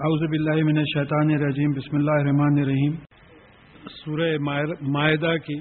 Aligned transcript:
اعوذ 0.00 0.30
باللہ 0.30 0.64
من 0.64 0.78
الشیطان 0.78 1.30
الرجیم، 1.30 1.70
بسم 1.70 1.96
اللہ 1.96 2.10
الرحمن 2.10 2.60
الرحیم۔ 2.60 2.92
سورہ 3.90 4.38
معاہدہ 4.80 5.36
کی 5.36 5.60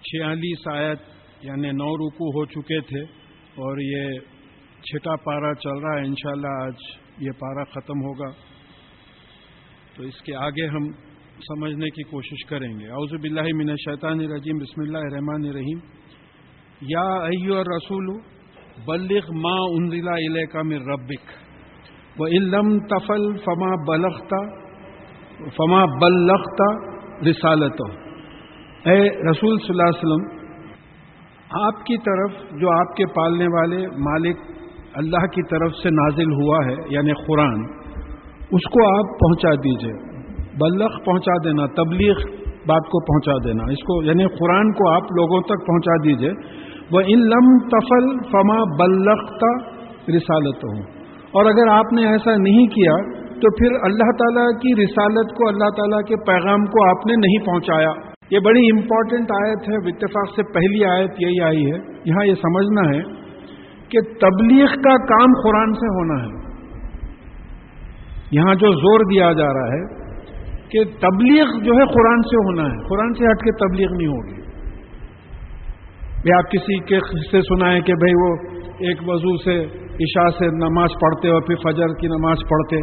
چھیالیس 0.00 0.68
آیت 0.72 0.98
یعنی 1.42 1.70
نو 1.70 1.96
رکو 1.96 2.28
ہو 2.28 2.46
چکے 2.46 2.80
تھے 2.80 3.00
اور 3.54 3.78
یہ 3.78 4.18
چھٹا 4.82 5.16
پارا 5.16 5.54
چل 5.54 5.78
رہا 5.78 6.00
ہے، 6.00 6.06
انشاءاللہ 6.06 6.48
آج 6.48 6.74
یہ 7.18 7.30
پارا 7.30 7.64
ختم 7.64 8.00
ہوگا۔ 8.00 8.30
تو 9.96 10.02
اس 10.02 10.22
کے 10.22 10.34
آگے 10.34 10.66
ہم 10.66 10.92
سمجھنے 11.48 11.90
کی 11.90 12.02
کوشش 12.02 12.44
کریں 12.44 12.80
گے۔ 12.80 12.88
اعوذ 12.88 13.20
باللہ 13.20 13.54
من 13.54 13.70
الشیطان 13.70 14.20
الرجیم، 14.20 14.58
بسم 14.58 14.80
اللہ 14.80 14.98
الرحمن 14.98 15.48
الرحیم۔ 15.48 15.78
یا 16.80 17.08
ایو 17.08 17.58
الرسول، 17.58 18.18
بلغ 18.84 19.32
ما 19.34 19.56
انزل 19.70 20.08
الیک 20.08 20.56
من 20.56 20.90
ربک۔ 20.90 21.45
وہ 22.18 22.26
علم 22.26 22.78
تفل 22.78 23.24
فما 23.36 23.74
بلختا 23.88 24.38
فما 25.56 25.84
بلختا 25.84 26.68
رسالت 27.30 27.80
اے 28.84 28.98
رسول 29.30 29.58
صلی 29.58 29.70
اللہ 29.70 29.82
علیہ 29.82 30.04
وسلم، 30.04 30.24
آپ 31.66 31.84
کی 31.86 31.96
طرف 31.96 32.60
جو 32.60 32.70
آپ 32.70 32.96
کے 32.96 33.06
پالنے 33.06 33.46
والے 33.46 33.86
مالک 33.86 34.36
اللہ 34.94 35.26
کی 35.26 35.42
طرف 35.42 35.72
سے 35.82 35.90
نازل 35.90 36.32
ہوا 36.32 36.58
ہے 36.66 36.76
یعنی 36.90 37.12
قرآن، 37.26 37.64
اس 38.50 38.70
کو 38.70 38.86
آپ 38.86 39.18
پہنچا 39.18 39.54
دیجیے۔ 39.54 39.92
بلخ 40.58 41.04
پہنچا 41.04 41.32
دینا، 41.44 41.66
تبلیغ 41.66 42.14
بات 42.66 42.88
کو 42.92 43.00
پہنچا 43.04 43.48
دینا۔ 43.48 43.64
اس 43.64 43.82
کو 43.82 44.02
یعنی 44.04 44.26
قرآن 44.26 44.72
کو 44.72 44.90
آپ 44.90 45.02
لوگوں 45.02 45.40
تک 45.40 45.66
پہنچا 45.66 45.96
دیجیے۔ 46.04 46.30
وہ 46.92 47.00
علم 47.00 47.58
تفل 47.68 48.30
فما 48.30 48.60
بلختا 48.78 49.56
رسالت 50.16 50.64
ہوں 50.64 50.95
اور 51.32 51.44
اگر 51.44 51.68
آپ 51.68 51.92
نے 51.92 52.06
ایسا 52.06 52.36
نہیں 52.36 52.66
کیا 52.66 53.26
تو 53.28 53.56
پھر 53.56 53.72
اللہ 53.82 54.10
تعالیٰ 54.10 54.50
کی 54.50 54.84
رسالت 54.84 55.36
کو 55.36 55.48
اللہ 55.48 55.70
تعالیٰ 55.76 56.02
کے 56.02 56.16
پیغام 56.16 56.64
کو 56.64 56.88
آپ 56.88 57.06
نے 57.06 57.12
نہیں 57.12 57.46
پہنچایا۔ 57.46 57.92
یہ 58.30 58.38
بڑی 58.38 58.60
امپورٹنٹ 58.60 59.30
آیت 59.30 59.68
ہے۔ 59.68 59.74
اتفاق 59.74 60.28
سے 60.36 60.52
پہلی 60.52 60.84
آیت 60.84 61.10
یہی 61.18 61.42
آئی 61.42 61.64
ہے۔ 61.64 61.76
یہاں 62.04 62.26
یہ 62.26 62.34
سمجھنا 62.34 62.96
ہے 62.96 63.02
کہ 63.88 64.00
تبلیغ 64.00 64.66
کا 64.66 64.96
کام 64.96 65.32
قرآن 65.42 65.72
سے 65.72 65.86
ہونا 65.86 66.24
ہے۔ 66.24 66.46
یہاں 68.32 68.54
جو 68.54 68.72
زور 68.72 69.00
دیا 69.00 69.32
جا 69.32 69.52
رہا 69.52 69.68
ہے 69.68 69.84
کہ 70.68 70.84
تبلیغ 70.84 71.44
جو 71.44 71.72
ہے 71.72 71.86
قرآن 71.94 72.22
سے 72.22 72.36
ہونا 72.36 72.62
ہے۔ 72.62 72.88
قرآن 72.88 73.14
سے 73.14 73.24
ہٹ 73.24 73.38
کے 73.38 73.68
تبلیغ 73.68 73.88
نہیں 73.96 74.08
ہوگی۔ 74.08 74.36
آپ 76.36 76.50
کسی 76.50 76.78
کے 76.78 76.98
سے 77.30 77.40
سنائیں 77.42 77.80
کہ 77.80 77.92
بھائی 77.92 78.14
وہ 78.14 78.36
ایک 78.78 78.98
وضو 79.06 79.36
سے 79.44 79.85
عشاء 80.00 80.28
سے 80.38 80.46
نماز 80.46 80.90
پڑھتے 81.00 81.28
اور 81.30 81.40
پھر 81.40 81.56
فجر 81.56 81.86
کی 81.86 82.06
نماز 82.06 82.36
پڑھتے 82.50 82.76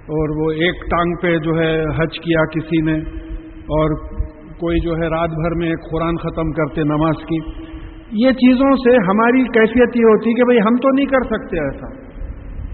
اور 0.00 0.44
وہ 0.44 0.50
ایک 0.50 0.90
ٹانگ 0.90 1.14
پہ 1.22 1.38
جو 1.38 1.60
ہے 1.60 1.84
حج 1.84 2.18
کیا 2.18 2.44
کسی 2.44 2.80
نے 2.82 2.98
اور 3.54 3.96
کوئی 4.60 4.76
جو 4.84 4.92
ہے 4.92 5.08
رات 5.08 5.30
بھر 5.30 5.54
میں 5.56 5.68
ایک 5.68 5.92
قرآن 5.92 6.16
ختم 6.16 6.50
کرتے 6.50 6.82
نماز 6.82 7.14
کی۔ 7.28 7.36
یہ 8.12 8.30
چیزوں 8.30 8.72
سے 8.72 8.96
ہماری 8.96 9.42
کیفیت 9.42 9.96
یہ 9.96 10.02
ہوتی 10.02 10.34
کہ 10.34 10.44
بھئی 10.44 10.58
ہم 10.58 10.76
تو 10.76 10.88
نہیں 10.94 11.06
کر 11.06 11.24
سکتے 11.24 11.58
ایسا۔ 11.58 12.10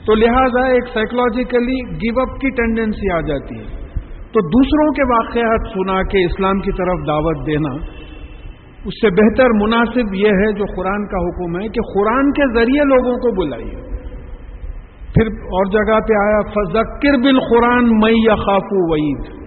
تو 0.06 0.14
لہذا 0.14 0.66
ایک 0.66 0.84
سائیکولوجیکلی 0.94 1.94
گیو 1.94 2.20
اپ 2.20 2.40
کی 2.40 2.50
ٹینڈنسی 2.50 3.12
آ 3.12 3.20
جاتی 3.20 3.58
ہے۔ 3.58 3.86
تو 4.32 4.40
دوسروں 4.40 4.92
کے 4.92 5.02
واقعات 5.14 5.60
سنا 5.74 6.02
کے 6.02 6.24
اسلام 6.24 6.58
کی 6.58 6.70
طرف 6.72 7.06
دعوت 7.06 7.46
دینا 7.46 8.05
اس 8.86 8.94
سے 9.00 9.10
بہتر 9.10 9.54
مناسب 9.54 10.14
یہ 10.14 10.28
ہے 10.28 10.52
جو 10.52 10.64
قرآن 10.76 11.06
کا 11.06 11.22
حکم 11.28 11.56
ہے 11.60 11.68
کہ 11.68 11.84
قرآن 11.94 12.32
کے 12.32 12.58
ذریعے 12.58 12.84
لوگوں 12.84 13.14
کو 13.16 13.32
بلائیے۔ 13.40 13.80
پھر 15.14 15.26
اور 15.26 15.64
جگہ 15.66 15.98
پہ 16.08 16.18
آیا 16.18 16.40
فذکر 16.40 17.16
بل 17.24 17.40
قرآن 17.40 17.84
مئی 17.84 18.14
یا 18.24 18.34
وعید 18.90 19.46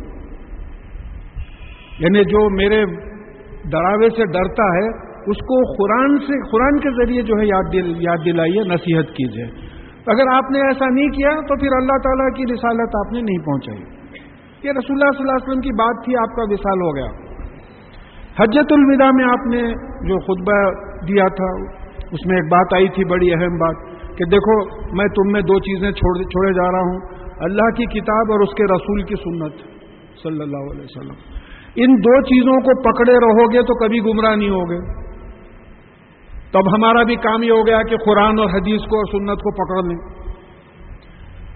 یعنی 1.99 2.23
جو 2.23 2.49
میرے 2.55 2.85
ڈراوے 3.71 4.09
سے 4.09 4.25
ڈرتا 4.25 4.67
ہے، 4.75 4.87
اس 5.31 5.37
کو 5.37 5.57
قرآن 5.77 6.17
سے، 6.17 6.49
قرآن 6.51 6.79
کے 6.79 6.89
ذریعے 6.89 7.21
جو 7.21 7.33
ہے 7.39 7.45
یاد 7.45 7.73
دل، 7.73 7.95
یاد 7.99 8.25
دلائیے، 8.25 8.61
نصیحت 8.61 9.05
کیجیے۔ 9.05 9.45
اگر 10.07 10.33
آپ 10.33 10.51
نے 10.51 10.59
ایسا 10.59 10.85
نہیں 10.89 11.07
کیا، 11.07 11.29
تو 11.29 11.59
پھر 11.59 11.67
اللہ 11.77 11.97
تعالیٰ 11.97 12.29
کی 12.37 12.43
رسالت 12.53 12.95
آپ 12.95 13.13
نے 13.13 13.21
نہیں 13.21 13.45
پہنچائی۔ 13.45 13.79
یہ 14.63 14.71
رسول 14.71 14.97
اللہ 14.97 15.11
صلی 15.11 15.21
اللہ 15.21 15.37
علیہ 15.37 15.49
وسلم 15.49 15.61
کی 15.61 15.69
بات 15.69 16.05
تھی، 16.05 16.15
آپ 16.15 16.35
کا 16.35 16.41
وصال 16.49 16.81
ہو 16.81 16.95
گیا۔ 16.95 17.28
حجت 18.37 18.71
الوداع 18.71 19.09
میں 19.13 19.25
آپ 19.25 19.47
نے 19.47 19.61
جو 20.07 20.19
خطبہ 20.19 20.71
دیا 21.05 21.27
تھا، 21.27 21.79
اس 22.11 22.25
میں 22.25 22.35
ایک 22.35 22.51
بات 22.51 22.73
آئی 22.73 22.87
تھی 22.89 23.05
بڑی 23.05 23.33
اہم 23.33 23.57
بات 23.57 23.75
کہ 24.17 24.25
دیکھو، 24.25 24.85
میں 24.95 25.05
تم 25.05 25.31
میں 25.31 25.41
دو 25.41 25.59
چیزیں 25.59 25.91
چھوڑے 25.91 26.53
جا 26.53 26.71
رہا 26.71 26.79
ہوں۔ 26.79 26.99
اللہ 27.39 27.69
کی 27.69 27.85
کتاب 27.85 28.31
اور 28.31 28.39
اس 28.39 28.49
کے 28.53 28.63
رسول 28.63 29.01
کی 29.01 29.15
سنت، 29.15 29.53
صلی 30.23 30.41
اللہ 30.41 30.71
علیہ 30.71 30.81
وسلم۔ 30.81 31.13
ان 31.75 31.93
دو 31.93 32.21
چیزوں 32.21 32.61
کو 32.61 32.81
پکڑے 32.81 33.13
رہو 33.13 33.53
گے 33.53 33.61
تو 33.61 33.85
کبھی 33.85 33.99
گمراہ 33.99 34.35
نہیں 34.35 34.49
ہوگے۔ 34.49 35.09
تب 36.51 36.75
ہمارا 36.75 37.03
بھی 37.03 37.15
کام 37.15 37.43
یہ 37.43 37.51
ہو 37.51 37.67
گیا 37.67 37.81
کہ 37.81 37.97
قرآن 37.97 38.39
اور 38.39 38.49
حدیث 38.49 38.81
کو 38.81 38.97
اور 38.97 39.19
سنت 39.19 39.39
کو 39.39 39.51
پکڑ 39.51 39.87
لیں۔ 39.87 40.19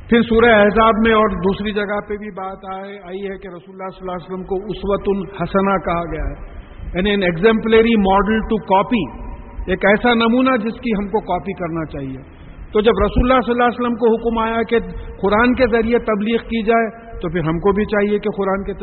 پھر 0.10 0.22
سورہ 0.22 0.52
احزاب 0.52 0.94
میں 1.08 1.14
اور 1.14 1.30
دوسری 1.30 1.74
جگہ 1.74 2.00
پہ 2.10 2.18
بھی 2.18 2.32
بات 2.32 2.86
آئی 3.06 3.22
ہے 3.22 3.38
کہ 3.38 3.48
رسول 3.48 3.76
اللہ 3.76 3.90
صلی 3.90 4.02
اللہ 4.02 4.12
علیہ 4.12 4.26
وسلم 4.26 4.44
کو 4.44 4.56
اسوت 4.56 5.02
الحسنہ 5.08 5.78
کہا 5.78 6.04
گیا 6.12 6.24
ہے۔ 6.24 6.63
یعنی 6.96 7.10
an 7.10 7.24
exemplary 7.24 7.96
model 7.96 8.40
to 8.40 8.58
copy 8.58 9.24
ایک 9.68 9.86
ایسا 9.86 10.14
نمونہ 10.14 10.58
جس 10.58 10.82
کی 10.82 10.92
ہم 10.92 11.08
کو 11.08 11.20
کاپی 11.20 11.54
کرنا 11.54 11.86
چاہیے۔ 11.86 12.44
تو 12.74 12.82
جب 12.82 12.92
رسول 13.06 13.32
اللہ 13.32 13.42
صلی 13.46 13.52
اللہ 13.52 13.64
علیہ 13.64 13.82
وسلم 13.82 13.96
کو 13.96 14.14
حکم 14.16 14.38
آیا 14.38 14.64
کہ 14.64 14.80
قرآن 15.22 15.54
کے 15.54 15.68
ذریعے 15.72 16.00
تبلیغ 16.00 16.38
کی 16.38 16.64
جائے، 16.64 17.18
تو 17.20 17.30
پھر 17.30 17.40
ہم 17.40 17.60
کو 17.60 17.72
بھی 17.72 17.86
چاہیے 17.86 18.20
کہ 18.20 18.30
قرآن 18.38 18.64
کے 18.64 18.74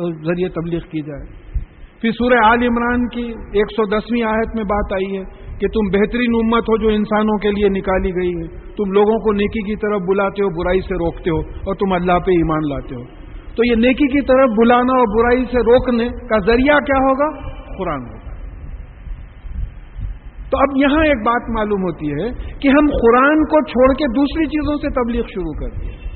ذریعے 0.00 0.48
تبلیغ 0.48 0.78
کی 0.78 1.02
جائے۔ 1.02 1.56
پھر 2.00 2.10
سورہ 2.10 2.44
آل 2.44 2.62
عمران 2.62 3.08
کی 3.08 3.22
ایک 3.52 3.66
سو 3.76 3.84
دسویں 3.84 4.22
آیت 4.22 4.56
میں 4.56 4.64
بات 4.64 4.92
آئی 4.92 5.18
ہے 5.18 5.24
کہ 5.58 5.68
تم 5.68 5.98
بہترین 5.98 6.32
امت 6.34 6.62
ہو 6.62 6.76
جو 6.76 6.88
انسانوں 6.88 7.38
کے 7.38 7.50
لیے 7.50 7.68
نکالی 7.68 8.10
گئی 8.10 8.32
ہے۔ 8.32 8.46
تم 8.76 8.92
لوگوں 8.92 9.18
کو 9.18 9.32
نیکی 9.32 9.62
کی 9.62 9.76
طرف 9.76 10.00
بلاتے 10.08 10.42
ہو، 10.42 10.48
برائی 10.48 10.80
سے 10.80 10.94
روکتے 10.94 11.30
ہو 11.30 11.38
اور 11.38 11.74
تم 11.74 11.92
اللہ 11.92 12.18
پہ 12.26 12.30
ایمان 12.30 12.68
لاتے 12.68 12.94
ہو۔ 12.94 13.25
تو 13.56 13.70
یہ 13.70 13.76
نیکی 13.76 14.08
کی 14.08 14.20
طرف 14.26 14.48
بلانا 14.58 14.92
اور 14.92 15.18
برائی 15.18 15.44
سے 15.44 15.58
روکنے 15.58 16.08
کا 16.08 16.38
ذریعہ 16.38 16.78
کیا 16.78 16.98
ہوگا؟ 16.98 17.48
قرآن 17.78 18.00
ہوگا۔ 18.00 18.16
تو 20.50 20.58
اب 20.58 20.76
یہاں 20.76 21.04
ایک 21.04 21.26
بات 21.26 21.50
معلوم 21.50 21.82
ہوتی 21.82 22.10
ہے 22.10 22.32
کہ 22.58 22.68
ہم 22.68 22.86
قرآن 22.86 23.44
کو 23.44 23.64
چھوڑ 23.64 23.92
کے 23.92 24.04
دوسری 24.06 24.46
چیزوں 24.46 24.76
سے 24.76 24.88
تبلیغ 24.88 25.22
شروع 25.22 25.52
کر 25.52 25.80
دیں 25.80 26.06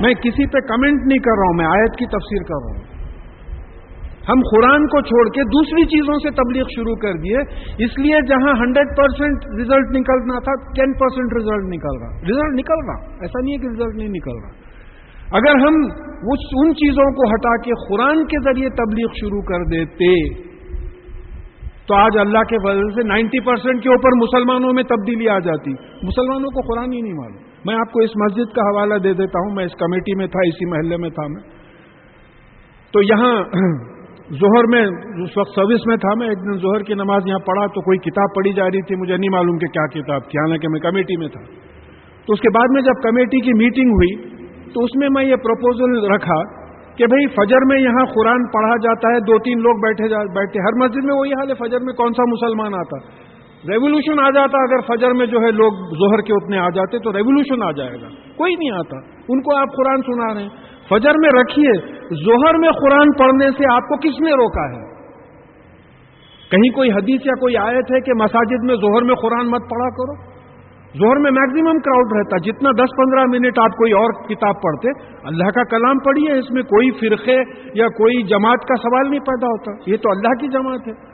میں 0.00 0.14
کسی 0.14 0.46
پہ 0.46 0.58
کمنٹ 0.58 1.06
نہیں 1.06 1.18
کر 1.18 1.30
رہا 1.30 1.42
ہوں، 1.42 1.56
میں 1.56 1.66
آیت 1.66 1.98
کی 1.98 2.06
تفسیر 2.06 2.42
کر 2.42 2.54
رہا 2.54 2.78
ہوں۔ 2.78 2.92
ہم 4.28 4.40
قرآن 4.54 4.86
کو 4.86 5.00
چھوڑ 5.00 5.34
کے 5.34 5.42
دوسری 5.42 5.84
چیزوں 5.84 6.14
سے 6.14 6.30
تبلیغ 6.30 6.62
شروع 6.62 6.96
کر 6.96 7.12
دیے، 7.12 7.38
اس 7.84 7.98
لیے 7.98 8.26
جہاں 8.28 8.52
ہنڈریڈ 8.52 8.96
پرسینٹ 8.96 9.44
ریزلٹ 9.58 9.96
نکلنا 9.96 10.38
تھا، 10.38 10.72
ٹین 10.74 10.92
پرسینٹ 10.92 11.32
ریزلٹ 11.34 11.74
نکل 11.74 11.98
رہا۔ 12.00 12.20
ریزلٹ 12.20 12.54
نکل 12.54 12.84
رہا، 12.86 13.14
ایسا 13.20 13.44
نہیں 13.44 13.54
ہے 13.54 13.58
کہ 13.58 13.68
ریزلٹ 13.68 13.94
نہیں 13.96 14.08
نکل 14.08 14.38
رہا۔ 14.42 14.61
اگر 15.32 15.54
ہم 15.66 15.74
ان 16.32 16.74
چیزوں 16.74 17.14
کو 17.14 17.34
ہٹا 17.34 17.56
کے 17.56 17.70
قرآن 17.88 18.24
کے 18.24 18.42
ذریعے 18.44 18.68
تبلیغ 18.68 19.06
شروع 19.06 19.42
کر 19.42 19.64
دیتے، 19.64 20.42
تو 21.86 21.94
آج 21.94 22.18
اللہ 22.18 22.38
کے 22.38 22.56
وجہ 22.64 22.80
سے 22.80 23.08
نائنٹی 23.08 23.40
پرسینٹ 23.40 23.82
کے 23.82 23.88
اوپر 23.88 24.08
مسلمانوں 24.16 24.72
میں 24.72 24.82
تبدیلی 24.82 25.28
آ 25.28 25.38
جاتی۔ 25.38 25.70
مسلمانوں 26.02 26.50
کو 26.50 26.60
قرآن 26.60 26.92
ہی 26.92 27.00
نہیں 27.00 27.12
معلوم۔ 27.12 27.42
میں 27.66 27.74
آپ 27.74 27.92
کو 27.92 28.00
اس 28.00 28.10
مسجد 28.16 28.54
کا 28.54 28.62
حوالہ 28.62 28.94
دے 28.94 29.12
دیتا 29.12 29.38
ہوں۔ 29.38 29.54
میں 29.54 29.64
اس 29.64 29.72
کمیٹی 29.72 30.14
میں 30.14 30.26
تھا، 30.26 30.40
اسی 30.48 30.70
محلے 30.70 30.96
میں 30.96 31.10
تھا 31.10 31.26
میں۔ 31.26 31.42
تو 32.92 33.02
یہاں 33.02 33.44
ظہر 34.40 34.66
میں، 34.68 34.82
اس 35.22 35.38
وقت 35.38 35.50
سروس 35.54 35.86
میں 35.86 35.96
تھا 35.96 36.14
میں۔ 36.18 36.28
ایک 36.28 36.38
دن 36.38 36.58
ظہر 36.58 36.82
کی 36.82 36.94
نماز 36.94 37.22
یہاں 37.26 37.38
پڑھا 37.38 37.66
تو 37.66 37.80
کوئی 37.80 37.98
کتاب 37.98 38.34
پڑھی 38.34 38.52
جا 38.52 38.64
رہی 38.64 38.82
تھی، 38.82 38.96
مجھے 38.96 39.16
نہیں 39.16 39.30
معلوم 39.32 39.58
کہ 39.58 39.66
کیا 39.66 39.86
کتاب 39.86 40.20
تھی، 40.20 40.38
حالانکہ 40.38 40.68
میں 40.68 40.80
کمیٹی 40.80 41.16
میں 41.16 41.28
تھا۔ 41.28 41.40
تو 42.26 42.32
اس 42.32 42.40
کے 42.40 42.48
بعد 42.48 42.68
میں 42.70 42.82
جب 42.82 43.02
کمیٹی 43.02 43.40
کی 43.40 43.52
میٹنگ 43.52 43.90
ہوئی 43.90 44.31
تو 44.74 44.84
اس 44.84 44.90
میں 44.96 45.08
میں 45.14 45.24
یہ 45.24 45.36
پروپوزل 45.36 46.12
رکھا 46.14 46.62
کہ 46.96 47.06
بھئی 47.06 47.26
فجر 47.26 47.66
میں 47.66 47.80
یہاں 47.80 48.04
قرآن 48.04 48.46
پڑھا 48.46 48.76
جاتا 48.76 49.08
ہے، 49.08 49.20
دو 49.20 49.38
تین 49.38 49.60
لوگ 49.60 49.74
بیٹھے 49.82 50.04
بیٹھے 50.34 50.60
ہر 50.60 50.78
مسجد 50.78 51.04
میں 51.04 51.14
وہی 51.14 51.30
حال 51.30 51.50
ہے، 51.50 51.54
فجر 51.54 51.78
میں 51.82 51.94
کون 51.94 52.12
سا 52.12 52.22
مسلمان 52.22 52.74
آتا؟ 52.74 52.96
ریولیوشن 53.68 54.20
آ 54.20 54.30
جاتا، 54.30 54.62
اگر 54.62 54.80
فجر 54.80 55.12
میں 55.12 55.26
جو 55.26 55.38
ہے 55.38 55.50
لوگ 55.50 55.72
ظہر 55.72 56.20
کے 56.20 56.32
اتنے 56.32 56.58
آ 56.58 56.68
جاتے 56.68 56.98
تو 56.98 57.12
ریولیوشن 57.12 57.62
آ 57.62 57.70
جائے 57.70 58.02
گا۔ 58.02 58.08
کوئی 58.36 58.54
نہیں 58.54 58.70
آتا۔ 58.70 58.96
ان 59.28 59.42
کو 59.42 59.56
آپ 59.56 59.68
قرآن 59.76 60.02
سنا 60.02 60.34
رہے 60.34 60.42
ہیں۔ 60.42 60.48
فجر 60.88 61.10
میں 61.18 61.30
رکھیے، 61.40 61.80
ظہر 62.24 62.58
میں 62.58 62.68
قرآن 62.68 63.12
پڑھنے 63.18 63.50
سے 63.50 63.72
آپ 63.72 63.88
کو 63.88 63.96
کس 63.96 64.20
نے 64.20 64.30
روکا 64.30 64.76
ہے؟ 64.76 64.92
کہیں 66.50 66.74
کوئی 66.74 66.90
حدیث 66.90 67.20
یا 67.24 67.32
کوئی 67.40 67.56
آیت 67.56 67.92
ہے 67.94 68.00
کہ 68.00 68.12
مساجد 68.14 68.64
میں 68.64 68.74
ظہر 68.74 69.02
میں 69.02 69.14
قرآن 69.14 69.50
مت 69.50 69.62
پڑھا 69.70 69.88
کرو؟ 69.88 70.31
زہر 71.00 71.16
میں 71.16 71.30
میکزیمم 71.30 71.78
کراؤڈ 71.78 72.12
رہتا، 72.16 72.36
جتنا 72.36 72.70
دس 72.70 72.90
پندرہ 72.96 73.24
منٹ 73.24 73.58
آپ 73.58 73.70
کوئی 73.70 73.92
اور 73.92 74.28
کتاب 74.28 74.62
پڑھتے، 74.62 74.88
اللہ 75.24 75.50
کا 75.50 75.64
کلام 75.64 75.98
پڑھیے، 75.98 76.38
اس 76.38 76.50
میں 76.50 76.62
کوئی 76.62 76.90
فرقے 76.90 77.36
یا 77.74 77.86
کوئی 77.86 78.22
جماعت 78.22 78.60
کا 78.68 78.74
سوال 78.76 79.10
نہیں 79.10 79.20
پیدا 79.20 79.46
ہوتا۔ 79.46 79.90
یہ 79.90 79.96
تو 79.96 80.10
اللہ 80.10 80.34
کی 80.40 80.48
جماعت 80.48 80.88
ہے۔ 80.88 81.12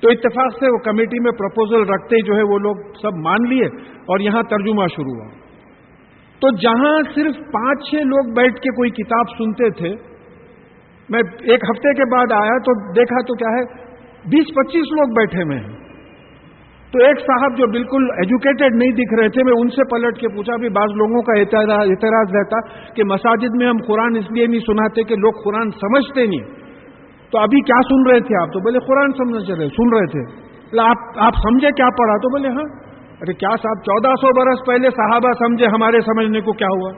تو 0.00 0.10
اتفاق 0.10 0.52
سے 0.60 0.72
وہ 0.72 0.78
کمیٹی 0.78 1.22
میں 1.22 1.32
پرپوزل 1.32 1.80
رکھتے 1.82 2.16
جو 2.22 2.36
ہے 2.36 2.42
وہ 2.42 2.58
لوگ 2.58 2.76
سب 3.02 3.16
مان 3.16 3.48
لیے 3.48 3.66
اور 3.90 4.20
یہاں 4.20 4.42
ترجمہ 4.42 4.86
شروع 4.96 5.14
ہوا۔ 5.14 5.28
تو 6.40 6.50
جہاں 6.56 6.98
صرف 7.14 7.36
پانچ 7.52 7.90
چھ 7.90 7.94
لوگ 7.94 8.34
بیٹھ 8.34 8.54
کے 8.54 8.70
کوئی 8.70 8.90
کتاب 8.90 9.24
سنتے 9.38 9.70
تھے، 9.70 9.88
میں 11.08 11.20
ایک 11.40 11.64
ہفتے 11.70 11.94
کے 11.94 12.04
بعد 12.12 12.32
آیا 12.32 12.58
تو 12.58 12.92
دیکھا 12.92 13.22
تو 13.22 13.34
کیا 13.34 13.48
ہے، 13.48 13.84
بیس 14.24 14.54
پچیس 14.54 14.92
لوگ 14.92 15.14
بیٹھے 15.14 15.42
ہوئے 15.42 15.58
ہیں۔ 15.58 15.83
تو 16.94 17.06
ایک 17.06 17.20
صاحب 17.20 17.56
جو 17.56 17.66
بالکل 17.66 18.04
ایجوکیٹڈ 18.04 18.74
نہیں 18.74 18.92
دکھ 18.92 19.20
رہے 19.20 19.28
تھے، 19.28 19.42
میں 19.44 19.52
ان 19.58 19.68
سے 19.68 19.82
پلٹ 19.90 20.18
کے 20.18 20.28
پوچھا 20.28 20.56
بھی 20.56 20.68
بعض 20.68 20.90
لوگوں 20.96 21.22
کا 21.22 21.40
اعتراض 21.40 22.34
رہتا 22.34 22.60
کہ 22.94 23.04
مساجد 23.04 23.56
میں 23.56 23.68
ہم 23.68 23.76
قرآن 23.86 24.16
اس 24.16 24.30
لیے 24.30 24.46
نہیں 24.46 24.60
سناتے 24.60 25.02
کہ 25.02 25.16
لوگ 25.16 25.32
قرآن 25.44 25.70
سمجھتے 25.70 26.26
نہیں۔ 26.26 26.40
تو 27.30 27.38
ابھی 27.38 27.60
کیا 27.60 27.80
سن 27.82 28.10
رہے 28.10 28.20
تھے 28.20 28.42
آپ؟ 28.42 28.48
تو 28.48 28.60
بولے، 28.60 28.78
قرآن 28.78 29.12
سمجھ 29.12 29.50
رہے، 29.50 29.68
سن 29.68 29.96
رہے 29.96 30.06
تھے۔ 30.06 30.44
آپ 30.80 30.96
آپ 31.16 31.32
سمجھے 31.34 31.70
کیا 31.70 31.86
پڑھا؟ 31.86 32.16
تو 32.16 32.30
بولے 32.30 32.48
ہاں۔ 32.48 32.94
ارے 33.20 33.32
کیا 33.32 33.48
صاحب، 33.48 33.84
چودہ 33.84 34.08
سو 34.08 34.28
برس 34.40 34.66
پہلے 34.66 34.88
صحابہ 34.90 35.32
سمجھے 35.32 35.66
ہمارے 35.66 36.00
سمجھنے 36.00 36.40
کو 36.40 36.52
کیا 36.52 36.66
ہوا؟ 36.66 36.92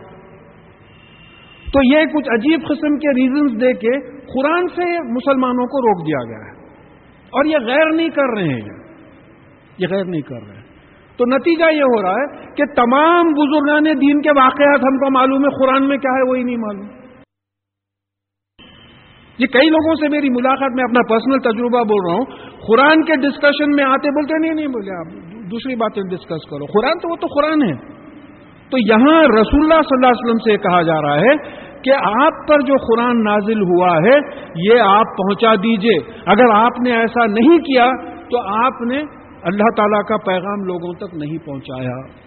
تو 1.72 1.94
یہ 1.94 2.04
کچھ 2.04 2.28
عجیب 2.30 2.60
قسم 2.68 2.96
کے 2.96 3.08
ریزنز 3.08 3.60
دے 3.60 3.72
کے 3.72 4.10
قرآن 4.10 4.68
سے 4.68 5.12
مسلمانوں 5.12 5.66
کو 5.66 5.80
روک 5.80 6.06
دیا 6.06 6.24
گیا 6.28 6.44
ہے۔ 6.44 6.66
اور 7.26 7.44
یہ 7.44 7.56
غیر 7.66 7.94
نہیں 7.94 8.08
کر 8.08 8.38
رہے 8.38 8.54
ہیں۔ 8.54 8.85
یہ 9.78 9.86
غیر 9.90 10.04
نہیں 10.04 10.20
کر 10.20 10.42
رہے 10.48 10.76
تو 11.16 11.24
نتیجہ 11.24 11.64
یہ 11.72 11.82
ہو 11.82 12.02
رہا 12.02 12.10
ہے 12.10 12.54
کہ 12.54 12.64
تمام 12.76 13.26
بزرگان 13.26 13.84
دین 13.84 14.22
کے 14.22 14.30
واقعات 14.30 14.80
ہم 14.80 14.98
کو 14.98 15.10
معلوم 15.10 15.44
ہے، 15.44 15.66
قرآن 15.66 15.88
میں 15.88 15.96
کیا 15.96 16.10
ہے 16.10 16.30
وہی 16.30 16.42
نہیں 16.42 16.56
معلوم۔ 16.56 16.86
یہ 19.38 19.46
کئی 19.46 19.68
لوگوں 19.68 19.94
سے 19.94 20.08
میری 20.08 20.30
ملاقات، 20.30 20.70
میں 20.74 20.84
اپنا 20.84 21.00
پرسنل 21.08 21.38
تجربہ 21.38 21.84
بول 21.84 22.10
رہا 22.10 22.14
ہوں۔ 22.14 22.24
قرآن 22.68 23.04
کے 23.04 23.16
ڈسکشن 23.16 23.70
میں 23.70 23.84
آتے 23.84 24.10
بولتے 24.10 24.38
نہیں 24.38 24.54
نہیں 24.54 24.66
بولے، 24.66 24.98
آپ 24.98 25.34
دوسری 25.50 25.76
باتیں 25.76 26.02
ڈسکس 26.02 26.50
کرو۔ 26.50 26.66
قرآن 26.66 26.98
تو 26.98 27.10
وہ 27.10 27.16
تو 27.16 27.26
قرآن 27.26 27.62
ہے۔ 27.62 27.96
تو 28.70 28.78
یہاں 28.78 29.22
رسول 29.22 29.60
اللہ 29.62 29.82
صلی 29.82 29.96
اللہ 29.96 30.06
علیہ 30.06 30.26
وسلم 30.26 30.38
سے 30.38 30.56
کہا 30.56 30.82
جا 30.82 31.02
رہا 31.02 31.16
ہے 31.20 31.36
کہ 31.82 31.92
آپ 32.24 32.48
پر 32.48 32.60
جو 32.60 32.74
قرآن 32.74 33.24
نازل 33.24 33.62
ہوا 33.62 33.96
ہے، 33.96 34.18
یہ 34.54 34.80
آپ 34.80 35.06
پہنچا 35.16 35.54
دیجیے۔ 35.54 36.22
اگر 36.26 36.44
آپ 36.52 36.80
نے 36.80 36.96
ایسا 36.96 37.26
نہیں 37.26 37.58
کیا، 37.58 37.90
تو 38.30 38.64
آپ 38.64 38.82
نے 38.82 39.25
اللہ 39.46 39.76
تعالی 39.76 40.02
کا 40.08 40.16
پیغام 40.16 40.64
لوگوں 40.64 40.94
تک 40.94 41.14
نہیں 41.14 41.46
پہنچایا۔ 41.46 42.26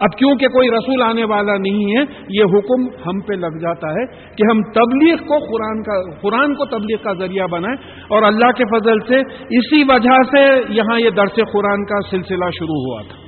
اب 0.00 0.18
کیونکہ 0.18 0.48
کوئی 0.48 0.68
رسول 0.70 1.02
آنے 1.02 1.24
والا 1.24 1.52
نہیں 1.58 1.96
ہے، 1.96 2.04
یہ 2.28 2.44
حکم 2.44 2.86
ہم 3.06 3.20
پہ 3.20 3.34
لگ 3.34 3.58
جاتا 3.58 3.90
ہے 3.90 4.06
کہ 4.06 4.42
ہم 4.52 4.62
تبلیغ 4.62 5.16
کو 5.16 5.38
قرآن 5.38 5.82
کا، 5.82 6.20
قرآن 6.20 6.54
کو 6.54 6.64
تبلیغ 6.64 6.96
کا 7.02 7.12
ذریعہ 7.12 7.46
بنائیں۔ 7.46 7.90
اور 8.08 8.22
اللہ 8.22 8.50
کے 8.50 8.64
فضل 8.64 9.00
سے 9.08 9.20
اسی 9.58 9.82
وجہ 9.82 10.22
سے 10.36 10.72
یہاں 10.72 11.00
یہ 11.00 11.10
درس 11.10 11.52
قرآن 11.52 11.84
کا 11.84 12.00
سلسلہ 12.10 12.44
شروع 12.58 12.92
ہوا 12.92 13.02
تھا۔ 13.02 13.22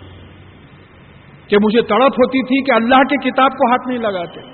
کہ 1.49 1.57
مجھے 1.63 1.83
تڑپ 1.83 2.13
ہوتی 2.13 2.43
تھی 2.43 2.65
کہ 2.65 2.73
اللہ 2.73 2.97
کے 2.97 3.31
کتاب 3.31 3.51
کو 3.51 3.71
ہاتھ 3.71 3.89
نہیں 3.89 3.99
لگاتے۔ 3.99 4.54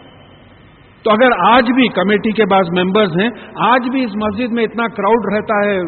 تو 1.05 1.11
اگر 1.11 1.29
آج 1.49 1.71
بھی 1.75 1.89
کمیٹی 1.89 2.31
کے 2.31 2.45
بعض 2.45 2.67
ممبرز 2.79 3.21
ہیں، 3.21 3.29
آج 3.57 3.89
بھی 3.93 4.05
اس 4.05 4.11
مسجد 4.17 4.53
میں 4.53 4.65
اتنا 4.65 4.87
کراؤڈ 4.87 5.35
رہتا 5.35 5.61
ہے، 5.67 5.79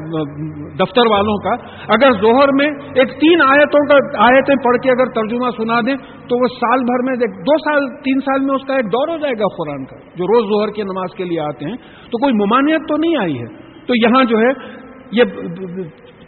دفتر 0.75 1.11
والوں 1.11 1.37
کا، 1.37 1.53
اگر 1.89 2.13
زہر 2.13 2.53
میں 2.53 2.67
ایک 2.95 3.09
تین 3.21 3.43
آیتوں 3.43 3.87
کا، 3.89 4.25
آیتیں 4.25 4.55
پڑھ 4.65 4.77
کے 4.83 4.91
اگر 4.91 5.07
ترجمہ 5.07 5.51
سنا 5.57 5.81
دیں، 5.81 5.97
تو 6.29 6.43
وہ 6.43 6.47
سال 6.47 6.81
بھر 6.81 7.05
میں 7.05 7.17
دو 7.27 7.59
سال، 7.59 7.89
تین 8.05 8.21
سال 8.21 8.41
میں 8.41 8.55
اس 8.55 8.67
کا 8.67 8.75
ایک 8.75 8.85
دور 8.85 9.09
ہو 9.09 9.19
جائے 9.19 9.35
گا 9.35 9.45
قرآن 9.57 9.85
کا، 9.85 9.97
جو 9.97 10.25
روز 10.25 10.49
زہر 10.49 10.75
کی 10.75 10.83
نماز 10.83 11.15
کے 11.17 11.25
لیے 11.25 11.41
آتے 11.41 11.65
ہیں۔ 11.65 11.77
تو 12.11 12.19
کوئی 12.19 12.35
ممانعت 12.35 12.89
تو 12.89 12.97
نہیں 12.97 13.17
آئی 13.17 13.39
ہے۔ 13.39 13.47
تو 13.87 13.95
یہاں 13.95 14.25
جو 14.25 14.39
ہے، 14.39 14.83
یہ 15.11 15.23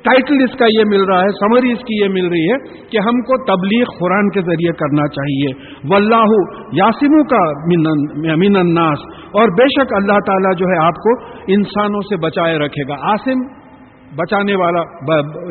ٹائٹل 0.04 0.44
اس 0.44 0.58
کا 0.58 0.66
یہ 0.78 0.84
مل 0.86 1.04
رہا 1.04 1.20
ہے 1.20 1.28
سمری 1.28 1.72
اس 1.72 1.78
کی 1.78 2.04
یہ 2.04 2.08
مل 2.08 2.28
رہی 2.28 2.52
ہے 2.52 2.56
کہ 2.90 2.98
ہم 2.98 3.20
کو 3.20 3.44
تبلیغ 3.44 3.84
قرآن 4.00 4.30
کے 4.30 4.40
ذریعے 4.40 4.72
کرنا 4.72 5.06
چاہیے۔ 5.08 5.52
واللہ 5.92 6.32
یاسمو 6.72 7.24
کا 7.24 7.42
من 8.36 8.56
الناس۔ 8.56 8.98
اور 9.24 9.48
بے 9.48 9.66
شک 9.66 9.94
اللہ 9.96 10.18
تعالیٰ 10.26 10.54
جو 10.56 10.66
ہے 10.66 10.86
آپ 10.86 10.94
کو 10.94 11.20
انسانوں 11.48 12.00
سے 12.00 12.16
بچائے 12.16 12.58
رکھے 12.58 12.88
گا۔ 12.88 12.94
آسم 13.00 13.64
بچانے 14.16 14.54
والا 14.54 14.82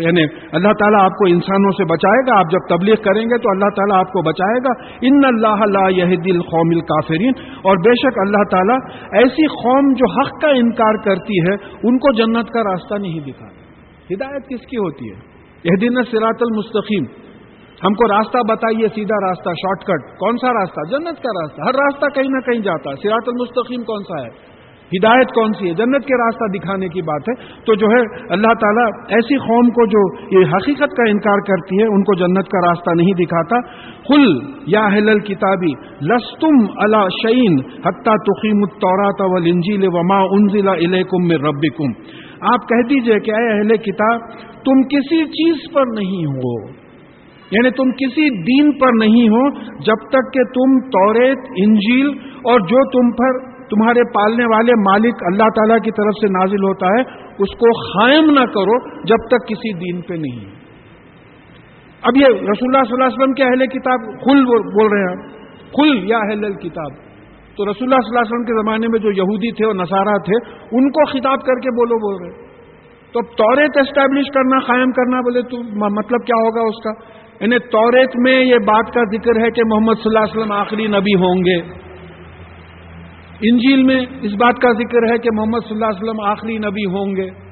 یعنی 0.02 0.24
اللہ 0.52 0.74
تعالیٰ 0.80 1.04
آپ 1.04 1.12
کو 1.12 1.26
انسانوں 1.26 1.72
سے 1.72 1.86
بچائے 1.86 2.22
گا۔ 2.28 2.40
آپ 2.40 2.46
جب 2.52 2.78
تبلیغ 2.78 2.96
کریں 2.96 3.26
گے 3.26 3.38
تو 3.38 3.50
اللہ 3.50 3.70
تعالیٰ 3.76 3.98
آپ 4.00 4.12
کو 4.12 4.22
بچائے 4.22 4.60
گا۔ 4.60 4.84
ان 5.02 5.26
اللہ 5.26 5.66
لا 5.72 5.88
یہ 5.90 6.16
دل 6.16 6.42
قوم 6.42 6.70
الکافرین 6.76 7.32
اور 7.62 7.78
بے 7.78 7.92
شک 8.02 8.20
اللہ 8.20 8.44
تعالیٰ 8.52 8.78
ایسی 9.12 9.48
قوم 9.48 9.94
جو 9.94 10.12
حق 10.12 10.42
کا 10.42 10.50
انکار 10.50 10.94
کرتی 11.04 11.42
ہے، 11.42 11.54
ان 11.84 11.98
کو 11.98 12.14
جنت 12.14 12.50
کا 12.50 12.60
راستہ 12.60 12.96
نہیں 12.96 13.20
دکھاتا۔ 13.20 13.63
ہدایت 14.12 14.44
کس 14.50 14.68
کی 14.68 14.78
ہوتی 14.78 15.10
ہے؟ 15.10 15.16
یہ 15.64 15.76
دن 15.76 15.96
سراط 16.12 16.38
المستقیم۔ 16.42 17.04
ہم 17.84 17.94
کو 17.94 18.18
راستہ 18.18 18.38
بتائیے، 18.50 18.88
سیدھا 18.96 19.30
راستہ، 19.30 19.50
شارٹ 19.50 19.84
کٹ۔ 19.84 20.20
کون 20.20 20.38
سا 20.38 20.54
راستہ؟ 20.54 20.82
جنت 20.90 21.24
کا 21.24 21.42
راستہ۔ 21.42 21.62
ہر 21.62 21.74
راستہ 21.74 22.06
کہیں 22.16 22.30
نہ 22.30 22.40
کہیں 22.40 22.62
جاتا 22.62 22.90
ہے۔ 22.90 22.96
سراط 22.96 23.24
المستقیم 23.28 23.84
کون 23.84 24.04
سا 24.04 24.24
ہے؟ 24.24 24.54
ہدایت 24.84 25.28
کون 25.28 25.54
سی 25.54 25.70
ہے؟ 25.70 25.74
جنت 25.74 26.06
کے 26.06 26.26
راستہ 26.26 26.58
دکھانے 26.58 26.88
کی 26.88 27.02
بات 27.02 27.22
ہے۔ 27.22 27.62
تو 27.66 27.76
جو 27.76 27.88
ہے، 27.88 28.26
اللہ 28.30 28.54
تعالیٰ 28.62 28.88
ایسی 29.10 29.38
قوم 29.38 29.70
کو 29.70 29.86
جو 29.86 30.24
یہ 30.40 30.46
حقیقت 30.46 30.96
کا 30.96 31.10
انکار 31.10 31.40
کرتی 31.40 31.76
ہے، 31.80 31.84
ان 31.84 32.04
کو 32.04 32.16
جنت 32.16 32.48
کا 32.48 32.70
راستہ 32.70 32.90
نہیں 32.96 33.14
دکھاتا۔ 33.14 33.60
کل 34.08 34.40
یا 34.68 34.88
ہل 34.94 35.20
کتابی 35.20 35.72
لستم 36.02 36.66
اللہ 36.78 37.08
شعین 37.24 37.60
حتہ 37.60 38.12
تقیم 38.12 38.58
الطورات 38.58 39.22
ولنجیل 39.22 39.88
وما 39.88 40.18
انزل 40.18 40.68
الیکم 40.68 41.24
من 41.24 41.46
ربکم۔ 41.46 42.24
آپ 42.52 42.70
کہہ 42.70 42.88
دیجیے 42.90 43.20
کہ 43.20 43.32
اے 43.32 43.58
اہل 43.58 43.78
کتاب، 43.78 44.20
تم 44.66 44.82
کسی 44.82 45.26
چیز 45.26 45.74
پر 45.74 45.82
نہیں 45.82 46.26
ہو۔ 46.26 46.84
یعنی 47.52 47.70
تم 47.70 47.92
کسی 47.92 48.30
دین 48.30 48.72
پر 48.80 48.88
نہیں 49.00 49.28
ہو، 49.28 49.50
جب 49.60 50.10
تک 50.10 50.34
کہ 50.34 50.44
تم 50.44 50.80
توریت 50.80 51.38
انجیل 51.38 52.08
اور 52.36 52.60
جو 52.60 52.90
تم 52.90 53.12
پر 53.12 53.54
تمہارے 53.64 54.14
پالنے 54.14 54.46
والے 54.46 54.72
مالک 54.74 55.16
اللہ 55.22 55.44
تعالی 55.44 55.80
کی 55.84 55.92
طرف 55.92 56.14
سے 56.22 56.28
نازل 56.28 56.64
ہوتا 56.64 56.88
ہے، 56.88 57.02
اس 57.40 57.56
کو 57.56 58.00
قائم 58.00 58.26
نہ 58.26 58.46
کرو 58.46 59.04
جب 59.04 59.28
تک 59.28 59.48
کسی 59.48 59.74
دین 59.74 60.02
پہ 60.02 60.14
نہیں۔ 60.14 60.64
اب 62.02 62.18
یہ 62.18 62.26
رسول 62.26 62.76
اللہ 62.76 62.84
صلی 62.84 62.94
اللہ 62.94 63.04
علیہ 63.04 63.18
وسلم 63.18 63.34
کے 63.34 63.44
اہل 63.44 63.68
کتاب 63.68 64.00
خل 64.02 64.46
بول 64.46 64.92
رہے 64.92 65.14
ہیں۔ 65.14 65.34
خل 65.78 66.10
یا 66.10 66.18
اہل 66.18 66.54
کتاب۔ 66.54 67.13
تو 67.56 67.64
رسول 67.64 67.84
اللہ 67.84 67.96
صلی 67.96 68.18
اللہ 68.18 68.20
علیہ 68.20 68.34
وسلم 68.34 68.46
کے 68.46 68.64
زمانے 68.64 68.88
میں 68.88 69.00
جو 69.00 69.12
یہودی 69.12 69.52
تھے 69.52 69.66
اور 69.66 69.76
نصارہ 69.76 70.18
تھے، 70.26 70.36
ان 70.78 70.92
کو 70.92 71.06
خطاب 71.06 71.40
کر 71.40 71.54
کے 71.54 71.70
بولو، 71.70 71.96
بول 71.96 72.24
رہے۔ 72.24 72.54
تو 73.14 73.20
اب 73.20 73.38
توریت 73.38 73.78
اسٹیبلش 73.78 74.26
کرنا، 74.34 74.60
قائم 74.60 74.92
کرنا، 74.92 75.20
بولے 75.20 75.42
تو 75.42 75.58
مطلب 75.90 76.26
کیا 76.26 76.36
ہوگا 76.36 76.62
اس 76.62 76.84
کا؟ 76.84 77.24
یعنی 77.40 77.60
توریت 77.60 78.10
میں 78.16 78.46
یہ 78.46 78.56
بات 78.56 78.94
کا 78.94 79.02
ذکر 79.04 79.46
ہے 79.46 79.52
کہ 79.52 79.62
محمد 79.66 79.94
صلی 79.94 80.16
اللہ 80.16 80.20
علیہ 80.20 80.40
وسلم 80.40 80.52
آخری 80.52 80.88
نبی 80.88 81.16
ہوں 81.16 81.46
گے۔ 81.46 81.84
انجیل 83.50 83.84
میں 83.84 84.06
اس 84.22 84.34
بات 84.34 84.56
کا 84.62 84.72
ذکر 84.72 85.12
ہے 85.12 85.18
کہ 85.18 85.30
محمد 85.34 85.60
صلی 85.60 85.74
اللہ 85.74 85.86
علیہ 85.86 86.04
وسلم 86.04 86.22
آخری 86.22 86.58
نبی 86.58 86.86
ہوں 86.86 87.16
گے۔ 87.16 87.43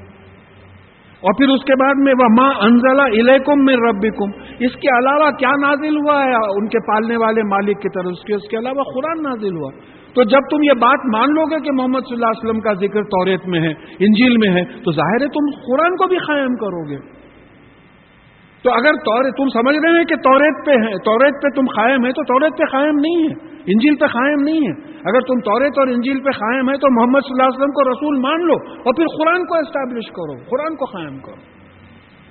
اور 1.22 1.34
پھر 1.34 1.50
اس 1.50 1.64
کے 1.64 1.74
بعد 1.80 1.94
میں 1.98 2.14
وہ 2.20 2.28
ماں 2.42 2.54
انزلہ 2.62 3.02
الیکم 3.02 3.66
میں 3.66 3.76
ربکم 3.76 4.30
اس 4.60 4.74
کے 4.74 5.00
علاوہ 5.00 5.32
کیا 5.32 5.52
نازل 5.62 5.98
ہوا 5.98 6.24
ہے 6.24 6.34
ان 6.34 6.68
کے 6.68 6.80
پالنے 6.88 7.18
والے 7.18 7.44
مالک 7.44 7.82
کی 7.82 7.90
طرف؟ 7.90 8.12
اس 8.28 8.50
کے 8.50 8.58
علاوہ 8.58 8.84
قرآن 8.96 9.24
نازل 9.24 9.56
ہوا۔ 9.56 9.72
تو 10.14 10.24
جب 10.24 10.40
تم 10.52 10.64
یہ 10.64 10.74
بات 10.74 11.00
مان 11.14 11.30
لو 11.30 11.44
گے 11.44 11.64
کہ 11.64 11.72
محمد 11.72 12.00
صلی 12.00 12.14
اللہ 12.14 12.26
علیہ 12.26 12.50
وسلم 12.50 12.60
کا 12.60 12.74
ذکر 12.74 13.04
توریت 13.04 13.48
میں 13.48 13.62
ہے، 13.62 13.72
انجیل 14.00 14.38
میں 14.38 14.50
ہے، 14.50 14.64
تو 14.64 14.92
ظاہر 14.92 15.22
ہے 15.22 15.28
تم 15.28 15.62
قرآن 15.68 15.96
کو 15.96 16.08
بھی 16.08 16.18
قائم 16.18 16.56
کرو 16.56 16.90
گے۔ 16.90 17.21
تو 18.64 18.72
اگر 18.72 18.98
تم 19.38 19.48
سمجھ 19.48 19.76
رہے 19.78 19.98
ہیں 19.98 20.04
کہ 20.04 20.16
توریت 20.16 20.66
پہ 20.66 20.72
ہے 20.72 20.98
توریت 20.98 21.42
پہ 21.44 21.50
تم 21.56 21.66
قائم 21.76 22.06
ہے 22.06 22.12
تو 22.12 22.24
توریت 22.24 22.58
پہ 22.58 22.66
قائم 22.72 23.00
نہیں 23.00 23.24
ہے 23.24 23.52
انجیل 23.68 23.96
پہ 23.96 24.06
قائم 24.06 24.44
نہیں 24.44 24.68
ہے 24.68 24.74
اگر 25.06 25.20
تم 25.20 25.40
توریت 25.40 25.80
اور 25.80 25.88
انجیل 25.88 26.20
پہ 26.20 26.30
قائم 26.30 26.70
ہے 26.70 26.76
تو 26.78 26.92
محمد 26.92 27.20
صلی 27.20 27.34
اللہ 27.34 27.50
علیہ 27.50 27.58
وسلم 27.58 27.72
کو 27.72 27.84
رسول 27.92 28.20
مان 28.20 28.46
لو 28.48 28.58
اور 28.78 28.94
پھر 28.94 29.06
قرآن 29.18 29.46
کو 29.46 29.56
اسٹیبلش 29.56 30.12
کرو، 30.12 30.36
قرآن 30.50 30.76
کو 30.76 30.86
قائم 30.86 31.18
کرو۔ 31.20 31.36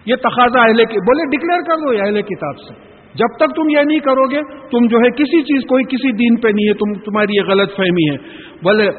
یہ 0.07 0.17
تقاضا 0.17 0.61
اہل 0.61 0.85
بولے 0.85 1.27
ڈکلیئر 1.37 1.61
کر 1.61 1.77
دو 1.77 1.93
یہ 1.93 2.03
اہل 2.03 2.23
کتاب 2.23 2.59
سے۔ 2.59 2.75
جب 3.15 3.37
تک 3.37 3.57
تم 3.57 3.69
یہ 3.69 3.83
نہیں 3.83 3.99
کرو 3.99 4.25
گے، 4.31 4.41
تم 4.71 4.87
جو 4.87 4.99
ہے 4.99 5.11
کسی 5.11 5.43
چیز 5.43 5.63
کوئی 5.69 5.85
کسی 5.85 6.13
دین 6.13 6.37
پہ 6.37 6.49
نہیں 6.49 6.69
ہے، 6.69 6.75
تم 6.75 6.93
تمہاری 6.93 7.37
یہ 7.37 7.43
غلط 7.49 7.77
فہمی 7.77 8.11
ہے۔ 8.11 8.17
بولے 8.63 8.91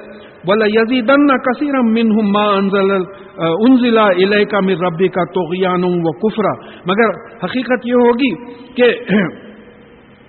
بولے 0.47 0.65
یزیدن 0.65 1.27
کثیر 1.37 1.81
من 1.81 2.31
ما 2.31 2.45
انزل 2.53 2.91
انزلا 3.37 4.07
علیہ 4.11 4.45
کا 4.45 4.59
مر 4.59 4.83
ربی 4.85 5.07
کا 5.07 5.21
و 5.21 6.11
کفرا 6.11 6.53
مگر 6.85 7.13
حقیقت 7.43 7.85
یہ 7.85 8.07
ہوگی 8.07 8.31
کہ 8.75 8.93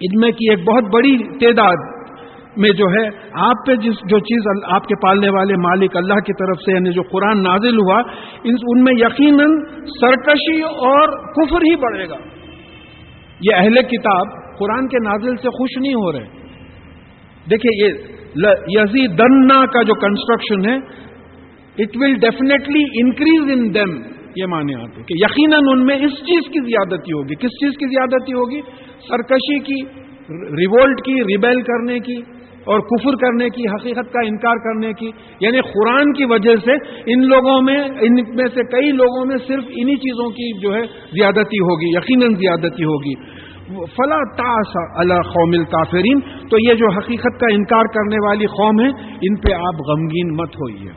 ان 0.00 0.20
میں 0.20 0.30
کی 0.30 0.50
ایک 0.50 0.68
بہت 0.68 0.84
بڑی 0.92 1.16
تعداد 1.38 1.90
میں 2.56 2.70
جو 2.70 2.84
ہے، 2.84 3.06
آپ 3.32 3.66
پہ 3.66 3.74
جس 3.74 4.00
جو 4.10 4.18
چیز 4.18 4.46
آپ 4.68 4.86
کے 4.86 4.94
پالنے 5.02 5.28
والے 5.28 5.56
مالک 5.56 5.96
اللہ 5.96 6.14
کی 6.14 6.32
طرف 6.32 6.60
سے 6.60 6.72
یعنی 6.72 6.92
جو 6.92 7.02
قرآن 7.02 7.42
نازل 7.42 7.76
ہوا 7.76 8.00
ان 8.44 8.82
میں 8.84 8.92
یقیناً 8.92 9.54
سرکشی 10.00 10.60
اور 10.62 11.08
کفر 11.32 11.62
ہی 11.62 11.76
بڑھے 11.76 12.08
گا۔ 12.08 12.16
یہ 13.40 13.54
اہل 13.54 13.82
کتاب 13.82 14.34
قرآن 14.58 14.88
کے 14.88 14.98
نازل 14.98 15.36
سے 15.36 15.48
خوش 15.48 15.78
نہیں 15.80 15.94
ہو 15.94 16.12
رہے۔ 16.12 16.26
دیکھیے، 17.50 17.86
یہ 17.86 18.11
یزیدنا 18.68 19.66
کا 19.66 19.82
جو 19.82 19.94
کنسٹرکشن 19.94 20.70
ہے 20.70 20.76
it 21.78 21.96
will 21.96 22.14
definitely 22.14 22.82
increase 23.04 23.58
in 23.58 23.74
دم 23.74 24.12
یہ 24.36 24.46
مانے 24.46 24.74
آتے 24.74 25.02
کہ 25.02 25.14
یقیناً 25.16 25.60
ان 25.72 25.86
میں 25.86 25.96
اس 25.96 26.12
چیز 26.12 26.52
کی 26.52 26.60
زیادتی 26.64 27.12
ہوگی۔ 27.12 27.34
کس 27.34 27.48
چیز 27.48 27.72
کی 27.72 27.86
زیادتی 27.86 28.32
ہوگی؟ 28.32 28.60
سرکشی 29.08 29.58
کی 29.58 29.82
ریوولٹ 30.30 31.00
کی 31.04 31.14
ریبیل 31.14 31.62
کرنے 31.62 31.98
کی 31.98 32.16
اور 32.64 32.80
کفر 32.80 33.10
کرنے 33.10 33.48
کی، 33.48 33.62
حقیقت 33.62 34.12
کا 34.12 34.26
انکار 34.26 34.56
کرنے 34.56 34.92
کی۔ 34.92 35.10
یعنی 35.40 35.60
قرآن 35.60 36.12
کی 36.12 36.24
وجہ 36.24 36.56
سے 36.64 36.72
ان 37.06 37.26
لوگوں 37.26 37.62
میں، 37.62 37.84
ان 37.84 38.14
میں 38.14 38.46
سے 38.54 38.60
کئی 38.72 38.90
لوگوں 38.90 39.26
میں 39.26 39.36
صرف 39.36 39.64
انہی 39.68 39.96
چیزوں 39.96 40.30
کی 40.30 40.60
جو 40.60 40.74
ہے 40.74 40.82
زیادتی 41.12 41.58
ہوگی، 41.58 41.88
یقیناً 41.88 42.34
زیادتی 42.34 42.84
ہوگی۔ 42.84 43.41
فلا 43.68 44.20
تاس 44.36 44.76
اللہ 44.94 45.14
قوم 45.14 45.50
الکافرین۔ 45.52 46.20
تو 46.20 46.68
یہ 46.68 46.74
جو 46.74 46.88
حقیقت 46.88 47.40
کا 47.40 47.46
انکار 47.52 47.82
کرنے 47.82 48.16
والی 48.26 48.46
قوم 48.46 48.80
ہے، 48.80 48.88
ان 49.22 49.36
پہ 49.36 49.52
آپ 49.54 49.74
غمگین 49.88 50.28
مت 50.36 50.54
ہوئیے۔ 50.54 50.90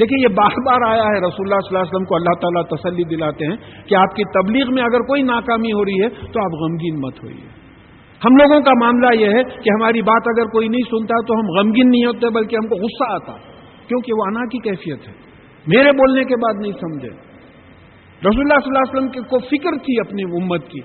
دیکھیے، 0.00 0.22
یہ 0.22 0.28
بار 0.28 0.50
بار 0.66 0.92
آیا 0.92 1.02
ہے، 1.02 1.18
رسول 1.18 1.52
اللہ 1.52 1.60
صلی 1.60 1.76
اللہ 1.76 1.78
علیہ 1.78 1.96
وسلم 1.96 2.04
کو 2.04 2.14
اللہ 2.14 2.40
تعالیٰ 2.40 2.62
تسلی 2.62 3.16
دلاتے 3.16 3.46
ہیں 3.46 3.56
کہ 3.88 3.94
آپ 3.94 4.16
کی 4.16 4.22
تبلیغ 4.24 4.74
میں 4.74 4.82
اگر 4.82 5.00
کوئی 5.00 5.22
ناکامی 5.22 5.72
ہو 5.72 5.84
رہی 5.84 6.02
ہے، 6.02 6.08
تو 6.08 6.40
آپ 6.40 6.52
غمگین 6.62 7.00
مت 7.00 7.24
ہوئیے۔ 7.24 7.48
ہم 8.24 8.36
لوگوں 8.36 8.60
کا 8.60 8.70
معاملہ 8.80 9.20
یہ 9.20 9.26
ہے 9.26 9.42
کہ 9.42 9.70
ہماری 9.70 10.02
بات 10.02 10.22
اگر 10.26 10.46
کوئی 10.46 10.68
نہیں 10.68 10.90
سنتا، 10.90 11.14
تو 11.26 11.34
ہم 11.34 11.58
غمگین 11.58 11.90
نہیں 11.90 12.04
ہوتے، 12.04 12.30
بلکہ 12.34 12.56
ہم 12.56 12.68
کو 12.68 12.74
غصہ 12.74 13.12
آتا، 13.12 13.32
کیونکہ 13.88 14.12
وہ 14.12 14.22
انا 14.26 14.44
کی 14.46 14.58
کیفیت 14.58 15.08
ہے۔ 15.08 15.12
میرے 15.66 15.92
بولنے 15.92 16.24
کے 16.24 16.36
بعد 16.36 16.62
نہیں 16.62 16.72
سمجھے۔ 16.72 17.08
رسول 18.28 18.40
اللہ 18.40 18.60
صلی 18.64 18.76
اللہ 18.76 18.90
علیہ 18.90 18.98
وسلم 18.98 19.22
کو 19.22 19.38
فکر 19.38 19.70
تھی 19.84 20.00
اپنی 20.00 20.42
امت 20.42 20.68
کی 20.68 20.80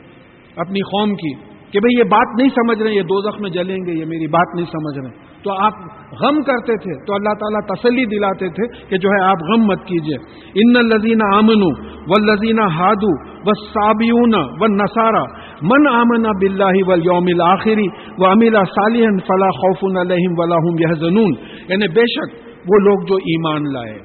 اپنی 0.55 0.81
قوم 0.81 1.15
کی 1.15 1.53
کہ 1.71 1.79
بھئی 1.79 1.97
یہ 1.97 2.03
بات 2.03 2.27
نہیں 2.37 2.49
سمجھ 2.49 2.81
رہے، 2.83 2.91
یہ 2.91 3.01
دو 3.01 3.41
میں 3.41 3.49
جلیں 3.49 3.77
گے، 3.77 3.99
یہ 3.99 4.05
میری 4.05 4.27
بات 4.27 4.55
نہیں 4.55 4.65
سمجھ 4.65 4.99
رہے۔ 4.99 5.33
تو 5.43 5.51
آپ 5.51 5.73
غم 6.21 6.41
کرتے 6.41 6.75
تھے، 6.77 7.05
تو 7.05 7.13
اللہ 7.13 7.33
تعالیٰ 7.33 7.61
تسلی 7.61 8.05
دلاتے 8.05 8.49
تھے 8.49 8.89
کہ 8.89 8.97
جو 8.97 9.09
ہے 9.09 9.23
آپ 9.23 9.37
غم 9.37 9.65
مت 9.65 9.85
کیجیے 9.85 10.15
ان 10.55 10.77
الزین 10.77 11.19
آمن 11.33 11.63
و 12.07 12.19
لذین 12.25 12.59
ہادو 12.59 13.09
و 13.45 13.53
سابیون 13.53 14.35
و 14.35 14.67
نسارا 14.67 15.23
من 15.61 15.87
آمن 15.91 16.29
بلّہ 16.41 16.87
و 16.87 16.93
یوم 17.03 17.41
آخری 17.41 17.87
و 18.17 18.25
امیلا 18.25 18.63
صالح 18.63 19.05
فلاح 19.27 19.49
خوف 19.49 19.97
الحم 19.97 20.39
ولاحم 20.39 20.79
یہ 20.79 20.93
زنون 20.93 21.33
یعنی 21.67 21.87
بے 21.87 22.01
شک 22.01 22.41
وہ 22.69 22.79
لوگ 22.79 23.05
جو 23.05 23.15
ایمان 23.15 23.73
لائے 23.73 23.97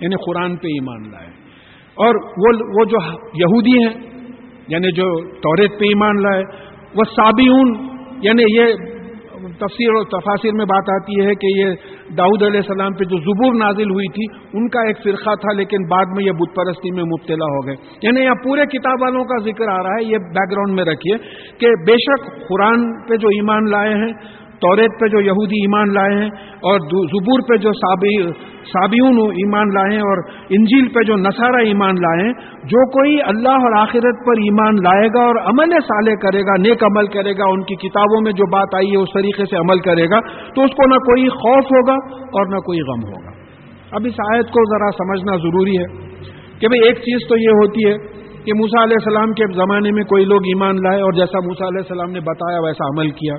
یعنی 0.00 0.16
قرآن 0.16 0.56
پہ 0.56 0.66
ایمان 0.66 1.10
لائے۔ 1.10 1.28
اور 1.96 2.14
وہ 2.48 2.84
جو 2.84 2.98
یہودی 3.34 3.70
ہیں 3.70 4.13
یعنی 4.68 4.92
جو 4.92 5.30
توریت 5.38 5.80
پہ 5.80 5.84
ایمان 5.84 6.22
لائے، 6.22 6.42
وہ 6.94 7.04
سابیون 7.04 7.76
یعنی 8.20 8.42
یہ 8.56 8.64
تفسیر 9.58 9.88
اور 9.90 10.04
تفاصر 10.04 10.54
میں 10.54 10.64
بات 10.64 10.90
آتی 10.90 11.26
ہے 11.26 11.34
کہ 11.34 11.46
یہ 11.58 11.74
داؤد 12.16 12.42
علیہ 12.42 12.60
السلام 12.60 12.92
پہ 12.92 13.04
جو 13.04 13.18
زبور 13.18 13.54
نازل 13.54 13.90
ہوئی 13.90 14.06
تھی، 14.08 14.48
ان 14.52 14.68
کا 14.68 14.80
ایک 14.80 15.02
فرقہ 15.04 15.34
تھا، 15.34 15.52
لیکن 15.52 15.86
بعد 15.86 16.04
میں 16.16 16.24
یہ 16.24 16.32
بت 16.32 16.54
پرستی 16.56 16.90
میں 16.90 17.04
مبتلا 17.04 17.44
ہو 17.44 17.66
گئے۔ 17.66 17.74
یعنی 18.02 18.20
یہاں 18.20 18.34
پورے 18.44 18.66
کتاب 18.66 19.02
والوں 19.02 19.24
کا 19.24 19.42
ذکر 19.44 19.68
آ 19.68 19.82
رہا 19.82 19.98
ہے، 19.98 20.04
یہ 20.04 20.18
بیک 20.18 20.50
گراؤنڈ 20.50 20.74
میں 20.74 20.84
رکھیے 20.84 21.18
کہ 21.58 21.66
بے 21.86 21.92
شک 21.92 22.48
قرآن 22.48 23.06
پہ 23.08 23.16
جو 23.16 23.28
ایمان 23.28 23.70
لائے 23.70 23.94
ہیں 23.94 24.12
توریت 24.60 24.94
پہ 25.00 25.06
جو 25.08 25.20
یہودی 25.20 25.60
ایمان 25.60 25.92
لائے 25.94 26.14
ہیں 26.14 26.28
اور 26.70 26.84
زبور 27.12 27.42
پہ 27.48 27.56
جو 27.56 27.72
سابیون 27.72 29.18
ایمان 29.42 29.72
لائے 29.74 29.92
ہیں 29.92 30.04
اور 30.10 30.22
انجیل 30.50 30.86
پہ 30.88 31.02
جو 31.02 31.16
نصارہ 31.16 31.62
ایمان 31.64 32.00
لائے 32.00 32.22
ہیں، 32.26 32.32
جو 32.64 32.84
کوئی 32.90 33.16
اللہ 33.26 33.66
اور 33.68 33.76
آخرت 33.80 34.22
پر 34.26 34.42
ایمان 34.44 34.80
لائے 34.82 35.08
گا 35.14 35.24
اور 35.24 35.40
عمل 35.44 35.74
صالح 35.88 36.18
کرے 36.22 36.42
گا، 36.42 36.56
نیک 36.62 36.84
عمل 36.84 37.06
کرے 37.06 37.32
گا، 37.38 37.50
ان 37.52 37.62
کی 37.62 37.76
کتابوں 37.76 38.20
میں 38.20 38.32
جو 38.32 38.50
بات 38.52 38.74
آئی 38.74 38.90
ہے، 38.92 39.02
اس 39.02 39.12
طریقے 39.14 39.44
سے 39.50 39.56
عمل 39.56 39.78
کرے 39.80 40.06
گا، 40.10 40.20
تو 40.54 40.64
اس 40.64 40.76
کو 40.76 40.88
نہ 40.88 41.00
کوئی 41.08 41.28
خوف 41.42 41.72
ہوگا 41.72 41.96
اور 42.38 42.52
نہ 42.54 42.60
کوئی 42.68 42.80
غم 42.80 43.06
ہوگا۔ 43.08 43.32
اب 43.92 44.06
اس 44.10 44.20
آیت 44.26 44.46
کو 44.50 44.64
ذرا 44.70 44.90
سمجھنا 44.98 45.36
ضروری 45.42 45.76
ہے 45.78 45.86
کہ 46.60 46.68
بھئی 46.68 46.80
ایک 46.86 46.98
چیز 47.00 47.28
تو 47.28 47.36
یہ 47.36 47.60
ہوتی 47.62 47.88
ہے 47.88 47.96
کہ 48.44 48.54
موسا 48.54 48.82
علیہ 48.84 48.96
السلام 49.00 49.32
کے 49.32 49.44
زمانے 49.56 49.90
میں 49.90 50.04
کوئی 50.04 50.24
لوگ 50.24 50.48
ایمان 50.52 50.80
لائے 50.82 51.00
اور 51.00 51.12
جیسا 51.12 51.40
موسا 51.44 51.68
علیہ 51.68 51.84
السلام 51.84 52.10
نے 52.10 52.20
بتایا 52.20 52.58
ویسا 52.60 52.88
عمل 52.88 53.10
کیا۔ 53.20 53.36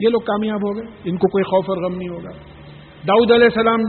یہ 0.00 0.08
لوگ 0.08 0.20
کامیاب 0.20 0.56
ہو 0.56 0.76
گئے، 0.76 0.84
ان 1.04 1.16
کو 1.16 1.28
کوئی 1.28 1.44
خوف 1.44 1.64
اور 1.68 1.76
غم 1.76 1.96
نہیں 1.96 2.08
ہوگا۔ 2.08 2.30
داؤد 3.08 3.30
علیہ 3.30 3.44
السلام 3.44 3.82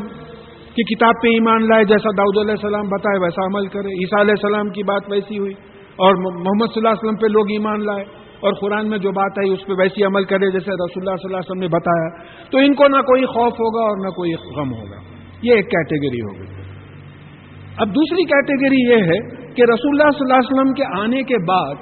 کی 0.75 0.95
کتاب 0.95 1.13
پہ 1.23 1.27
ایمان 1.27 1.63
لائے، 1.63 1.83
جیسا 1.83 2.09
داؤد 2.17 2.37
علیہ 2.37 2.51
السلام 2.51 2.87
بتائے، 2.87 3.19
ویسا 3.19 3.45
عمل 3.45 3.67
کرے۔ 3.67 3.87
عیسیٰ 3.87 4.19
علیہ 4.19 4.31
السلام 4.31 4.69
کی 4.69 4.83
بات 4.83 5.01
ویسی 5.11 5.37
ہوئی 5.37 5.53
اور 5.95 6.15
محمد 6.15 6.73
صلی 6.73 6.79
اللہ 6.79 6.89
علیہ 6.89 7.07
وسلم 7.07 7.15
پہ 7.15 7.27
لوگ 7.27 7.45
ایمان 7.49 7.85
لائے 7.85 8.03
اور 8.39 8.53
قرآن 8.53 8.89
میں 8.89 8.97
جو 8.97 9.11
بات 9.11 9.39
آئی 9.39 9.53
اس 9.53 9.65
پہ 9.65 9.73
ویسی 9.79 10.03
عمل 10.03 10.23
کرے، 10.23 10.51
جیسے 10.51 10.71
رسول 10.71 11.01
اللہ 11.01 11.15
صلی 11.15 11.33
اللہ 11.33 11.37
علیہ 11.37 11.51
وسلم 11.51 11.61
نے 11.61 11.67
بتایا۔ 11.67 12.09
تو 12.49 12.57
ان 12.57 12.73
کو 12.73 12.87
نہ 12.87 13.01
کوئی 13.01 13.25
خوف 13.25 13.53
ہوگا 13.53 13.81
اور 13.81 13.97
نہ 13.97 14.09
کوئی 14.09 14.33
غم 14.33 14.73
ہوگا۔ 14.73 14.99
یہ 15.41 15.53
ایک 15.53 15.69
کیٹیگری 15.69 16.21
ہوگی 16.21 16.61
اب 17.77 17.89
دوسری 17.89 18.23
کیٹیگری 18.23 18.91
یہ 18.91 19.03
ہے 19.03 19.19
کہ 19.53 19.61
رسول 19.61 20.01
اللہ 20.01 20.09
صلی 20.11 20.21
اللہ 20.21 20.33
علیہ 20.33 20.51
وسلم 20.51 20.73
کے 20.73 21.01
آنے 21.01 21.23
کے 21.23 21.37
بعد 21.47 21.75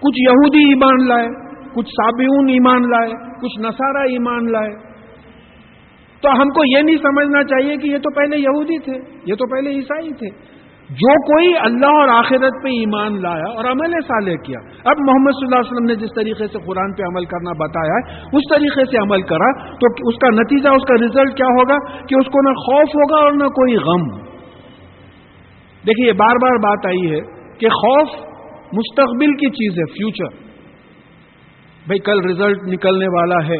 کچھ 0.00 0.20
یہودی 0.20 0.58
ایمان 0.58 1.08
لائے۔ 1.08 1.45
کچھ 1.76 1.88
سابیون 1.88 2.48
ایمان 2.48 2.82
لائے، 2.82 3.10
کچھ 3.40 3.60
نصارہ 3.60 4.02
ایمان 4.02 4.52
لائے۔ 4.52 4.70
تو 6.22 6.30
ہم 6.30 6.48
کو 6.48 6.78
یہ 6.78 6.82
نہیں 6.82 6.96
سمجھنا 6.96 7.42
چاہیے 7.44 7.76
کہ 7.76 7.88
یہ 7.92 7.98
تو 7.98 8.14
پہلے 8.14 8.36
یہودی 8.36 8.78
تھے، 8.78 9.16
یہ 9.26 9.34
تو 9.34 9.50
پہلے 9.50 9.70
عیسائی 9.70 10.12
تھے۔ 10.12 10.56
جو 10.90 11.22
کوئی 11.22 11.46
اللہ 11.60 11.86
اور 11.86 12.08
آخرت 12.08 12.62
پہ 12.62 12.68
ایمان 12.68 13.22
لایا 13.22 13.44
اور 13.44 13.64
عمل 13.64 13.90
صالح 14.08 14.34
کیا۔ 14.44 14.58
اب 14.84 14.96
محمد 15.00 15.30
صلی 15.30 15.46
اللہ 15.46 15.56
علیہ 15.56 15.72
وسلم 15.72 15.86
نے 15.86 15.94
جس 15.94 16.10
طریقے 16.16 16.46
سے 16.46 16.58
قرآن 16.66 16.94
پہ 16.94 17.02
عمل 17.02 17.24
کرنا 17.24 17.52
بتایا 17.52 17.94
ہے، 17.94 18.20
اس 18.36 18.42
طریقے 18.50 18.84
سے 18.90 18.98
عمل 18.98 19.22
کرا 19.22 19.68
تو 19.68 20.08
اس 20.08 20.18
کا 20.18 20.28
نتیجہ، 20.28 20.68
اس 20.68 20.82
کا 20.88 20.94
ریزلٹ 20.94 21.36
کیا 21.36 21.46
ہوگا؟ 21.46 21.78
کہ 21.88 22.14
اس 22.20 22.26
کو 22.26 22.50
نہ 22.50 22.54
خوف 22.54 22.88
ہوگا 22.88 23.24
اور 23.24 23.32
نہ 23.32 23.44
کوئی 23.44 23.76
غم۔ 23.76 24.18
دیکھیے، 25.86 26.12
بار 26.12 26.36
بار 26.42 26.56
بات 26.56 26.86
آئی 26.86 27.10
ہے 27.10 27.20
کہ 27.58 27.68
خوف 27.68 28.08
مستقبل 28.72 29.32
کی 29.32 29.50
چیز 29.50 29.78
ہے 29.78 29.84
فیوچر 29.84 30.45
بھائی 31.86 31.98
کل 31.98 32.20
ریزلٹ 32.20 32.62
نکلنے 32.62 33.06
والا 33.06 33.46
ہے، 33.48 33.56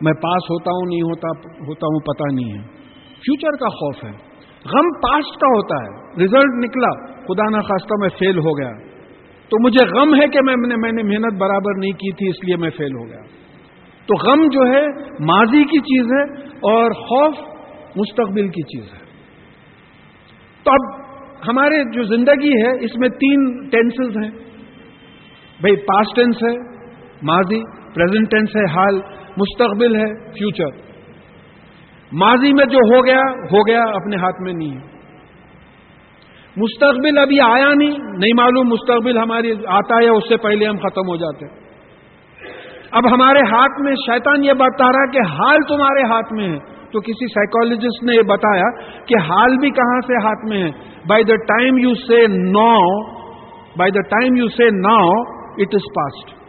میں 0.00 0.12
پاس 0.12 0.50
ہوتا 0.50 0.70
ہوں، 0.70 0.88
نہیں 0.88 1.02
ہوتا 1.02 1.28
ہوتا 1.48 1.86
ہوں 1.86 2.00
پتا 2.00 2.34
نہیں 2.34 2.58
ہے۔ 2.58 2.66
فیوچر 3.06 3.50
کا 3.50 3.68
خوف 3.68 4.04
ہے۔ 4.04 4.30
غم 4.64 4.92
پاسٹ 4.92 5.40
کا 5.40 5.46
ہوتا 5.46 5.84
ہے۔ 5.84 6.20
ریزلٹ 6.20 6.64
نکلا، 6.64 7.06
خدا 7.14 7.58
نخواستہ 7.58 7.94
میں 8.00 8.08
فیل 8.08 8.38
ہو 8.38 8.58
گیا۔ 8.58 8.72
تو 9.48 9.64
مجھے 9.64 9.86
غم 9.86 10.14
ہے 10.14 10.28
کہ 10.28 10.38
میں 10.42 10.54
نے 10.68 10.74
میں 10.76 10.92
نے 10.92 11.02
محنت 11.02 11.34
برابر 11.38 11.78
نہیں 11.78 11.92
کی 11.92 12.12
تھی، 12.12 12.28
اس 12.28 12.44
لیے 12.44 12.56
میں 12.56 12.70
فیل 12.70 12.96
ہو 12.96 13.08
گیا۔ 13.08 13.22
تو 14.06 14.30
غم 14.30 14.46
جو 14.52 14.62
ہے، 14.62 14.86
ماضی 15.20 15.64
کی 15.64 15.78
چیز 15.78 16.06
ہے 16.12 16.46
اور 16.48 16.90
خوف 16.90 17.34
مستقبل 17.96 18.48
کی 18.48 18.62
چیز 18.62 18.92
ہے۔ 18.92 18.98
تو 20.62 20.70
اب 20.70 21.00
ہمارے 21.48 21.92
جو 21.92 22.02
زندگی 22.02 22.62
ہے، 22.62 22.84
اس 22.84 22.96
میں 22.96 23.08
تین 23.08 23.68
ٹینسز 23.68 24.16
ہیں۔ 24.16 24.30
بھائی 25.60 25.76
پاسٹ 25.76 26.16
ٹینس 26.16 26.36
ہے 26.36 26.79
ماضی 27.22 27.60
پریزنٹ 27.94 28.30
ٹینس 28.30 28.56
ہے، 28.56 28.64
حال 28.64 29.00
مستقبل 29.36 29.96
ہے 29.96 30.06
فیوچر 30.32 30.78
ماضی 32.12 32.52
میں 32.52 32.64
جو 32.64 32.78
ہو 32.78 33.04
گیا 33.06 33.20
ہو 33.52 33.66
گیا 33.66 33.82
اپنے 33.94 34.16
ہاتھ 34.16 34.40
میں 34.42 34.52
نہیں 34.52 34.70
ہے۔ 34.70 34.88
مستقبل 36.56 37.18
ابھی 37.18 37.40
آیا 37.40 37.74
نہیں 37.74 37.98
نہیں 37.98 38.36
معلوم 38.36 38.68
مستقبل 38.68 39.18
ہماری 39.18 39.52
آتا 39.66 39.96
ہے 39.96 40.08
اس 40.08 40.28
سے 40.28 40.36
پہلے 40.36 40.66
ہم 40.66 40.76
ختم 40.76 41.08
ہو 41.08 41.16
جاتے 41.16 41.46
اب 42.90 43.06
ہمارے 43.14 43.40
ہاتھ 43.50 43.80
میں 43.80 43.94
شیطان 43.94 44.44
یہ 44.44 44.52
بتا 44.52 44.86
رہا 44.86 45.10
کہ 45.10 45.18
حال 45.18 45.58
تمہارے 45.68 46.02
ہاتھ 46.02 46.32
میں 46.32 46.48
ہے۔ 46.48 46.58
تو 46.92 47.00
کسی 47.00 47.26
سائیکولوجسٹ 47.26 48.04
نے 48.04 48.14
یہ 48.16 48.22
بتایا 48.22 48.70
کہ 49.04 49.14
حال 49.18 49.56
بھی 49.56 49.70
کہاں 49.70 50.00
سے 50.00 50.14
ہاتھ 50.14 50.44
میں 50.48 50.62
ہے؟ 50.62 50.70
By 51.08 51.24
the 51.24 51.36
time 51.36 51.78
you 51.78 51.94
see 51.94 52.26
no 52.26 52.72
by 53.76 53.90
the 53.90 54.00
time 54.00 54.36
you 54.36 54.48
see 54.48 54.68
now 54.70 55.12
it 55.58 55.74
is 55.74 55.88
past 55.94 56.39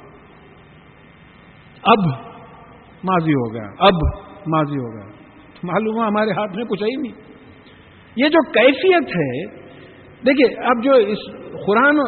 اب 1.84 2.02
ماضی 3.04 3.34
ہو 3.34 3.46
گیا، 3.54 3.68
اب 3.88 3.96
ماضی 4.48 4.78
ہو 4.78 4.90
گیا۔ 4.94 5.06
معلوم 5.64 5.96
ہے 6.02 6.08
ہمارے 6.08 6.32
ہاتھ 6.32 6.56
میں 6.56 6.66
کچھ 6.66 6.84
ہی 6.84 6.96
نہیں۔ 7.02 7.14
یہ 8.16 8.30
جو 8.30 8.42
کیفیت 8.52 9.16
ہے، 9.16 9.32
دیکھیے، 10.28 10.48
اب 10.70 10.84
جو 10.84 10.94
اس 11.14 11.22
قرآن، 11.66 12.00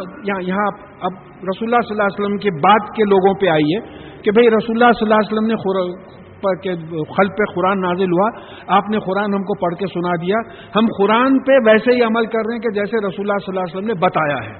یہاں 0.47 0.67
اب 1.01 1.13
رسول 1.49 1.67
اللہ 1.67 1.81
صلی 1.81 1.95
اللہ 1.95 2.07
علیہ 2.07 2.19
وسلم 2.19 2.37
کے 2.37 2.51
بعد 2.59 2.89
کے 2.95 3.03
لوگوں 3.03 3.33
پہ 3.41 3.47
آئی 3.49 3.69
ہے 3.69 3.79
کہ 4.21 4.31
بھئی 4.31 4.49
رسول 4.49 4.75
اللہ 4.75 4.91
صلی 4.99 5.05
اللہ 5.05 5.19
علیہ 5.19 5.31
وسلم 5.31 5.47
نے 5.51 5.57
خل 7.15 7.27
پہ 7.37 7.43
قرآن 7.55 7.81
نازل 7.81 8.11
ہوا، 8.11 8.27
آپ 8.77 8.89
نے 8.89 8.99
قرآن 8.99 9.33
ہم 9.33 9.43
کو 9.43 9.53
پڑھ 9.59 9.75
کے 9.79 9.87
سنا 9.93 10.13
دیا۔ 10.21 10.39
ہم 10.75 10.85
قرآن 10.99 11.39
پہ 11.43 11.57
ویسے 11.65 11.95
ہی 11.95 12.01
عمل 12.03 12.25
کر 12.25 12.47
رہے 12.47 12.55
ہیں 12.55 12.61
کہ 12.61 12.71
جیسے 12.71 13.01
رسول 13.07 13.25
اللہ 13.25 13.39
صلی 13.45 13.51
اللہ 13.51 13.65
علیہ 13.65 13.75
وسلم 13.75 13.87
نے 13.87 13.97
بتایا 13.99 14.39
ہے۔ 14.45 14.55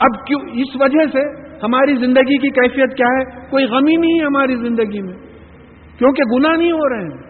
اب 0.00 0.12
کیوں، 0.26 0.40
اس 0.62 0.70
وجہ 0.80 1.06
سے 1.12 1.22
ہماری 1.62 1.94
زندگی 1.94 2.38
کی 2.38 2.48
کیفیت 2.48 2.96
کیا 2.96 3.06
ہے؟ 3.06 3.50
کوئی 3.50 3.64
غمی 3.64 3.96
نہیں 3.96 4.20
ہے 4.20 4.24
ہماری 4.24 4.56
زندگی 4.56 5.02
میں۔ 5.02 5.14
کیونکہ 5.98 6.34
گناہ 6.34 6.56
نہیں 6.56 6.72
ہو 6.72 6.88
رہے 6.88 7.02
ہیں۔ 7.02 7.28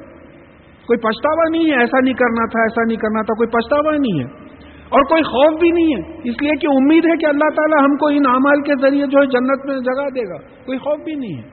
کوئی 0.87 0.99
پچھتاوا 0.99 1.51
نہیں 1.51 1.65
ہے، 1.65 1.81
ایسا 1.81 2.01
نہیں 2.05 2.15
کرنا 2.15 2.47
تھا، 2.47 2.63
ایسا 2.63 2.85
نہیں 2.87 2.97
کرنا 2.97 3.23
تھا، 3.23 3.35
کوئی 3.35 3.49
پچھتاوا 3.49 3.97
نہیں 3.97 4.21
ہے۔ 4.21 4.49
اور 4.89 5.03
کوئی 5.03 5.23
خوف 5.23 5.61
بھی 5.61 5.71
نہیں 5.71 5.87
ہے۔ 5.87 6.13
اس 6.13 6.43
لیے 6.43 6.57
کہ 6.61 6.67
امید 6.67 7.05
ہے 7.05 7.17
کہ 7.17 7.27
اللہ 7.27 7.51
تعالیٰ 7.57 7.85
ہم 7.85 7.97
کو 7.97 8.07
ان 8.07 8.27
اعمال 8.27 8.61
کے 8.63 8.73
ذریعے 8.83 9.07
جو 9.07 9.19
ہے 9.19 9.27
جنت 9.27 9.67
میں 9.67 9.75
جگہ 9.75 10.11
دے 10.11 10.29
گا۔ 10.29 10.37
کوئی 10.67 10.79
خوف 10.79 11.05
بھی 11.05 11.15
نہیں 11.15 11.37
ہے۔ 11.37 11.49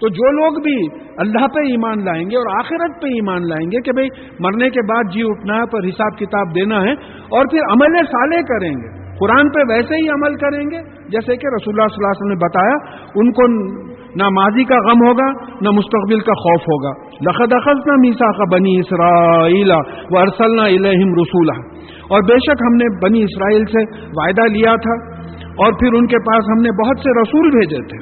تو 0.00 0.08
جو 0.08 0.30
لوگ 0.30 0.62
بھی 0.62 0.86
اللہ 1.16 1.46
پہ 1.46 1.60
ایمان 1.60 2.04
لائیں 2.04 2.30
گے 2.30 2.36
اور 2.36 2.58
آخرت 2.58 3.02
پہ 3.02 3.06
ایمان 3.06 3.48
لائیں 3.48 3.66
گے 3.66 3.80
کہ 3.80 3.92
بھئی 3.92 4.08
مرنے 4.40 4.70
کے 4.70 4.80
بعد 4.88 5.12
جی 5.12 5.22
اٹھنا 5.24 5.54
ہے، 5.54 5.66
پر 5.66 5.88
حساب 5.88 6.18
کتاب 6.18 6.54
دینا 6.54 6.82
ہے 6.82 6.92
اور 7.28 7.44
پھر 7.50 7.58
عمل 7.58 7.96
سالے 7.96 8.42
کریں 8.42 8.72
گے۔ 8.72 9.16
قرآن 9.18 9.50
پہ 9.50 9.72
ویسے 9.72 9.94
ہی 9.94 10.08
عمل 10.08 10.34
کریں 10.34 10.64
گے۔ 10.70 10.97
جیسے 11.12 11.36
کہ 11.42 11.52
رسول 11.52 11.74
اللہ 11.74 11.90
صلی 11.92 12.00
اللہ 12.00 12.10
علیہ 12.10 12.20
وسلم 12.20 12.32
نے 12.32 12.40
بتایا، 12.42 12.78
ان 13.20 13.30
کو 13.32 13.46
نہ 14.20 14.28
ماضی 14.34 14.64
کا 14.64 14.78
غم 14.84 15.02
ہوگا، 15.06 15.26
نہ 15.60 15.72
مستقبل 15.74 16.20
کا 16.26 16.34
خوف 16.42 16.66
ہوگا۔ 16.68 16.92
لقد 17.26 17.54
اخذ 17.56 17.86
نہ 17.86 17.96
میسا 18.02 18.30
کا 18.38 18.46
بنی 18.52 18.74
اسرائیل 18.78 19.72
و 19.74 20.18
ارسلنا 20.18 20.66
الہم 20.74 21.14
رسولہ 21.20 21.56
اور 22.08 22.26
بے 22.28 22.38
شک 22.46 22.64
ہم 22.66 22.76
نے 22.76 22.90
بنی 23.02 23.22
اسرائیل 23.22 23.64
سے 23.72 23.84
وعدہ 24.18 24.46
لیا 24.52 24.74
تھا، 24.86 24.96
اور 25.64 25.78
پھر 25.80 25.96
ان 25.98 26.06
کے 26.06 26.18
پاس 26.26 26.48
ہم 26.48 26.60
نے 26.62 26.72
بہت 26.78 27.04
سے 27.04 27.14
رسول 27.20 27.50
بھیجے 27.54 27.82
تھے۔ 27.90 28.00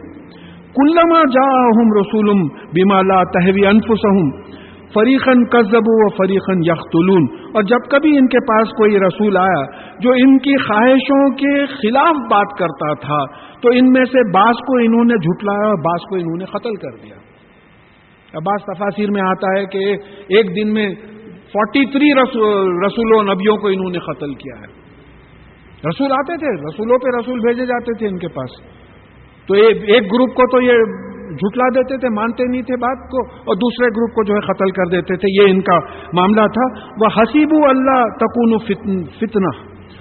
کلما 0.77 1.21
جا 1.35 1.45
ہم 1.77 1.93
رسولم 1.99 2.41
بیما 2.73 3.01
لا 3.03 3.21
تہوی 3.37 3.67
انفسہم۔ 3.67 4.27
فریقن 4.97 5.45
کزب 5.45 5.89
و 5.89 6.09
فریقن 6.09 6.61
یختلون 6.65 7.25
اور 7.55 7.63
جب 7.63 7.79
کبھی 7.91 8.19
ان 8.19 8.27
کے 8.27 8.39
پاس 8.39 8.69
کوئی 8.69 8.99
رسول 8.99 9.37
آیا 9.37 9.63
جو 10.01 10.11
ان 10.11 10.39
کی 10.39 10.57
خواہشوں 10.57 11.31
کے 11.31 11.67
خلاف 11.67 12.17
بات 12.31 12.59
کرتا 12.59 12.95
تھا، 12.95 13.25
تو 13.63 13.69
ان 13.73 13.93
میں 13.93 14.05
سے 14.05 14.31
بعض 14.35 14.55
کو 14.67 14.77
انہوں 14.77 15.05
نے 15.05 15.15
جھٹلایا 15.15 15.67
اور 15.67 15.79
بعض 15.79 16.09
کو 16.09 16.17
انہوں 16.17 16.37
نے 16.37 16.45
قتل 16.45 16.75
کر 16.75 16.97
دیا۔ 17.03 17.17
بعض 18.35 18.65
تفاصیر 18.65 19.11
میں 19.11 19.23
آتا 19.23 19.59
ہے 19.59 19.65
کہ 19.67 19.79
ایک 20.29 20.57
دن 20.57 20.73
میں 20.75 20.95
فورٹی 21.53 21.85
تھری 21.87 22.15
رسول 22.87 23.15
و 23.17 23.23
نبیوں 23.23 23.57
کو 23.57 23.69
انہوں 23.69 23.91
نے 23.91 23.99
قتل 23.99 24.35
کیا 24.35 24.61
ہے۔ 24.61 24.67
رسول 25.89 26.13
آتے 26.13 26.37
تھے، 26.37 26.55
رسولوں 26.69 26.99
پہ 26.99 27.17
رسول 27.19 27.39
بھیجے 27.39 27.67
جاتے 27.67 27.99
تھے 27.99 28.07
ان 28.07 28.19
کے 28.19 28.29
پاس۔ 28.29 28.51
تو 29.47 29.55
ایک 29.55 30.13
گروپ 30.13 30.35
کو 30.35 30.47
تو 30.53 30.63
یہ 30.63 30.73
جھٹلا 31.37 31.69
دیتے 31.69 31.97
تھے، 31.97 32.09
مانتے 32.09 32.45
نہیں 32.51 32.63
تھے 32.63 32.77
بات 32.77 33.07
کو، 33.11 33.23
اور 33.27 33.57
دوسرے 33.57 33.87
گروپ 33.87 34.15
کو 34.15 34.25
جو 34.25 34.35
ہے 34.35 34.41
قتل 34.41 34.71
کر 34.71 34.91
دیتے 34.91 35.17
تھے، 35.17 35.33
یہ 35.37 35.53
ان 35.53 35.61
کا 35.61 35.79
معاملہ 36.13 36.47
تھا۔ 36.59 36.67
وہ 37.01 37.13
حسیب 37.17 37.55
اللہ 37.69 38.05
تکون 38.21 38.59
فتنہ 39.21 39.55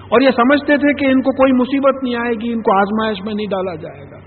اور 0.09 0.21
یہ 0.21 0.29
سمجھتے 0.35 0.77
تھے 0.77 0.93
کہ 0.93 1.05
ان 1.05 1.21
کو 1.21 1.31
کوئی 1.31 1.51
مصیبت 1.51 2.03
نہیں 2.03 2.15
آئے 2.15 2.33
گی، 2.41 2.53
ان 2.53 2.61
کو 2.61 2.77
آزمائش 2.79 3.17
میں 3.25 3.33
نہیں 3.33 3.47
ڈالا 3.47 3.75
جائے 3.75 4.05
گا۔ 4.11 4.19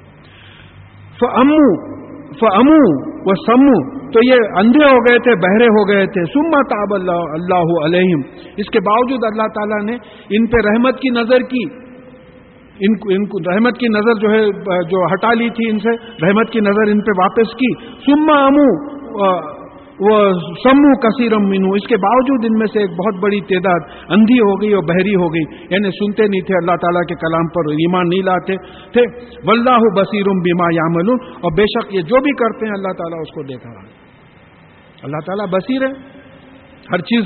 فمو 1.21 1.63
فمو 2.41 2.81
و 3.23 3.35
سمو 3.35 3.77
تو 4.11 4.21
یہ 4.25 4.59
اندھے 4.59 4.85
ہو 4.85 4.99
گئے 4.99 5.19
تھے، 5.19 5.35
بہرے 5.35 5.67
ہو 5.67 5.89
گئے 5.89 6.07
تھے۔ 6.07 6.25
سما 6.25 6.63
تاب 6.63 6.95
اللہ 6.95 7.35
اللہ 7.39 7.73
علیہم 7.85 8.21
اس 8.57 8.71
کے 8.71 8.81
باوجود 8.81 9.25
اللہ 9.25 9.49
تعالیٰ 9.49 9.83
نے 9.85 9.97
ان 10.31 10.47
پہ 10.47 10.69
رحمت 10.69 10.99
کی 10.99 11.09
نظر 11.09 11.39
کی۔ 11.39 11.88
ان 12.81 12.99
کو 12.99 13.09
ان 13.11 13.27
کو 13.27 13.55
رحمت 13.55 13.79
کی 13.79 13.89
نظر 13.89 14.15
جو 14.15 14.31
ہے، 14.31 14.47
جو 14.91 15.07
ہٹا 15.07 15.35
لی 15.35 15.49
تھی 15.51 15.71
ان 15.71 15.79
سے، 15.79 15.91
رحمت 16.27 16.51
کی 16.51 16.61
نظر 16.61 16.91
ان 16.93 17.01
پہ 17.01 17.21
واپس 17.21 17.55
کی۔ 17.55 17.85
سما 17.85 18.45
امو 18.45 18.99
وہ 20.01 20.33
سمو 20.65 21.01
کثیرم 21.01 21.49
مینو 21.49 21.71
اس 21.71 21.87
کے 21.89 21.97
باوجود 21.97 22.45
ان 22.45 22.59
میں 22.59 22.67
سے 22.67 22.81
ایک 22.81 22.91
بہت 22.91 23.23
بڑی 23.23 23.41
تعداد 23.41 23.81
اندھی 24.09 24.39
ہو 24.39 24.63
گئی 24.63 24.73
اور 24.73 24.83
بحری 24.83 25.15
ہو 25.15 25.29
گئی۔ 25.29 25.55
یعنی 25.71 25.91
سنتے 25.91 26.23
نہیں 26.23 26.41
تھے، 26.41 26.55
اللہ 26.55 26.77
تعالیٰ 26.77 27.03
کے 27.03 27.15
کلام 27.15 27.47
پر 27.47 27.71
ایمان 27.71 28.09
نہیں 28.09 28.23
لاتے 28.25 28.57
تھے۔ 28.93 29.03
واللہ 29.47 30.01
بصیرم 30.01 30.39
بیما 30.39 30.65
یامل 30.75 31.11
اور 31.41 31.53
بے 31.53 31.63
شک 31.63 31.95
یہ 31.95 32.01
جو 32.01 32.23
بھی 32.23 32.31
کرتے 32.31 32.67
ہیں، 32.67 32.73
اللہ 32.73 32.93
تعالیٰ 32.93 33.19
اس 33.21 33.35
کو 33.35 33.43
دیکھ 33.43 33.67
رہا 33.67 33.83
ہے۔ 33.83 33.89
اللہ 35.03 35.17
تعالیٰ 35.27 35.47
بصیر 35.47 35.83
ہے، 35.83 36.19
ہر 36.93 36.99
چیز 36.99 37.25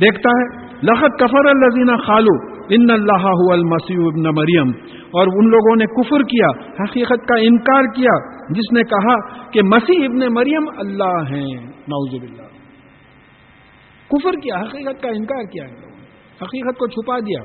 دیکھتا 0.00 0.30
ہے۔ 0.30 0.66
لخت 0.66 1.18
کفر 1.18 1.46
الزینہ 1.46 1.96
خالو۔ 1.96 2.49
ان 2.70 2.90
اللہ 2.90 3.52
المسیح 3.52 3.96
ابن 4.06 4.22
مریم 4.22 4.68
اور 5.10 5.26
ان 5.26 5.50
لوگوں 5.50 5.76
نے 5.76 5.84
کفر 5.84 6.22
کیا، 6.22 6.46
حقیقت 6.82 7.28
کا 7.28 7.34
انکار 7.40 7.82
کیا، 7.82 8.42
جس 8.50 8.72
نے 8.72 8.82
کہا 8.82 9.44
کہ 9.50 9.62
مسیح 9.62 10.04
ابن 10.04 10.34
مریم 10.34 10.64
اللہ 10.78 11.34
ہیں۔ 11.34 11.66
نعوذ 11.66 12.20
باللہ۔ 12.20 12.42
کفر 14.10 14.32
کیا، 14.32 14.54
حقیقت 14.56 15.02
کا 15.02 15.08
انکار 15.08 15.42
کیا۔ 15.42 15.64
حقیقت 16.42 16.78
کو 16.78 16.86
چھپا 16.86 17.18
دیا۔ 17.18 17.40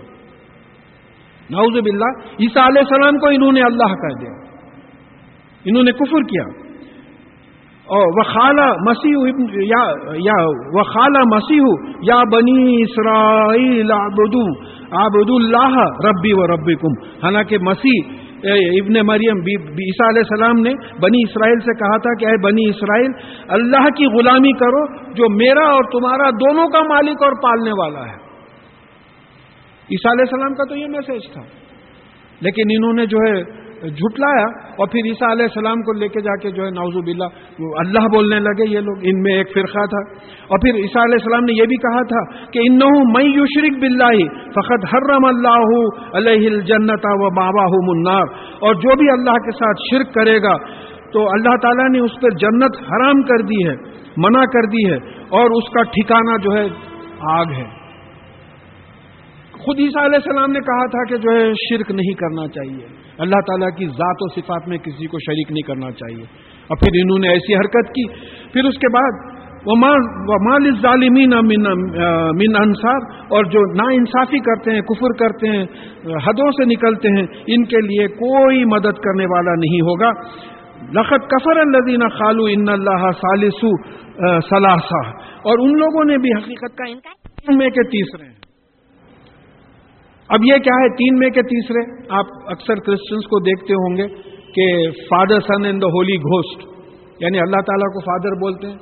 نعوذ 1.50 1.84
باللہ۔ 1.84 2.20
عیسیٰ 2.20 2.68
علیہ 2.68 2.82
السلام 2.82 3.18
کو 3.18 3.28
انہوں 3.28 3.52
نے 3.52 3.62
اللہ 3.62 3.96
کہہ 3.96 4.22
دیا۔ 4.22 4.46
انہوں 5.66 5.84
نے 5.84 5.92
کفر 5.92 6.22
کیا۔ 6.22 6.66
وہ 7.90 8.24
خالہ 8.24 8.74
مسیح 8.90 9.32
یا 9.64 10.34
وہ 10.78 10.84
خالہ 10.84 11.20
مسیح، 11.36 11.92
یا 12.02 12.24
بنی 12.34 12.84
اسرائیل 12.84 13.92
آبد 14.92 15.30
اللہ 15.30 15.78
ربی 16.08 16.34
و 16.34 16.48
ربی 16.48 16.76
کم 16.76 17.08
حالانکہ 17.24 17.58
مسیح 17.58 18.26
ابن 18.44 18.94
مریم 18.94 19.38
عیسیٰ 19.38 20.08
علیہ 20.08 20.22
السلام 20.30 20.62
نے 20.62 20.70
بنی 21.02 21.22
اسرائیل 21.22 21.60
سے 21.60 21.74
کہا 21.74 21.98
تھا 21.98 22.14
کہ 22.20 22.26
اے 22.26 22.42
بنی 22.44 22.70
اسرائیل، 22.70 23.12
اللہ 23.48 23.86
کی 23.86 24.06
غلامی 24.06 24.52
کرو 24.52 25.14
جو 25.14 25.36
میرا 25.36 25.72
اور 25.72 25.84
تمہارا 25.84 26.30
دونوں 26.30 26.68
کا 26.68 26.80
مالک 26.80 27.24
اور 27.24 27.32
پالنے 27.44 27.72
والا 27.82 28.00
ہے۔ 28.00 28.26
عیسیٰ 29.92 30.12
علیہ 30.12 30.26
السلام 30.32 30.54
کا 30.54 30.70
تو 30.70 30.76
یہ 30.76 30.86
میسج 30.86 31.34
تھا۔ 31.34 31.42
لیکن 32.42 32.64
انہوں 32.72 32.94
نے 32.94 33.06
جو 33.06 33.18
ہے 33.18 33.65
جھٹلایا 33.84 34.46
اور 34.78 34.88
پھر 34.88 35.08
عیسیٰ 35.10 35.30
علیہ 35.32 35.46
السلام 35.46 35.82
کو 35.82 35.94
لے 35.94 36.08
کے 36.08 36.22
جا 36.22 36.36
کے 36.36 36.52
جو 36.52 36.64
ہے 36.66 36.70
نوزو 36.70 37.02
باللہ 37.02 37.60
اللہ 37.80 38.08
بولنے 38.14 38.40
لگے، 38.40 38.70
یہ 38.72 38.80
لوگ 38.80 38.98
ان 39.02 39.22
میں 39.22 39.34
ایک 39.34 39.54
فرقہ 39.54 39.86
تھا۔ 39.86 40.02
اور 40.48 40.60
پھر 40.60 40.76
عیسیٰ 40.76 41.04
علیہ 41.04 41.20
السلام 41.22 41.44
نے 41.44 41.54
یہ 41.54 41.66
بھی 41.66 41.76
کہا 41.76 42.04
تھا 42.04 42.24
کہ 42.52 42.60
ان 42.60 42.80
میں 43.12 43.24
یو 43.24 43.46
شرک 43.46 43.78
بلّہ 43.80 44.10
فقط 44.52 44.88
حرم 44.94 45.26
اللہ 45.26 45.76
علیہ 46.14 46.48
الجنت 46.48 47.06
و 47.06 47.30
بابا 47.30 47.66
منار 47.68 48.34
اور 48.60 48.76
جو 48.76 48.96
بھی 48.96 49.12
اللہ 49.12 49.38
کے 49.38 49.52
ساتھ 49.52 49.86
شرک 49.92 50.14
کرے 50.14 50.38
گا، 50.38 50.58
تو 51.14 51.28
اللہ 51.30 51.56
تعالیٰ 51.62 51.90
نے 51.90 52.00
اس 52.00 52.20
پر 52.22 52.30
جنت 52.30 52.84
حرام 52.92 53.22
کر 53.22 53.42
دی 53.42 53.68
ہے، 53.70 53.76
منع 54.18 54.46
کر 54.46 54.66
دی 54.66 54.90
ہے، 54.90 54.98
اور 55.30 55.52
اس 55.52 55.74
کا 55.74 55.84
ٹھکانہ 55.84 56.38
جو 56.44 56.58
ہے 56.58 56.68
آگ 57.22 57.52
ہے۔ 57.52 57.66
خود 59.52 59.80
عیسیٰ 59.80 60.04
علیہ 60.04 60.20
السلام 60.24 60.52
نے 60.52 60.60
کہا 60.60 60.86
تھا 60.86 61.04
کہ 61.10 61.18
جو 61.18 61.32
ہے 61.32 61.52
شرک 61.70 61.92
نہیں 61.92 62.14
کرنا 62.14 62.48
چاہیے۔ 62.48 63.05
اللہ 63.18 63.36
تعالیٰ 63.36 63.78
کی 63.78 63.88
ذات 63.88 64.16
و 64.20 64.28
صفات 64.36 64.68
میں 64.68 64.78
کسی 64.78 65.06
کو 65.06 65.18
شریک 65.20 65.52
نہیں 65.52 65.68
کرنا 65.68 65.92
چاہیے۔ 65.92 66.24
اور 66.68 66.78
پھر 66.78 66.88
انہوں 66.94 67.20
نے 67.20 67.28
ایسی 67.28 67.56
حرکت 67.56 67.90
کی۔ 67.90 68.08
پھر 68.54 68.64
اس 68.64 68.76
کے 68.76 68.88
بعد 68.88 69.36
مال 69.68 70.82
ظالمین 70.82 71.30
من 71.30 72.56
انصار 72.56 73.24
اور 73.28 73.44
جو 73.44 73.74
نا 73.74 73.84
انصافی 73.94 74.40
کرتے 74.40 74.72
ہیں، 74.72 74.82
کفر 74.82 75.14
کرتے 75.14 75.48
ہیں، 75.48 75.64
حدوں 76.16 76.52
سے 76.52 76.66
نکلتے 76.66 77.08
ہیں، 77.08 77.28
ان 77.48 77.66
کے 77.66 77.78
لیے 77.78 78.08
کوئی 78.08 78.66
مدد 78.66 78.98
کرنے 78.98 79.26
والا 79.26 79.52
نہیں 79.52 79.82
ہوگا۔ 79.82 80.10
لخت 80.94 81.30
کفر 81.30 81.58
الدین 81.58 82.10
خالو 82.10 82.44
ان 82.44 82.70
اللہ 82.70 83.12
سالسو 83.12 83.92
صلاح 84.40 84.98
اور 85.42 85.60
ان 85.60 85.80
لوگوں 85.80 86.06
نے 86.06 86.18
بھی 86.18 86.30
حقیقت 86.38 86.78
کا 86.78 86.92
انکار 86.92 87.56
میں 87.56 87.70
کے 87.70 87.84
تیسرے۔ 87.84 88.28
ہیں 88.28 88.35
اب 90.30 90.40
یہ 90.44 90.58
کیا 90.58 90.76
ہے؟ 90.82 90.90
تین 90.90 91.20
میں 91.20 91.30
کے 91.30 91.42
تیسرے 91.42 92.06
آپ 92.10 92.26
اکثر 92.46 92.76
کرسچنس 92.76 93.26
کو 93.26 93.40
دیکھتے 93.40 93.74
ہوں 93.74 93.98
گے 93.98 94.08
کہ 94.54 94.90
Father 94.90 95.40
Son 95.40 95.66
and 95.66 95.82
the 95.82 95.88
Holy 95.88 96.16
Ghost 96.16 96.64
یعنی 97.20 97.38
اللہ 97.38 97.62
تعالیٰ 97.62 97.94
کو 97.94 98.00
فادر 98.00 98.40
بولتے 98.40 98.68
ہیں 98.68 98.78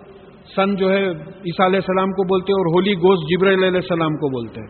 سن 0.56 0.75
جو 0.75 0.91
ہے 0.91 1.10
عیسیٰ 1.10 1.65
علیہ 1.65 1.79
السلام 1.79 2.12
کو 2.12 2.23
بولتے 2.23 2.51
ہیں 2.51 2.60
اور 2.60 2.73
ہولی 2.73 2.93
گھوسٹ 2.93 3.29
جبر 3.32 3.53
علیہ 3.53 3.67
السلام 3.67 4.15
کو 4.15 4.29
بولتے 4.29 4.62
ہیں۔ 4.62 4.67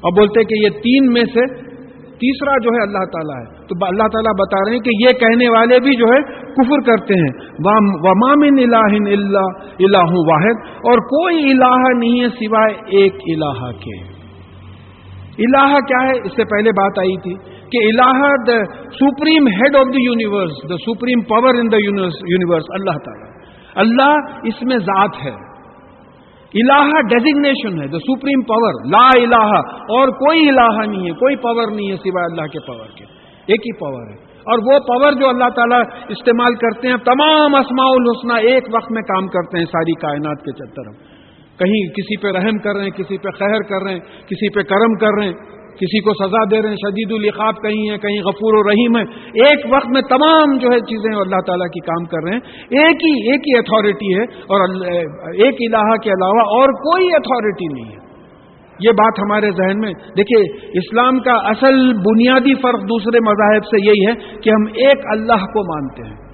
اور 0.00 0.12
بولتے 0.18 0.40
ہیں 0.40 0.46
کہ 0.46 0.64
یہ 0.64 0.68
تین 0.68 1.12
میں 1.12 1.24
سے 1.24 1.46
تیسرا 2.18 2.52
جو 2.62 2.70
ہے 2.70 2.82
اللہ 2.82 3.04
تعالیٰ 3.04 3.36
ہے۔ 3.36 3.66
تو 3.66 3.86
اللہ 3.86 4.08
تعالیٰ 4.12 4.32
بتا 4.32 4.68
رہے 4.68 4.72
ہیں 4.72 4.80
کہ 4.80 4.90
یہ 5.00 5.20
کہنے 5.20 5.48
والے 5.48 5.80
بھی 5.80 5.96
جو 5.96 6.06
ہے 6.06 6.22
کفر 6.52 6.80
کرتے 6.80 7.14
ہیں۔ 7.14 7.50
ومامن 7.66 8.58
الہ 8.58 9.10
اللہ 9.12 9.76
الہ 9.78 10.10
واحد، 10.32 10.66
اور 10.76 10.98
کوئی 10.98 11.50
الہ 11.50 11.98
نہیں 11.98 12.20
ہے 12.20 12.28
سوائے 12.28 12.74
ایک 12.86 13.14
الہ 13.14 13.70
کے۔ 13.70 14.11
الہ 15.38 15.78
کیا 15.88 16.00
ہے؟ 16.06 16.16
اس 16.24 16.32
سے 16.36 16.44
پہلے 16.48 16.72
بات 16.78 16.98
آئی 16.98 17.16
تھی 17.22 17.34
کہ 17.72 17.80
الہ 17.84 18.32
the 18.46 18.56
supreme 18.96 19.46
head 19.58 19.76
of 19.76 19.92
the 19.94 20.02
universe 20.02 20.58
the 20.70 20.76
supreme 20.82 21.22
power 21.28 21.60
in 21.60 21.70
the 21.72 21.78
universe 21.82 22.66
اللہ 22.78 22.98
تعالی. 23.06 23.28
اللہ 23.76 24.48
اس 24.50 24.62
میں 24.62 24.78
ذات 24.88 25.22
ہے. 25.24 25.34
الہ 26.54 27.00
ڈیزیگنیشن 27.10 27.80
ہے 27.82 27.86
دا 27.86 27.98
سپریم 27.98 28.42
پاور 28.48 28.80
لا 28.94 29.06
الہ، 29.12 29.60
اور 29.98 30.12
کوئی 30.18 30.48
الہ 30.48 30.66
نہیں 30.80 31.06
ہے، 31.06 31.12
کوئی 31.20 31.36
پاور 31.44 31.70
نہیں 31.70 31.90
ہے 31.90 31.96
سوائے 32.02 32.26
اللہ 32.30 32.50
کے 32.52 32.60
پاور 32.66 32.90
کے. 32.96 33.04
ایک 33.48 33.66
ہی 33.66 33.72
پاور 33.78 34.04
ہے. 34.10 34.18
اور 34.46 34.62
وہ 34.66 34.78
پاور 34.86 35.16
جو 35.18 35.28
اللہ 35.28 35.50
تعالیٰ 35.56 35.80
استعمال 36.08 36.54
کرتے 36.62 36.88
ہیں، 36.88 36.96
تمام 37.04 37.54
اسماء 37.54 37.88
الحسنہ 37.94 38.38
ایک 38.50 38.68
وقت 38.74 38.92
میں 38.92 39.02
کام 39.10 39.26
کرتے 39.34 39.58
ہیں 39.58 39.66
ساری 39.72 39.94
کائنات 40.04 40.44
کے 40.44 40.54
طرف 40.60 40.94
کہیں 41.58 41.80
کسی 41.92 42.16
پہ 42.16 42.28
رحم 42.28 42.58
کر 42.58 42.76
رہے 42.76 42.84
ہیں، 42.84 42.90
کسی 42.90 43.18
پہ 43.18 43.28
خیر 43.28 43.62
کر 43.62 43.82
رہے 43.82 43.92
ہیں، 43.92 44.00
کسی 44.00 44.54
پہ 44.54 44.62
کرم 44.62 44.94
کر 44.94 45.18
رہے 45.18 45.26
ہیں، 45.26 45.32
کسی 45.72 46.00
کو 46.00 46.12
سزا 46.14 46.44
دے 46.50 46.62
رہے 46.62 46.68
ہیں، 46.68 46.76
شدید 46.76 47.12
الخاب 47.12 47.62
کہیں 47.62 47.90
ہیں، 47.90 47.98
کہیں 47.98 48.20
غفور 48.20 48.56
و 48.56 48.62
رحیم 48.68 48.96
ہے 48.96 49.02
ایک 49.44 49.66
وقت 49.70 49.86
میں 49.88 50.02
تمام 50.02 50.56
جو 50.58 50.68
ہے 50.68 50.78
چیزیں 50.80 51.20
اللہ 51.20 51.40
تعالیٰ 51.46 51.66
کی 51.66 51.80
کام 51.80 52.04
کر 52.04 52.24
رہے 52.24 52.32
ہیں۔ 52.32 52.40
ایک 52.82 53.04
ہی 53.04 53.30
ایک 53.30 53.48
ہی 53.48 53.58
اتھارٹی 53.58 54.14
ہے 54.18 54.22
اور 54.22 54.68
ایک 55.32 55.54
الہ 55.60 55.96
کے 55.96 56.10
علاوہ 56.10 56.44
اور 56.58 56.68
کوئی 56.68 57.06
اتھارٹی 57.06 57.72
نہیں 57.72 57.92
ہے۔ 57.92 58.00
یہ 58.80 58.90
بات 58.90 59.18
ہمارے 59.18 59.50
ذہن 59.50 59.80
میں، 59.80 59.92
دیکھیے، 60.16 60.42
اسلام 60.72 61.18
کا 61.18 61.32
اصل 61.32 61.92
بنیادی 61.92 62.54
فرق 62.54 62.82
دوسرے 62.82 63.20
مذاہب 63.20 63.64
سے 63.64 63.86
یہی 63.86 64.06
ہے 64.06 64.40
کہ 64.40 64.50
ہم 64.50 64.62
ایک 64.74 65.06
اللہ 65.12 65.44
کو 65.44 65.64
مانتے 65.72 66.08
ہیں۔ 66.08 66.31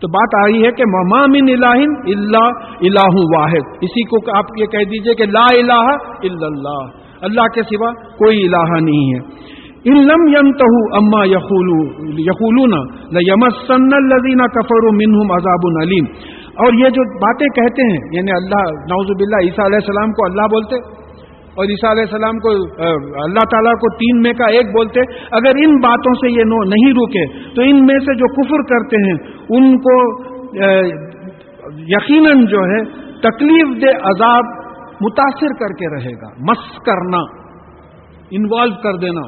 تو 0.00 0.08
بات 0.08 0.34
آئی 0.44 0.66
ہے 0.66 0.70
کہ 0.70 0.84
ممامن 0.86 1.48
الہن 1.48 1.94
اللہ 2.06 2.48
الہ 2.80 3.36
واحد۔ 3.36 3.76
اسی 3.80 4.02
کو 4.04 4.36
آپ 4.36 4.44
یہ 4.60 4.66
کہہ 4.66 4.90
دیجیے 4.90 5.14
کہ 5.14 5.26
لا 5.26 5.46
الہ 5.50 5.96
الا 6.22 6.46
اللہ۔ 6.46 6.82
اللہ 7.20 7.48
کے 7.54 7.62
سوا 7.62 7.92
کوئی 7.92 8.46
الہ 8.46 8.80
نہیں 8.80 9.14
ہے۔ 9.14 9.48
ان 9.84 10.06
لم 10.06 10.28
ینتہ 10.28 10.68
اما 10.92 11.24
یقولون 11.24 12.72
یمسن 13.10 13.88
الذین 13.94 14.38
کفروا 14.38 14.90
منہم 14.94 15.32
عذاب 15.32 15.66
علیم۔ 15.82 16.04
اور 16.62 16.72
یہ 16.72 16.88
جو 16.88 17.02
باتیں 17.18 17.46
کہتے 17.48 17.82
ہیں 17.82 17.98
یعنی 18.12 18.32
اللہ 18.32 18.62
نعوذ 18.62 19.06
باللہ 19.06 19.36
عیسیٰ 19.36 19.64
علیہ 19.64 19.82
السلام 19.82 20.12
کو 20.12 20.24
اللہ 20.24 20.42
بولتے 20.42 20.97
اور 21.58 21.70
عیسیٰ 21.74 21.90
علیہ 21.90 22.06
السلام 22.06 22.36
کو 22.42 22.50
اللہ 23.22 23.46
تعالیٰ 23.52 23.70
کو 23.82 23.88
تین 24.00 24.20
میں 24.22 24.32
کا 24.40 24.50
ایک 24.56 24.68
بولتے، 24.72 25.04
اگر 25.38 25.60
ان 25.62 25.72
باتوں 25.84 26.12
سے 26.18 26.30
یہ 26.32 26.48
نو 26.48 26.58
نہیں 26.72 26.92
رکے، 26.98 27.24
تو 27.54 27.66
ان 27.70 27.80
میں 27.86 27.98
سے 28.00 28.14
جو 28.18 28.28
کفر 28.34 28.64
کرتے 28.68 29.00
ہیں، 29.04 29.16
ان 29.58 29.66
کو 29.86 29.96
یقیناً 31.88 32.44
جو 32.50 32.62
ہے، 32.70 32.78
تکلیف 33.22 33.74
دہ 33.82 34.06
عذاب 34.10 34.56
متاثر 35.00 35.54
کر 35.58 35.74
کے 35.80 35.90
رہے 35.90 36.14
گا۔ 36.20 36.30
مس 36.46 36.64
کرنا، 36.86 37.20
انوالو 38.38 38.80
کر 38.82 39.00
دینا۔ 39.02 39.24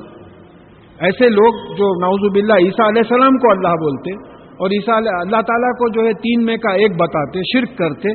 ایسے 1.01 1.29
لوگ 1.31 1.61
جو 1.77 1.89
نعوذ 2.01 2.25
باللہ 2.33 2.59
عیسیٰ 2.65 2.87
علیہ 2.87 3.03
السلام 3.05 3.37
کو 3.45 3.51
اللہ 3.51 3.77
بولتے، 3.83 4.15
اور 4.59 4.77
عیسیٰ 4.77 4.97
اللہ 5.11 5.43
تعالیٰ 5.51 5.71
کو 5.79 5.89
جو 5.93 6.07
ہے 6.07 6.13
تین 6.25 6.45
میں 6.47 6.57
کا 6.65 6.73
ایک 6.81 6.97
بتاتے، 6.99 7.45
شرک 7.51 7.77
کرتے 7.79 8.15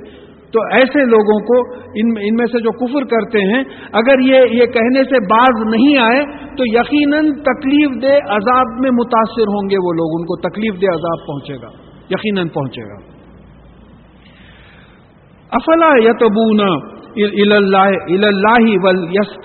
تو 0.55 0.61
ایسے 0.71 1.05
لوگوں 1.05 1.39
کو 1.39 1.75
ان 1.95 2.07
ان 2.09 2.35
میں 2.35 2.45
سے 2.45 2.59
جو 2.59 2.71
کفر 2.71 3.03
کرتے 3.03 3.39
ہیں، 3.39 3.63
اگر 3.93 4.19
یہ 4.19 4.37
یہ 4.51 4.65
کہنے 4.65 5.03
سے 5.03 5.19
باز 5.19 5.75
نہیں 5.75 5.97
آئے، 5.97 6.23
تو 6.57 6.63
یقیناً 6.65 7.25
تکلیف 7.31 8.03
دہ 8.03 8.33
عذاب 8.33 8.67
میں 8.79 8.91
متاثر 8.91 9.41
ہوں 9.41 9.69
گے 9.69 9.75
وہ 9.75 9.93
لوگ۔ 9.93 10.19
ان 10.19 10.25
کو 10.25 10.49
تکلیف 10.49 10.81
دہ 10.81 10.87
عذاب 10.87 11.27
پہنچے 11.27 11.53
گا۔ 11.53 11.71
یقیناً 12.09 12.47
پہنچے 12.47 12.81
گا۔ 12.81 13.15
افلا 15.51 15.91
یتبونا 15.97 16.95
اللہ 17.55 18.85
ول 18.85 19.03
یس 19.09 19.37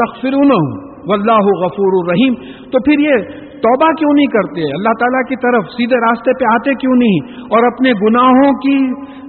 واللہ 1.08 1.64
غفور 1.64 2.04
الرحیم۔ 2.04 2.34
تو 2.70 2.78
پھر 2.84 2.98
یہ 2.98 3.49
توبہ 3.62 3.92
کیوں 3.92 4.10
نہیں 4.14 4.26
کرتے؟ 4.26 4.62
اللہ 4.62 4.92
تعالیٰ 5.00 5.22
کی 5.28 5.36
طرف 5.36 5.64
سیدھے 5.64 5.96
راستے 5.96 6.32
پہ 6.32 6.54
آتے 6.54 6.74
کیوں 6.74 6.96
نہیں؟ 6.96 7.40
اور 7.42 7.72
اپنے 7.72 7.92
گناہوں 7.92 8.52
کی 8.52 8.78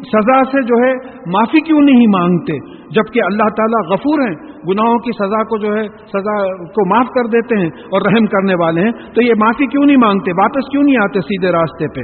سزا 0.02 0.44
سے 0.44 0.64
جو 0.64 0.86
ہے 0.86 0.94
معافی 1.28 1.62
کیوں 1.62 1.82
نہیں 1.82 2.08
مانگتے؟ 2.08 2.54
جبکہ 2.90 3.20
اللہ 3.26 3.50
تعالیٰ 3.58 3.92
غفور 3.92 4.20
ہیں، 4.20 4.36
گناہوں 4.70 5.00
کی 5.00 5.12
سزا 5.12 5.44
کو 5.44 5.58
جو 5.58 5.76
ہے، 5.76 5.84
سزا 5.84 6.66
کو 6.66 6.90
معاف 6.90 7.08
کر 7.08 7.28
دیتے 7.28 7.58
ہیں 7.60 7.70
اور 7.70 8.02
رحم 8.02 8.26
کرنے 8.26 8.54
والے 8.64 8.82
ہیں۔ 8.82 8.92
تو 8.92 9.22
یہ 9.22 9.34
معافی 9.40 9.66
کیوں 9.66 9.86
نہیں 9.86 9.98
مانگتے؟ 9.98 10.32
واپس 10.32 10.72
کیوں 10.72 10.84
نہیں 10.84 10.98
آتے 10.98 11.22
سیدھے 11.22 11.52
راستے 11.52 11.88
پہ؟ 11.88 12.02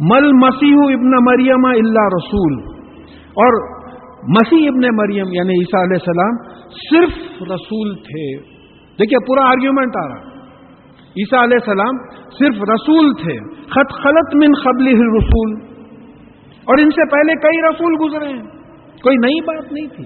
مل 0.00 0.32
مسیح 0.32 0.76
ابن 0.76 1.24
مریم 1.24 1.64
اللہ 1.64 2.06
رسول۔ 2.06 2.74
اور 3.14 3.80
مسیح 4.28 4.68
ابن 4.68 4.96
مریم 4.96 5.26
یعنی 5.32 5.62
عیسیٰ 5.62 5.82
علیہ 5.82 5.98
السلام 6.00 6.64
صرف 6.70 7.42
رسول 7.42 7.94
تھے۔ 7.94 8.54
دیکھیے 9.00 9.24
پورا 9.26 9.48
آرگیومنٹ 9.48 9.92
آ 10.04 10.08
رہا 10.08 10.33
عیسیٰ 11.16 11.42
علیہ 11.42 11.56
السلام 11.60 11.96
صرف 12.38 12.62
رسول 12.62 13.12
تھے 13.14 13.54
خط 13.66 13.92
خلط 14.02 14.34
من 14.34 14.54
قبل 14.64 14.86
رسول 15.16 15.74
اور 16.64 16.78
ان 16.78 16.90
سے 16.90 17.10
پہلے 17.10 17.32
کئی 17.32 17.62
رسول 17.62 17.94
گزرے 18.00 18.36
ہیں۔ 18.36 18.42
کوئی 19.02 19.16
نئی 19.16 19.40
بات 19.40 19.72
نہیں 19.72 19.86
تھی۔ 19.86 20.04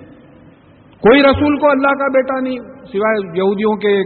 کوئی 1.01 1.21
رسول 1.21 1.57
کو 1.57 1.66
اللہ 1.66 1.88
کا 1.88 2.09
بیٹا 2.14 2.40
نہیں، 2.40 2.59
سوائے 2.92 3.38
یہودیوں 3.38 3.77
کے 3.77 4.01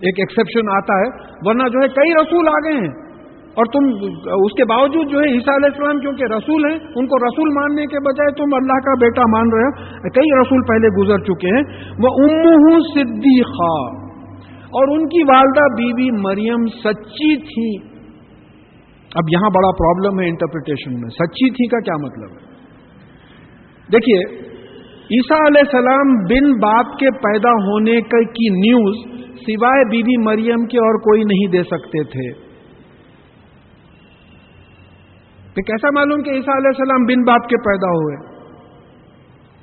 ایک 0.00 0.14
ایکسیپشن 0.18 0.68
آتا 0.76 0.94
ہے، 0.98 1.34
ورنہ 1.48 1.62
جو 1.62 1.78
ہے 1.82 1.88
کئی 1.88 2.14
رسول 2.14 2.48
آ 2.48 2.58
گئے 2.64 2.80
ہیں۔ 2.80 3.08
اور 3.44 3.64
تم، 3.64 4.06
اس 4.44 4.52
کے 4.52 4.64
باوجود 4.64 5.08
جو 5.08 5.18
ہے 5.18 5.24
عیسیٰ 5.24 5.54
علیہ 5.54 5.70
السلام 5.72 5.98
کیونکہ 5.98 6.24
رسول 6.24 6.70
ہیں، 6.70 6.78
ان 6.96 7.06
کو 7.06 7.16
رسول 7.16 7.48
ماننے 7.54 7.86
کے 7.86 7.98
بجائے 8.00 8.30
تم 8.30 8.54
اللہ 8.54 8.78
کا 8.78 8.94
بیٹا 9.00 9.22
مان 9.22 9.48
رہے 9.52 9.64
ہو۔ 9.64 10.00
کئی 10.00 10.40
رسول 10.40 10.62
پہلے 10.62 10.88
گزر 10.88 11.18
چکے 11.18 11.48
ہیں۔ 11.48 11.62
وہ 11.98 12.08
ام 12.24 12.80
صدیقہ 12.80 14.07
اور 14.68 14.98
ان 14.98 15.08
کی 15.08 15.22
والدہ 15.22 15.74
بی 15.74 15.92
بی 15.92 16.10
مریم 16.10 16.66
سچی 16.66 17.36
تھی۔ 17.36 17.88
اب 19.14 19.24
یہاں 19.32 19.50
بڑا 19.50 19.70
پرابلم 19.70 20.20
ہے 20.20 20.28
انٹرپریٹیشن 20.28 21.00
میں۔ 21.00 21.08
سچی 21.08 21.50
تھی 21.50 21.66
کا 21.66 21.80
کیا 21.80 21.96
مطلب 21.96 22.30
ہے؟ 22.30 22.48
دیکھیے، 23.92 24.48
عیسیٰ 24.94 25.46
علیہ 25.46 25.62
السلام 25.64 26.14
بن 26.14 26.52
باپ 26.52 26.98
کے 26.98 27.10
پیدا 27.10 27.50
ہونے 27.50 28.00
کی 28.24 28.48
نیوز 28.48 29.18
سوائے 29.34 29.90
بی 29.90 30.02
بی 30.02 30.22
مریم 30.22 30.66
کے 30.66 30.78
اور 30.78 31.00
کوئی 31.00 31.22
نہیں 31.24 31.52
دے 31.52 31.62
سکتے 31.62 32.04
تھے۔ 32.04 32.48
کیسا 35.66 35.88
معلوم 35.94 36.22
کہ 36.22 36.30
عیسیٰ 36.30 36.56
علیہ 36.56 36.68
السلام 36.68 37.04
بن 37.04 37.24
باپ 37.24 37.48
کے 37.48 37.56
پیدا 37.56 37.88
ہوئے؟ 37.88 38.27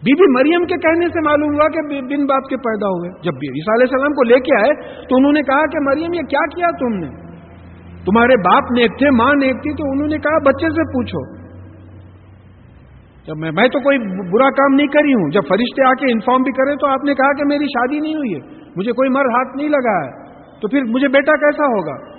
بی 0.06 0.14
بی 0.14 0.32
مریم 0.32 0.66
کے 0.66 0.76
کہنے 0.78 1.08
سے 1.08 1.22
معلوم 1.22 1.56
ہوا 1.56 1.68
کہ 1.68 2.02
بن 2.02 2.26
باپ 2.26 2.44
کے 2.50 2.58
پیدا 2.58 2.88
ہوئے۔ 2.88 3.10
جب 3.10 3.36
عیسیٰ 3.36 3.74
علیہ 3.74 3.88
السلام 3.92 4.14
کو 4.14 4.24
لے 4.24 4.40
کے 4.40 4.56
آئے 4.56 5.04
تو 5.04 5.16
انہوں 5.18 5.32
نے 5.32 5.42
کہا 5.42 5.66
کہ 5.66 5.80
مریم، 5.82 6.14
یہ 6.14 6.22
کیا 6.22 6.46
کیا 6.56 6.68
تم 6.80 6.94
نے؟ 6.94 7.08
تمہارے 8.06 8.38
باپ 8.38 8.64
نیک 8.72 8.92
تھے، 8.98 9.10
ماں 9.12 9.34
نیک 9.34 9.56
تھی، 9.64 9.74
تو 9.74 9.92
انہوں 9.92 10.08
نے 10.08 10.18
کہا 10.18 10.38
بچے 10.38 10.70
سے 10.70 10.84
پوچھو۔ 10.94 11.46
جب 13.28 13.38
میں 13.38 13.52
میں 13.52 13.68
تو 13.68 13.80
کوئی 13.80 13.98
برا 14.32 14.50
کام 14.50 14.76
نہیں 14.76 14.88
کری 14.88 15.14
ہوں۔ 15.14 15.30
جب 15.30 15.42
فرشتے 15.50 15.88
آ 15.88 15.94
کے 15.94 16.12
انفارم 16.12 16.44
بھی 16.44 16.52
کرے 16.52 16.76
تو 16.76 16.88
آپ 16.88 17.04
نے 17.04 17.14
کہا 17.14 17.34
کہ 17.34 17.46
میری 17.46 17.66
شادی 17.66 18.00
نہیں 18.00 18.16
ہوئی 18.16 18.34
ہے۔ 18.34 18.72
مجھے 18.76 18.92
کوئی 18.92 19.10
مر 19.10 19.26
ہاتھ 19.26 19.58
نہیں 19.58 19.70
لگا 19.70 20.06
ہے۔ 20.06 20.26
تو 20.62 20.68
پھر 20.68 20.84
مجھے 20.84 21.08
بیٹا 21.08 21.34
کیسا 21.34 21.66
ہوگا؟ 21.66 22.16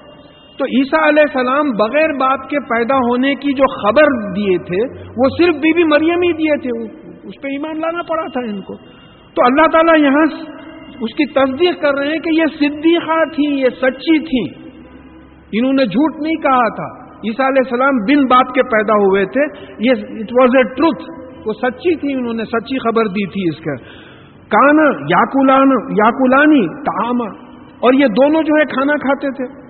تو 0.59 0.65
عیسیٰ 0.65 1.09
علیہ 1.09 1.23
السلام 1.23 1.71
بغیر 1.71 2.09
باپ 2.21 2.49
کے 2.49 2.61
پیدا 2.61 2.97
ہونے 2.97 3.35
کی 3.35 3.53
جو 3.53 3.65
خبر 3.83 4.33
دیے 4.33 4.59
تھے، 4.59 5.11
وہ 5.17 5.29
صرف 5.39 5.55
بی 5.55 5.75
بی 5.75 5.85
مریم 5.85 6.19
ہی 6.19 6.33
دیے 6.33 6.57
تھے۔ 6.57 7.06
اس 7.27 7.43
پہ 7.43 7.49
ایمان 7.49 7.81
لانا 7.81 8.03
پڑا 8.03 8.27
تھا 8.27 8.41
ان 8.51 8.61
کو۔ 8.61 8.77
تو 9.35 9.45
اللہ 9.45 9.67
تعالیٰ 9.73 10.11
یہاں 10.11 10.27
اس 11.01 11.15
کی 11.15 11.27
تصدیق 11.27 11.83
کر 11.83 11.95
رہے 11.99 12.07
ہیں 12.07 12.19
کہ 12.19 12.41
یہ 12.41 12.45
صدیقہ 12.59 13.25
تھی 13.35 13.61
یہ 13.61 13.69
سچی 13.69 14.19
تھی 14.19 14.67
انہوں 15.59 15.73
نے 15.73 15.85
جھوٹ 15.85 16.23
نہیں 16.23 16.35
کہا 16.35 16.75
تھا۔ 16.75 17.07
عیسیٰ 17.17 17.47
علیہ 17.47 17.63
السلام 17.65 17.97
بن 17.97 18.27
باپ 18.27 18.55
کے 18.55 18.63
پیدا 18.63 18.95
ہوئے 18.95 19.25
تھے۔ 19.25 19.65
یہ 19.79 19.91
اٹ 19.91 20.33
واز 20.33 20.51
اے 20.57 20.63
ٹروتھ 20.63 21.05
وہ 21.49 21.53
سچی 21.53 21.97
تھی 21.97 22.13
انہوں 22.13 22.35
نے 22.35 22.45
سچی 22.45 22.79
خبر 22.79 23.05
دی 23.07 23.27
تھی 23.27 23.49
اس 23.49 23.65
کا 23.65 23.77
کان 24.49 24.77
یاکولان، 25.11 25.71
یاکولانی 25.91 26.83
تاما 26.83 27.25
اور 27.81 27.93
یہ 27.93 28.07
دونوں 28.07 28.43
جو 28.43 28.59
ہے 28.59 28.65
کھانا 28.65 28.93
کھاتے 28.93 29.29
تھے۔ 29.29 29.67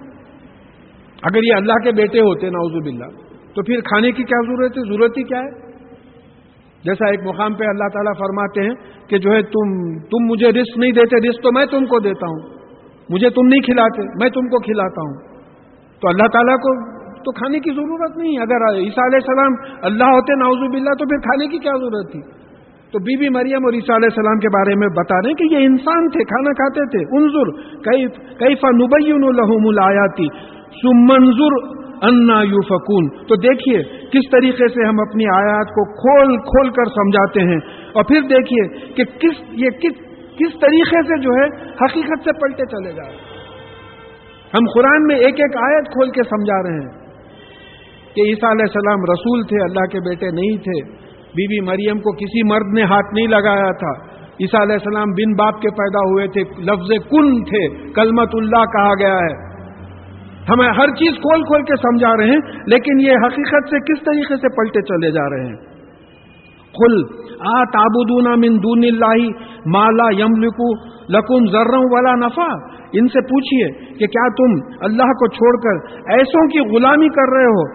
اگر 1.22 1.42
یہ 1.42 1.54
اللہ 1.54 1.72
کے 1.72 1.90
بیٹے 1.92 2.20
ہوتے 2.20 2.46
ناؤز 2.50 2.72
باللہ۔ 2.72 3.26
تو 3.54 3.62
پھر 3.62 3.80
کھانے 3.80 4.12
کی 4.12 4.22
کیا 4.22 4.40
ضرورت 4.46 4.78
ہے؟ 4.78 4.82
ضرورت 4.92 5.18
ہی 5.18 5.22
کیا 5.22 5.38
ہے؟ 5.38 5.65
جیسا 6.84 7.10
ایک 7.10 7.20
مقام 7.24 7.54
پہ 7.54 7.64
اللہ 7.64 7.88
تعالیٰ 7.92 8.12
فرماتے 8.18 8.60
ہیں 8.62 8.74
کہ 9.08 9.18
جو 9.18 9.32
ہے 9.32 9.42
تم 9.42 9.98
تم 9.98 10.24
مجھے 10.24 10.48
رسک 10.48 10.78
نہیں 10.78 10.92
دیتے 10.92 11.28
رسک 11.28 11.42
تو 11.42 11.52
میں 11.52 11.66
تم 11.66 11.84
کو 11.84 11.98
دیتا 11.98 12.26
ہوں۔ 12.26 12.56
مجھے 13.10 13.30
تم 13.30 13.46
نہیں 13.46 13.60
کھلاتے، 13.60 14.02
میں 14.02 14.30
تم 14.30 14.40
کو 14.40 14.60
کھلاتا 14.60 15.02
ہوں۔ 15.02 15.14
تو 16.00 16.08
اللہ 16.08 16.26
تعالیٰ 16.32 16.56
کو 16.56 16.96
تو 17.16 17.32
کھانے 17.32 17.58
کی 17.58 17.70
ضرورت 17.70 18.16
نہیں۔ 18.16 18.38
اگر 18.38 18.74
عیسیٰ 18.74 19.04
علیہ 19.04 19.18
السلام 19.22 19.52
اللہ 19.82 20.04
ہوتے 20.04 20.34
ناؤز 20.34 20.70
باللہ، 20.72 20.90
تو 20.90 21.08
پھر 21.08 21.16
کھانے 21.16 21.46
کی 21.46 21.58
کیا 21.58 21.72
ضرورت 21.78 22.12
تھی؟ 22.12 22.20
تو 22.92 22.98
بی 22.98 23.16
بی 23.16 23.28
مریم 23.28 23.64
اور 23.64 23.72
عیسیٰ 23.72 23.96
علیہ 23.96 24.08
السلام 24.12 24.38
کے 24.38 24.48
بارے 24.48 24.74
میں 24.74 24.88
بتا 24.88 25.16
رہے 25.16 25.28
ہیں 25.28 25.34
کہ 25.34 25.54
یہ 25.54 25.66
انسان 25.66 26.08
تھے، 26.08 26.24
کھانا 26.24 26.52
کھاتے 26.52 26.86
تھے۔ 26.86 27.16
انظر 27.16 27.50
کئی 27.78 28.06
کئی 28.38 28.54
فنبئی 28.54 29.12
لہم 29.12 29.66
الیاتی 29.66 30.26
سمنظر 30.82 31.76
انا 32.02 32.42
یو 32.42 32.60
فکون 32.60 33.08
تو 33.26 33.36
دیکھیے 33.36 33.82
کس 33.82 34.30
طریقے 34.32 34.68
سے 34.68 34.88
ہم 34.88 35.00
اپنی 35.00 35.24
آیات 35.34 35.66
کو 35.68 35.84
کھول 35.84 36.36
کھول 36.36 36.70
کر 36.70 36.84
سمجھاتے 36.84 37.40
ہیں 37.40 37.58
اور 37.92 38.04
پھر 38.04 38.20
دیکھیے 38.20 38.68
کہ 38.94 39.04
کس 39.04 39.40
یہ 39.52 39.70
کس 39.70 40.04
کس 40.38 40.60
طریقے 40.60 41.02
سے 41.02 41.20
جو 41.20 41.30
ہے 41.30 41.46
حقیقت 41.66 42.24
سے 42.24 42.32
پلٹے 42.32 42.66
چلے 42.66 42.92
جا 42.92 43.02
رہے 43.02 43.36
ہم 44.46 44.64
قرآن 44.74 45.06
میں 45.06 45.16
ایک 45.16 45.34
ایک 45.38 45.56
آیت 45.56 45.86
کھول 45.86 46.10
کے 46.10 46.22
سمجھا 46.22 46.62
رہے 46.62 46.74
ہیں 46.74 47.06
کہ 48.14 48.20
عیسیٰ 48.20 48.50
علیہ 48.50 48.64
السلام 48.64 49.00
رسول 49.00 49.42
تھے، 49.42 49.62
اللہ 49.62 49.86
کے 49.86 50.00
بیٹے 50.00 50.26
نہیں 50.30 50.56
تھے۔ 50.56 50.92
بی 51.14 51.48
بی 51.48 51.66
مریم 51.66 51.98
کو 51.98 52.12
کسی 52.12 52.42
مرد 52.42 52.74
نے 52.74 52.82
ہاتھ 52.82 53.14
نہیں 53.14 53.26
لگایا 53.26 53.72
تھا۔ 53.72 54.16
عیسیٰ 54.40 54.60
علیہ 54.60 54.72
السلام 54.72 55.10
بن 55.10 55.32
باپ 55.32 55.60
کے 55.60 55.70
پیدا 55.70 55.98
ہوئے 55.98 56.26
تھے، 56.26 56.40
لفظ 56.58 57.08
کن 57.10 57.44
تھے 57.44 57.92
کلمت 57.92 58.28
اللہ 58.32 58.64
کہا 58.64 58.94
گیا 58.94 59.14
ہے۔ 59.14 59.45
ہمیں 60.50 60.66
ہر 60.78 60.90
چیز 60.98 61.16
کھول 61.22 61.42
کھول 61.42 61.62
کے 61.62 61.76
سمجھا 61.76 62.10
رہے 62.16 62.26
ہیں، 62.26 62.40
لیکن 62.66 63.00
یہ 63.00 63.24
حقیقت 63.24 63.70
سے 63.70 63.80
کس 63.86 64.04
طریقے 64.04 64.36
سے 64.36 64.50
پلٹے 64.56 64.82
چلے 64.82 65.10
جا 65.10 65.24
رہے 65.30 65.46
ہیں؟ 65.46 65.56
کل 66.74 66.94
آ 67.50 67.56
تابودونا 67.72 68.34
من 68.34 68.58
دون 68.58 68.84
اللہ 68.84 69.50
مالا 69.66 70.06
یم 70.18 70.36
لکو 70.42 70.68
لکم 71.08 71.50
ذروں 71.52 71.82
والا 71.92 72.14
نفع؟ 72.14 72.46
ان 72.92 73.08
سے 73.08 73.20
پوچھئے 73.20 73.66
کہ 73.98 74.06
کیا 74.06 74.28
تم 74.36 74.54
اللہ 74.88 75.12
کو 75.20 75.28
چھوڑ 75.32 75.52
کر 75.60 75.82
ایسوں 76.16 76.46
کی 76.48 76.64
غلامی 76.70 77.08
کر 77.08 77.34
رہے 77.36 77.50
ہو 77.56 77.66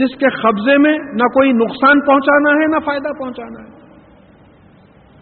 جس 0.00 0.16
کے 0.18 0.32
قبضے 0.42 0.76
میں 0.78 0.92
نہ 1.20 1.28
کوئی 1.28 1.52
نقصان 1.52 2.00
پہنچانا 2.00 2.50
ہے، 2.50 2.66
نہ 2.66 2.82
فائدہ 2.84 3.12
پہنچانا 3.18 3.64
ہے؟ 3.64 3.72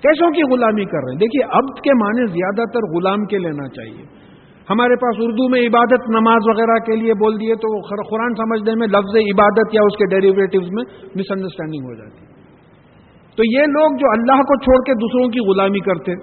کیسوں 0.03 0.31
کی 0.31 0.43
غلامی 0.43 0.85
کر 0.85 1.05
رہے 1.05 1.13
ہیں؟ 1.13 1.19
دیکھیے 1.19 1.45
اب 1.61 1.77
کے 1.85 1.95
معنی 1.95 2.27
زیادہ 2.27 2.69
تر 2.73 2.87
غلام 2.95 3.25
کے 3.25 3.39
لینا 3.39 3.69
چاہیے۔ 3.69 4.22
ہمارے 4.73 4.97
پاس 5.03 5.21
اردو 5.21 5.49
میں 5.49 5.61
عبادت 5.69 6.05
نماز 6.17 6.49
وغیرہ 6.49 6.77
کے 6.89 6.97
لیے 6.97 7.15
بول 7.23 7.41
دیے 7.41 7.57
تو 7.63 7.71
قرآن 8.11 8.35
سمجھنے 8.35 8.75
میں 8.83 8.89
لفظ 8.89 9.17
عبادت 9.23 9.75
یا 9.75 9.87
اس 9.87 9.97
کے 9.97 10.09
ڈیریویٹوز 10.11 10.69
میں 10.73 10.85
مس 11.17 11.33
انڈرسٹینڈنگ 11.37 11.89
ہو 11.91 11.95
جاتی۔ 11.95 12.27
تو 13.39 13.45
یہ 13.45 13.71
لوگ 13.75 13.97
جو 13.97 14.11
اللہ 14.13 14.43
کو 14.51 14.59
چھوڑ 14.59 14.77
کے 14.87 14.95
دوسروں 15.03 15.29
کی 15.29 15.45
غلامی 15.51 15.81
کرتے 15.81 16.17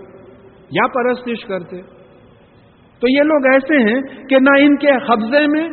یا 0.71 0.87
پرستش 0.95 1.45
کرتے، 1.45 1.81
تو 3.01 3.09
یہ 3.09 3.23
لوگ 3.23 3.45
ایسے 3.51 3.79
ہیں 3.89 3.99
کہ 4.29 4.39
نہ 4.39 4.55
ان 4.59 4.75
کے 4.77 4.97
قبضے 5.07 5.41
میں 5.47 5.63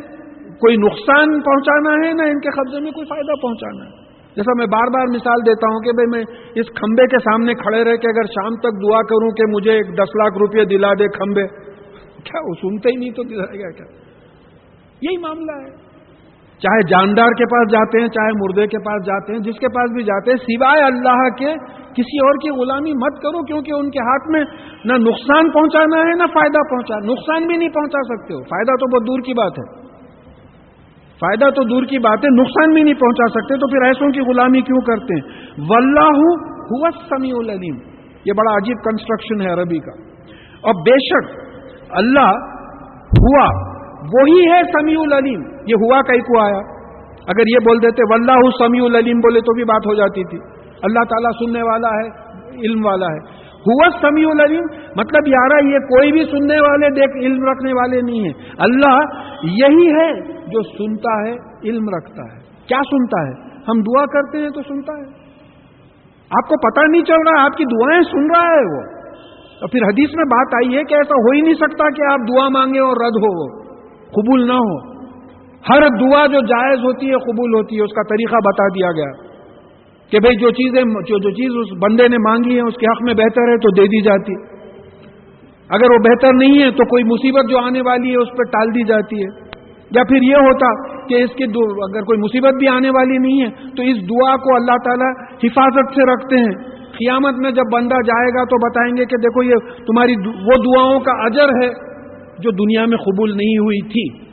کوئی 0.61 0.77
نقصان 0.77 1.39
پہنچانا 1.41 1.95
ہے، 2.03 2.11
نہ 2.13 2.27
ان 2.27 2.39
کے 2.39 2.49
قبضے 2.49 2.79
میں 2.79 2.91
کوئی 2.91 3.05
فائدہ 3.05 3.35
پہنچانا 3.41 3.85
ہے۔ 3.85 4.05
جیسا 4.35 4.53
میں 4.57 4.65
بار 4.65 4.89
بار 4.93 5.11
مثال 5.11 5.45
دیتا 5.45 5.69
ہوں 5.69 5.79
کہ 5.85 5.93
بھائی 5.99 6.09
میں 6.09 6.23
اس 6.61 6.67
کھمبے 6.75 7.05
کے 7.07 7.19
سامنے 7.19 7.53
کھڑے 7.53 7.83
رہ 7.83 7.95
کے 8.01 8.09
اگر 8.09 8.27
شام 8.33 8.57
تک 8.65 8.81
دعا 8.83 9.01
کروں 9.11 9.29
کہ 9.37 9.47
مجھے 9.53 9.71
ایک 9.71 9.87
دس 9.97 10.15
لاکھ 10.15 10.37
روپے 10.37 10.65
دلا 10.65 10.91
دے 10.99 11.07
کھمبے 11.07 11.45
کیا 12.27 12.41
وہ 12.45 12.53
سنتے 12.61 12.89
ہی 12.89 12.99
نہیں 12.99 13.11
تو 13.11 13.23
دلائے 13.23 13.59
گا 13.59 13.71
کیا؟ 13.71 13.85
یہی 15.01 15.17
معاملہ 15.17 15.61
ہے۔ 15.61 15.87
چاہے 16.57 16.87
جاندار 16.89 17.27
کے 17.27 17.45
پاس 17.45 17.71
جاتے 17.71 18.01
ہیں، 18.01 18.07
چاہے 18.07 18.31
مردے 18.31 18.67
کے 18.67 18.77
پاس 18.79 19.05
جاتے 19.05 19.33
ہیں، 19.33 19.39
جس 19.39 19.59
کے 19.59 19.67
پاس 19.67 19.91
بھی 19.91 20.03
جاتے 20.03 20.31
ہیں، 20.31 20.37
سوائے 20.37 20.81
اللہ 20.81 21.29
کے 21.29 21.53
کسی 21.93 22.17
اور 22.17 22.33
کی 22.33 22.49
غلامی 22.49 22.93
مت 22.93 23.21
کرو، 23.21 23.45
کیونکہ 23.45 23.71
ان 23.75 23.89
کے 23.89 23.99
ہاتھ 23.99 24.31
میں 24.31 24.43
نہ 24.85 24.93
نقصان 24.93 25.51
پہنچانا 25.51 25.97
ہے، 25.97 26.15
نہ 26.15 26.23
فائدہ 26.33 26.69
پہنچا، 26.69 26.95
نقصان 27.05 27.47
بھی 27.47 27.57
نہیں 27.57 27.69
پہنچا 27.69 27.99
سکتے 28.03 28.33
ہو۔ 28.33 28.43
فائدہ 28.43 28.71
تو 28.71 28.97
بہت 28.97 29.07
دور 29.07 29.19
کی 29.19 29.33
بات 29.33 29.51
ہے۔ 29.51 29.87
فائدہ 31.19 31.45
تو 31.45 31.63
دور 31.63 31.83
کی 31.83 31.99
بات 31.99 32.17
ہے، 32.17 32.41
نقصان 32.41 32.73
بھی 32.73 32.83
نہیں 32.83 32.93
پہنچا 32.93 33.29
سکتے، 33.29 33.55
تو 33.55 33.67
پھر 33.67 33.85
ایسوں 33.85 34.09
کی 34.09 34.19
غلامی 34.19 34.61
کیوں 34.61 34.81
کرتے 34.81 35.13
ہیں؟ 35.13 35.51
ولہ 35.69 36.09
ہوا 36.45 36.89
سمیع 37.09 37.35
العلیم۔ 37.37 37.75
یہ 38.25 38.33
بڑا 38.37 38.51
عجیب 38.51 38.77
کنسٹرکشن 38.77 39.41
ہے 39.41 39.53
عربی 39.53 39.79
کا۔ 39.79 39.91
اور 40.61 40.73
بے 40.73 40.91
شک 40.91 41.46
اللہ 41.89 42.31
ہوا، 43.07 43.71
وہی 44.01 44.51
ہے 44.51 44.61
سمیع 44.63 44.97
العلیم۔ 44.99 45.41
یہ 45.67 45.75
ہوا 45.75 46.01
کئی 46.01 46.19
کو 46.19 46.39
آیا؟ 46.39 46.77
اگر 47.27 47.47
یہ 47.47 47.59
بول 47.65 47.77
دیتے، 47.83 48.03
واللہ 48.11 48.49
سمیع 48.59 48.83
العلیم 48.85 49.17
بولے 49.19 49.39
تو 49.39 49.53
بھی 49.53 49.63
بات 49.63 49.87
ہو 49.87 49.93
جاتی 49.93 50.23
تھی۔ 50.23 50.37
اللہ 50.83 50.99
تعالیٰ 50.99 51.31
سننے 51.31 51.61
والا 51.61 51.87
ہے، 51.87 52.27
علم 52.65 52.85
والا 52.85 53.05
ہے۔ 53.05 53.47
ہوا 53.57 53.89
سمیع 54.01 54.29
العلیم 54.29 54.63
مطلب 54.95 55.27
یار 55.27 55.63
یہ 55.63 55.79
کوئی 55.79 56.11
بھی 56.11 56.25
سننے 56.25 56.61
والے 56.61 56.89
دیکھ، 56.89 57.17
علم 57.17 57.43
رکھنے 57.43 57.73
والے 57.73 58.01
نہیں 58.01 58.19
ہیں۔ 58.19 58.51
اللہ 58.57 58.99
یہی 59.43 59.87
ہے 59.87 60.21
جو 60.31 60.61
سنتا 60.61 61.29
ہے، 61.29 61.35
علم 61.69 61.85
رکھتا 61.97 62.23
ہے۔ 62.23 62.39
کیا 62.67 62.79
سنتا 62.91 63.27
ہے؟ 63.27 63.47
ہم 63.67 63.79
دعا 63.79 64.05
کرتے 64.05 64.37
ہیں 64.37 64.49
تو 64.49 64.61
سنتا 64.61 64.93
ہے۔ 64.93 65.27
آپ 66.29 66.49
کو 66.49 66.71
پتہ 66.71 66.87
نہیں 66.87 67.03
چل 67.03 67.29
رہا، 67.29 67.45
آپ 67.45 67.57
کی 67.57 67.63
دعائیں 67.63 68.01
سن 68.01 68.31
رہا 68.35 68.53
ہے 68.53 68.77
وہ۔ 68.77 68.96
اور 69.61 69.69
پھر 69.69 69.83
حدیث 69.83 70.09
میں 70.15 70.23
بات 70.23 70.55
آئی 70.55 70.77
ہے 70.77 70.83
کہ 70.83 70.93
ایسا 70.93 71.13
ہو 71.13 71.31
ہی 71.35 71.41
نہیں 71.41 71.53
سکتا 71.53 71.89
کہ 71.89 72.11
آپ 72.11 72.19
دعا 72.19 72.49
مانگے 72.49 72.79
اور 72.79 73.05
رد 73.05 73.15
ہو 73.15 73.43
وہ، 73.43 73.63
قبول 74.07 74.47
نہ 74.47 74.53
ہو۔ 74.53 74.97
ہر 75.69 75.81
دعا 75.81 76.25
جو 76.25 76.39
جائز 76.39 76.79
ہوتی 76.79 77.05
ہے، 77.07 77.15
قبول 77.15 77.53
ہوتی 77.53 77.77
ہے، 77.77 77.81
اس 77.81 77.91
کا 77.95 78.01
طریقہ 78.03 78.35
بتا 78.35 78.67
دیا 78.67 78.91
گیا 78.91 79.11
کہ 80.11 80.19
بھئی 80.19 80.35
جو 80.35 80.49
چیزیں، 80.49 80.81
جو 80.81 81.19
جو 81.19 81.29
چیز 81.29 81.51
اس 81.55 81.83
بندے 81.83 82.07
نے 82.07 82.17
مانگی 82.17 82.55
ہے، 82.55 82.61
اس 82.61 82.73
کے 82.73 82.85
حق 82.85 83.03
میں 83.03 83.13
بہتر 83.13 83.41
ہے، 83.41 83.57
تو 83.57 83.81
دے 83.81 83.87
دی 83.87 84.01
جاتی۔ 84.01 84.33
اگر 85.69 85.91
وہ 85.91 85.97
بہتر 85.97 86.33
نہیں 86.33 86.63
ہے، 86.63 86.71
تو 86.71 86.85
کوئی 86.85 87.03
مصیبت 87.03 87.49
جو 87.49 87.57
آنے 87.57 87.81
والی 87.81 88.11
ہے، 88.11 88.17
اس 88.17 88.27
پہ 88.27 88.43
ٹال 88.43 88.69
دی 88.69 88.83
جاتی 88.83 89.15
ہے۔ 89.23 89.47
یا 89.91 90.03
پھر 90.03 90.23
یہ 90.23 90.35
ہوتا 90.35 90.97
کہ 91.07 91.15
اس 91.15 91.29
کی 91.35 91.43
اگر 91.43 92.01
کوئی 92.01 92.19
مصیبت 92.19 92.53
بھی 92.53 92.67
آنے 92.67 92.89
والی 92.89 93.17
نہیں 93.17 93.41
ہے، 93.41 93.49
تو 93.49 93.83
اس 93.83 93.97
دعا 93.97 94.35
کو 94.35 94.55
اللہ 94.55 94.77
تعالیٰ 94.85 95.25
حفاظت 95.43 95.95
سے 95.95 96.13
رکھتے 96.13 96.37
ہیں۔ 96.37 96.76
قیامت 96.99 97.33
میں 97.37 97.51
جب 97.51 97.63
بندہ 97.73 97.95
جائے 97.95 98.29
گا 98.29 98.43
تو 98.43 98.69
بتائیں 98.69 98.97
گے 98.97 99.05
کہ 99.05 99.17
دیکھو 99.17 99.43
یہ 99.43 99.55
تمہاری 99.77 100.15
وہ 100.27 100.63
دعاؤں 100.63 100.99
کا 100.99 101.11
اجر 101.25 101.49
ہے 101.63 101.69
جو 102.39 102.51
دنیا 102.51 102.85
میں 102.85 102.97
قبول 102.97 103.29
نہیں 103.29 103.57
ہوئی 103.57 103.81
تھی۔ 103.81 104.27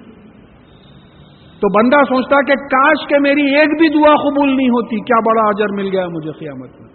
تو 1.54 1.82
بندہ 1.82 1.96
سوچتا 1.96 2.36
کہ 2.46 2.54
کاش 2.54 3.08
کے 3.08 3.18
میری 3.18 3.58
ایک 3.58 3.68
بھی 3.68 3.88
دعا 3.88 4.14
قبول 4.16 4.48
نہیں 4.48 4.68
ہوتی، 4.68 4.96
کیا 4.96 5.20
بڑا 5.26 5.42
اجر 5.42 5.72
مل 5.72 5.88
گیا 5.92 6.08
مجھے 6.08 6.30
قیامت 6.30 6.80
میں؟ 6.80 6.88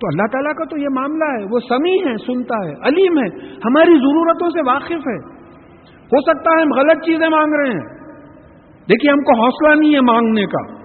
تو 0.00 0.06
اللہ 0.06 0.22
تعالیٰ 0.32 0.52
کا 0.52 0.64
تو 0.64 0.78
یہ 0.78 0.88
معاملہ 0.92 1.24
ہے، 1.24 1.44
وہ 1.50 1.58
سمی 1.68 1.96
ہے، 1.96 2.16
سنتا 2.26 2.68
ہے، 2.68 2.72
علیم 2.88 3.18
ہے، 3.18 3.46
ہماری 3.64 3.90
ضرورتوں 3.90 4.50
سے 4.50 4.70
واقف 4.70 5.06
ہے۔ 5.06 5.38
ہو 5.94 6.20
سکتا 6.20 6.50
ہے 6.56 6.62
ہم 6.62 6.68
غلط 6.76 7.04
چیزیں 7.04 7.28
مانگ 7.28 7.54
رہے 7.54 7.70
ہیں۔ 7.70 7.98
دیکھیے، 8.88 9.10
ہم 9.10 9.18
کو 9.18 9.44
حوصلہ 9.44 9.80
نہیں 9.80 9.94
ہے 9.94 10.00
مانگنے 10.00 10.42
کا۔ 10.46 10.78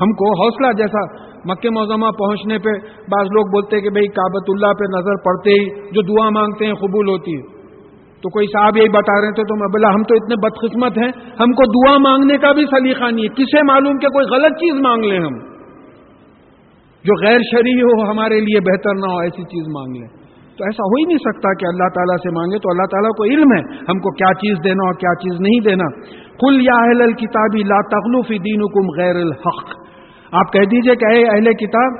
ہم 0.00 0.12
کو 0.12 0.42
حوصلہ 0.42 0.72
جیسا 0.72 1.29
مکہ 1.44 1.70
موزمہ 1.70 2.10
پہنچنے 2.10 2.58
پہ 2.58 2.70
بعض 2.86 3.26
لوگ 3.26 3.46
بولتے 3.46 3.80
کہ 3.80 3.90
بھئی 3.90 4.06
کابت 4.08 4.44
اللہ 4.48 4.72
پہ 4.78 4.98
نظر 4.98 5.16
پڑتے 5.24 5.50
ہی 5.50 5.90
جو 5.90 6.02
دعا 6.02 6.30
مانگتے 6.30 6.66
ہیں 6.66 6.74
قبول 6.74 7.08
ہوتی 7.08 7.32
ہے۔ 7.36 7.60
تو 8.22 8.30
کوئی 8.30 8.46
صاحب 8.46 8.76
یہی 8.76 8.88
بتا 8.88 9.20
رہے 9.20 9.32
تھے 9.32 9.42
تو 9.42 9.56
میں 9.56 9.68
بولا، 9.68 9.88
ہم 9.88 10.02
تو 10.02 10.14
اتنے 10.14 10.34
بدقسمت 10.36 10.98
ہیں، 10.98 11.32
ہم 11.40 11.52
کو 11.52 11.62
دعا 11.66 11.98
مانگنے 11.98 12.38
کا 12.38 12.52
بھی 12.52 12.64
سلیقہ 12.64 13.04
نہیں 13.04 13.24
ہے۔ 13.24 13.28
کسے 13.28 13.62
معلوم 13.62 13.98
کہ 13.98 14.08
کوئی 14.08 14.26
غلط 14.26 14.52
چیز 14.52 14.80
مانگ 14.80 15.04
لیں 15.04 15.20
ہم۔ 15.20 15.38
جو 17.04 17.26
غیر 17.26 17.38
شرعی 17.38 17.82
ہو 17.82 18.10
ہمارے 18.10 18.40
لیے 18.40 18.60
بہتر 18.60 18.94
نہ 18.94 19.12
ہو، 19.12 19.18
ایسی 19.18 19.42
چیز 19.42 19.68
مانگ 19.68 19.96
لیں۔ 19.96 20.08
تو 20.56 20.64
ایسا 20.64 20.82
ہو 20.82 20.94
ہی 20.94 21.04
نہیں 21.06 21.18
سکتا 21.18 21.52
کہ 21.54 21.66
اللہ 21.68 21.88
تعالیٰ 21.94 22.16
سے 22.16 22.30
مانگے 22.30 22.58
تو 22.58 22.70
اللہ 22.70 22.86
تعالیٰ 22.90 23.10
کو 23.10 23.24
علم 23.24 23.52
ہے۔ 23.52 23.76
ہم 23.76 23.98
کو 23.98 24.14
کیا 24.14 24.34
چیز 24.34 24.64
دینا 24.64 24.86
اور 24.86 24.94
کیا 24.94 25.14
چیز 25.14 25.40
نہیں 25.40 25.60
دینا۔ 25.60 26.00
کل 26.40 26.60
یا 26.60 26.82
اہل 26.82 27.02
الکتابی 27.02 27.62
لا 27.62 27.80
تغلوفی 27.80 28.38
دین 28.38 28.60
غیر 28.98 29.16
الحق۔ 29.16 29.89
آپ 30.32 30.52
کہہ 30.52 30.60
دیجیے 30.60 30.94
کہ 30.96 31.04
اے 31.04 31.28
اہل 31.28 31.52
کتاب، 31.52 31.92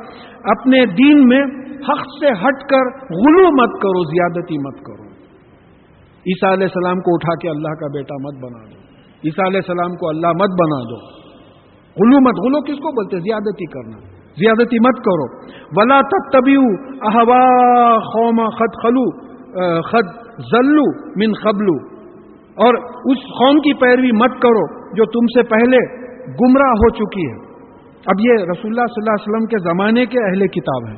اپنے 0.45 0.87
دین 0.87 1.29
میں 1.29 1.43
حق 1.89 2.03
سے 2.21 2.27
ہٹ 2.27 2.63
کر 2.71 2.91
غلو 3.11 3.49
مت 3.63 3.81
کرو، 3.83 4.05
زیادتی 4.05 4.59
مت 4.59 4.79
کرو۔ 4.79 5.09
عیسیٰ 6.21 6.53
علیہ 6.53 6.67
السلام 6.67 6.97
کو 6.97 7.15
اٹھا 7.15 7.35
کے 7.35 7.49
اللہ 7.49 7.69
کا 7.69 7.87
بیٹا 7.87 8.15
مت 8.21 8.35
بنا 8.43 8.65
دو۔ 8.71 8.79
عیسیٰ 9.25 9.47
علیہ 9.47 9.61
السلام 9.69 9.97
کو 9.97 10.09
اللہ 10.09 10.27
مت 10.27 10.51
بنا 10.51 10.81
دو۔ 10.91 11.21
غلو 12.03 12.21
مت، 12.21 12.47
غلو 12.47 12.63
کس 12.63 12.79
کو 12.79 12.93
بولتے 12.93 13.19
زیادتی 13.19 13.67
کرنا۔ 13.67 14.21
زیادتی 14.31 14.79
مت 14.79 15.05
کرو۔ 15.05 15.47
ولا 15.77 16.01
تب 16.01 16.31
تبیو 16.33 16.63
احوا 17.03 17.99
خوما 17.99 18.49
خط 18.51 18.83
خلو 18.83 19.31
خط 19.81 20.21
ذلو 20.55 21.07
من 21.17 21.33
خبلو 21.33 22.01
اور 22.55 22.75
اس 23.13 23.19
قوم 23.19 23.59
کی 23.59 23.75
پیروی 23.75 24.13
مت 24.13 24.43
کرو 24.43 24.95
جو 24.95 25.05
تم 25.05 25.27
سے 25.27 25.43
پہلے 25.43 25.77
گمراہ 26.27 26.71
ہو 26.71 26.89
چکی 26.91 27.31
ہے۔ 27.31 27.50
اب 28.07 28.21
یہ 28.21 28.33
رسول 28.33 28.71
اللہ 28.71 28.87
صلی 28.87 29.03
اللہ 29.03 29.11
علیہ 29.11 29.29
وسلم 29.29 29.47
کے 29.47 29.59
زمانے 29.59 30.07
کے 30.07 30.19
اہل 30.19 30.47
کتاب 30.47 30.89
ہیں۔ 30.89 30.97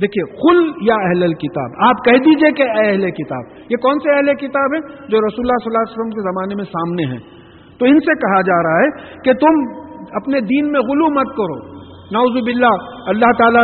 دیکھیے، 0.00 0.32
خل 0.32 0.70
یا 0.82 0.94
اہل 0.94 1.34
کتاب 1.34 1.70
آپ 1.78 2.04
کہہ 2.04 2.12
دیجیے 2.12 2.50
کہ 2.50 2.62
اہل 2.62 3.10
کتاب۔ 3.10 3.44
یہ 3.70 3.76
کون 3.76 3.98
سے 3.98 4.16
اہل 4.16 4.34
کتاب 4.34 4.74
ہیں 4.74 4.80
جو 5.08 5.18
رسول 5.18 5.46
اللہ 5.46 5.56
صلی 5.64 5.66
اللہ 5.66 5.78
علیہ 5.78 5.92
وسلم 5.92 6.10
کے 6.10 6.20
زمانے 6.20 6.54
میں 6.54 6.64
سامنے 6.64 7.02
ہیں؟ 7.02 7.18
تو 7.78 7.86
ان 7.86 7.98
سے 7.98 8.14
کہا 8.14 8.40
جا 8.40 8.62
رہا 8.62 8.80
ہے 8.80 8.90
کہ 9.24 9.32
تم 9.32 9.80
اپنے 10.12 10.40
دین 10.40 10.72
میں 10.72 10.80
غلو 10.80 11.10
مت 11.10 11.26
کرو۔ 11.36 11.75
نعوذ 12.14 12.36
باللہ، 12.46 12.74
اللہ 13.12 13.30
تعالیٰ 13.38 13.62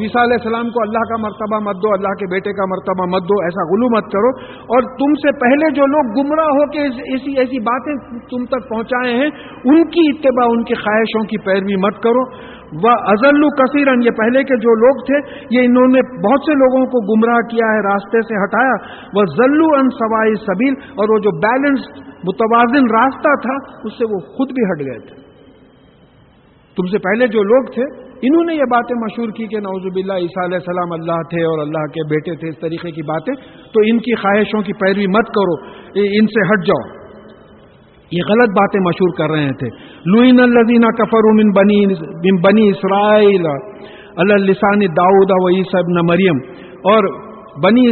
ویسا 0.00 0.22
علیہ 0.22 0.38
السلام 0.38 0.70
کو 0.70 0.80
اللہ 0.82 1.04
کا 1.10 1.18
مرتبہ 1.20 1.60
مت 1.68 1.78
دو، 1.84 1.92
اللہ 1.92 2.16
کے 2.22 2.26
بیٹے 2.30 2.52
کا 2.52 2.64
مرتبہ 2.64 3.06
مت 3.12 3.22
دو، 3.22 3.38
ایسا 3.42 3.64
غلو 3.68 3.88
مت 3.94 4.10
کرو۔ 4.14 4.32
اور 4.74 4.88
تم 4.96 5.14
سے 5.14 5.32
پہلے 5.44 5.70
جو 5.74 5.86
لوگ 5.86 6.10
گمراہ 6.16 6.50
ہو 6.58 6.66
کے 6.70 6.82
ایسی 6.82 7.38
ایسی 7.38 7.60
باتیں 7.68 7.94
تم 8.32 8.44
تک 8.44 8.68
پہنچائے 8.68 9.14
ہیں، 9.14 9.30
ان 9.64 9.86
کی 9.94 10.04
اتباع، 10.08 10.48
ان 10.50 10.64
کی 10.64 10.74
خواہشوں 10.74 11.24
کی 11.24 11.40
پیروی 11.44 11.76
مت 11.76 12.02
کرو۔ 12.02 12.26
وہ 12.84 12.92
ازل 13.14 13.48
کثیرن 13.62 14.02
یہ 14.02 14.10
پہلے 14.10 14.44
کے 14.44 14.56
جو 14.56 14.76
لوگ 14.84 15.02
تھے، 15.06 15.22
یہ 15.50 15.64
انہوں 15.64 15.88
نے 15.96 16.04
بہت 16.28 16.40
سے 16.40 16.54
لوگوں 16.54 16.86
کو 16.86 17.04
گمراہ 17.08 17.40
کیا 17.50 17.72
ہے، 17.72 17.82
راستے 17.82 18.22
سے 18.22 18.44
ہٹایا۔ 18.44 18.76
وہ 19.14 19.24
ذلو 19.38 19.72
ان 19.80 19.90
سوائی 20.02 20.34
سبیل 20.34 20.74
اور 20.94 21.08
وہ 21.08 21.18
جو 21.18 21.38
بیلنسڈ، 21.48 21.98
متوازن 22.24 22.94
راستہ 22.94 23.34
تھا، 23.42 23.58
اس 23.84 23.98
سے 23.98 24.14
وہ 24.14 24.18
خود 24.18 24.48
بھی 24.52 24.70
ہٹ 24.70 24.86
گئے 24.86 25.06
تھے۔ 25.08 25.21
تم 26.76 26.86
سے 26.86 26.98
پہلے 26.98 27.26
جو 27.32 27.42
لوگ 27.42 27.70
تھے، 27.74 27.86
انہوں 28.26 28.44
نے 28.48 28.54
یہ 28.54 28.68
باتیں 28.70 28.94
مشہور 28.98 29.30
کی 29.36 29.46
کہ 29.52 29.60
نوز 29.62 29.86
باللہ 29.94 30.18
عیسیٰ 30.24 30.44
علیہ 30.44 30.60
السلام 30.60 30.92
اللہ 30.92 31.22
تھے 31.30 31.44
اور 31.44 31.62
اللہ 31.62 31.86
کے 31.94 32.04
بیٹے 32.10 32.34
تھے، 32.40 32.48
اس 32.48 32.58
طریقے 32.60 32.90
کی 32.98 33.02
باتیں۔ 33.02 33.32
تو 33.74 33.84
ان 33.90 33.98
کی 34.06 34.14
خواہشوں 34.22 34.60
کی 34.68 34.72
پیروی 34.82 35.06
مت 35.16 35.32
کرو 35.38 35.56
ان 36.02 36.30
سے 36.36 36.44
ہٹ 36.50 36.66
جاؤ۔ 36.68 36.84
یہ 38.12 38.28
غلط 38.28 38.54
باتیں 38.58 38.80
مشہور 38.84 39.12
کر 39.18 39.34
رہے 39.34 39.52
تھے۔ 39.60 39.68
لوئن 40.14 40.40
الزینہ 40.40 40.88
کفر 40.96 41.28
من 41.36 41.52
بنی 41.58 41.80
من 41.86 42.40
بنی 42.46 42.68
اسرائیل 42.68 43.46
السان 44.22 44.82
داؤد 44.96 45.30
و 45.34 45.48
عیسی 45.48 45.78
ابن 45.78 46.00
مریم 46.06 46.40
اور 46.92 47.08
بنی 47.62 47.84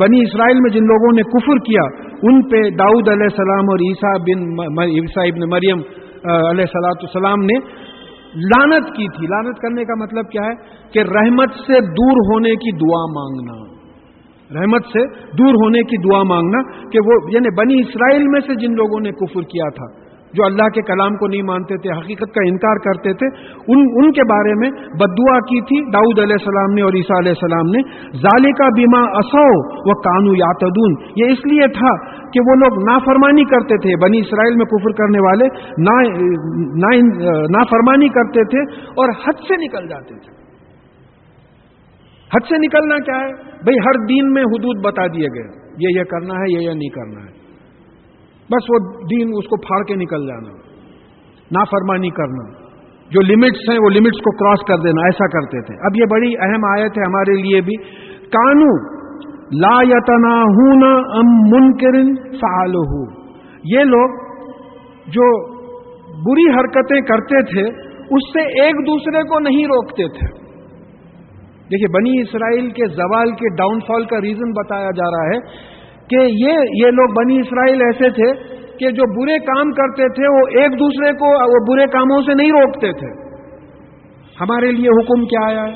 بنی 0.00 0.20
اسرائیل 0.22 0.60
میں 0.60 0.70
جن 0.70 0.86
لوگوں 0.86 1.10
نے 1.16 1.22
کفر 1.32 1.58
کیا، 1.66 1.82
ان 2.28 2.40
پہ 2.50 2.62
داؤد 2.78 3.08
علیہ 3.08 3.30
السلام 3.30 3.70
اور 3.74 3.84
عیسیٰ 3.88 4.12
بن 4.28 4.46
عیسیٰ 4.84 5.26
ابن 5.26 5.48
مریم 5.50 5.82
علیہ 6.50 6.64
سلاۃ 6.64 7.04
السلام 7.06 7.44
نے 7.44 7.58
لانت 8.34 8.88
کی 8.88 9.18
تھی۔ 9.18 9.26
لانت 9.26 9.58
کرنے 9.58 9.84
کا 9.84 10.02
مطلب 10.02 10.30
کیا 10.30 10.42
ہے؟ 10.42 10.54
کہ 10.92 10.98
رحمت 10.98 11.50
سے 11.66 11.80
دور 11.80 12.34
ہونے 12.34 12.50
کی 12.50 12.76
دعا 12.76 13.04
مانگنا۔ 13.12 13.76
رحمت 14.60 14.84
سے 14.84 15.06
دور 15.36 15.54
ہونے 15.64 15.80
کی 15.82 16.10
دعا 16.10 16.22
مانگنا 16.22 16.88
کہ 16.90 16.98
وہ 17.06 17.12
یعنی 17.32 17.54
بنی 17.54 17.80
اسرائیل 17.80 18.22
میں 18.28 18.40
سے 18.40 18.54
جن 18.54 18.74
لوگوں 18.74 19.00
نے 19.00 19.10
کفر 19.10 19.40
کیا 19.40 19.68
تھا 19.68 20.05
جو 20.34 20.44
اللہ 20.44 20.68
کے 20.74 20.82
کلام 20.82 21.16
کو 21.16 21.26
نہیں 21.26 21.42
مانتے 21.42 21.76
تھے، 21.82 21.90
حقیقت 21.98 22.32
کا 22.36 22.42
انکار 22.46 22.80
کرتے 22.86 23.12
تھے، 23.20 23.28
ان 23.74 23.82
ان 23.98 24.08
کے 24.12 24.24
بارے 24.30 24.54
میں 24.54 24.70
بدعا 25.02 25.36
کی 25.50 25.60
تھی 25.68 25.78
داؤد 25.92 26.18
علیہ 26.22 26.38
السلام 26.38 26.74
نے 26.74 26.82
اور 26.82 26.96
عیسیٰ 27.00 27.18
علیہ 27.18 27.34
السلام 27.36 27.70
نے۔ 27.76 27.82
ظالی 28.24 28.52
کا 28.52 28.68
بیما 28.78 29.02
اصو 29.20 29.44
و 29.90 29.96
کانو 30.08 30.34
یاتدون 30.36 30.96
یہ 31.16 31.32
اس 31.32 31.44
لیے 31.52 31.68
تھا 31.78 31.92
کہ 32.30 32.44
وہ 32.48 32.56
لوگ 32.62 32.80
نافرمانی 32.88 33.44
کرتے 33.44 33.78
تھے، 33.86 33.94
بنی 34.04 34.18
اسرائیل 34.18 34.58
میں 34.62 34.68
کفر 34.72 34.96
کرنے 35.02 35.22
والے 35.26 35.50
نافرمانی 37.58 38.08
کرتے 38.18 38.46
تھے 38.54 38.66
اور 38.96 39.14
حد 39.24 39.46
سے 39.48 39.60
نکل 39.64 39.88
جاتے 39.88 40.18
تھے۔ 40.18 40.36
حد 42.34 42.46
سے 42.48 42.56
نکلنا 42.58 42.96
کیا 43.06 43.18
ہے؟ 43.24 43.32
بھئی 43.64 43.76
ہر 43.86 44.04
دین 44.06 44.30
میں 44.32 44.46
حدود 44.52 44.84
بتا 44.84 45.06
دیے 45.06 45.34
گئے۔ 45.34 45.48
یہ 45.78 45.98
یہ 45.98 46.04
کرنا 46.04 46.34
ہے، 46.34 46.46
یہ 46.52 46.60
یہ 46.60 46.74
نہیں 46.74 46.94
کرنا 46.94 47.20
ہے۔ 47.24 47.35
بس 48.50 48.70
وہ 48.70 48.92
دین 49.02 49.28
اس 49.38 49.44
کو 49.44 49.56
پھاڑ 49.56 49.84
کے 49.84 49.94
نکل 49.94 50.26
جانا، 50.26 50.56
نافرمانی 51.50 52.10
کرنا۔ 52.10 52.66
جو 53.10 53.20
لمٹس 53.20 53.70
ہیں 53.70 53.78
وہ 53.78 53.90
لمٹس 53.90 54.18
کو 54.18 54.36
کراس 54.36 54.58
کر 54.68 54.78
دینا، 54.78 55.04
ایسا 55.04 55.26
کرتے 55.26 55.62
تھے۔ 55.62 55.74
اب 55.74 55.96
یہ 55.96 56.04
بڑی 56.10 56.32
اہم 56.40 56.64
آیت 56.64 56.98
ہے 56.98 57.02
ہمارے 57.06 57.42
لیے 57.42 57.60
بھی۔ 57.60 57.76
کانو 58.28 58.96
لا 59.60 59.82
یتنا 59.82 60.42
ہوں 60.42 61.00
ام 61.16 61.26
منکرن 61.26 62.14
فعال 62.14 62.74
یہ 63.64 63.78
لوگ 63.78 64.26
جو 65.06 65.56
بری 66.06 66.58
حرکتیں 66.58 67.00
کرتے 67.00 67.42
تھے، 67.42 67.62
اس 67.86 68.32
سے 68.32 68.62
ایک 68.62 68.74
دوسرے 68.74 69.22
کو 69.22 69.40
نہیں 69.40 69.64
روکتے 69.64 70.08
تھے۔ 70.08 70.46
دیکھیے، 71.64 71.88
بنی 71.88 72.20
اسرائیل 72.22 72.70
کے 72.70 72.88
زوال 72.88 73.30
کے 73.30 73.56
ڈاؤن 73.56 73.80
فال 73.80 74.04
کا 74.04 74.20
ریزن 74.20 74.52
بتایا 74.52 74.90
جا 74.90 75.04
رہا 75.04 75.26
ہے۔ 75.26 75.75
کہ 76.10 76.16
یہ 76.16 76.84
یہ 76.84 76.90
لوگ 76.90 77.14
بنی 77.14 77.38
اسرائیل 77.40 77.80
ایسے 77.82 78.10
تھے 78.10 78.32
کہ 78.78 78.90
جو 78.90 79.06
برے 79.16 79.38
کام 79.38 79.70
کرتے 79.70 80.08
تھے 80.08 80.28
وہ 80.28 80.62
ایک 80.62 80.72
دوسرے 80.72 81.12
کو، 81.12 81.30
وہ 81.52 81.60
برے 81.68 81.86
کاموں 81.86 82.20
سے 82.22 82.34
نہیں 82.34 82.50
روکتے 82.50 82.92
تھے۔ 82.92 83.10
ہمارے 84.40 84.70
لیے 84.70 84.88
حکم 84.88 85.24
کیا 85.24 85.46
آیا 85.46 85.64
ہے؟ 85.64 85.74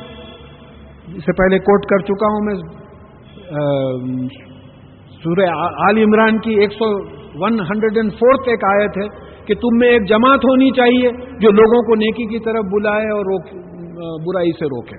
اس 1.16 1.24
سے 1.24 1.32
پہلے 1.32 1.58
کوٹ 1.58 1.86
کر 1.86 1.98
چکا 1.98 2.26
ہوں 2.26 2.44
میں۔ 2.44 2.54
سورہ 5.22 5.46
آل 5.88 5.98
عمران 5.98 6.38
کی 6.38 6.54
ایک 6.60 6.72
سو 6.72 6.90
ون 7.42 7.60
ہنڈریڈ 7.60 7.96
اینڈ 7.96 8.12
فورتھ 8.12 8.48
ایک 8.48 8.64
آیت 8.64 8.98
ہے 8.98 9.06
کہ 9.46 9.54
تم 9.54 9.78
میں 9.78 9.88
ایک 9.88 10.08
جماعت 10.08 10.44
ہونی 10.44 10.70
چاہیے 10.70 11.10
جو 11.38 11.50
لوگوں 11.50 11.82
کو 11.82 11.94
نیکی 11.94 12.26
کی 12.26 12.38
طرف 12.38 12.64
بلائے 12.72 13.10
اور 13.10 13.32
برائی 14.26 14.52
سے 14.58 14.66
روکے۔ 14.66 14.98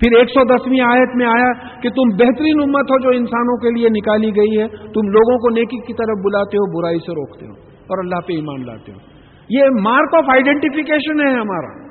پھر 0.00 0.18
ایک 0.18 0.28
سو 0.28 0.44
دسویں 0.44 0.80
آیت 0.80 1.16
میں 1.16 1.26
آیا 1.26 1.52
کہ 1.80 1.88
تم 1.90 2.16
بہترین 2.16 2.62
امت 2.62 2.84
ہو 2.84 3.02
جو 3.02 3.18
انسانوں 3.18 3.56
کے 3.56 3.80
لیے 3.80 3.88
نکالی 3.88 4.30
گئی 4.36 4.60
ہے، 4.60 4.68
تم 4.68 5.08
لوگوں 5.08 5.38
کو 5.38 5.50
نیکی 5.50 5.86
کی 5.86 5.92
طرف 5.92 6.24
بلاتے 6.24 6.56
ہو، 6.56 6.80
برائی 6.80 6.98
سے 6.98 7.12
روکتے 7.12 7.46
ہو 7.46 7.52
اور 7.76 7.98
اللہ 7.98 8.20
پہ 8.26 8.32
ایمان 8.32 8.66
لاتے 8.66 8.92
ہو۔ 8.92 8.98
یہ 9.48 9.64
مارک 9.80 10.14
آف 10.14 10.24
آئیڈینٹیفیکیشن 10.28 11.20
ہے 11.20 11.34
ہمارا۔ 11.34 11.90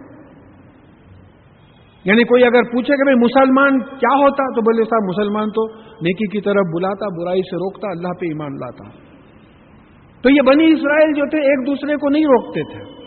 یعنی 2.06 2.24
کوئی 2.24 2.43
اگر 2.43 2.63
پوچھے 2.63 2.98
کہ 2.98 3.04
بھائی 3.04 3.17
مسلمان 3.17 3.80
کیا 3.80 4.15
ہوتا، 4.15 4.56
تو 4.56 4.62
بولے 4.62 4.84
صاحب 4.84 5.04
مسلمان 5.04 5.50
تو 5.50 5.67
نیکی 5.78 6.28
کی 6.28 6.41
طرف 6.41 6.65
بلاتا، 6.76 7.24
برائی 7.24 7.41
سے 7.41 7.56
روکتا، 7.56 7.91
اللہ 7.91 8.19
پہ 8.19 8.26
ایمان 8.26 8.54
لاتا۔ 8.54 8.89
تو 10.24 10.30
یہ 10.30 10.41
بنی 10.41 10.74
اسرائیل 10.74 11.13
جو 11.13 11.30
تھے، 11.30 11.38
ایک 11.38 11.67
دوسرے 11.67 11.95
کو 11.95 12.10
نہیں 12.10 12.26
روکتے 12.26 12.62
تھے۔ 12.63 12.98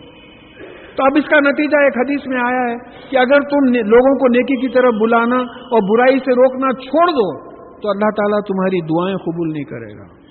تو 0.96 1.04
اب 1.04 1.12
اس 1.16 1.24
کا 1.30 1.36
نتیجہ 1.40 1.76
ایک 1.76 1.98
حدیث 1.98 2.26
میں 2.26 2.38
آیا 2.38 2.72
ہے 2.72 2.76
کہ 3.10 3.16
اگر 3.16 3.40
تم 3.40 3.72
لوگوں 3.72 4.18
کو 4.18 4.28
نیکی 4.28 4.60
کی 4.60 4.68
طرف 4.68 4.94
بلانا 5.00 5.36
اور 5.36 5.98
برائی 5.98 6.18
سے 6.18 6.32
روکنا 6.32 6.72
چھوڑ 6.72 7.06
دو، 7.06 7.52
تو 7.80 7.90
اللہ 7.90 8.10
تعالیٰ 8.16 8.40
تمہاری 8.40 8.80
دعائیں 8.80 9.16
قبول 9.16 9.52
نہیں 9.52 9.64
کرے 9.64 9.98
گا۔ 9.98 10.22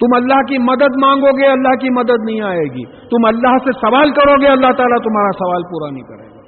تم 0.00 0.16
اللہ 0.16 0.40
کی 0.48 0.58
مدد 0.58 0.96
مانگو 1.02 1.42
گے، 1.42 1.46
اللہ 1.46 1.74
کی 1.74 1.90
مدد 1.90 2.30
نہیں 2.30 2.40
آئے 2.40 2.64
گی۔ 2.64 2.84
تم 2.84 3.24
اللہ 3.26 3.58
سے 3.64 3.72
سوال 3.72 4.10
کرو 4.10 4.40
گے، 4.40 4.46
اللہ 4.46 4.72
تعالیٰ 4.72 4.98
تمہارا 4.98 5.32
سوال 5.32 5.62
پورا 5.62 5.90
نہیں 5.90 6.02
کرے 6.02 6.30
گا۔ 6.30 6.42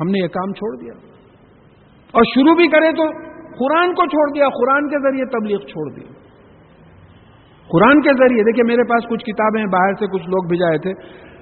ہم 0.00 0.06
نے 0.06 0.22
یہ 0.22 0.28
کام 0.28 0.52
چھوڑ 0.52 0.76
دیا۔ 0.76 0.92
اور 2.12 2.22
شروع 2.34 2.54
بھی 2.54 2.68
کرے 2.68 2.92
تو 2.92 3.02
قرآن 3.58 3.94
کو 3.94 4.06
چھوڑ 4.06 4.34
دیا، 4.34 4.48
قرآن 4.48 4.88
کے 4.88 5.10
ذریعے 5.10 5.24
تبلیغ 5.24 5.58
چھوڑ 5.58 5.92
دی۔ 5.92 6.26
قرآن 7.68 8.00
کے 8.00 8.10
ذریعے 8.12 8.42
دیکھیے 8.42 8.64
میرے 8.64 8.82
پاس 8.82 9.08
کچھ 9.08 9.24
کتابیں 9.24 9.66
باہر 9.66 9.92
سے 9.92 10.06
کچھ 10.06 10.22
لوگ 10.22 10.48
بھیجائے 10.48 10.78
تھے۔ 10.78 10.92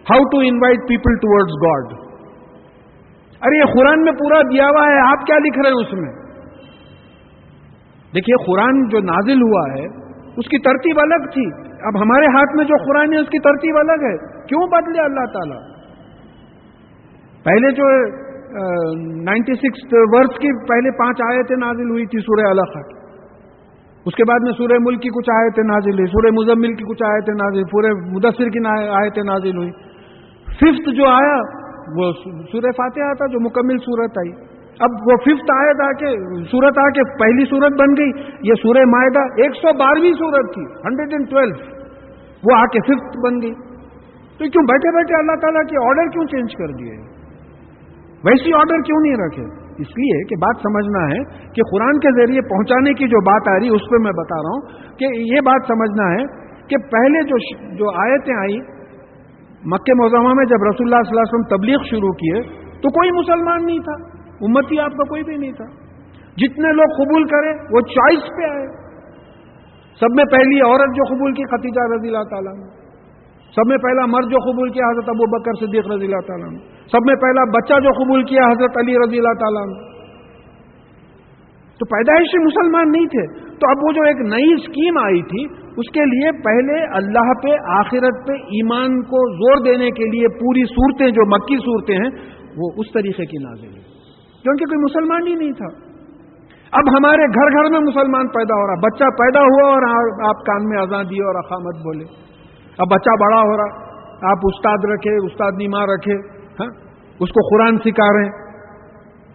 How 0.09 0.25
to 0.33 0.41
invite 0.47 0.89
people 0.89 1.15
towards 1.25 1.55
God 1.63 1.93
ارے 3.43 3.59
یہ 3.59 3.73
قرآن 3.73 4.03
میں 4.05 4.13
پورا 4.13 4.41
دیا 4.51 4.67
ہوا 4.67 4.83
ہے، 4.89 4.99
آپ 5.05 5.27
کیا 5.27 5.37
لکھ 5.45 5.59
رہے 5.59 5.71
ہیں 5.71 5.81
اس 5.81 5.93
میں؟ 5.93 6.13
دیکھیے، 8.15 8.37
قرآن 8.45 8.83
جو 8.89 9.01
نازل 9.05 9.43
ہوا 9.43 9.63
ہے، 9.71 9.85
اس 10.41 10.49
کی 10.49 10.59
ترتیب 10.59 11.01
الگ 11.03 11.25
تھی۔ 11.35 11.45
اب 11.89 12.01
ہمارے 12.03 12.27
ہاتھ 12.35 12.57
میں 12.57 12.65
جو 12.65 12.77
قرآن 12.85 13.13
ہے، 13.13 13.21
اس 13.21 13.29
کی 13.29 13.39
ترتیب 13.39 13.79
الگ 13.79 14.05
ہے۔ 14.09 14.13
کیوں 14.49 14.67
بدلے 14.75 15.01
اللہ 15.05 15.27
تعالی؟ 15.33 15.59
پہلے 17.45 17.73
جو 17.79 17.89
نائنٹی 19.25 19.55
سکس 19.63 19.95
ورس 20.13 20.37
کی 20.39 20.53
پہلے 20.69 20.91
پانچ 20.99 21.23
آیتیں 21.27 21.57
نازل 21.57 21.91
ہوئی 21.91 22.07
تھی 22.07 22.21
سورہ 22.21 22.51
اللہ 22.51 22.77
اس 24.07 24.15
کے 24.15 24.25
بعد 24.29 24.45
میں 24.45 24.53
سورہ 24.53 24.79
ملک 24.81 25.03
کی 25.03 25.09
کچھ 25.09 25.31
آیتیں 25.35 25.63
نازل 25.65 25.99
ہوئی، 25.99 26.07
سورہ 26.07 26.31
مزمل 26.35 26.73
کی 26.75 26.85
کچھ 26.85 27.03
آیتیں 27.11 27.35
نازل 27.35 27.65
پورے 27.71 27.93
مدثر 28.17 28.49
کی 28.57 28.63
آیتیں 29.01 29.23
نازل 29.23 29.57
ہوئی۔ 29.57 29.71
ففتھ 30.55 30.91
جو 30.97 31.05
آیا، 31.07 31.37
وہ 31.97 32.13
سورہ 32.53 32.71
فاتحہ 32.71 33.15
تھا 33.15 33.27
جو 33.27 33.41
مکمل 33.41 33.79
صورت 33.79 34.19
آئی۔ 34.19 34.33
اب 34.81 34.91
وہ 34.91 35.17
ففتھ 35.17 35.53
آیت 35.55 35.81
آ 35.81 35.93
کے، 35.93 36.41
سورت 36.45 36.79
آ 36.79 36.89
کے 36.89 37.19
پہلی 37.19 37.45
سورت 37.45 37.73
بن 37.81 37.97
گئی۔ 37.99 38.11
یہ 38.49 38.55
سورہ 38.55 38.85
معاہدہ 38.87 39.21
ایک 39.21 39.51
سو 39.55 39.79
بارہویں 39.79 40.13
سورت 40.13 40.55
تھی، 40.55 40.63
ہنڈریڈ 40.63 41.09
اینڈ 41.13 41.31
ٹویلو۔ 41.31 41.85
وہ 42.45 42.57
آ 42.57 42.65
کے 42.65 42.81
ففتھ 42.81 43.19
بن 43.27 43.43
گئی۔ 43.43 43.53
تو 44.39 44.45
کیوں 44.45 44.65
بیٹھے 44.65 44.97
بیٹھے 44.97 45.15
اللہ 45.15 45.41
تعالیٰ 45.41 45.63
کے 45.63 45.87
آرڈر 45.87 46.07
کیوں 46.07 46.25
چینج 46.25 46.57
کر 46.57 46.67
دیے 46.67 46.97
ویسی 48.25 48.53
آرڈر 48.55 48.81
کیوں 48.81 49.01
نہیں 49.03 49.27
رکھے؟ 49.27 49.43
اس 49.79 49.87
لیے 49.87 50.25
کہ 50.25 50.37
بات 50.37 50.57
سمجھنا 50.57 51.07
ہے 51.07 51.23
کہ 51.53 51.63
قرآن 51.73 51.99
کے 51.99 52.11
ذریعے 52.11 52.41
پہنچانے 52.41 52.95
کی 52.95 53.09
جو 53.09 53.21
بات 53.21 53.49
آ 53.49 53.59
رہی، 53.59 53.69
اس 53.69 53.81
پہ 53.91 53.97
میں 54.03 54.13
بتا 54.13 54.37
رہا 54.37 54.51
ہوں 54.51 54.93
کہ 54.99 55.35
یہ 55.35 55.41
بات 55.41 55.63
سمجھنا 55.69 56.11
ہے 56.13 56.27
کہ 56.69 56.77
پہلے 56.77 57.23
جو 57.23 57.37
جو 57.77 57.91
آیتیں 57.91 58.35
آئی 58.35 58.74
مکہ 59.65 59.95
موزمہ 59.95 60.35
میں 60.35 60.45
جب 60.45 60.63
رسول 60.63 60.87
اللہ 60.87 61.03
صلی 61.03 61.15
اللہ 61.15 61.25
علیہ 61.25 61.35
وسلم 61.35 61.57
تبلیغ 61.57 61.79
شروع 61.91 62.13
کیے، 62.13 62.41
تو 62.81 62.89
کوئی 62.89 63.11
مسلمان 63.11 63.67
نہیں 63.67 63.79
تھا 63.79 63.95
امتی 64.41 64.79
آپ 64.79 64.91
کا 64.91 65.05
کوئی 65.05 65.23
بھی 65.23 65.37
نہیں 65.37 65.53
تھا۔ 65.53 65.65
جتنے 66.37 66.73
لوگ 66.73 67.05
قبول 67.05 67.25
کرے، 67.25 67.53
وہ 67.75 67.81
چوائس 67.81 68.23
پہ 68.37 68.51
آئے۔ 68.51 68.67
سب 70.01 70.07
میں 70.17 70.25
پہلی 70.25 70.61
عورت 70.61 70.97
جو 70.97 71.15
قبول 71.15 71.33
کی 71.33 71.43
ختیجہ 71.43 71.95
رضی 71.97 72.09
اللہ 72.09 72.29
تعالیٰ 72.31 72.55
نے 72.55 72.85
سب 73.57 73.69
میں 73.69 73.77
پہلا 73.77 74.07
مرد 74.07 74.31
جو 74.31 74.53
قبول 74.53 74.71
کیا، 74.71 74.91
حضرت 74.91 75.09
ابو 75.09 75.39
بکر 75.39 75.67
صدیق 75.67 75.87
رضی 75.87 76.05
اللہ 76.05 76.27
تعالیٰ 76.27 76.51
نے 76.51 76.59
سب 76.93 76.99
میں 77.07 77.15
پہلا 77.15 77.45
بچہ 77.45 77.75
جو 77.75 78.05
قبول 78.05 78.25
کیا، 78.25 78.41
حضرت 78.41 78.79
علی 78.79 78.95
رضی 78.95 79.17
اللہ 79.19 79.33
تعالیٰ 79.33 79.67
نے 79.67 79.95
تو 81.81 81.87
پیدائشی 81.87 82.39
مسلمان 82.39 82.91
نہیں 82.93 83.07
تھے۔ 83.07 83.45
تو 83.55 83.71
اب 83.71 83.77
وہ 83.83 83.93
جو 83.93 84.03
ایک 84.03 84.17
نئی 84.21 84.53
اسکیم 84.55 84.99
آئی 84.99 85.23
تھی 85.23 85.64
اس 85.77 85.91
کے 85.93 86.01
لیے 86.01 86.33
پہلے 86.33 86.97
اللہ 86.97 87.33
پہ 87.43 87.49
آخرت 87.69 88.27
پہ 88.27 88.33
ایمان 88.33 89.03
کو 89.03 89.37
زور 89.37 89.65
دینے 89.65 89.91
کے 89.91 90.05
لیے 90.05 90.29
پوری 90.29 90.65
صورتیں 90.65 91.07
جو 91.07 91.27
مکی 91.27 91.57
صورتیں 91.57 91.97
ہیں، 91.97 92.35
وہ 92.57 92.71
اس 92.77 92.93
طریقے 92.93 93.27
کی 93.27 93.45
نازل 93.45 93.69
ہوئی 93.69 93.83
کیونکہ 94.43 94.65
کوئی 94.65 94.85
مسلمان 94.85 95.27
ہی 95.27 95.35
نہیں 95.35 95.53
تھا۔ 95.53 95.95
اب 96.73 96.99
ہمارے 96.99 97.23
گھر 97.23 97.53
گھر 97.53 97.71
میں 97.71 97.81
مسلمان 97.81 98.29
پیدا 98.29 98.55
ہو 98.55 98.67
رہا۔ 98.67 98.75
بچہ 98.75 99.05
پیدا 99.05 99.41
ہوا 99.41 99.71
اور 99.71 99.83
آپ 100.29 100.37
کان 100.37 100.65
میں 100.65 100.83
آزاد 100.83 101.05
دیے 101.05 101.25
اور 101.25 101.35
اقامت 101.35 101.75
بولے۔ 101.77 102.05
اب 102.79 102.87
بچہ 102.89 103.11
بڑا 103.21 103.41
ہو 103.41 103.57
رہا۔ 103.57 103.85
آپ 104.31 104.39
استاد 104.43 104.91
رکھے، 104.93 105.27
استاد 105.27 105.53
نیما 105.59 105.95
رکھے 105.95 106.15
ہاں؟ 106.61 106.71
اس 107.21 107.29
کو 107.29 107.57
قرآن 107.57 107.77
سکھا 107.77 108.17
رہے 108.17 108.25
ہیں۔ 108.25 108.45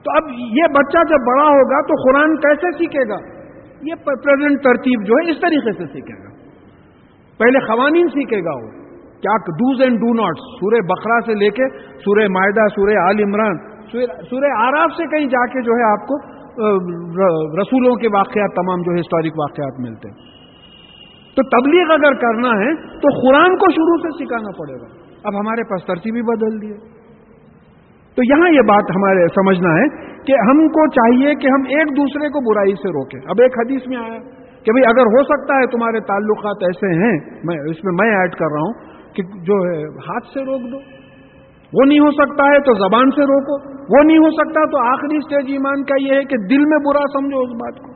تو 0.04 0.12
اب 0.16 0.30
یہ 0.30 0.64
بچہ 0.64 0.98
جب 1.10 1.26
بڑا 1.28 1.44
ہوگا 1.44 1.82
تو 1.82 1.94
قرآن 1.94 2.36
کیسے 2.36 2.72
سیکھے 2.72 3.10
گا؟ 3.10 3.40
یہ 3.82 3.96
پریزنٹ 4.06 4.64
ترتیب 4.64 5.08
جو 5.08 5.14
ہے 5.14 5.32
اس 5.32 5.38
طریقے 5.42 5.72
سے 5.72 5.94
سیکھے 5.94 6.24
گا۔ 6.24 6.29
پہلے 7.40 7.60
قوانین 7.68 8.08
سیکھے 8.08 8.40
گا 8.46 8.56
وہ۔ 8.56 8.70
کیا 9.24 9.36
ڈوز 9.60 9.82
اینڈ 9.82 10.00
ڈو 10.02 10.14
ناٹ 10.14 10.42
سورہ 10.58 10.82
بخرا 10.90 11.20
سے 11.26 11.34
لے 11.40 11.50
کے 11.50 11.66
سورہ 12.04 12.28
معدہ 12.36 12.68
سورہ 12.76 12.98
عال 13.04 13.24
عمران، 13.24 13.58
سورہ 14.30 14.52
آراف 14.66 14.92
سے 14.98 15.08
کہیں 15.14 15.28
جا 15.28 15.46
کے 15.54 15.62
جو 15.62 15.78
ہے 15.80 15.88
آپ 15.92 16.06
کو 16.08 16.18
رسولوں 17.62 17.96
کے 17.96 18.08
واقعات، 18.14 18.56
تمام 18.56 18.82
جو 18.82 18.94
ہے 18.94 19.00
ہسٹورک 19.00 19.40
واقعات 19.40 19.80
ملتے 19.80 20.10
ہیں۔ 20.10 20.18
تو 21.36 21.44
تبلیغ 21.50 21.92
اگر 21.94 22.16
کرنا 22.22 22.50
ہے 22.62 22.72
تو 23.04 23.12
قرآن 23.20 23.58
کو 23.58 23.72
شروع 23.72 23.98
سے 24.06 24.16
سکھانا 24.16 24.52
پڑے 24.58 24.80
گا۔ 24.80 24.88
اب 25.24 25.38
ہمارے 25.40 25.64
پاس 25.70 25.86
ترتیبی 25.86 26.22
بدل 26.22 26.58
دیے 26.62 26.78
تو 28.16 28.24
یہاں 28.26 28.50
یہ 28.50 28.66
بات 28.68 28.92
ہمارے 28.96 29.28
سمجھنا 29.36 29.72
ہے 29.76 29.86
کہ 30.28 30.40
ہم 30.48 30.66
کو 30.78 30.88
چاہیے 30.96 31.36
کہ 31.44 31.48
ہم 31.48 31.62
ایک 31.76 31.96
دوسرے 31.98 32.30
کو 32.30 32.42
برائی 32.50 32.76
سے 32.82 32.90
روکیں۔ 32.98 33.20
اب 33.26 33.42
ایک 33.42 33.60
حدیث 33.60 33.88
میں 33.88 33.98
آیا۔ 33.98 34.20
کہ 34.70 34.74
بھئی 34.74 34.84
اگر 34.88 35.06
ہو 35.06 35.24
سکتا 35.24 35.56
ہے 35.56 35.66
تمہارے 35.66 36.00
تعلقات 36.00 36.64
ایسے 36.64 36.88
ہیں، 36.88 37.20
میں 37.44 37.58
اس 37.70 37.84
میں 37.84 37.94
میں 38.02 38.16
ایڈ 38.16 38.32
کر 38.32 38.46
رہا 38.46 38.62
ہوں 38.62 38.74
کہ 39.14 39.24
جو 39.24 39.54
ہے 39.54 39.84
ہاتھ 39.84 40.28
سے 40.28 40.42
روک 40.42 40.62
دو۔ 40.72 40.78
وہ 41.74 41.86
نہیں 41.86 42.00
ہو 42.00 42.12
سکتا 42.12 42.44
ہے 42.44 42.60
تو 42.60 42.74
زبان 42.74 43.12
سے 43.12 43.22
روکو۔ 43.22 43.56
وہ 43.74 44.04
نہیں 44.04 44.18
ہو 44.18 44.32
سکتا 44.32 44.72
تو 44.72 44.88
آخری 44.88 45.18
اسٹیج 45.18 45.52
ایمان 45.52 45.84
کا 45.84 45.96
یہ 46.02 46.14
ہے 46.14 46.24
کہ 46.24 46.38
دل 46.38 46.66
میں 46.66 46.78
برا 46.78 47.00
سمجھو 47.00 47.40
اس 47.40 47.50
بات 47.50 47.80
کو۔ 47.80 47.92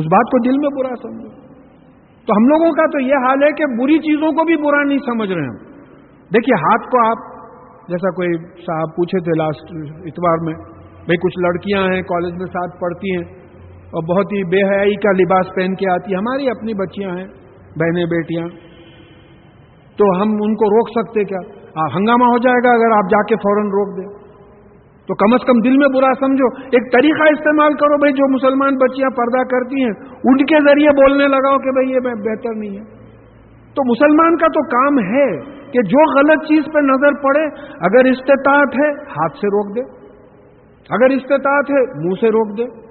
اس 0.00 0.06
بات 0.06 0.30
کو 0.30 0.42
دل 0.44 0.58
میں 0.58 0.68
برا 0.78 0.94
سمجھو۔ 1.02 1.28
تو 2.26 2.32
ہم 2.36 2.48
لوگوں 2.48 2.72
کا 2.72 2.86
تو 2.86 3.00
یہ 3.00 3.14
حال 3.14 3.42
ہے 3.42 3.52
کہ 3.52 3.64
بری 3.82 3.98
چیزوں 3.98 4.32
کو 4.32 4.44
بھی 4.44 4.56
برا 4.56 4.82
نہیں 4.82 4.98
سمجھ 4.98 5.32
رہے 5.32 5.46
ہم۔ 5.46 5.56
دیکھیے 6.34 6.60
ہاتھ 6.60 6.90
کو 6.90 7.06
آپ، 7.06 7.18
جیسا 7.88 8.10
کوئی 8.10 8.38
صاحب 8.46 8.88
پوچھے 8.96 9.20
تھے 9.20 9.38
لاسٹ 9.38 9.72
اتوار 10.06 10.38
میں 10.44 10.54
بھائی 10.92 11.16
کچھ 11.16 11.38
لڑکیاں 11.38 11.82
ہیں 11.82 12.02
کالج 12.02 12.32
میں 12.32 12.46
ساتھ 12.46 12.80
پڑھتی 12.80 13.16
ہیں۔ 13.16 13.37
اور 13.88 14.16
بہت 14.16 14.32
ہی 14.32 14.44
بے 14.44 14.74
حیائی 14.74 14.94
کا 14.94 15.12
لباس 15.12 15.46
پہن 15.54 15.74
کے 15.74 15.90
آتی 15.90 16.14
ہماری 16.14 16.50
اپنی 16.50 16.74
بچیاں 16.74 17.10
ہیں، 17.10 17.26
بہنیں، 17.76 18.04
بیٹیاں۔ 18.04 18.48
تو 19.98 20.22
ہم 20.22 20.28
ان 20.30 20.54
کو 20.54 20.70
روک 20.70 20.88
سکتے 20.90 21.24
کیا؟ 21.24 21.38
ہنگامہ 21.96 22.24
ہو 22.24 22.38
جائے 22.38 22.68
گا 22.68 22.70
اگر 22.70 22.96
آپ 22.96 23.10
جا 23.10 23.22
کے 23.22 23.36
فوراً 23.36 23.66
روک 23.66 23.96
دیں۔ 23.96 24.28
تو 25.08 25.14
کم 25.14 25.34
از 25.34 25.46
کم 25.46 25.58
دل 25.64 25.76
میں 25.76 25.88
برا 25.88 26.12
سمجھو۔ 26.20 26.60
ایک 26.60 26.92
طریقہ 26.92 27.22
استعمال 27.22 27.72
کرو 27.72 27.98
بھائی، 27.98 28.12
جو 28.12 28.34
مسلمان 28.34 28.76
بچیاں 28.76 29.10
پردہ 29.10 29.42
کرتی 29.42 29.82
ہیں 29.82 29.92
ان 30.24 30.36
کے 30.36 30.56
ذریعے 30.68 30.88
بولنے 30.88 31.28
لگاؤ 31.28 31.58
کہ 31.58 31.70
بھائی 31.70 31.90
یہ 31.90 32.00
بہتر 32.00 32.54
نہیں 32.56 32.70
ہے۔ 32.70 32.98
تو 33.74 33.84
مسلمان 33.84 34.36
کا 34.36 34.46
تو 34.46 34.62
کام 34.68 34.98
ہے 34.98 35.36
کہ 35.70 35.82
جو 35.82 36.18
غلط 36.18 36.42
چیز 36.42 36.64
پہ 36.74 36.78
نظر 36.78 37.22
پڑے، 37.22 37.44
اگر 37.80 38.10
استطاعت 38.10 38.74
ہے، 38.74 38.90
ہاتھ 38.90 39.32
سے 39.32 39.46
روک 39.46 39.76
دے۔ 39.76 39.80
اگر 40.90 41.10
استطاعت 41.10 41.64
ہے، 41.70 42.06
منہ 42.06 42.14
سے 42.20 42.28
روک 42.28 42.58
دے۔ 42.58 42.87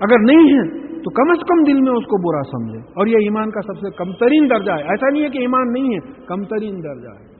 اگر 0.00 0.20
نہیں 0.20 0.44
ہے، 0.44 0.78
تو 0.78 1.10
کم 1.10 1.30
از 1.30 1.38
کم 1.48 1.62
دل 1.62 1.80
میں 1.80 1.92
اس 1.92 2.04
کو 2.04 2.16
برا 2.22 2.42
سمجھے۔ 2.42 2.78
اور 2.78 3.06
یہ 3.06 3.16
ایمان 3.16 3.50
کا 3.50 3.60
سب 3.60 3.78
سے 3.78 3.90
کم 3.96 4.12
ترین 4.12 4.50
درجہ 4.50 4.72
ہے۔ 4.72 4.82
ایسا 4.82 5.10
نہیں 5.12 5.22
ہے 5.22 5.28
کہ 5.28 5.38
ایمان 5.38 5.72
نہیں 5.72 5.94
ہے، 5.94 6.12
کم 6.26 6.44
ترین 6.44 6.74
درجہ 6.74 7.08
ہے۔ 7.08 7.36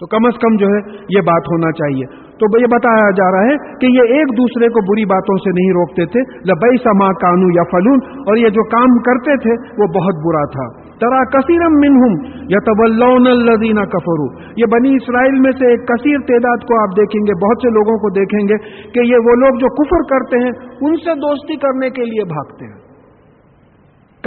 تو 0.00 0.06
کم 0.06 0.26
از 0.26 0.38
کم 0.38 0.56
جو 0.56 0.66
ہے، 0.66 0.92
یہ 1.16 1.20
بات 1.20 1.42
ہونا 1.52 1.72
چاہیے۔ 1.72 2.32
تو 2.32 2.60
یہ 2.60 2.66
بتایا 2.66 3.10
جا 3.10 3.32
رہا 3.32 3.42
ہے 3.42 3.56
کہ 3.56 3.86
یہ 3.86 4.14
ایک 4.14 4.28
دوسرے 4.38 4.68
کو 4.68 4.92
بری 4.92 5.04
باتوں 5.04 5.36
سے 5.36 5.50
نہیں 5.50 5.70
روکتے 5.70 6.06
تھے۔ 6.06 6.20
لبئی 6.38 6.76
سما 6.76 7.12
کانو 7.12 7.46
یا 7.54 7.62
فلون 7.70 8.20
اور 8.20 8.36
یہ 8.36 8.48
جو 8.48 8.64
کام 8.64 8.98
کرتے 8.98 9.36
تھے، 9.36 9.82
وہ 9.82 9.86
بہت 9.86 10.14
برا 10.26 10.44
تھا۔ 10.44 10.81
ترا 11.02 11.22
کثیرم 11.24 11.72
منہم 11.72 12.12
یا 12.48 12.60
طلون 12.66 13.26
الدینہ 13.26 13.80
کفرو 13.80 14.26
یہ 14.56 14.70
بنی 14.72 14.94
اسرائیل 14.94 15.40
میں 15.40 15.52
سے 15.52 15.70
ایک 15.70 15.88
کثیر 15.88 16.18
تعداد 16.28 16.56
کو 16.56 16.82
آپ 16.82 16.96
دیکھیں 16.96 17.20
گے، 17.20 17.46
بہت 17.46 17.62
سے 17.62 17.68
لوگوں 17.68 17.98
کو 17.98 18.10
دیکھیں 18.10 18.48
گے 18.48 18.56
کہ 18.92 19.10
یہ 19.12 19.16
وہ 19.16 19.34
لوگ 19.36 19.58
جو 19.58 19.68
کفر 19.74 20.02
کرتے 20.02 20.38
ہیں، 20.38 20.52
ان 20.80 20.96
سے 20.96 21.14
دوستی 21.14 21.56
کرنے 21.56 21.90
کے 21.90 22.04
لیے 22.04 22.24
بھاگتے 22.24 22.64
ہیں۔ 22.64 22.92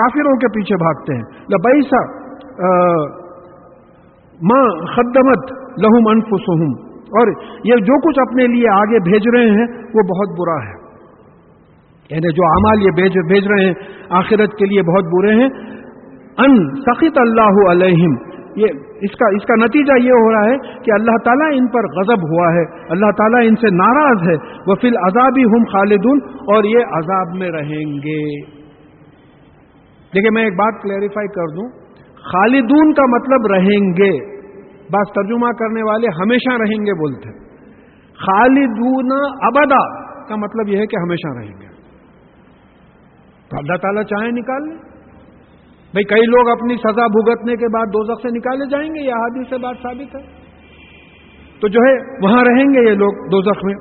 کافروں 0.02 0.36
کے 0.36 0.48
پیچھے 0.48 0.76
بھاگتے 0.76 1.14
ہیں۔ 1.14 1.24
لبئی 1.54 1.82
سا 1.82 2.02
ماں 4.44 4.68
خدمت 4.70 5.52
لہم 5.80 6.08
انفسہم 6.08 6.96
اور 6.96 7.28
یہ 7.64 7.76
جو 7.76 8.10
کچھ 8.10 8.20
اپنے 8.20 8.48
لیے 8.48 8.70
آگے 8.70 9.00
بھیج 9.00 9.22
رہے 9.34 9.50
ہیں، 9.50 9.68
وہ 9.94 10.02
بہت 10.02 10.40
برا 10.40 10.64
ہے۔ 10.66 10.86
یعنی 12.10 12.34
جو 12.34 12.44
اعمال 12.46 12.82
یہ 12.82 12.92
بھیج 13.28 13.48
رہے 13.48 13.66
ہیں، 13.66 13.74
آخرت 14.10 14.52
کے 14.52 14.66
لیے 14.66 14.82
بہت 14.82 15.04
برے 15.04 15.34
ہیں۔ 15.36 15.75
ان 16.38 16.56
سخت 16.82 17.18
اللہ 17.18 17.60
علیہم. 17.72 18.16
یہ 18.56 18.66
اس 19.02 19.12
کا 19.12 19.30
اس 19.36 19.46
کا 19.46 19.56
نتیجہ 19.56 20.04
یہ 20.04 20.12
ہو 20.12 20.32
رہا 20.32 20.50
ہے 20.50 20.58
کہ 20.58 20.92
اللہ 20.92 21.18
تعالیٰ 21.24 21.48
ان 21.54 21.68
پر 21.68 21.88
غضب 21.88 22.26
ہوا 22.32 22.54
ہے. 22.54 22.64
اللہ 22.90 23.12
تعالیٰ 23.12 23.42
ان 23.48 23.56
سے 23.56 23.72
ناراض 23.76 24.28
ہے. 24.30 24.36
وہ 24.68 24.76
فی 24.76 24.88
العذابی 24.88 25.44
ہم 25.44 25.64
خالدون. 25.64 26.20
اور 26.56 26.64
یہ 26.64 26.80
عذاب 26.92 27.36
میں 27.36 27.50
رہیں 27.50 27.98
گے. 27.98 28.22
دیکھیے 30.14 30.32
میں 30.32 30.44
ایک 30.44 30.54
بات 30.54 30.82
کلیریفائی 30.82 31.28
کر 31.28 31.56
دوں. 31.56 31.70
خالدون 32.32 32.94
کا 32.94 33.06
مطلب 33.06 33.52
رہیں 33.52 33.94
گے. 33.94 34.36
بس 34.94 35.14
ترجمہ 35.14 35.52
کرنے 35.52 35.84
والے 35.84 36.08
ہمیشہ 36.08 36.58
رہیں 36.58 36.86
گے 36.86 36.94
بولتے 36.94 37.30
خالدون 38.20 39.12
ابدا 39.42 39.84
کا 40.28 40.36
مطلب 40.36 40.68
یہ 40.68 40.78
ہے 40.78 40.86
کہ 40.86 40.96
ہمیشہ 40.96 41.38
رہیں 41.38 41.54
گے. 41.62 41.68
تو 43.50 43.58
اللہ 43.58 43.78
تعالیٰ 43.78 44.04
چاہیں 44.04 44.32
نکال 44.32 44.70
لیں. 44.70 44.95
بھائی 45.96 46.04
کئی 46.04 46.22
لوگ 46.22 46.50
اپنی 46.50 46.76
سزا 46.76 47.08
بھگتنے 47.08 47.56
کے 47.56 47.68
بعد 47.74 47.86
دو 47.86 48.16
سے 48.16 48.28
نکالے 48.38 48.70
جائیں 48.70 48.90
گے، 48.96 49.06
یہ 49.06 49.12
حادث 49.12 49.50
سے 49.50 49.58
بات 49.58 49.76
ثابت 49.84 50.16
ہے۔ 50.16 50.22
تو 51.62 51.68
جو 51.68 51.80
ہے، 51.88 51.94
وہاں 52.24 52.44
رہیں 52.48 52.74
گے 52.74 52.90
یہ 52.90 52.96
لوگ 52.96 53.30
دو 53.30 53.68
میں۔ 53.68 53.76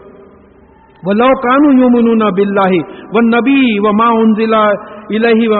وہ 1.07 1.13
لو 1.13 1.41
کانو 1.41 1.81
یوں 1.81 1.89
منونا 1.91 2.31
بلاہی 2.31 2.79
وہ 3.15 3.21
نبی 3.21 3.79
و 3.79 3.93
ماں 3.93 4.13
انزلہ 4.13 4.63
الہی 5.11 5.49
و 5.49 5.55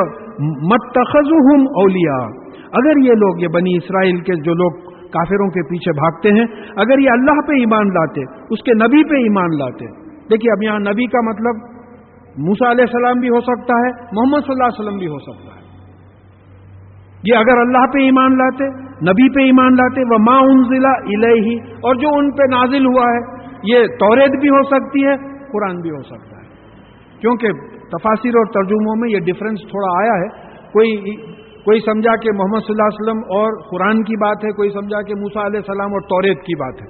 متخذ 0.69 1.33
اولیا 1.63 2.45
اگر 2.73 3.05
یہ 3.05 3.13
لوگ، 3.13 3.41
یہ 3.41 3.49
بنی 3.49 3.77
اسرائیل 3.77 4.21
کے 4.21 4.33
جو 4.35 4.55
لوگ 4.55 4.91
کافروں 4.91 5.49
کے 5.49 5.63
پیچھے 5.63 5.93
بھاگتے 5.93 6.29
ہیں، 6.29 6.47
اگر 6.77 6.99
یہ 6.99 7.11
اللہ 7.11 7.41
پہ 7.47 7.53
ایمان 7.53 7.89
لاتے، 7.89 8.21
اس 8.51 8.63
کے 8.63 8.73
نبی 8.75 9.09
پہ 9.09 9.15
ایمان 9.15 9.59
لاتے۔ 9.59 9.87
دیکھیے، 10.31 10.53
اب 10.53 10.63
یہاں 10.63 10.93
نبی 10.93 11.07
کا 11.07 11.21
مطلب 11.21 11.57
موسا 12.39 12.71
علیہ 12.71 12.85
السلام 12.85 13.21
بھی 13.21 13.29
ہو 13.29 13.41
سکتا 13.41 13.75
ہے، 13.75 13.91
محمد 14.13 14.39
صلی 14.39 14.53
اللہ 14.53 14.65
علیہ 14.65 14.85
وسلم 14.85 14.99
بھی 14.99 15.07
ہو 15.07 15.19
سکتا 15.19 15.59
ہے۔ 15.59 15.64
یہ 17.33 17.37
اگر 17.37 17.59
اللہ 17.59 17.87
پہ 17.87 17.99
ایمان 17.99 18.39
لاتے، 18.39 18.69
نبی 18.81 19.35
پہ 19.35 19.41
ایمان 19.41 19.73
لاتے 19.73 20.01
وہ 20.01 20.19
ماں 20.31 20.41
ان 20.41 20.63
ضلع 20.65 20.91
الہی 20.91 21.57
اور 21.57 21.95
جو 21.95 22.09
ان 22.09 22.31
پہ 22.31 22.43
نازل 22.51 22.87
ہوا 22.87 23.03
ہے، 23.03 23.45
یہ 23.63 23.87
توریت 23.87 24.41
بھی 24.41 24.49
ہو 24.49 24.63
سکتی 24.63 25.07
ہے، 25.07 25.17
قرآن 25.53 25.81
بھی 25.81 25.91
ہو 25.91 26.03
سکتا 26.03 26.37
ہے۔ 26.37 26.45
کیونکہ 27.21 27.49
تفاصر 27.73 28.29
اور 28.29 28.47
ترجموں 28.47 28.97
میں 28.97 29.11
یہ 29.11 29.19
ڈفرنس 29.19 29.61
تھوڑا 29.61 30.03
آیا 30.03 30.23
ہے۔ 30.23 30.29
کوئی 30.73 30.97
کوئی 31.65 31.81
سمجھا 31.81 32.17
کہ 32.17 32.31
محمد 32.35 32.59
صلی 32.59 32.75
اللہ 32.75 32.83
علیہ 32.83 33.03
وسلم 33.03 33.19
اور 33.19 33.63
قرآن 33.71 34.03
کی 34.03 34.17
بات 34.17 34.45
ہے، 34.45 34.53
کوئی 34.53 34.71
سمجھا 34.71 35.03
کہ 35.03 35.15
موسا 35.15 35.47
علیہ 35.47 35.57
السلام 35.57 35.93
اور 35.93 36.01
توریت 36.01 36.39
کی 36.39 36.55
بات 36.55 36.75
ہے۔ 36.83 36.87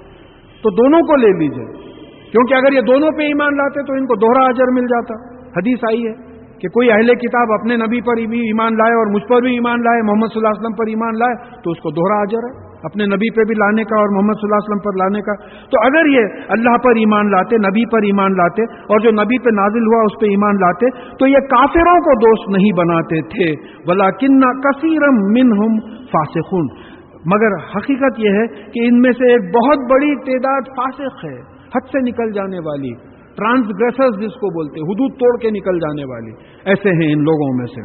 تو 0.63 0.69
دونوں 0.69 0.99
کو 0.99 1.15
لے 1.15 1.39
لیجیے 1.39 1.95
کیونکہ 2.31 2.53
اگر 2.53 2.73
یہ 2.73 2.81
دونوں 2.81 3.11
پہ 3.11 3.21
ایمان 3.21 3.57
لاتے 3.57 3.85
تو 3.85 3.93
ان 3.93 4.05
کو 4.05 4.15
دوہرا 4.15 4.45
اجر 4.49 4.71
مل 4.71 4.85
جاتا۔ 4.85 5.35
حدیث 5.57 5.79
آئی 5.83 6.07
ہے۔ 6.07 6.34
کہ 6.61 6.67
کوئی 6.67 6.91
اہل 6.91 7.15
کتاب 7.15 7.51
اپنے 7.51 7.77
نبی 7.77 8.01
پر 8.01 8.21
بھی 8.27 8.39
ایمان 8.39 8.73
لائے 8.73 8.93
اور 8.93 9.13
مجھ 9.13 9.23
پر 9.23 9.41
بھی 9.41 9.53
ایمان 9.53 9.81
لائے، 9.81 10.01
محمد 10.01 10.33
صلی 10.33 10.39
اللہ 10.39 10.53
علیہ 10.53 10.61
وسلم 10.61 10.77
پر 10.77 10.87
ایمان 10.87 11.13
لائے، 11.13 11.35
تو 11.63 11.71
اس 11.71 11.77
کو 11.77 11.91
دوہرا 11.91 12.21
اجر 12.21 12.47
ہے۔ 12.47 12.53
اپنے 12.83 13.05
نبی 13.05 13.29
پہ 13.35 13.43
بھی 13.43 13.55
لانے 13.55 13.83
کا 13.83 13.95
اور 13.95 14.09
محمد 14.15 14.33
صلی 14.33 14.47
اللہ 14.47 14.55
علیہ 14.55 14.69
وسلم 14.69 14.83
پر 14.83 14.97
لانے 14.97 15.21
کا۔ 15.21 15.33
تو 15.69 15.79
اگر 15.81 16.05
یہ 16.05 16.25
اللہ 16.47 16.77
پر 16.77 16.95
ایمان 16.95 17.31
لاتے، 17.31 17.57
نبی 17.57 17.85
پر 17.85 17.97
ایمان 18.03 18.31
لاتے 18.31 18.63
اور 18.63 18.99
جو 18.99 19.11
نبی 19.11 19.39
پہ 19.39 19.49
نازل 19.53 19.87
ہوا 19.87 20.01
اس 20.01 20.19
پہ 20.19 20.25
ایمان 20.25 20.55
لاتے، 20.55 20.89
تو 21.17 21.27
یہ 21.27 21.37
کافروں 21.37 21.97
کو 21.99 22.15
دوست 22.19 22.49
نہیں 22.49 22.77
بناتے 22.77 23.21
تھے۔ 23.21 23.49
بلا 23.87 24.11
کنہ 24.11 24.51
کثیرم 24.59 25.15
من 25.15 25.57
ہم 25.57 25.79
فاسخن 26.11 26.95
مگر 27.25 27.57
حقیقت 27.75 28.19
یہ 28.19 28.29
ہے 28.29 28.47
کہ 28.47 28.87
ان 28.87 29.01
میں 29.01 29.11
سے 29.11 29.31
ایک 29.31 29.41
بہت 29.41 29.91
بڑی 29.91 30.15
تعداد 30.15 30.61
فاسق 30.61 31.25
ہے، 31.25 31.35
حد 31.75 31.91
سے 31.91 31.99
نکل 31.99 32.31
جانے 32.31 32.57
والی۔ 32.65 33.14
ٹرانسگریسر 33.37 34.11
جس 34.19 34.35
کو 34.41 34.49
بولتے 34.57 34.83
حدود 34.89 35.15
توڑ 35.19 35.31
کے 35.41 35.51
نکل 35.51 35.79
جانے 35.79 36.05
والی۔ 36.11 36.33
ایسے 36.65 36.93
ہیں 36.99 37.07
ان 37.13 37.23
لوگوں 37.23 37.49
میں 37.57 37.65
سے۔ 37.73 37.83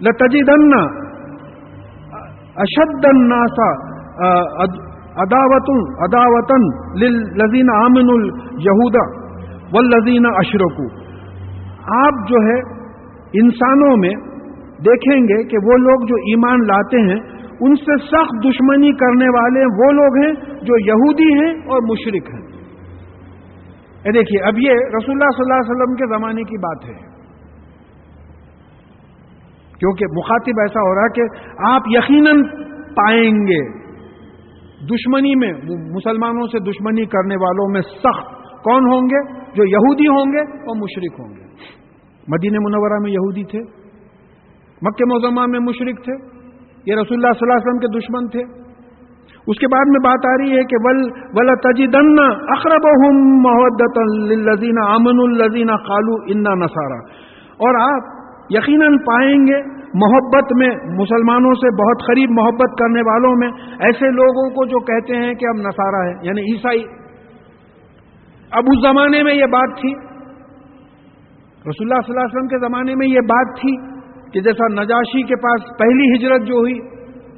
لتجدن 0.00 0.72
اشد 2.64 3.06
الناسا 3.08 3.68
اداوتن 5.22 5.82
اداوتن 6.04 6.64
لذین 7.40 7.70
آمن 7.74 8.12
الہودا 8.14 9.04
و 9.72 9.82
اشرکو 10.34 10.86
آپ 11.96 12.24
جو 12.28 12.42
ہے، 12.46 12.58
انسانوں 13.40 13.96
میں 13.96 14.14
دیکھیں 14.86 15.20
گے 15.28 15.38
کہ 15.50 15.62
وہ 15.64 15.76
لوگ 15.78 16.04
جو 16.08 16.16
ایمان 16.32 16.66
لاتے 16.66 17.00
ہیں، 17.02 17.20
ان 17.60 17.74
سے 17.80 17.96
سخت 18.06 18.34
دشمنی 18.44 18.92
کرنے 19.02 19.28
والے 19.34 19.64
وہ 19.80 19.90
لوگ 19.92 20.18
ہیں 20.22 20.32
جو 20.62 20.78
یہودی 20.84 21.30
ہیں 21.34 21.52
اور 21.66 21.82
مشرق 21.90 22.30
ہیں۔ 22.34 22.53
دیکھیے، 24.12 24.46
اب 24.46 24.58
یہ 24.58 24.70
رسول 24.70 25.14
اللہ 25.14 25.30
صلی 25.36 25.42
اللہ 25.42 25.54
علیہ 25.54 25.72
وسلم 25.72 25.94
کے 25.94 26.18
زمانے 26.18 26.42
کی 26.42 26.58
بات 26.58 26.84
ہے۔ 26.84 27.14
کیونکہ 29.78 30.06
مخاطب 30.16 30.60
ایسا 30.60 30.80
ہو 30.80 30.94
رہا 30.94 31.02
ہے 31.02 31.12
کہ 31.14 31.22
آپ 31.66 31.82
یقیناً 31.86 32.42
پائیں 32.94 33.32
گے۔ 33.32 33.84
دشمنی 34.86 35.34
میں، 35.34 35.52
مسلمانوں 35.94 36.46
سے 36.46 36.58
دشمنی 36.58 37.04
کرنے 37.04 37.34
والوں 37.34 37.72
میں 37.72 37.80
سخت 37.80 38.34
کون 38.64 38.84
ہوں 38.92 39.02
گے؟ 39.02 39.44
جو 39.54 39.64
یہودی 39.64 40.08
ہوں 40.08 40.32
گے 40.32 40.40
اور 40.40 40.76
مشرق 40.76 41.20
ہوں 41.20 41.36
گے۔ 41.36 41.44
مدینہ 42.28 42.58
منورہ 42.60 42.98
میں 43.02 43.10
یہودی 43.10 43.44
تھے، 43.44 43.58
مکہ 44.82 45.04
موزمہ 45.04 45.46
میں 45.46 45.60
مشرق 45.60 46.04
تھے، 46.04 46.12
یہ 46.86 46.94
رسول 46.94 47.24
اللہ 47.24 47.32
صلی 47.32 47.50
اللہ 47.50 47.52
علیہ 47.52 47.66
وسلم 47.66 47.78
کے 47.78 47.98
دشمن 47.98 48.28
تھے۔ 48.28 48.63
اس 49.46 49.58
کے 49.58 49.66
بعد 49.66 49.88
میں 49.88 50.00
بات 50.04 50.26
آ 50.26 50.34
رہی 50.36 50.56
ہے 50.58 50.62
کہ 50.64 50.76
ول 50.80 51.00
ول 51.34 51.56
تجدن 51.56 52.18
اخرب 52.48 52.86
محدت 53.46 53.98
الزین 53.98 54.78
امن 54.88 55.18
الزین 55.18 55.66
خالو 55.66 56.14
انا 56.26 56.54
نسارا 56.54 56.98
اور 57.64 57.80
آپ 57.80 58.12
یقیناً 58.50 58.96
پائیں 58.96 59.46
گے 59.46 59.84
محبت 59.94 60.52
میں 60.56 60.68
مسلمانوں 60.94 61.54
سے 61.54 61.70
بہت 61.82 62.06
قریب 62.06 62.30
محبت 62.30 62.78
کرنے 62.78 63.00
والوں 63.00 63.36
میں 63.36 63.48
ایسے 63.80 64.10
لوگوں 64.10 64.50
کو 64.50 64.64
جو 64.64 64.80
کہتے 64.80 65.16
ہیں 65.16 65.34
کہ 65.34 65.46
ہم 65.46 65.60
نسارا 65.60 66.06
ہیں 66.06 66.14
یعنی 66.22 66.40
عیسائی۔ 66.40 66.84
اب 68.50 68.64
اس 68.66 68.82
زمانے 68.82 69.22
میں 69.22 69.34
یہ 69.34 69.46
بات 69.46 69.80
تھی۔ 69.80 69.94
رسول 71.68 71.92
اللہ 71.92 72.00
صلی 72.06 72.14
اللہ 72.14 72.20
علیہ 72.20 72.34
وسلم 72.34 72.48
کے 72.48 72.58
زمانے 72.58 72.94
میں 72.94 73.06
یہ 73.06 73.20
بات 73.20 73.56
تھی 73.60 73.76
کہ 74.32 74.40
جیسا 74.40 74.68
نجاشی 74.68 75.22
کے 75.22 75.36
پاس 75.36 75.78
پہلی 75.78 76.16
ہجرت 76.16 76.48
جو 76.48 76.54
ہوئی، 76.54 76.78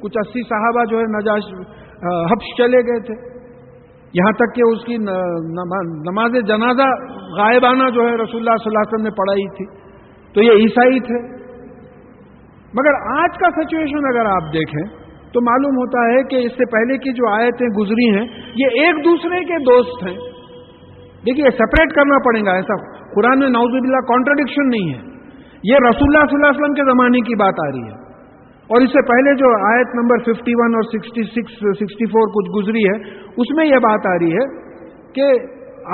کچھ 0.01 0.17
اسی 0.17 0.41
صحابہ 0.43 0.85
جو 0.85 0.99
ہے 0.99 1.03
نجاش 1.03 1.76
حبش 2.05 2.57
چلے 2.57 2.77
گئے 2.77 2.99
تھے۔ 2.99 3.37
یہاں 4.13 4.31
تک 4.31 4.55
کہ 4.55 4.61
اس 4.71 4.85
کی 4.85 4.97
نماز 6.11 6.31
جنازہ 6.47 6.87
غائبانہ 7.37 7.89
جو 7.89 8.01
ہے 8.01 8.15
رسول 8.15 8.41
اللہ 8.41 8.55
صلی 8.55 8.69
اللہ 8.69 8.79
علیہ 8.79 8.93
وسلم 8.93 9.03
نے 9.03 9.09
پڑھائی 9.09 9.49
تھی۔ 9.49 9.87
تو 10.33 10.41
یہ 10.41 10.51
عیسائی 10.51 10.99
تھے۔ 10.99 11.37
مگر 12.73 13.19
آج 13.19 13.37
کا 13.37 13.63
سچویشن 13.63 14.05
اگر 14.05 14.25
آپ 14.25 14.53
دیکھیں، 14.53 15.07
تو 15.33 15.41
معلوم 15.41 15.71
ہوتا 15.71 15.99
ہے 15.99 16.23
کہ 16.23 16.45
اس 16.45 16.51
سے 16.51 16.65
پہلے 16.71 16.97
کی 16.97 17.13
جو 17.13 17.33
آیتیں 17.33 17.67
گزری 17.67 18.17
ہیں، 18.17 18.25
یہ 18.55 18.81
ایک 18.83 19.05
دوسرے 19.05 19.39
کے 19.39 19.59
دوست 19.59 20.03
ہیں۔ 20.07 20.15
دیکھیے 21.25 21.49
سپریٹ 21.51 21.93
کرنا 21.93 22.17
پڑے 22.17 22.45
گا، 22.45 22.51
ایسا 22.51 22.75
قرآن 23.15 23.39
میں 23.39 23.49
نوز 23.49 23.75
اللہ 23.75 23.97
کانٹرڈکشن 23.97 24.69
نہیں 24.69 24.89
ہے۔ 24.93 25.17
یہ 25.63 25.75
رسول 25.75 26.15
اللہ 26.15 26.25
صلی 26.25 26.35
اللہ 26.35 26.47
علیہ 26.47 26.61
وسلم 26.61 26.73
کے 26.73 26.81
زمانے 26.91 27.19
کی 27.19 27.35
بات 27.35 27.53
آ 27.67 27.71
رہی 27.71 27.91
ہے۔ 27.91 28.06
اور 28.69 28.85
اس 28.85 28.93
سے 28.93 29.01
پہلے 29.09 29.33
جو 29.39 29.49
آیت 29.67 29.93
نمبر 29.97 30.23
51 30.23 30.73
اور 30.77 30.87
66 30.93 31.53
64 31.81 32.25
کچھ 32.33 32.49
گزری 32.55 32.81
ہے، 32.87 32.95
اس 33.43 33.53
میں 33.57 33.65
یہ 33.67 33.83
بات 33.85 34.07
آ 34.07 34.15
رہی 34.23 34.31
ہے 34.33 34.45
کہ 35.15 35.29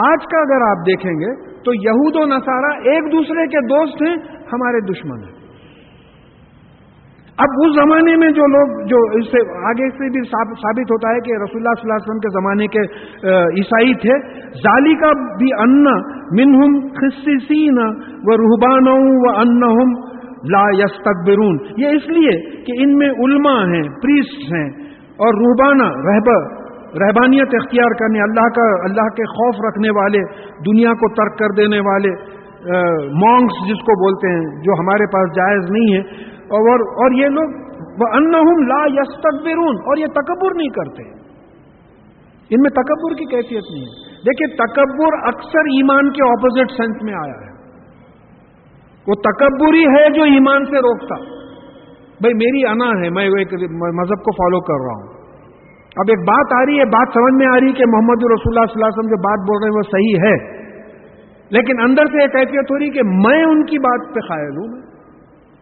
آج 0.05 0.25
کا 0.31 0.39
اگر 0.47 0.65
آپ 0.67 0.79
دیکھیں 0.87 1.13
گے 1.19 1.31
تو 1.65 1.73
یہود 1.81 2.15
و 2.21 2.25
نصارہ 2.29 2.71
ایک 2.91 3.11
دوسرے 3.11 3.45
کے 3.51 3.61
دوست 3.67 4.01
ہیں، 4.07 4.15
ہمارے 4.53 4.79
دشمن 4.87 5.19
ہیں۔ 5.23 5.35
اب 7.37 7.53
اس 7.65 7.71
زمانے 7.75 8.15
میں 8.21 8.29
جو 8.37 8.47
لوگ، 8.53 8.73
جو 8.89 8.97
اس 9.19 9.29
سے 9.29 9.39
آگے 9.69 9.85
سے 9.99 10.09
بھی 10.15 10.21
ثابت 10.31 10.91
ہوتا 10.93 11.13
ہے 11.13 11.21
کہ 11.27 11.37
رسول 11.43 11.61
اللہ 11.61 11.77
صلی 11.77 11.87
اللہ 11.87 11.95
علیہ 11.95 12.07
وسلم 12.07 12.19
کے 12.25 12.31
زمانے 12.33 12.67
کے 12.73 12.83
عیسائی 13.61 13.93
تھے 14.03 14.17
ظالی 14.65 14.93
کا 15.03 15.11
بھی 15.39 15.49
ان 15.65 15.79
منہم 16.39 16.75
خصیصین 16.99 17.79
و 17.79 18.37
روحبان 18.41 18.91
و 18.93 19.33
ان 19.35 19.55
لا 20.51 20.63
یستکبرون۔ 20.77 21.57
یہ 21.77 21.87
اس 21.87 22.09
لیے 22.09 22.63
کہ 22.63 22.73
ان 22.83 22.97
میں 22.97 23.09
علماء 23.09 23.61
ہیں 23.61 23.83
پریسٹ 23.83 24.53
ہیں 24.53 24.69
اور 24.95 25.33
روحبانہ 25.33 25.89
رہبر، 26.09 26.63
رہبانیت 27.01 27.55
اختیار 27.61 27.93
کرنے، 27.99 28.21
اللہ 28.21 28.47
کا، 28.55 28.67
اللہ 28.83 29.09
کے 29.09 29.25
خوف 29.25 29.55
رکھنے 29.67 29.89
والے، 29.89 30.21
دنیا 30.71 30.93
کو 30.93 31.13
ترک 31.13 31.39
کر 31.39 31.55
دینے 31.57 31.79
والے 31.79 32.09
مونگس 33.13 33.55
جس 33.67 33.79
کو 33.81 33.95
بولتے 34.03 34.27
ہیں، 34.27 34.63
جو 34.63 34.73
ہمارے 34.79 35.05
پاس 35.05 35.35
جائز 35.35 35.71
نہیں 35.71 35.95
ہے۔ 35.95 36.33
اور 36.43 36.79
اور 37.03 37.11
یہ 37.11 37.27
لوگ 37.27 37.59
وہ 38.01 38.07
ان 38.13 38.31
لا 38.67 38.83
یس 38.87 39.25
اور 39.65 39.97
یہ 39.97 40.05
تکبر 40.05 40.55
نہیں 40.55 40.69
کرتے۔ 40.69 41.09
ان 42.49 42.61
میں 42.61 42.69
تکبر 42.69 43.13
کی 43.13 43.25
کیفیت 43.25 43.63
نہیں 43.73 43.83
ہے۔ 43.83 44.13
دیکھیے، 44.19 44.55
تکبر 44.55 45.27
اکثر 45.27 45.59
ایمان 45.59 46.11
کے 46.11 46.29
اپوزٹ 46.29 46.71
سینس 46.71 47.03
میں 47.03 47.13
آیا 47.13 47.47
ہے۔ 47.47 47.52
وہ 49.07 49.13
تکبر 49.13 49.73
ہی 49.73 49.83
ہے 49.83 50.13
جو 50.13 50.23
ایمان 50.23 50.65
سے 50.65 50.77
روکتا۔ 50.77 51.15
بھائی 52.21 52.33
میری 52.33 52.67
انا 52.67 53.05
ہے، 53.05 53.09
میں 53.09 53.23
ایک 53.23 53.53
مذہب 53.71 54.23
کو 54.23 54.31
فالو 54.31 54.59
کر 54.59 54.85
رہا 54.85 54.93
ہوں۔ 54.93 55.23
اب 55.95 56.05
ایک 56.09 56.19
بات 56.19 56.61
آ 56.61 56.65
رہی 56.65 56.79
ہے، 56.79 56.85
بات 56.85 57.07
سمجھ 57.13 57.33
میں 57.33 57.47
آ 57.47 57.59
رہی 57.59 57.67
ہے 57.67 57.73
کہ 57.73 57.83
محمد 57.87 58.17
رسول 58.17 58.57
اللہ 58.57 58.65
صلی 58.65 58.83
اللہ 58.83 58.85
علیہ 58.85 58.99
وسلم 58.99 59.09
جو 59.09 59.21
بات 59.21 59.39
بول 59.39 59.63
رہے 59.63 59.69
ہیں 59.69 59.77
وہ 59.77 59.81
صحیح 59.81 60.15
ہے۔ 60.25 60.63
لیکن 61.49 61.81
اندر 61.81 62.05
سے 62.05 62.21
ایک 62.21 62.31
کیفیت 62.31 62.71
ہو 62.71 62.79
رہی 62.79 62.89
کہ 62.89 63.01
میں 63.03 63.43
ان 63.43 63.65
کی 63.65 63.79
بات 63.79 64.15
پہ 64.15 64.19
قائل 64.19 64.51
ہوں۔ 64.51 64.81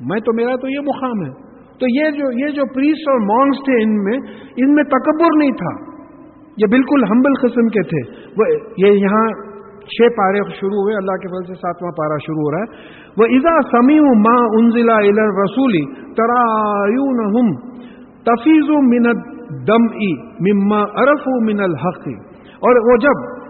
میں 0.02 0.20
تو، 0.20 0.34
میرا 0.34 0.56
تو 0.56 0.68
یہ 0.70 0.80
مقام 0.80 1.22
ہے۔ 1.26 1.52
تو 1.80 1.88
یہ 1.90 2.12
جو 2.12 2.32
یہ 2.32 2.54
جو 2.54 2.74
پریس 2.74 3.10
اور 3.10 3.20
مونگس 3.20 3.58
تھے 3.66 3.84
ان 3.84 4.04
میں 4.04 4.18
ان 4.58 4.76
میں 4.76 4.84
تکبر 4.84 5.28
نہیں 5.38 5.52
تھا۔ 5.52 5.92
یہ 6.58 6.66
بالکل 6.72 7.04
ہمبل 7.04 7.34
قسم 7.42 7.68
کے 7.68 7.84
تھے۔ 7.84 8.32
وہ 8.38 8.46
یہ 8.78 8.92
یہاں 8.92 9.28
چھ 9.82 10.14
پارے 10.18 10.38
شروع 10.38 10.82
ہوئے، 10.82 10.96
اللہ 10.96 11.12
کے 11.12 11.28
فضل 11.28 11.54
سے 11.54 11.54
ساتواں 11.54 11.92
پارا 11.92 12.18
شروع 12.18 12.42
ہو 12.42 12.52
رہا 12.52 12.60
ہے۔ 12.60 13.01
وہ 13.18 13.26
ازا 13.26 13.62
سمی 13.72 14.00
ماں 14.00 14.42
انزلہ 14.60 15.00
رسولی 15.44 15.86
ترا 16.14 16.44
تفیظ 18.26 18.70
منت 18.70 19.32
دم 19.68 19.84
ای 19.94 20.14
مما 20.22 20.82
ارف 20.82 21.28
من 21.28 21.60
الحق۔ 21.60 22.08
اور 22.68 22.92
وہ 22.92 22.98
جب 22.98 23.42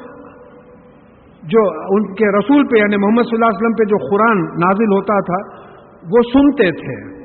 جو 1.44 1.62
ان 1.90 2.14
کے 2.14 2.38
رسول 2.40 2.68
پہ 2.68 2.80
یعنی 2.80 2.98
محمد 2.98 3.24
صلی 3.24 3.36
اللہ 3.36 3.46
علیہ 3.46 3.58
وسلم 3.58 3.74
پہ 3.74 3.84
جو 3.84 3.98
قرآن 4.10 4.44
نازل 4.44 4.94
ہوتا 4.94 5.20
تھا، 5.20 5.62
وہ 6.04 6.22
سنتے 6.34 6.72
تھے۔ 6.72 7.22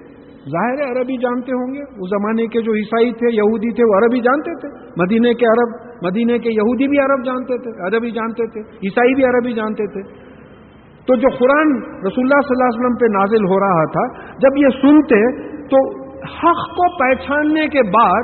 ظاہر 0.50 0.90
عربی 0.90 1.16
جانتے 1.16 1.52
ہوں 1.52 1.74
گے۔ 1.74 1.82
اس 1.82 2.10
زمانے 2.10 2.46
کے 2.46 2.60
جو 2.60 2.72
عیسائی 2.72 3.12
تھے، 3.12 3.34
یہودی 3.34 3.72
تھے، 3.72 3.84
وہ 3.84 3.98
عربی 3.98 4.20
جانتے 4.20 4.54
تھے۔ 4.60 4.68
مدینے 4.96 5.34
کے 5.34 5.46
عرب 5.46 5.74
مدینے 6.02 6.38
کے 6.38 6.48
یہودی 6.48 6.88
بھی 6.88 6.98
عرب 6.98 7.24
جانتے 7.24 7.58
تھے، 7.58 7.86
عربی 7.86 8.10
جانتے 8.10 8.46
تھے، 8.46 8.60
عیسائی 8.60 9.14
بھی 9.14 9.24
عربی 9.24 9.52
جانتے 9.52 9.86
تھے۔ 9.86 10.25
تو 11.06 11.16
جو 11.16 11.28
قرآن 11.28 11.76
رسول 11.78 12.26
اللہ 12.26 12.40
صلی 12.40 12.54
اللہ 12.54 12.64
علیہ 12.64 12.80
وسلم 12.80 12.94
پہ 12.94 13.18
نازل 13.18 13.44
ہو 13.44 13.60
رہا 13.60 13.84
تھا، 13.84 14.30
جب 14.38 14.56
یہ 14.56 14.68
سنتے، 14.68 15.42
تو 15.66 16.06
حق 16.22 16.68
کو 16.68 16.98
پہچاننے 16.98 17.68
کے 17.68 17.82
بعد 17.82 18.22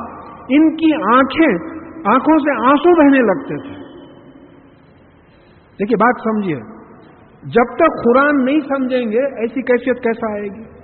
ان 0.49 0.77
کی 0.77 0.95
آنکھیں، 0.95 1.83
آنکھوں 2.15 2.39
سے 2.39 2.71
آنسو 2.71 3.01
بہنے 3.01 3.19
لگتے 3.19 3.63
تھے۔ 3.63 3.83
دیکھیے، 5.73 5.97
بات 5.97 6.15
سمجھیے۔ 6.25 6.57
جب 7.43 7.77
تک 7.77 8.05
قرآن 8.05 8.45
نہیں 8.45 8.61
سمجھیں 8.61 9.13
گے، 9.13 9.41
ایسی 9.41 9.63
کیفیت 9.63 10.03
کیسا 10.03 10.33
آئے 10.33 10.43
گی؟ 10.43 10.83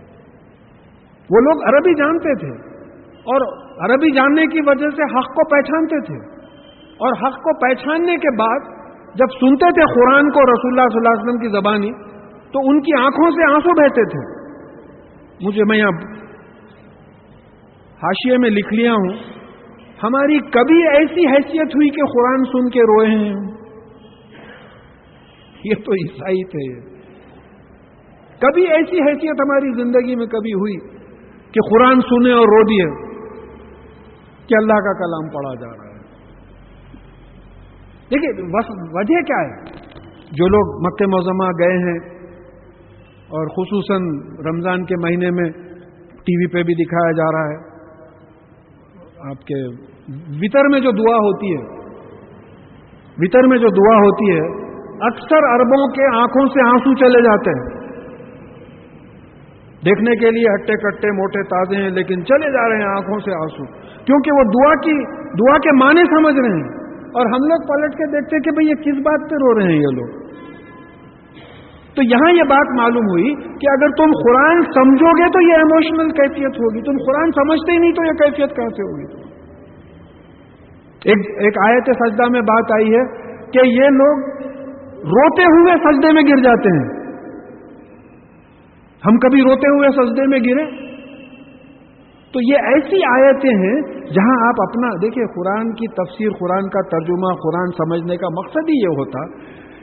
وہ 1.31 1.41
لوگ 1.41 1.75
عربی 1.75 1.95
جانتے 1.95 2.35
تھے 2.35 2.69
اور 3.19 3.69
عربی 3.91 4.11
جاننے 4.11 4.47
کی 4.47 4.61
وجہ 4.67 4.91
سے 4.91 5.19
حق 5.19 5.27
کو 5.27 5.49
پہچانتے 5.51 6.01
تھے۔ 6.01 6.39
اور 6.89 7.13
حق 7.13 7.37
کو 7.37 7.59
پہچاننے 7.59 8.17
کے 8.17 8.37
بعد 8.37 8.78
جب 9.15 9.27
سنتے 9.41 9.73
تھے 9.73 9.95
قرآن 9.95 10.31
کو 10.31 10.41
رسول 10.41 10.79
اللہ 10.79 10.89
صلی 10.89 10.99
اللہ 10.99 11.09
علیہ 11.09 11.23
وسلم 11.23 11.39
کی 11.39 11.49
زبانی، 11.49 11.93
تو 12.53 12.59
ان 12.59 12.81
کی 12.81 13.03
آنکھوں 13.03 13.31
سے 13.31 13.53
آنسو 13.53 13.71
بہتے 13.71 14.05
تھے۔ 14.05 14.39
مجھے 15.47 15.65
میں 15.65 15.79
یہاں 15.79 16.19
حاشیے 18.03 18.39
میں 18.39 18.51
لکھ 18.51 18.75
لیا 18.75 18.93
ہوں۔ 18.93 19.39
ہماری 20.03 20.39
کبھی 20.39 20.89
ایسی 20.89 21.27
حیثیت 21.27 21.77
ہوئی 21.77 21.89
کہ 21.91 22.03
قرآن 22.03 22.45
سن 22.45 22.71
کے 22.71 22.81
روئے 22.81 23.09
ہیں۔ 23.09 23.35
یہ 25.65 25.75
تو 25.75 25.93
عیسائی 25.93 26.45
تھے۔ 26.45 26.89
کبھی 28.39 28.63
ایسی 28.63 29.01
حیثیت 29.01 29.41
ہماری 29.41 29.83
زندگی 29.83 30.17
میں 30.17 30.27
کبھی 30.27 30.53
ہوئی 30.53 30.89
کہ 31.53 31.61
قرآن 31.71 32.01
سنے 32.01 32.33
اور 32.33 32.47
رو 32.47 32.63
دیے 32.63 33.09
کہ 34.47 34.55
اللہ 34.55 34.75
کا 34.75 34.93
کلام 34.93 35.29
پڑھا 35.29 35.55
جا 35.55 35.77
رہا 35.77 35.85
ہے۔ 35.85 35.88
دیکھیے 38.11 38.31
وجہ 38.93 39.23
کیا 39.29 39.39
ہے؟ 39.39 39.55
جو 40.33 40.47
لوگ 40.49 40.71
مکہ 40.85 41.07
موزمہ 41.07 41.49
گئے 41.59 41.79
ہیں 41.83 41.99
اور 43.31 43.49
خصوصاً 43.49 44.07
رمضان 44.47 44.85
کے 44.85 44.97
مہینے 45.03 45.31
میں 45.31 45.49
ٹی 46.27 46.37
وی 46.39 46.47
پہ 46.53 46.63
بھی 46.63 46.77
دکھایا 46.79 47.11
جا 47.19 47.27
رہا 47.33 47.51
ہے، 47.51 47.59
آپ 49.31 49.43
کے 49.51 49.59
وطر 50.43 50.69
میں 50.69 50.81
جو 50.81 50.93
دعا 50.99 51.17
ہوتی 51.19 51.53
ہے، 51.55 51.65
وطر 53.19 53.49
میں 53.49 53.59
جو 53.59 53.71
دعا 53.77 53.97
ہوتی 53.99 54.31
ہے، 54.33 54.47
اکثر 55.07 55.47
اربوں 55.49 55.83
کے 55.97 56.07
آنکھوں 56.17 56.47
سے 56.49 56.65
آنسو 56.69 56.95
چلے 56.95 57.23
جاتے 57.23 57.57
ہیں۔ 57.59 57.77
دیکھنے 59.85 60.15
کے 60.17 60.31
لیے 60.31 60.53
ہٹے 60.55 60.77
کٹے 60.83 61.11
موٹے 61.17 61.43
تازے 61.51 61.83
ہیں، 61.83 61.91
لیکن 61.91 62.25
چلے 62.25 62.53
جا 62.53 62.69
رہے 62.69 62.79
ہیں 62.79 62.91
آنکھوں 62.91 63.19
سے 63.21 63.35
آنسو۔ 63.35 63.67
کیونکہ 64.05 64.39
وہ 64.39 64.45
دعا 64.55 64.75
کی، 64.87 64.97
دعا 65.41 65.59
کے 65.59 65.75
معنی 65.77 66.05
سمجھ 66.15 66.37
رہے 66.39 66.57
ہیں۔ 66.57 66.78
اور 67.15 67.27
ہم 67.27 67.45
لوگ 67.49 67.67
پلٹ 67.69 67.95
کے 67.95 68.07
دیکھتے 68.07 68.41
کہ 68.41 68.51
بھئی 68.51 68.67
یہ 68.69 68.75
کس 68.75 68.99
بات 69.03 69.31
پہ 69.31 69.35
رو 69.35 69.59
رہے 69.59 69.65
ہیں 69.65 69.77
یہ 69.77 69.95
لوگ؟ 69.95 70.29
تو 71.95 72.03
یہاں 72.03 72.33
یہ 72.33 72.43
بات 72.43 72.75
معلوم 72.77 73.07
ہوئی 73.11 73.35
کہ 73.35 73.71
اگر 73.71 73.89
تم 73.91 74.11
قرآن 74.25 74.63
سمجھو 74.63 75.13
گے 75.19 75.31
تو 75.31 75.41
یہ 75.41 75.55
ایموشنل 75.55 76.11
کیفیت 76.11 76.59
ہوگی، 76.59 76.83
تم 76.83 76.97
قرآن 77.07 77.31
سمجھتے 77.31 77.73
ہی 77.73 77.79
نہیں 77.79 77.93
تو 77.93 78.05
یہ 78.05 78.13
کیفیت 78.13 78.57
کیسے 78.57 78.83
ہوگی؟ 78.83 79.29
ایک 81.05 81.19
ایک 81.39 81.59
آیت 81.65 81.91
سجدہ 82.05 82.29
میں 82.29 82.41
بات 82.41 82.73
آئی 82.73 82.95
ہے 82.95 83.05
کہ 83.53 83.67
یہ 83.67 83.89
لوگ 83.89 84.19
روتے 85.05 85.43
ہوئے 85.43 85.73
سجدے 85.85 86.13
میں 86.13 86.23
گر 86.23 86.37
جاتے 86.37 86.69
ہیں۔ 86.69 86.89
ہم 89.07 89.19
کبھی 89.19 89.41
روتے 89.41 89.69
ہوئے 89.69 89.89
سجدے 89.89 90.27
میں 90.27 90.39
گرے؟ 90.39 90.89
تو 92.33 92.41
یہ 92.41 92.67
ایسی 92.71 92.99
آیتیں 93.11 93.53
ہیں 93.59 93.77
جہاں 94.15 94.35
آپ 94.49 94.59
اپنا 94.61 94.89
دیکھیں 95.03 95.23
قرآن 95.27 95.71
کی 95.73 95.87
تفسیر، 95.93 96.29
قرآن 96.41 96.69
کا 96.69 96.83
ترجمہ، 96.89 97.31
قرآن 97.45 97.71
سمجھنے 97.79 98.17
کا 98.17 98.29
مقصد 98.29 98.69
ہی 98.69 98.77
یہ 98.83 98.99
ہوتا 98.99 99.23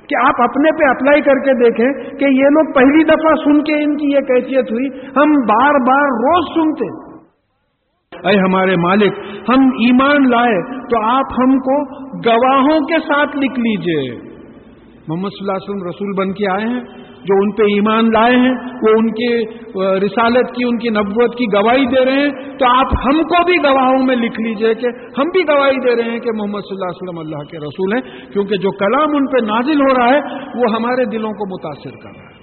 کہ 0.10 0.16
آپ 0.28 0.42
اپنے 0.42 0.72
پہ 0.72 0.90
اپلائی 0.90 1.22
کر 1.22 1.40
کے 1.40 1.54
دیکھیں 1.64 2.18
کہ 2.18 2.26
یہ 2.26 2.54
لوگ 2.58 2.74
پہلی 2.74 3.04
دفعہ 3.04 3.34
سن 3.36 3.64
کے 3.64 3.84
ان 3.84 3.98
کی 3.98 4.12
یہ 4.14 4.20
کیفیت 4.20 4.72
ہوئی۔ 4.72 4.90
ہم 5.18 5.32
بار 5.32 5.80
بار 5.88 6.14
روز 6.26 6.54
سنتے 6.54 6.92
اے 8.30 8.38
ہمارے 8.40 8.76
مالک، 8.76 9.18
ہم 9.50 9.66
ایمان 9.86 10.30
لائے 10.30 10.86
تو 10.86 11.02
آپ 11.06 11.34
ہم 11.40 11.58
کو 11.60 11.80
گواہوں 12.28 12.80
کے 12.86 13.00
ساتھ 13.00 13.38
لکھ 13.38 13.60
لیجیے۔ 13.60 14.36
محمد 15.08 15.30
صلی 15.30 15.42
اللہ 15.42 15.52
علیہ 15.52 15.70
وسلم 15.70 15.88
رسول 15.88 16.14
بن 16.18 16.34
کے 16.34 16.52
آئے 16.52 16.66
ہیں۔ 16.66 16.84
جو 17.26 17.36
ان 17.44 17.52
پہ 17.52 17.68
ایمان 17.74 18.10
لائے 18.14 18.36
ہیں، 18.40 18.54
وہ 18.84 18.94
ان 18.98 19.08
کے 19.20 19.30
رسالت 20.06 20.52
کی، 20.56 20.66
ان 20.68 20.78
کی 20.78 20.90
نبوت 20.90 21.38
کی 21.38 21.46
گواہی 21.54 21.86
دے 21.86 22.06
رہے 22.06 22.22
ہیں۔ 22.22 22.58
تو 22.58 22.66
آپ 22.70 22.94
ہم 23.06 23.22
کو 23.24 23.44
بھی 23.46 23.58
گواہوں 23.64 24.06
میں 24.06 24.16
لکھ 24.16 24.40
لیجیے 24.42 24.74
کہ 24.76 24.94
ہم 25.18 25.32
بھی 25.34 25.44
گواہی 25.48 25.80
دے 25.88 25.96
رہے 25.96 26.12
ہیں 26.12 26.20
کہ 26.20 26.36
محمد 26.36 26.70
صلی 26.70 26.76
اللہ 26.76 26.92
علیہ 26.92 27.02
وسلم 27.02 27.20
اللہ 27.20 27.44
کے 27.52 27.58
رسول 27.58 27.94
ہیں، 27.94 28.02
کیونکہ 28.34 28.56
جو 28.58 28.72
کلام 28.78 29.16
ان 29.16 29.28
پہ 29.28 29.46
نازل 29.46 29.82
ہو 29.82 29.94
رہا 29.94 30.10
ہے، 30.10 30.20
وہ 30.56 30.72
ہمارے 30.76 31.06
دلوں 31.06 31.32
کو 31.32 31.50
متاثر 31.56 31.98
کر 32.04 32.18
رہا 32.18 32.30
ہے۔ 32.30 32.34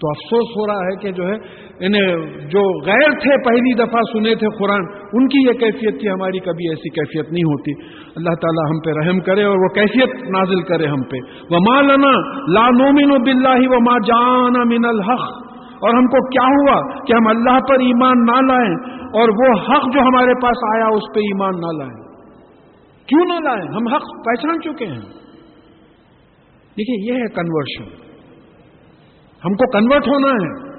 تو 0.00 0.08
افسوس 0.08 0.52
ہو 0.58 0.66
رہا 0.66 0.84
ہے 0.84 0.94
کہ 1.00 1.10
جو 1.12 1.24
ہے 1.28 1.34
یعنی 1.80 2.00
جو 2.48 2.86
غیر 2.86 3.10
تھے، 3.10 3.48
پہلی 3.48 3.74
دفعہ 3.74 4.00
سنے 4.12 4.34
تھے 4.34 4.46
قرآن، 4.58 4.80
ان 5.12 5.28
کی 5.28 5.48
یہ 5.48 5.52
کیفیت 5.52 6.00
تھی، 6.00 6.08
ہماری 6.08 6.38
کبھی 6.38 6.68
ایسی 6.68 6.88
کیفیت 6.88 7.32
نہیں 7.32 7.44
ہوتی۔ 7.44 7.72
اللہ 8.16 8.30
تعالی 8.30 8.70
ہم 8.70 8.80
پہ 8.80 9.00
رحم 9.00 9.20
کرے 9.20 9.44
اور 9.44 9.56
وہ 9.56 9.68
کیفیت 9.68 10.22
نازل 10.28 10.62
کرے 10.62 10.86
ہم 10.86 11.02
پہ۔ 11.02 11.16
وہ 11.50 11.58
ماں 11.70 11.82
لنا 11.82 12.10
لا 12.52 12.70
نومن 12.70 13.22
بلّہ 13.22 13.68
و 13.68 13.80
ماں 13.80 13.98
جانا 14.06 14.64
من 14.64 14.84
الحق۔ 14.84 15.50
اور 15.80 15.94
ہم 15.94 16.06
کو 16.06 16.28
کیا 16.28 16.46
ہوا 16.46 17.04
کہ 17.04 17.12
ہم 17.12 17.26
اللہ 17.26 17.58
پر 17.68 17.74
ایمان 17.74 18.24
نہ 18.24 18.52
لائیں 18.52 18.74
اور 19.00 19.28
وہ 19.28 19.60
حق 19.60 19.94
جو 19.94 20.00
ہمارے 20.00 20.42
پاس 20.42 20.76
آیا 20.76 20.86
اس 20.86 21.14
پہ 21.14 21.20
ایمان 21.20 21.60
نہ 21.60 21.84
لائیں۔ 21.84 22.10
کیوں 23.06 23.24
نہ 23.24 23.44
لائیں؟ 23.44 23.68
ہم 23.74 23.94
حق 23.94 24.02
پہچان 24.02 24.60
چکے 24.60 24.86
ہیں۔ 24.86 25.20
دیکھیے، 26.78 27.12
یہ 27.12 27.18
ہے 27.18 27.28
کنورشن 27.28 27.84
ہم 29.44 29.52
کو 29.52 29.70
کنورٹ 29.70 30.08
ہونا 30.08 30.28
ہے۔ 30.28 30.69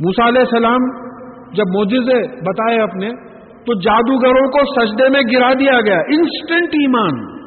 موسا 0.00 0.28
علیہ 0.28 0.40
السلام 0.40 1.10
جب 1.52 1.64
موجزے 1.74 2.26
بتائے 2.26 2.80
اپنے، 2.80 3.10
تو 3.66 3.80
جادوگروں 3.80 4.48
کو 4.48 4.86
سجدے 4.86 5.08
میں 5.08 5.20
گرا 5.32 5.52
دیا 5.52 5.80
گیا۔ 5.80 5.98
انسٹنٹ 5.98 6.68
ایمان۔ 6.72 7.40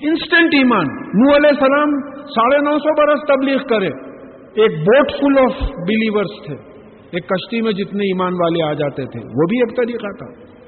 انسٹنٹ 0.00 0.54
ایمان۔ 0.54 0.86
نو 0.96 1.36
علیہ 1.36 1.48
السلام 1.48 2.10
ساڑھے 2.24 2.58
نو 2.58 2.78
سو 2.78 2.94
برس 2.94 3.20
تبلیغ 3.28 3.58
کرے۔ 3.58 3.86
ایک 4.54 4.70
بوٹ 4.80 5.10
فل 5.10 5.38
آف 5.38 5.62
بلیورس 5.62 6.46
تھے۔ 6.46 6.54
ایک 7.10 7.28
کشتی 7.28 7.60
میں 7.60 7.72
جتنے 7.72 8.02
ایمان 8.04 8.32
والے 8.32 8.62
آ 8.62 8.72
جاتے 8.72 9.04
تھے۔ 9.06 9.20
وہ 9.20 9.46
بھی 9.48 9.58
ایک 9.58 9.76
طریقہ 9.76 10.16
تھا۔ 10.18 10.58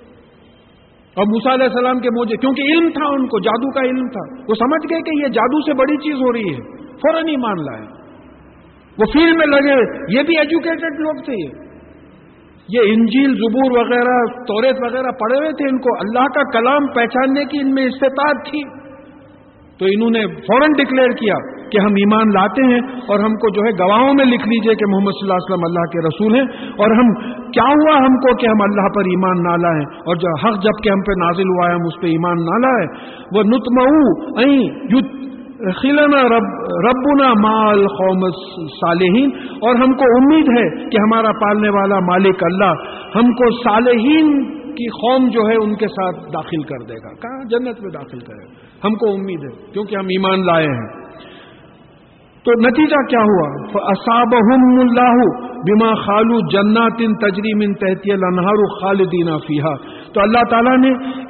اور 1.17 1.25
موسا 1.27 1.55
علیہ 1.55 1.67
السلام 1.67 1.99
کے 1.99 2.09
موجے 2.11 2.37
کیونکہ 2.37 2.63
علم 2.63 2.91
تھا 2.91 3.07
ان 3.07 3.27
کو، 3.27 3.39
جادو 3.39 3.73
کا 3.73 3.81
علم 3.81 4.09
تھا۔ 4.09 4.43
وہ 4.49 4.55
سمجھ 4.55 4.93
گئے 4.93 5.01
کہ 5.01 5.11
یہ 5.23 5.29
جادو 5.29 5.67
سے 5.67 5.75
بڑی 5.75 5.97
چیز 5.97 6.15
ہو 6.15 6.33
رہی 6.33 6.55
ہے۔ 6.55 6.85
فوراً 6.87 7.29
ایمان 7.29 7.57
لائے۔ 7.65 8.00
وہ 8.99 9.05
فیلڈ 9.13 9.37
میں 9.37 9.47
لگے 9.47 9.81
یہ 10.19 10.23
بھی 10.23 10.39
ایجوکیٹڈ 10.39 11.01
لوگ 11.01 11.25
تھے۔ 11.25 11.35
یہ 11.35 11.71
یہ 12.73 12.81
انجیل، 12.81 13.35
زبور 13.35 13.79
وغیرہ 13.79 14.43
توریت 14.43 14.77
وغیرہ 14.81 15.11
پڑے 15.11 15.39
ہوئے 15.39 15.53
تھے 15.53 15.71
ان 15.71 15.79
کو۔ 15.79 15.97
اللہ 16.01 16.25
کا 16.35 16.59
کلام 16.59 16.87
پہچاننے 16.87 17.45
کی 17.45 17.59
ان 17.61 17.75
میں 17.75 17.85
استطاعت 17.85 18.37
تھی۔ 18.51 18.81
تو 19.79 19.87
انہوں 19.87 20.11
نے 20.11 20.27
فوراً 20.27 20.71
ڈکلیئر 20.79 21.09
کیا 21.09 21.35
کہ 21.71 21.79
ہم 21.79 21.87
ایمان 21.87 22.29
لاتے 22.29 22.63
ہیں 22.63 22.81
اور 23.09 23.21
ہم 23.21 23.33
کو 23.33 23.51
جو 23.51 23.63
ہے 23.63 23.87
گواہوں 23.87 24.15
میں 24.15 24.25
لکھ 24.25 24.49
لیجیے 24.49 24.75
کہ 24.75 24.87
محمد 24.89 25.11
صلی 25.11 25.31
اللہ 25.31 25.35
علیہ 25.35 25.53
وسلم 25.53 25.65
اللہ 25.65 25.81
کے 25.81 25.99
رسول 25.99 26.35
ہیں۔ 26.35 26.71
اور 26.71 26.91
ہم، 26.91 27.33
کیا 27.51 27.63
ہوا 27.63 27.99
ہم 27.99 28.15
کو 28.15 28.37
کہ 28.37 28.47
ہم 28.47 28.63
اللہ 28.63 28.89
پر 28.95 29.01
ایمان 29.01 29.43
نہ 29.43 29.67
لائیں؟ 29.67 29.85
اور 29.99 30.17
جو 30.17 30.47
حق 30.47 30.63
جبکہ 30.63 30.89
ہم 30.91 31.01
پہ 31.01 31.13
نازل 31.25 31.49
ہوا 31.49 31.69
ہے، 31.69 31.75
ہم 31.75 31.81
اس 31.81 32.01
پہ 32.01 32.07
ایمان 32.07 32.37
نہ 32.37 32.67
لائے 32.67 32.87
وہ 33.37 33.43
نتمو 33.43 33.89
خلنا 35.61 36.23
رب، 36.23 36.45
ربنا 36.89 37.29
مال 37.29 37.87
قوم 37.89 38.31
صالحین 38.67 39.31
اور 39.53 39.75
ہم 39.75 39.93
کو 39.93 40.05
امید 40.05 40.49
ہے 40.49 40.89
کہ 40.89 40.97
ہمارا 40.97 41.33
پالنے 41.33 41.69
والا 41.69 42.01
مالک 42.01 42.45
اللہ 42.45 42.73
ہم 43.17 43.33
کو 43.33 43.51
صالحین 43.51 44.45
کی 44.55 44.89
قوم 44.89 45.29
جو 45.29 45.41
ہے 45.41 45.55
ان 45.63 45.75
کے 45.77 45.87
ساتھ 45.87 46.17
داخل 46.17 46.63
کر 46.63 46.85
دے 46.89 46.95
گا۔ 46.95 47.15
کہاں؟ 47.15 47.45
جنت 47.49 47.81
میں 47.81 47.91
داخل 47.95 48.19
کرے۔ 48.19 48.45
گا 48.45 48.53
ہم 48.85 48.95
کو 48.95 49.13
امید 49.13 49.39
ہے 49.43 49.73
کیونکہ 49.73 49.97
ہم 49.97 50.05
ایمان 50.05 50.47
لائے 50.47 50.67
ہیں۔ 50.67 51.01
تو 52.45 52.53
نتیجہ 52.53 53.07
کیا 53.09 53.21
ہوا؟ 53.21 53.59
اصاب 53.91 54.29
اللہ 54.81 55.47
بیما 55.49 55.95
خالو 55.95 56.39
جنات 56.51 56.93
ان 56.99 57.15
تجریم 57.15 57.59
ان 57.63 57.75
تحتی 57.75 58.13
النہار 58.13 58.81
خالدین 58.81 59.39
فیحا 59.39 59.75
تو 60.13 60.21
اللہ 60.21 60.51
تعالیٰ 60.51 60.77
نے 60.77 60.89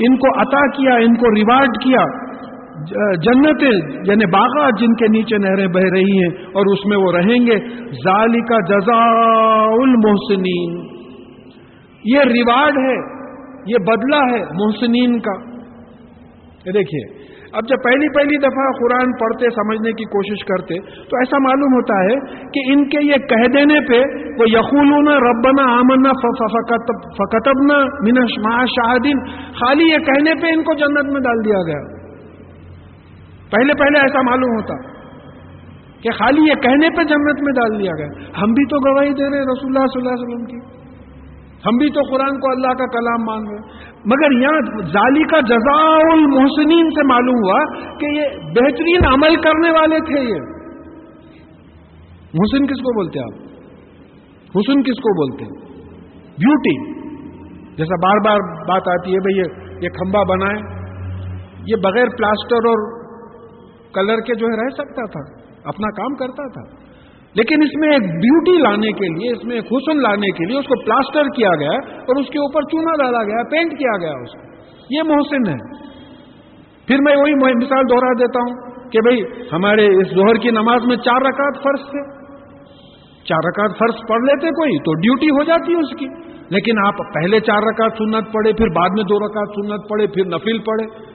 ان 0.09 0.16
کو 0.16 0.41
عطا 0.41 0.70
کیا، 0.76 0.95
ان 0.95 1.14
کو 1.14 1.35
ریوارڈ 1.35 1.70
کیا۔ 1.85 2.30
جنتیں 3.24 3.76
یعنی 4.09 4.26
باغات 4.33 4.81
جن 4.81 4.95
کے 5.01 5.09
نیچے 5.12 5.39
نہریں 5.39 5.66
بہ 5.74 5.85
رہی 5.95 6.16
ہیں 6.18 6.31
اور 6.53 6.72
اس 6.72 6.85
میں 6.93 6.99
وہ 7.01 7.12
رہیں 7.12 7.39
گے 7.47 7.57
ظالی 8.05 8.43
کا 8.51 8.61
جزا 8.68 8.99
المحسنین 9.78 10.78
یہ 12.05 12.28
ریوارڈ 12.31 12.78
ہے، 12.81 12.99
یہ 13.66 13.83
بدلہ 13.89 14.20
ہے 14.33 14.41
محسنین 14.61 15.18
کا۔ 15.20 15.35
دیکھیے، 16.74 17.03
اب 17.59 17.68
جب 17.68 17.83
پہلی 17.85 18.09
پہلی 18.16 18.37
دفعہ 18.39 18.64
قرآن 18.81 19.12
پڑھتے، 19.20 19.53
سمجھنے 19.55 19.93
کی 20.01 20.05
کوشش 20.11 20.43
کرتے، 20.49 20.81
تو 21.11 21.20
ایسا 21.20 21.39
معلوم 21.45 21.72
ہوتا 21.74 22.01
ہے 22.01 22.16
کہ 22.57 22.64
ان 22.72 22.85
کے 22.91 23.05
یہ 23.07 23.24
کہہ 23.31 23.47
دینے 23.55 23.78
پہ 23.89 24.03
وہ 24.41 24.51
یقول 24.51 25.09
ربنا 25.28 25.70
آمنا 25.76 26.12
فقتبنا 26.20 27.78
من 28.09 28.20
شاہدین 28.74 29.24
خالی 29.62 29.89
یہ 29.93 30.05
کہنے 30.11 30.37
پہ 30.43 30.53
ان 30.57 30.62
کو 30.62 30.76
جنت 30.85 31.11
میں 31.14 31.26
ڈال 31.28 31.43
دیا 31.49 31.64
گیا۔ 31.70 31.81
پہلے 33.51 33.73
پہلے 33.79 33.99
ایسا 33.99 34.23
معلوم 34.23 34.57
ہوتا 34.57 34.75
کہ 36.01 36.11
خالی 36.11 36.49
یہ 36.49 36.55
کہنے 36.55 36.91
پہ 36.91 37.03
جنت 37.03 37.41
میں 37.41 37.53
ڈال 37.53 37.79
دیا 37.79 37.93
گیا۔ 37.99 38.09
ہم 38.43 38.53
بھی 38.53 38.65
تو 38.65 38.77
گواہی 38.77 39.11
دے 39.11 39.31
رہے 39.31 39.41
رسول 39.41 39.77
اللہ 39.77 39.87
صلی 39.87 40.03
اللہ 40.03 40.15
علیہ 40.15 40.25
وسلم 40.25 40.45
کی۔ 40.45 40.81
ہم 41.67 41.77
بھی 41.77 41.91
تو 41.91 42.01
قرآن 42.01 42.41
کو 42.41 42.51
اللہ 42.51 42.69
کا 42.69 42.87
کلام 42.87 43.25
مان 43.25 43.49
رہے 43.49 43.59
مگر 44.05 44.41
یہاں 44.43 44.61
ظالی 44.93 45.23
کا 45.23 45.41
جزا 45.41 45.97
المحسنین 46.13 46.91
سے 46.91 47.07
معلوم 47.07 47.35
ہوا 47.35 47.89
کہ 47.99 48.07
یہ 48.07 48.27
بہترین 48.39 49.07
عمل 49.13 49.37
کرنے 49.37 49.71
والے 49.71 49.99
تھے 50.01 50.21
یہ۔ 50.21 50.41
محسن 52.35 52.67
کس 52.67 52.81
کو 52.81 52.95
بولتے 52.95 53.21
آپ؟ 53.21 53.33
حسن 54.57 54.83
کس 54.83 54.97
کو 54.97 55.15
بولتے؟ 55.15 55.45
بیوٹی 56.39 56.95
جیسا 57.77 57.95
بار 58.03 58.17
بار 58.25 58.65
بات 58.65 58.89
آتی 58.89 59.15
ہے 59.15 59.19
بھائی 59.19 59.39
یہ 59.85 59.89
کھمبا 59.89 60.23
بنائے 60.23 60.59
یہ 61.67 61.77
بغیر 61.77 62.07
پلاسٹر 62.19 62.57
اور 62.57 63.00
کلر 63.95 64.20
کے 64.20 64.34
جو 64.34 64.47
ہے 64.47 64.64
رہ 64.64 64.68
سکتا 64.68 65.03
تھا، 65.07 65.51
اپنا 65.64 65.91
کام 65.97 66.14
کرتا 66.14 66.49
تھا۔ 66.49 66.91
لیکن 67.34 67.62
اس 67.62 67.70
میں 67.80 67.88
ایک 67.88 68.03
بیوٹی 68.03 68.62
لانے 68.62 68.93
کے 68.93 69.09
لیے، 69.09 69.32
اس 69.32 69.45
میں 69.45 69.57
ایک 69.57 69.64
حسن 69.64 70.03
لانے 70.03 70.30
کے 70.30 70.47
لیے 70.47 70.59
اس 70.59 70.64
کو 70.64 70.84
پلاسٹر 70.84 71.22
کیا 71.36 71.51
گیا 71.61 71.70
اور 71.70 72.20
اس 72.20 72.26
کے 72.26 72.38
اوپر 72.38 72.61
چونا 72.62 73.05
ڈالا 73.05 73.24
گیا، 73.24 73.43
پینٹ 73.51 73.78
کیا 73.78 73.97
گیا 74.01 74.11
اس 74.11 74.32
کو۔ 74.32 74.51
یہ 74.91 75.03
محسن 75.03 75.49
ہے۔ 75.49 75.91
پھر 76.86 76.97
میں 77.01 77.16
وہی 77.16 77.34
مثال 77.34 77.82
دوہرا 77.91 78.12
دیتا 78.12 78.41
ہوں 78.41 78.70
کہ 78.91 78.99
بھئی 79.01 79.22
ہمارے 79.53 79.86
اس 79.86 80.09
ظہر 80.14 80.34
کی 80.34 80.51
نماز 80.51 80.84
میں 80.84 80.97
چار 80.97 81.20
رکعت 81.20 81.62
فرض 81.62 81.80
تھے۔ 81.91 82.20
چار 83.24 83.38
رکعت 83.49 83.78
فرض 83.78 83.95
پڑھ 84.09 84.22
لیتے 84.22 84.49
کوئی 84.49 84.78
تو 84.78 84.95
ڈیوٹی 84.95 85.30
ہو 85.30 85.43
جاتی 85.43 85.72
ہے 85.72 85.78
اس 85.78 85.99
کی۔ 85.99 86.30
لیکن 86.51 86.86
آپ 86.86 86.95
پہلے 86.97 87.41
چار 87.41 87.62
رکعت 87.62 87.93
سنت 87.99 88.32
پڑے 88.32 88.53
پھر 88.53 88.66
بعد 88.76 88.88
میں 88.88 89.05
دو 89.05 89.18
رکعت 89.18 89.49
سنت 89.49 89.88
پڑے 89.88 90.07
پھر 90.07 90.26
نفل 90.26 90.59
پڑے 90.59 91.10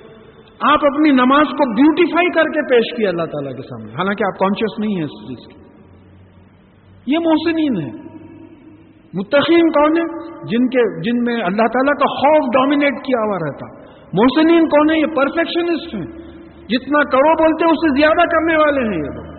آپ 0.61 0.79
اپنی 0.93 1.11
نماز 1.11 1.45
کو 1.47 1.75
بیوٹیفائی 1.75 2.29
کر 2.29 2.43
کے 2.43 2.69
پیش 2.69 2.97
کیا 2.97 3.09
اللہ 3.09 3.23
تعالیٰ 3.23 3.51
کے 3.51 3.61
سامنے۔ 3.61 3.91
حالانکہ 3.91 4.23
آپ 4.23 4.39
کانشیس 4.39 4.79
نہیں 4.79 4.95
ہیں 4.95 5.03
اس 5.03 5.27
چیز 5.27 5.47
کی 5.47 5.65
یہ 7.13 7.17
محسنین 7.19 7.81
ہے 7.81 8.05
متقین 9.13 9.69
کون 9.69 9.97
ہے 9.97 10.35
جن 10.47 10.67
کے 10.67 11.01
جن 11.01 11.23
میں 11.23 11.35
اللہ 11.35 11.67
تعالیٰ 11.67 11.93
کا 11.93 12.05
خوف 12.05 12.53
ڈومینیٹ 12.53 12.93
کیا 12.93 13.25
ہوا 13.25 13.35
رہتا۔ 13.35 13.85
محسنین 14.13 14.69
کون 14.69 14.89
ہے 14.89 14.99
یہ 14.99 15.05
پرفیکشنسٹ 15.05 15.95
ہیں۔ 15.95 16.25
جتنا 16.69 17.03
کرو 17.03 17.43
بولتے 17.43 17.65
ہیں، 17.65 17.71
اس 17.71 17.77
سے 17.77 18.01
زیادہ 18.01 18.27
کرنے 18.27 18.55
والے 18.55 18.81
ہیں 18.81 18.97
یہ 18.97 19.15
لوگ۔ 19.15 19.35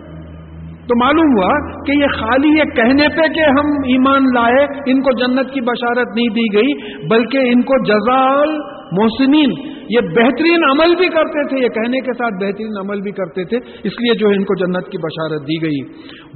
تو 0.87 1.05
معلوم 1.05 1.37
ہوا 1.37 1.81
کہ 1.83 1.91
یہ 1.91 2.07
خالی 2.19 2.47
یہ 2.47 2.63
کہنے 2.63 3.09
پہ 3.09 3.33
کہ 3.33 3.39
ہم 3.39 3.65
ایمان 3.65 4.23
لائے، 4.23 4.63
ان 4.63 5.01
کو 5.01 5.11
جنت 5.11 5.53
کی 5.53 5.61
بشارت 5.61 6.07
نہیں 6.15 6.29
دی 6.29 6.57
گئی، 6.57 6.97
بلکہ 7.07 7.37
ان 7.37 7.61
کو 7.61 7.83
جزال 7.83 8.49
محسنین 8.91 9.76
یہ 9.89 10.07
بہترین 10.15 10.63
عمل 10.69 10.95
بھی 10.95 11.07
کرتے 11.09 11.43
تھے، 11.49 11.59
یہ 11.63 11.69
کہنے 11.69 11.99
کے 11.99 12.13
ساتھ 12.13 12.33
بہترین 12.43 12.77
عمل 12.77 13.01
بھی 13.01 13.11
کرتے 13.11 13.43
تھے، 13.43 13.57
اس 13.83 13.99
لیے 13.99 14.15
جو 14.17 14.29
ہے 14.29 14.35
ان 14.35 14.43
کو 14.43 14.55
جنت 14.55 14.89
کی 14.91 14.97
بشارت 14.97 15.47
دی 15.47 15.57
گئی۔ 15.61 15.81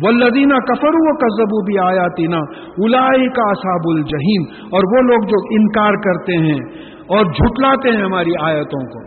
ولدینہ 0.04 0.60
کفر 0.72 1.00
و 1.02 1.16
کزبو 1.18 1.62
بھی 1.66 1.78
آیا 1.80 2.08
تینا 2.18 2.42
الائی 2.78 3.30
کا 3.30 3.50
اصاب 3.50 3.90
الجہیم 3.90 4.50
اور 4.72 4.90
وہ 4.94 5.02
لوگ 5.02 5.28
جو 5.28 5.42
انکار 5.50 6.00
کرتے 6.04 6.38
ہیں 6.38 6.60
اور 7.08 7.26
جھٹلاتے 7.26 7.90
ہیں 7.90 8.04
ہماری 8.04 8.32
آیتوں 8.42 8.84
کو، 8.86 9.04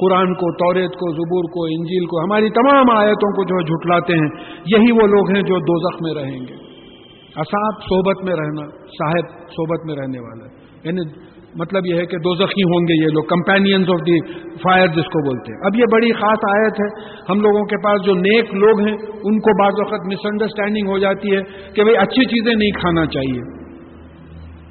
قرآن 0.00 0.34
کو 0.34 0.52
توریت 0.54 0.90
کو، 0.90 1.12
زبور 1.12 1.50
کو، 1.50 1.64
انجیل 1.66 2.06
کو، 2.06 2.20
ہماری 2.24 2.50
تمام 2.50 2.90
آیتوں 2.96 3.30
کو 3.32 3.44
جو 3.44 3.56
ہے 3.56 3.64
جھٹلاتے 3.64 4.12
ہیں، 4.12 4.28
یہی 4.66 4.92
وہ 4.92 5.06
لوگ 5.06 5.34
ہیں 5.34 5.42
جو 5.42 5.58
دو 5.70 5.78
میں 6.00 6.14
رہیں 6.22 6.40
گے۔ 6.40 6.54
اصاب 7.36 7.82
صحبت 7.88 8.24
میں 8.24 8.34
رہنا، 8.34 8.62
صاحب 8.92 9.34
صحبت 9.56 9.84
میں 9.86 9.96
رہنے 9.96 10.20
والا 10.20 10.46
یعنی 10.84 11.27
مطلب 11.58 11.82
یہ 11.86 11.94
ہے 11.94 12.06
کہ 12.06 12.16
دو 12.16 12.34
زخمی 12.34 12.62
ہوں 12.62 12.86
گے 12.88 13.04
یہ 13.04 13.08
لوگ 13.08 13.24
کمپینینز 13.24 13.88
آف 13.88 14.00
دی 14.06 14.20
فائر 14.62 14.86
جس 14.86 15.04
کو 15.04 15.24
بولتے 15.24 15.52
ہیں۔ 15.52 15.60
اب 15.64 15.76
یہ 15.76 15.84
بڑی 15.92 16.12
خاص 16.12 16.38
آیت 16.56 16.72
ہے۔ 16.72 17.18
ہم 17.30 17.40
لوگوں 17.40 17.64
کے 17.64 17.76
پاس 17.84 18.06
جو 18.06 18.14
نیک 18.14 18.54
لوگ 18.54 18.80
ہیں، 18.80 18.96
ان 19.24 19.38
کو 19.38 19.62
بعض 19.62 19.72
وقت 19.80 20.06
مس 20.06 20.26
انڈرسٹینڈنگ 20.32 20.88
ہو 20.88 20.98
جاتی 20.98 21.36
ہے 21.36 21.42
کہ 21.74 21.84
بھئی 21.84 21.96
اچھی 21.96 22.24
چیزیں 22.24 22.54
نہیں 22.54 22.70
کھانا 22.70 23.06
چاہیے۔ 23.06 23.58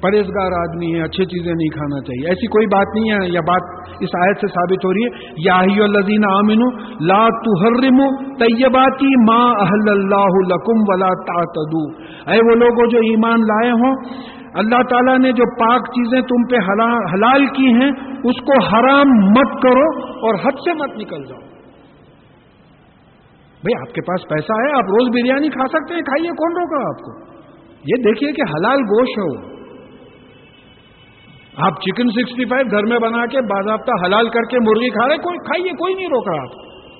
پرہیزگار 0.00 0.52
آدمی 0.52 0.94
ہے 0.94 1.02
اچھی 1.02 1.24
چیزیں 1.24 1.52
نہیں 1.52 1.68
کھانا 1.68 2.00
چاہیے۔ 2.00 2.28
ایسی 2.28 2.46
کوئی 2.46 2.66
بات 2.66 2.86
نہیں 2.94 3.10
ہے 3.10 3.28
یا 3.28 3.40
بات 3.40 3.62
اس 4.00 4.08
آیت 4.18 4.36
سے 4.36 4.46
ثابت 4.46 4.84
ہو 4.84 4.92
رہی 4.92 5.02
ہے۔ 5.02 5.32
یا 5.36 5.58
الزین 5.84 6.24
آمن 6.30 6.60
لا 7.06 7.26
تحرم 7.26 7.98
طیباتی 8.34 9.32
ما 9.32 9.50
اہل 9.50 9.90
اللہ 9.90 10.38
لکم 10.48 10.84
ولا 10.88 11.08
تعتدو 11.08 12.02
اے 12.30 12.36
وہ 12.36 12.54
لوگوں 12.54 12.86
جو 12.90 12.98
ایمان 12.98 13.40
لائے 13.40 13.70
ہوں 13.70 13.96
اللہ 14.54 14.82
تعالیٰ 14.90 15.18
نے 15.18 15.32
جو 15.32 15.54
پاک 15.54 15.80
چیزیں 15.80 16.20
تم 16.20 16.42
پہ 16.50 16.56
حلال 16.56 17.46
کی 17.46 17.66
ہیں، 17.66 17.90
اس 18.24 18.40
کو 18.40 18.64
حرام 18.64 19.08
مت 19.08 19.62
کرو 19.62 20.06
اور 20.08 20.34
حد 20.34 20.58
سے 20.64 20.74
مت 20.74 20.96
نکل 20.96 21.24
جاؤ۔ 21.24 21.48
بھئی 23.62 23.80
آپ 23.80 23.94
کے 23.94 24.00
پاس 24.00 24.28
پیسہ 24.28 24.52
ہے، 24.52 24.78
آپ 24.78 24.84
روز 24.84 25.08
بریانی 25.08 25.48
کھا 25.48 25.66
سکتے 25.68 25.94
ہیں، 25.94 26.02
کھائیے 26.02 26.28
کون 26.28 26.52
روکا 26.52 26.88
آپ 26.88 26.98
کو؟ 26.98 27.38
یہ 27.78 28.02
دیکھیے 28.02 28.32
کہ 28.32 28.42
حلال 28.42 28.78
گوشت 28.78 29.18
ہو 29.18 29.58
آپ 31.56 31.72
چکن 31.72 32.08
سکسٹی 32.08 32.44
فائیو 32.44 32.66
گھر 32.70 32.82
میں 32.82 32.98
بنا 32.98 33.26
کے 33.26 33.40
باضابطہ 33.40 34.06
حلال 34.06 34.28
کر 34.28 34.40
کے 34.40 34.58
مرغی 34.58 34.88
کھا 34.88 35.08
رہے 35.08 35.16
کوئی 35.16 35.38
کھائیے، 35.38 35.70
کوئی 35.70 35.94
نہیں 35.94 36.06
روک 36.06 36.28
رہا۔ 36.28 36.42
آپ 36.42 36.52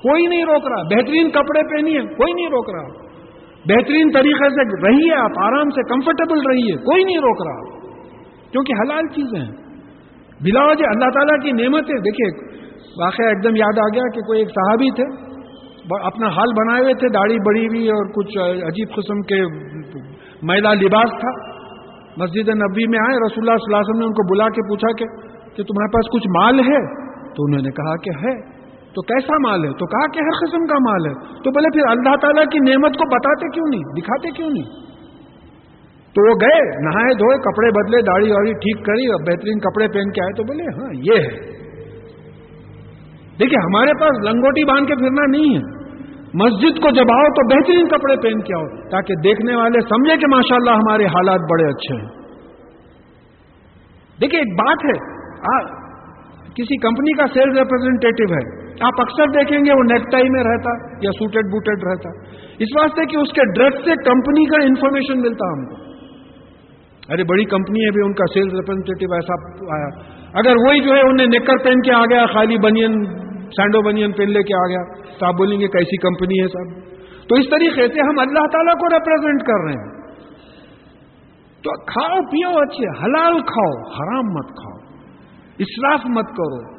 کوئی 0.02 0.26
نہیں 0.26 0.44
روک 0.44 0.66
رہا۔ 0.66 0.82
بہترین 0.82 1.30
کپڑے 1.30 1.76
پہنیے، 1.76 2.00
کوئی 2.00 2.32
نہیں 2.32 2.46
روک 2.46 2.70
رہا۔ 2.70 3.07
بہترین 3.68 4.10
طریقے 4.10 4.48
سے 4.48 4.88
رہیے 4.88 5.20
آپ 5.20 5.30
آرام 5.38 5.70
سے 5.70 5.88
کمفرٹیبل 5.88 6.38
رہیے 6.50 6.76
کوئی 6.76 7.04
نہیں 7.04 7.16
روک 7.16 7.46
رہا۔ 7.46 7.78
کیونکہ 8.52 8.72
حلال 8.72 9.06
چیزیں 9.06 9.40
ہیں۔ 9.40 9.68
بلا 10.40 10.64
وجہ 10.64 10.74
جی، 10.74 10.84
اللہ 10.84 11.10
تعالیٰ 11.10 11.42
کی 11.42 11.52
نعمتیں، 11.52 11.96
دیکھیے، 11.96 12.58
واقعہ 13.02 13.26
ایک 13.26 13.44
دم 13.44 13.56
یاد 13.56 13.78
آ 13.78 13.88
گیا 13.94 14.02
کہ 14.14 14.20
کوئی 14.20 14.38
ایک 14.38 14.48
صحابی 14.48 14.90
تھے 14.90 15.28
اپنا 16.06 16.26
حال 16.26 16.52
بنائے 16.52 16.82
ہوئے 16.82 16.94
تھے، 16.94 17.08
داڑھی 17.08 17.36
بڑی 17.46 17.66
ہوئی 17.66 17.88
اور 17.88 18.06
کچھ 18.06 18.38
عجیب 18.38 18.88
قسم 18.96 19.20
کے 19.20 19.40
میلا 20.42 20.74
لباس 20.74 21.10
تھا۔ 21.20 21.58
مسجد 22.16 22.48
نبی 22.48 22.86
میں 22.88 22.98
آئے، 22.98 23.16
رسول 23.16 23.48
اللہ 23.48 23.56
صلی 23.56 23.66
اللہ 23.66 23.76
علیہ 23.76 23.90
وسلم 23.90 23.98
نے 23.98 24.06
ان 24.06 24.12
کو 24.12 24.34
بلا 24.34 24.48
کے 24.48 24.68
پوچھا 24.68 24.92
کہ 24.92 25.62
تمہارے 25.62 25.90
پاس 25.90 26.12
کچھ 26.12 26.28
مال 26.28 26.58
ہے؟ 26.58 27.08
تو 27.22 27.44
انہوں 27.44 27.62
نے 27.62 27.70
کہا 27.70 27.96
کہ 27.96 28.10
ہے۔ 28.10 28.57
تو 28.98 29.02
کیسا 29.02 29.48
مال 29.48 29.64
ہے؟ 29.64 29.70
تو 29.70 29.86
کہا 29.86 30.06
کہ 30.06 30.18
ہر 30.18 30.46
قسم 30.46 30.66
کا 30.66 30.78
مال 30.78 31.06
ہے۔ 31.06 31.42
تو 31.42 31.50
بولے 31.50 31.68
پھر 31.68 31.90
اللہ 31.90 32.16
تعالیٰ 32.16 32.44
کی 32.44 32.58
نعمت 32.58 32.92
کو 32.94 33.04
بتاتے 33.16 33.48
کیوں 33.48 33.66
نہیں؟ 33.68 33.82
دکھاتے 33.98 34.30
کیوں 34.30 34.50
نہیں؟ 34.50 34.88
تو 36.14 36.30
وہ 36.30 36.34
گئے، 36.40 36.84
نہائے 36.84 37.14
دھوئے، 37.14 37.38
کپڑے 37.38 37.70
بدلے، 37.70 38.02
داڑھی 38.02 38.30
واڑی 38.30 38.52
ٹھیک 38.52 38.86
کری 38.86 39.06
اور 39.06 39.20
بہترین 39.20 39.58
کپڑے 39.58 39.88
پہن 39.88 40.10
کے 40.10 40.22
آئے، 40.22 40.32
تو 40.36 40.42
بولے 40.42 40.64
ہاں 40.64 40.90
یہ 40.94 41.20
ہے۔ 41.22 41.58
دیکھیے، 43.38 43.58
ہمارے 43.58 44.00
پاس 44.00 44.28
لنگوٹی 44.28 44.64
باندھ 44.64 44.88
کے 44.88 44.94
پھرنا 44.94 45.38
نہیں 45.38 45.56
ہے۔ 45.56 45.78
مسجد 46.34 46.82
کو 46.82 46.90
جب 46.90 47.06
آؤ 47.16 47.24
تو 47.24 47.56
بہترین 47.56 47.88
کپڑے 47.88 48.16
پہن 48.16 48.40
کے 48.40 48.54
آؤ، 48.54 48.88
تاکہ 48.88 49.14
دیکھنے 49.14 49.56
والے 49.56 49.80
سمجھے 49.80 50.16
کہ 50.16 50.26
ماشاءاللہ 50.26 50.70
ہمارے 50.70 51.06
حالات 51.06 51.40
بڑے 51.50 51.64
اچھے 51.64 51.96
ہیں۔ 51.96 52.08
دیکھیے، 54.20 54.40
ایک 54.40 54.60
بات 54.60 54.84
ہے 54.84 55.18
کسی 56.54 56.76
کمپنی 56.76 57.12
کا 57.12 57.26
سیلز 57.26 57.58
ریپرزینٹیو 57.58 58.34
ہے۔ 58.34 58.67
آپ 58.80 59.00
اکثر 59.00 59.24
دیکھیں 59.24 59.58
گے 59.58 59.70
وہ 59.70 59.84
نیک 59.84 60.12
ٹائی 60.12 60.28
میں 60.28 60.44
رہتا 60.44 60.70
یا 61.02 61.10
سوٹیڈ 61.10 61.44
بوٹیڈ 61.44 61.78
رہتا۔ 61.90 62.10
اس 62.58 62.68
واسطے 62.80 63.06
کہ 63.06 63.16
اس 63.16 63.28
کے 63.28 63.52
ڈریس 63.52 63.74
سے 63.84 63.90
کمپنی 64.04 64.44
کا 64.44 64.64
انفارمیشن 64.64 65.20
ملتا 65.20 65.52
ہم 65.52 65.64
کو۔ 65.64 65.88
ارے 67.12 67.24
بڑی 67.24 67.44
کمپنی 67.44 67.84
ہے 67.84 67.90
بھی، 67.90 68.02
ان 68.04 68.12
کا 68.12 68.24
سیلز 68.34 68.54
ریپرزینٹیو 68.54 69.14
ایسا 69.14 69.34
آیا۔ 69.78 70.18
اگر 70.34 70.54
وہی 70.68 70.80
جو 70.80 70.94
ہے 70.94 71.00
انہیں 71.00 71.26
نیکر 71.26 71.64
پہن 71.64 71.80
کے 71.80 71.92
آ 71.92 72.02
گیا، 72.10 72.26
خالی 72.26 72.56
بنین 72.58 73.04
سینڈو 73.44 73.82
بنین 73.82 74.12
پہن 74.12 74.30
لے 74.30 74.42
کے 74.42 74.54
آ 74.54 74.66
گیا، 74.68 75.02
تو 75.18 75.26
آپ 75.26 75.34
بولیں 75.34 75.60
گے 75.60 75.68
کیسی 75.68 75.96
کمپنی 75.96 76.42
ہے 76.42 76.48
سب 76.48 76.88
تو 77.28 77.34
اس 77.34 77.46
طریقے 77.50 77.88
سے 77.88 78.00
ہم 78.00 78.18
اللہ 78.18 78.46
تعالیٰ 78.52 78.74
کو 78.74 78.94
ریپرزینٹ 78.94 79.42
کر 79.42 79.64
رہے 79.64 79.72
ہیں۔ 79.72 79.98
تو 81.64 81.84
کھاؤ، 81.84 82.18
پیو 82.20 82.48
اچھے، 82.48 82.88
حلال 82.88 83.40
کھاؤ، 83.40 83.90
حرام 83.90 84.24
مت 84.24 84.46
کھاؤ۔ 84.46 85.04
اسراف 85.58 86.00
مت 86.06 86.24
کرو۔ 86.24 86.77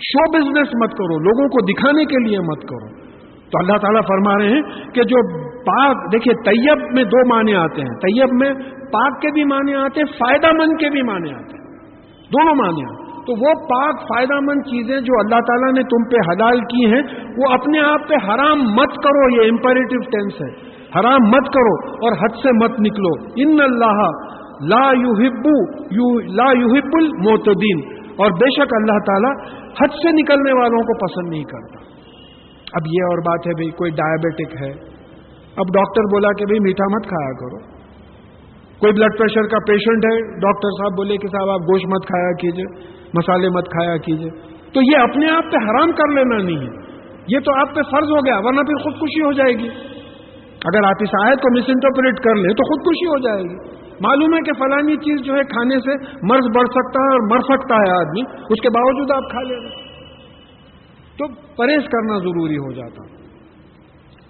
شو 0.00 0.38
بزنس 0.38 0.68
مت 0.82 0.90
کرو، 0.90 1.18
لوگوں 1.18 1.48
کو 1.48 1.72
دکھانے 1.72 2.04
کے 2.04 2.28
لیے 2.28 2.40
مت 2.40 2.62
کرو۔ 2.62 3.10
تو 3.50 3.58
اللہ 3.58 3.76
تعالیٰ 3.78 4.00
فرما 4.08 4.38
رہے 4.38 4.54
ہیں 4.54 4.62
کہ 4.94 5.02
جو 5.02 5.46
پاک، 5.46 6.12
دیکھیے 6.12 6.34
طیب 6.34 6.92
میں 6.92 7.04
دو 7.04 7.34
معنی 7.34 7.54
آتے 7.54 7.80
ہیں۔ 7.80 7.88
طیب 7.88 8.28
میں 8.32 8.54
پاک 8.92 9.20
کے 9.20 9.32
بھی 9.32 9.44
معنی 9.44 9.74
آتے 9.74 10.00
ہیں، 10.00 10.12
فائدہ 10.12 10.46
مند 10.46 10.80
کے 10.80 10.90
بھی 10.90 11.02
معنی 11.02 11.30
آتے 11.30 11.58
ہیں۔ 11.58 11.76
دونوں 12.32 12.54
معنی 12.54 12.84
آتے 12.84 13.02
ہیں۔ 13.02 13.10
تو 13.20 13.32
وہ 13.32 13.54
پاک، 13.54 14.00
فائدہ 14.00 14.34
مند 14.34 14.62
چیزیں 14.62 15.00
جو 15.00 15.18
اللہ 15.18 15.40
تعالیٰ 15.40 15.72
نے 15.72 15.82
تم 15.82 16.08
پہ 16.08 16.30
حلال 16.30 16.60
کی 16.60 16.86
ہیں، 16.86 17.02
وہ 17.38 17.52
اپنے 17.52 17.80
آپ 17.80 18.08
پہ 18.08 18.14
حرام 18.14 18.62
مت 18.62 18.96
کرو، 18.96 19.42
یہ 19.42 19.50
امپیریٹو 19.50 19.98
ٹینس 19.98 20.40
ہے۔ 20.40 20.70
حرام 21.00 21.28
مت 21.28 21.46
کرو 21.46 21.90
اور 21.90 22.12
حد 22.12 22.36
سے 22.42 22.64
مت 22.64 22.80
نکلو۔ 22.80 23.24
ان 23.36 23.60
اللہ 23.60 24.08
لا 24.64 24.92
یحبو 24.92 25.84
یو 25.84 26.20
لا 26.20 26.52
یحب 26.52 26.90
المعتدین۔ 26.92 27.99
اور 28.20 28.30
بے 28.30 28.50
شک 28.56 28.74
اللہ 28.74 28.98
تعالیٰ 29.06 29.32
حد 29.68 29.88
سے 29.88 30.10
نکلنے 30.12 30.52
والوں 30.52 30.78
کو 30.78 31.06
پسند 31.06 31.30
نہیں 31.30 31.44
کرتا۔ 31.44 31.84
اب 32.72 32.86
یہ 32.86 33.04
اور 33.04 33.18
بات 33.18 33.46
ہے 33.46 33.52
بھائی 33.52 33.70
کوئی 33.70 33.90
ڈائبٹک 33.90 34.62
ہے۔ 34.62 35.00
اب 35.56 35.66
ڈاکٹر 35.74 36.02
بولا 36.02 36.28
کہ 36.38 36.44
بھائی 36.44 36.60
میٹھا 36.60 36.84
مت 36.96 37.06
کھایا 37.06 37.32
کرو۔ 37.32 37.80
کوئی 38.78 38.92
بلڈ 38.92 39.18
پریشر 39.18 39.42
کا 39.42 39.58
پیشنٹ 39.68 40.04
ہے 40.04 40.40
ڈاکٹر 40.40 40.68
صاحب 40.78 40.96
بولے 40.96 41.16
کہ 41.16 41.28
صاحب 41.28 41.50
آپ 41.50 41.60
گوشت 41.60 41.86
مت 41.86 42.06
کھایا 42.06 42.32
کیجیے، 42.32 42.64
مسالے 43.14 43.48
مت 43.48 43.64
کھایا 43.64 43.96
کیجیے۔ 43.96 44.30
تو 44.72 44.80
یہ 44.82 44.96
اپنے 44.96 45.30
آپ 45.30 45.52
پہ 45.52 45.56
حرام 45.56 45.92
کر 45.92 46.14
لینا 46.14 46.36
نہیں 46.36 46.68
ہے۔ 46.68 46.90
یہ 47.28 47.38
تو 47.38 47.60
آپ 47.60 47.74
پہ 47.74 47.82
فرض 47.82 48.10
ہو 48.10 48.26
گیا، 48.26 48.38
ورنہ 48.38 48.60
پھر 48.60 48.82
خودکشی 48.82 49.24
ہو 49.24 49.32
جائے 49.32 49.52
گی۔ 49.52 49.68
اگر 50.64 50.84
آپ 50.84 50.96
اس 51.00 51.26
آیت 51.26 51.38
کو 51.38 51.58
مس 51.58 51.64
انٹرپریٹ 51.68 52.20
کر 52.20 52.34
لیں 52.34 52.54
تو 52.54 52.64
خودکشی 52.68 53.06
ہو 53.06 53.18
جائے 53.18 53.42
گی۔ 53.42 53.79
معلوم 54.00 54.34
ہے 54.34 54.40
کہ 54.40 54.52
فلانی 54.52 54.96
چیز 54.96 55.26
جو 55.26 55.34
ہے 55.34 55.42
کھانے 55.42 55.78
سے 55.78 55.96
مرض 56.22 56.46
بڑھ 56.56 56.68
سکتا 56.70 57.00
ہے 57.00 57.08
اور 57.08 57.30
مر 57.30 57.40
سکتا 57.40 57.74
ہے 57.74 57.90
آدمی، 57.90 58.20
اس 58.50 58.60
کے 58.62 58.68
باوجود 58.68 59.10
آپ 59.10 59.30
کھا 59.30 59.42
لیں 59.42 59.90
تو 61.18 61.26
پرہیز 61.56 61.82
کرنا 61.82 62.18
ضروری 62.18 62.56
ہو 62.56 62.72
جاتا۔ 62.72 63.20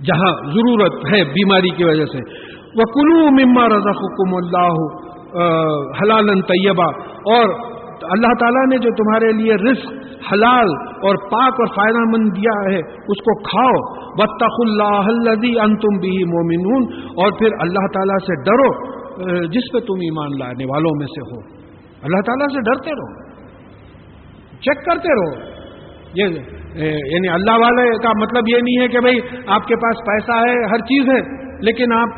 جہاں 0.05 0.33
ضرورت 0.33 0.95
ہے 0.95 1.25
بیماری 1.25 1.71
کی 1.71 1.85
وجہ 1.85 2.05
سے۔ 2.05 2.18
وہ 2.77 2.85
کلو 2.85 3.31
مما 3.31 3.68
رضا 3.68 3.91
حکم 3.91 4.35
اللہ 4.35 4.75
حلال 6.03 6.41
طیبہ 6.41 6.91
اور 7.11 7.49
اللہ 8.03 8.33
تعالیٰ 8.41 8.66
نے 8.71 8.79
جو 8.79 8.91
تمہارے 8.91 9.33
لیے 9.33 9.55
رزق، 9.55 9.87
حلال 10.33 10.68
اور 11.03 11.14
پاک 11.31 11.53
اور 11.53 11.66
فائدہ 11.66 11.99
مند 11.99 12.33
دیا 12.37 12.73
ہے، 12.73 12.79
اس 12.79 13.18
کو 13.18 13.43
کھاؤ۔ 13.43 14.05
بطخ 14.14 14.57
اللہ 14.59 15.11
ان 15.61 15.77
تم 15.77 15.99
بھی 15.99 16.25
مومنون 16.25 16.93
اور 17.09 17.39
پھر 17.39 17.49
اللہ 17.61 17.87
تعالیٰ 17.95 18.18
سے 18.18 18.43
ڈرو۔ 18.43 18.99
جس 19.53 19.73
پہ 19.73 19.79
تم 19.79 19.95
ایمان 19.95 20.29
لانے 20.39 20.65
والوں 20.65 20.91
میں 20.97 21.07
سے 21.07 21.21
ہو۔ 21.21 21.41
اللہ 22.03 22.21
تعالیٰ 22.27 22.47
سے 22.47 22.61
ڈرتے 22.61 22.91
رہو۔ 22.91 23.31
چیک 24.51 24.85
کرتے 24.85 25.09
رہو۔ 25.09 25.61
یہ 26.15 26.25
یعنی 27.13 27.29
اللہ 27.29 27.51
والے 27.51 28.03
کا 28.03 28.11
مطلب 28.21 28.45
یہ 28.49 28.57
نہیں 28.57 28.83
ہے 28.83 28.89
کہ 28.89 29.01
بھائی 29.01 29.21
آپ 29.47 29.67
کے 29.67 29.77
پاس 29.77 29.97
پیسہ 30.07 30.33
ہے، 30.33 30.65
ہر 30.71 30.79
چیز 30.79 31.09
ہے، 31.09 31.51
لیکن 31.61 31.93
آپ، 31.93 32.09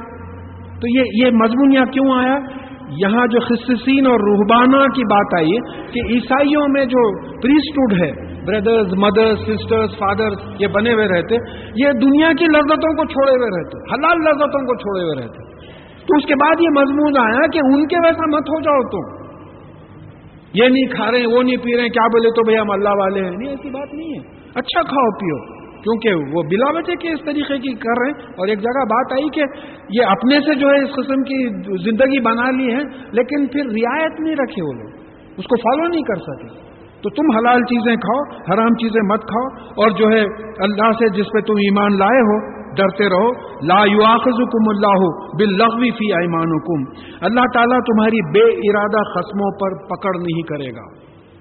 تو 0.80 0.98
یہ 0.98 1.04
یہ 1.14 1.30
مضمون 1.30 1.72
یہاں 1.72 1.84
کیوں 1.84 2.12
آیا؟ 2.12 2.38
یہاں 2.88 3.26
جو 3.26 3.40
خصین 3.40 4.06
اور 4.06 4.20
روحبانہ 4.20 4.86
کی 4.86 5.02
بات 5.02 5.34
آئی 5.36 5.56
کہ 5.92 6.14
عیسائیوں 6.14 6.68
میں 6.68 6.84
جو 6.84 7.30
پریسٹوڈ 7.40 7.92
ہے 8.02 8.32
بردرز 8.44 8.94
مدرس 8.94 9.38
سسٹرز 9.38 9.90
فادر 9.98 10.28
یہ 10.58 10.66
بنے 10.66 10.92
ہوئے 10.92 11.08
رہتے، 11.08 11.34
یہ 11.84 11.92
دنیا 11.92 12.32
کی 12.38 12.44
لذتوں 12.44 12.96
کو 12.96 13.04
چھوڑے 13.04 13.30
ہوئے 13.30 13.60
رہتے، 13.60 13.94
حلال 13.94 14.18
لذتوں 14.18 14.66
کو 14.66 14.74
چھوڑے 14.74 15.04
ہوئے 15.04 15.24
رہتے۔ 15.24 15.51
تو 16.02 16.16
اس 16.18 16.26
کے 16.26 16.34
بعد 16.34 16.60
یہ 16.60 16.68
مضمون 16.68 17.18
آیا 17.18 17.46
کہ 17.52 17.60
ان 17.64 17.86
کے 17.86 17.96
ویسا 17.96 18.26
مت 18.26 18.48
ہو 18.48 18.60
جاؤ 18.60 18.88
تم۔ 18.88 19.22
یہ 20.54 20.64
نہیں 20.64 20.86
کھا 20.86 21.10
رہے 21.10 21.18
ہیں، 21.18 21.26
وہ 21.26 21.42
نہیں 21.42 21.56
پی 21.56 21.74
رہے 21.74 21.82
ہیں، 21.82 21.88
کیا 21.88 22.06
بولے 22.06 22.28
تو 22.28 22.42
بھائی 22.44 22.58
ہم 22.58 22.70
اللہ 22.70 22.88
والے 22.88 23.24
ہیں؟ 23.24 23.30
نہیں، 23.30 23.48
ایسی 23.48 23.70
بات 23.70 23.94
نہیں 23.94 24.08
ہے۔ 24.08 24.18
اچھا 24.54 24.82
کھاؤ، 24.82 25.10
پیو۔ 25.10 25.62
کیونکہ 25.82 26.14
وہ 26.14 26.42
بلا 26.42 26.70
وجہ 26.70 26.94
کے 26.94 27.08
اس 27.08 27.20
طریقے 27.24 27.58
کی 27.58 27.74
کر 27.74 28.02
رہے 28.02 28.10
ہیں۔ 28.10 28.32
اور 28.32 28.48
ایک 28.48 28.58
جگہ 28.58 28.84
بات 28.84 29.12
آئی 29.12 29.28
کہ 29.28 29.42
یہ 30.00 30.06
اپنے 30.06 30.40
سے 30.40 30.54
جو 30.54 30.68
ہے 30.68 30.82
اس 30.82 30.90
قسم 30.90 31.22
کی 31.22 31.48
زندگی 31.90 32.20
بنا 32.20 32.50
لی 32.50 32.74
ہے، 32.74 32.82
لیکن 33.12 33.46
پھر 33.46 33.64
رعایت 33.64 34.20
نہیں 34.20 34.34
رکھے 34.34 34.62
وہ 34.62 34.72
لوگ۔ 34.72 34.90
اس 35.36 35.44
کو 35.44 35.56
فالو 35.56 35.88
نہیں 35.88 36.02
کر 36.02 36.14
سکے۔ 36.14 36.72
تو 37.02 37.10
تم 37.10 37.36
حلال 37.36 37.62
چیزیں 37.62 37.96
کھاؤ، 37.96 38.52
حرام 38.52 38.68
چیزیں 38.68 39.08
مت 39.08 39.20
کھاؤ۔ 39.20 39.64
اور 39.64 39.90
جو 39.90 40.06
ہے 40.06 40.20
اللہ 40.58 40.92
سے 40.92 41.08
جس 41.08 41.26
پہ 41.34 41.40
تم 41.40 41.52
ایمان 41.52 41.98
لائے 41.98 42.20
ہو 42.20 42.61
ڈرتے 42.76 43.08
رہو. 43.08 43.30
لا 43.68 43.78
یواخذکم 43.92 44.68
اللہ 44.68 45.06
باللغو 45.40 45.90
فی 45.98 46.10
ایمانکم. 46.20 46.84
اللہ 47.28 47.48
تعالیٰ 47.54 47.80
تمہاری 47.88 48.22
بے 48.32 48.44
ارادہ 48.68 49.02
قسموں 49.14 49.50
پر 49.62 49.76
پکڑ 49.86 50.14
نہیں 50.18 50.46
کرے 50.52 50.70
گا. 50.76 50.86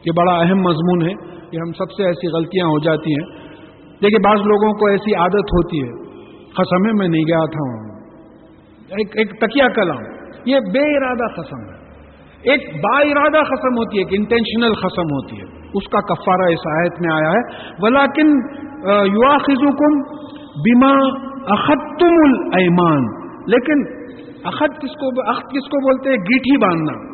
یہ 0.05 0.17
بڑا 0.17 0.35
اہم 0.45 0.61
مضمون 0.61 1.01
ہے. 1.01 1.13
کہ 1.51 1.57
ہم 1.57 1.71
سب 1.77 1.91
سے 1.91 2.05
ایسی 2.05 2.29
غلطیاں 2.35 2.67
ہو 2.67 2.79
جاتی 2.79 3.13
ہیں. 3.13 3.25
دیکھیے، 4.03 4.19
بعض 4.27 4.45
لوگوں 4.51 4.71
کو 4.73 4.87
ایسی 4.87 5.15
عادت 5.15 5.53
ہوتی 5.55 5.81
ہے. 5.83 5.91
قسم 6.59 6.87
میں 6.97 7.07
نہیں 7.07 7.27
گیا 7.27 7.45
تھا. 7.55 7.67
ایک 8.99 9.17
ایک 9.17 9.33
تکیا 9.41 9.67
کلام. 9.75 10.03
یہ 10.45 10.59
بے 10.73 10.85
ارادہ 10.97 11.27
قسم 11.35 11.61
ہے. 11.61 11.79
ایک 12.51 12.63
با 12.83 12.93
ارادہ 13.07 13.41
قسم 13.49 13.75
ہوتی 13.79 13.97
ہے، 13.97 14.03
ایک 14.03 14.13
انٹینشنل 14.19 14.73
قسم 14.73 15.11
ہوتی 15.15 15.41
ہے. 15.41 15.49
اس 15.73 15.89
کا 15.91 15.99
کفارہ 16.13 16.47
اس 16.53 16.63
آیت 16.71 17.01
میں 17.01 17.11
آیا 17.15 17.33
ہے. 17.35 17.41
ولاکن 17.83 18.31
یوا 19.09 19.37
خزو 19.47 19.73
کم 19.81 19.99
بیما 20.55 20.91
اختم 21.53 22.49
المان 22.53 23.21
لیکن 23.47 24.01
اخت 24.43 24.81
کس 24.81 24.89
کو 24.89 25.29
اخت 25.29 25.41
کس 25.41 25.69
کو 25.69 25.79
بولتے 25.79 26.09
ہیں؟ 26.09 26.17
گیٹھی 26.17 26.57
باندھنا۔ 26.57 27.11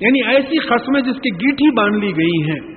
یعنی 0.00 0.36
ایسی 0.36 0.58
قسمیں 0.58 1.00
جس 1.00 1.20
کی 1.20 1.30
گیٹھی 1.34 1.70
باندھ 1.76 1.96
لی 1.96 2.10
گئی 2.10 2.50
ہیں، 2.50 2.74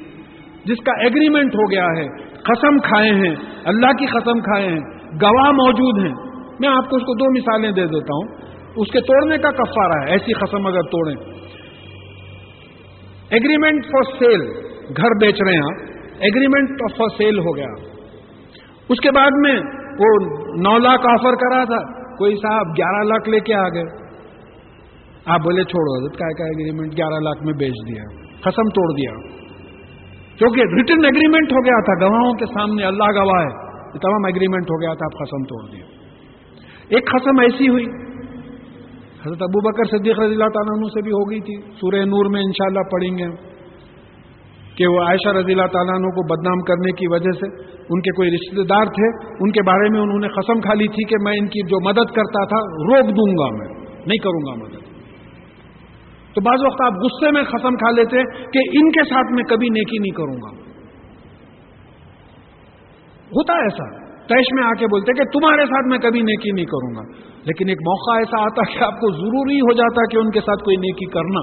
جس 0.65 0.77
کا 0.85 1.01
ایگریمنٹ 1.01 1.55
ہو 1.55 1.71
گیا 1.71 1.85
ہے۔ 1.85 2.07
قسم 2.33 2.77
کھائے 2.77 3.09
ہیں، 3.09 3.35
اللہ 3.65 3.87
کی 3.87 4.05
قسم 4.05 4.39
کھائے 4.39 4.67
ہیں، 4.67 4.79
گواہ 5.21 5.51
موجود 5.51 6.05
ہیں۔ 6.05 6.13
میں 6.59 6.69
آپ 6.69 6.89
کو 6.89 6.95
اس 6.95 7.03
کو 7.03 7.13
دو 7.13 7.31
مثالیں 7.31 7.71
دے 7.71 7.81
دیتا 7.81 8.13
ہوں۔ 8.13 8.55
اس 8.75 8.91
کے 8.91 8.99
توڑنے 8.99 9.37
کا 9.37 9.51
کفارہ 9.51 10.05
ہے، 10.05 10.11
ایسی 10.11 10.33
قسم 10.33 10.67
اگر 10.67 10.81
توڑیں۔ 10.81 11.15
ایگریمنٹ 13.29 13.85
فار 13.85 14.03
سیل 14.03 14.41
گھر 14.97 15.09
بیچ 15.21 15.35
رہے 15.45 15.53
ہیں۔ 15.53 15.59
آپ 15.59 15.95
ایگریمنٹ 16.19 16.69
فار 16.97 17.07
سیل 17.17 17.39
ہو 17.39 17.55
گیا۔ 17.55 17.94
اس 18.89 18.99
کے 18.99 19.11
بعد 19.11 19.31
میں 19.35 19.55
وہ 19.99 20.37
نو 20.61 20.77
لاکھ 20.77 21.07
آفر 21.09 21.35
کرا 21.35 21.63
تھا، 21.63 22.09
کوئی 22.17 22.35
صاحب 22.35 22.67
گیارہ 22.77 23.03
لاکھ 23.03 23.29
لے 23.29 23.39
کے 23.39 23.53
آ 23.53 23.69
گئے۔ 23.69 23.83
آپ 25.25 25.39
بولے 25.39 25.63
چھوڑو 25.63 26.09
کا 26.09 26.25
ایگریمنٹ 26.25 26.97
گیارہ 26.97 27.19
لاکھ 27.19 27.43
میں 27.43 27.53
بیچ 27.53 27.73
دیا۔ 27.87 28.03
قسم 28.41 28.69
توڑ 28.69 28.93
دیا۔ 28.93 29.35
کیونکہ 30.37 30.61
ریٹرن 30.61 31.05
ایگریمنٹ 31.05 31.51
ہو 31.51 31.65
گیا 31.65 31.81
تھا، 31.81 32.07
گواہوں 32.07 32.33
کے 32.33 32.45
سامنے 32.45 32.83
اللہ 32.83 33.03
گواہ 33.03 33.41
ہے۔ 33.41 33.75
یہ 33.93 33.99
تمام 33.99 34.25
ایگریمنٹ 34.25 34.63
ہو 34.63 34.81
گیا 34.81 34.93
تھا، 34.93 35.05
آپ 35.05 35.19
قسم 35.19 35.43
توڑ 35.43 35.71
دیے 35.71 35.83
ایک 36.89 37.11
قسم 37.11 37.39
ایسی 37.39 37.69
ہوئی۔ 37.69 37.85
حضرت 39.25 39.41
ابو 39.41 39.71
بکر 39.71 39.83
صدیق 39.83 40.19
رضی 40.19 40.33
اللہ 40.33 40.49
تعالیٰ 40.53 40.77
عنہ 40.77 40.87
سے 40.87 41.01
بھی 41.01 41.11
ہو 41.11 41.31
گئی 41.31 41.39
تھی۔ 41.39 41.71
سورہ 41.71 41.95
نور 41.95 42.25
میں 42.31 42.41
انشاءاللہ 42.41 42.79
پڑھیں 42.91 43.17
گے۔ 43.17 43.54
کہ 44.77 44.87
وہ 44.87 44.99
عائشہ 45.01 45.29
رضی 45.29 45.51
اللہ 45.51 45.67
تعالیٰ 45.67 45.95
عنہ 45.95 46.07
کو 46.07 46.35
بدنام 46.35 46.59
کرنے 46.59 46.91
کی 46.91 47.07
وجہ 47.07 47.31
سے 47.31 47.61
ان 47.89 48.01
کے 48.01 48.11
کوئی 48.11 48.31
رشتے 48.31 48.63
دار 48.63 48.85
تھے، 48.85 49.35
ان 49.39 49.51
کے 49.51 49.61
بارے 49.61 49.89
میں 49.89 49.99
انہوں 49.99 50.19
نے 50.19 50.27
قسم 50.27 50.61
کھا 50.61 50.73
لی 50.73 50.87
تھی 50.87 51.03
کہ 51.03 51.15
میں 51.23 51.33
ان 51.33 51.47
کی 51.47 51.61
جو 51.67 51.85
مدد 51.85 52.15
کرتا 52.15 52.45
تھا 52.45 52.57
روک 52.57 53.09
دوں 53.09 53.37
گا 53.37 53.57
میں، 53.57 53.85
نہیں 54.05 54.17
کروں 54.17 54.41
گا 54.47 54.63
مدد۔ 54.63 54.95
تو 56.35 56.41
بعض 56.41 56.65
وقت 56.65 56.81
آپ 56.85 56.93
غصے 56.93 57.31
میں 57.31 57.43
قسم 57.43 57.75
کھا 57.75 57.91
لیتے 57.91 58.17
کہ 58.23 58.59
ان 58.79 58.91
کے 58.91 59.03
ساتھ 59.09 59.31
میں 59.31 59.43
کبھی 59.43 59.69
نیکی 59.69 59.97
نہیں 59.97 60.15
کروں 60.15 60.35
گا۔ 60.35 60.65
ہوتا 63.25 63.53
ہے 63.53 63.63
ایسا۔ 63.63 64.05
تیش 64.27 64.45
میں 64.53 64.63
آ 64.63 64.73
کے 64.73 64.85
بولتے 64.85 65.13
کہ 65.13 65.39
تمہارے 65.39 65.65
ساتھ 65.65 65.87
میں 65.87 65.97
کبھی 65.97 66.21
نیکی 66.21 66.51
نہیں 66.51 66.65
کروں 66.65 66.95
گا۔ 66.95 67.11
لیکن 67.43 67.69
ایک 67.69 67.77
موقع 67.77 68.17
ایسا 68.17 68.43
آتا 68.43 68.61
کہ 68.73 68.83
آپ 68.83 68.99
کو 68.99 69.11
ضروری 69.11 69.59
ہو 69.59 69.73
جاتا 69.73 70.01
کہ 70.11 70.17
ان 70.17 70.31
کے 70.31 70.39
ساتھ 70.39 70.63
کوئی 70.63 70.77
نیکی 70.77 71.05
کرنا۔ 71.05 71.41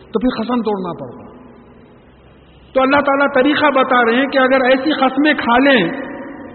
تو 0.00 0.20
پھر 0.20 0.42
قسم 0.42 0.62
توڑنا 0.62 0.92
پڑتا۔ 0.92 1.27
تو 2.74 2.82
اللہ 2.82 3.00
تعالیٰ 3.00 3.26
طریقہ 3.34 3.66
بتا 3.66 4.04
رہے 4.04 4.16
ہیں 4.16 4.26
کہ 4.26 4.38
اگر 4.38 4.64
ایسی 4.64 4.92
قسمیں 4.92 5.32
کھا 5.34 5.58
لیں 5.58 5.90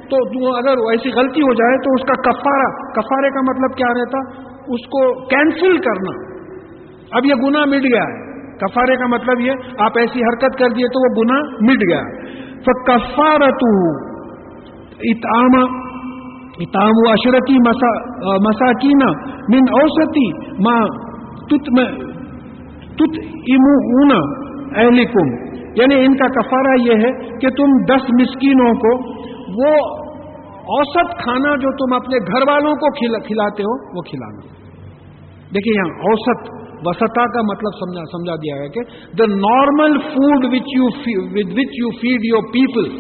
تو 0.04 0.18
اگر 0.56 0.78
ایسی 0.92 1.10
غلطی 1.10 1.42
ہو 1.42 1.54
جائے 1.54 1.78
تو 1.78 1.94
اس 1.94 2.02
کا 2.02 2.32
کفارہ، 2.32 2.92
کفارے 2.92 3.30
کا 3.30 3.42
مطلب 3.42 3.78
کیا 3.78 3.94
رہتا؟ 3.94 4.44
اس 4.68 4.86
کو 4.86 5.26
کینسل 5.28 5.78
کرنا۔ 5.78 6.34
اب 7.12 7.26
یہ 7.26 7.34
گنا 7.34 7.66
مٹ 7.66 7.84
گیا 7.84 8.04
ہے۔ 8.04 8.34
کفارے 8.58 8.96
کا 8.96 9.08
مطلب 9.08 9.40
یہ، 9.40 9.52
آپ 9.80 9.98
ایسی 9.98 10.20
حرکت 10.20 10.60
کر 10.60 10.68
دیے 10.76 10.88
تو 10.88 11.02
وہ 11.02 11.24
گنا 11.24 11.40
مٹ 11.40 11.78
گیا۔ 11.90 12.02
تو 12.66 12.84
کفارت 12.84 13.64
اتام 15.00 15.84
اتام 16.60 16.92
و 17.08 17.12
اشرتی 17.12 17.58
مساکین 18.48 19.00
من 19.54 19.64
اوسطی 19.72 20.32
ماں 20.52 20.86
تت 21.46 21.66
تت 22.96 23.20
امو 23.26 24.04
اہلکم۔ 24.76 25.54
یعنی 25.76 26.06
ان 26.06 26.18
کا 26.18 26.42
کفارہ 26.42 26.82
یہ 26.82 26.94
ہے 26.94 27.12
کہ 27.38 27.50
تم 27.50 27.84
دس 27.86 28.04
مسکینوں 28.04 28.74
کو 28.74 29.14
وہ 29.64 30.04
اوسط 30.48 31.24
کھانا 31.24 31.56
جو 31.56 31.72
تم 31.72 31.96
اپنے 31.96 32.18
گھر 32.18 32.50
والوں 32.50 32.72
کو 32.72 32.92
کھلاتے 33.20 33.64
ہو، 33.64 33.98
وہ 33.98 34.02
کھلانا۔ 34.02 34.64
دیکھیے 35.54 35.74
یہاں 35.78 36.00
اوسط، 36.00 36.64
وسطا 36.88 37.26
کا 37.26 37.42
مطلب 37.42 37.72
سمجھا 37.74 38.02
سمجھا 38.12 38.36
دیا 38.36 38.56
ہے 38.56 38.70
کہ 38.70 38.82
the 39.16 39.26
normal 39.26 40.00
food 40.00 40.46
which 40.46 40.68
you 40.78 40.86
with 41.32 41.52
which 41.52 41.74
you 41.78 41.90
feed 41.90 42.20
your 42.24 42.42
people 42.42 43.00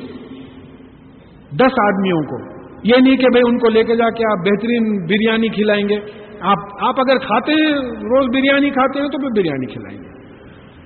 دس 1.57 1.73
آدمیوں 1.83 2.21
کو۔ 2.21 2.53
یہ 2.83 2.95
نہیں 3.01 3.17
کہ 3.17 3.25
بھائی 3.25 3.43
ان 3.47 3.57
کو 3.57 3.69
لے 3.69 3.83
کے 3.83 3.95
جا 3.95 4.09
کے 4.09 4.23
آپ 4.31 4.37
بہترین 4.37 5.05
بریانی 5.05 5.47
کھلائیں 5.47 5.89
گے۔ 5.89 5.95
آپ 6.41 6.57
آپ 6.81 6.99
اگر 6.99 7.17
کھاتے 7.17 7.51
ہیں، 7.51 7.71
روز 7.81 8.25
بریانی 8.25 8.69
کھاتے 8.69 8.99
ہیں 8.99 9.07
تو 9.07 9.17
پھر 9.17 9.41
بریانی 9.41 9.65
کھلائیں 9.65 9.99
گے۔ 9.99 10.12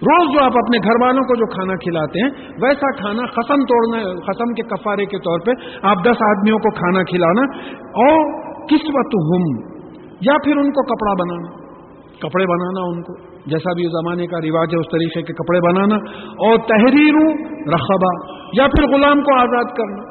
روز 0.01 0.27
جو 0.33 0.41
آپ 0.41 0.57
اپنے 0.59 0.79
گھر 0.79 0.99
والوں 1.01 1.23
کو 1.29 1.35
جو 1.35 1.45
کھانا 1.51 1.75
کھلاتے 1.83 2.23
ہیں، 2.23 2.31
ویسا 2.63 2.89
کھانا 2.97 3.23
قسم 3.35 3.61
توڑنا 3.69 4.01
قسم 4.25 4.51
کے 4.53 4.65
کفارے 4.71 5.05
کے 5.13 5.19
طور 5.19 5.45
پہ 5.45 5.55
آپ 5.91 6.03
دس 6.05 6.21
آدمیوں 6.25 6.59
کو 6.65 6.71
کھانا 6.79 7.03
کھلانا، 7.11 7.45
اور 8.03 8.19
کس 8.71 8.91
وقت 8.97 9.15
ہم 9.29 9.47
یا 10.27 10.35
پھر 10.43 10.57
ان 10.57 10.69
کو 10.71 10.83
کپڑا 10.91 11.15
بنانا، 11.21 11.49
کپڑے 12.21 12.45
بنانا 12.51 12.83
ان 12.89 13.01
کو، 13.07 13.15
جیسا 13.45 13.73
بھی 13.73 13.87
زمانے 13.95 14.27
کا 14.27 14.41
رواج 14.45 14.75
ہے، 14.75 14.79
اس 14.79 14.91
طریقے 14.91 15.21
کے 15.21 15.33
کپڑے 15.33 15.63
بنانا، 15.67 15.99
اور 16.47 16.61
تحریر 16.71 17.17
رقبہ 17.73 18.13
یا 18.59 18.67
پھر 18.67 18.87
غلام 18.93 19.21
کو 19.21 19.35
آزاد 19.37 19.73
کرنا۔ 19.77 20.05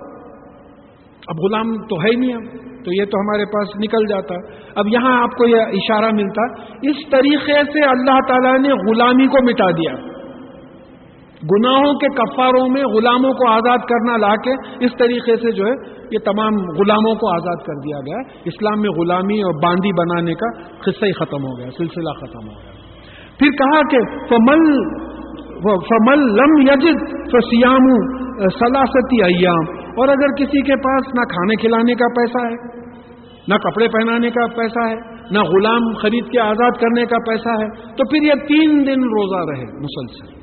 اب 1.28 1.36
غلام 1.44 1.76
تو 1.76 2.00
ہے 2.00 2.10
ہی 2.10 2.16
نہیں 2.16 2.34
اب، 2.34 2.44
تو 2.84 3.00
یہ 3.00 3.04
تو 3.04 3.20
ہمارے 3.20 3.44
پاس 3.44 3.68
نکل 3.76 4.06
جاتا۔ 4.06 4.34
اب 4.76 4.86
یہاں 4.88 5.22
آپ 5.22 5.30
کو 5.30 5.48
یہ 5.48 5.60
اشارہ 5.60 6.10
ملتا، 6.12 6.42
اس 6.82 6.96
طریقے 7.10 7.72
سے 7.72 7.84
اللہ 7.84 8.18
تعالیٰ 8.28 8.58
نے 8.58 8.68
غلامی 8.68 9.26
کو 9.26 9.44
مٹا 9.44 9.70
دیا۔ 9.70 10.16
گناہوں 11.42 11.94
کے 11.94 12.06
کفاروں 12.06 12.68
میں 12.68 12.84
غلاموں 12.84 13.32
کو 13.32 13.48
آزاد 13.48 13.78
کرنا 13.78 14.16
لا 14.16 14.34
کے 14.36 14.84
اس 14.84 14.90
طریقے 14.98 15.36
سے 15.36 15.52
جو 15.52 15.64
ہے، 15.64 15.72
یہ 16.10 16.18
تمام 16.24 16.54
غلاموں 16.54 17.14
کو 17.14 17.34
آزاد 17.34 17.66
کر 17.66 17.74
دیا 17.74 18.00
گیا۔ 18.00 18.16
اسلام 18.44 18.80
میں 18.80 18.90
غلامی 18.90 19.42
اور 19.42 19.54
باندی 19.62 19.88
بنانے 19.92 20.34
کا 20.34 20.50
قصہ 20.78 21.04
ہی 21.04 21.12
ختم 21.12 21.44
ہو 21.44 21.58
گیا، 21.58 21.70
سلسلہ 21.78 22.10
ختم 22.20 22.48
ہو 22.48 22.54
گیا۔ 22.54 22.72
پھر 23.38 23.50
کہا 23.50 23.80
کہ 23.88 23.98
فمل 24.28 24.62
فمل 25.88 26.18
لم 26.18 26.60
یجد 26.60 27.04
فسیام 27.26 27.86
سلاستی 28.48 29.22
ایام۔ 29.22 29.75
اور 29.96 30.08
اگر 30.08 30.34
کسی 30.38 30.62
کے 30.62 30.76
پاس 30.76 31.14
نہ 31.14 31.20
کھانے 31.20 31.60
کھلانے 31.60 31.94
کا 31.94 32.08
پیسہ 32.08 32.46
ہے، 32.46 32.86
نہ 33.48 33.54
کپڑے 33.54 33.88
پہنانے 33.88 34.30
کا 34.30 34.46
پیسہ 34.46 34.88
ہے، 34.88 34.94
نہ 35.30 35.38
غلام 35.38 35.92
خرید 36.02 36.30
کے 36.32 36.40
آزاد 36.40 36.70
کرنے 36.80 37.04
کا 37.04 37.18
پیسہ 37.18 37.48
ہے، 37.48 37.68
تو 37.68 38.04
پھر 38.10 38.22
یہ 38.22 38.32
تین 38.34 38.86
دن 38.86 39.02
روزہ 39.02 39.50
رہے 39.50 39.64
مسلسل۔ 39.64 40.36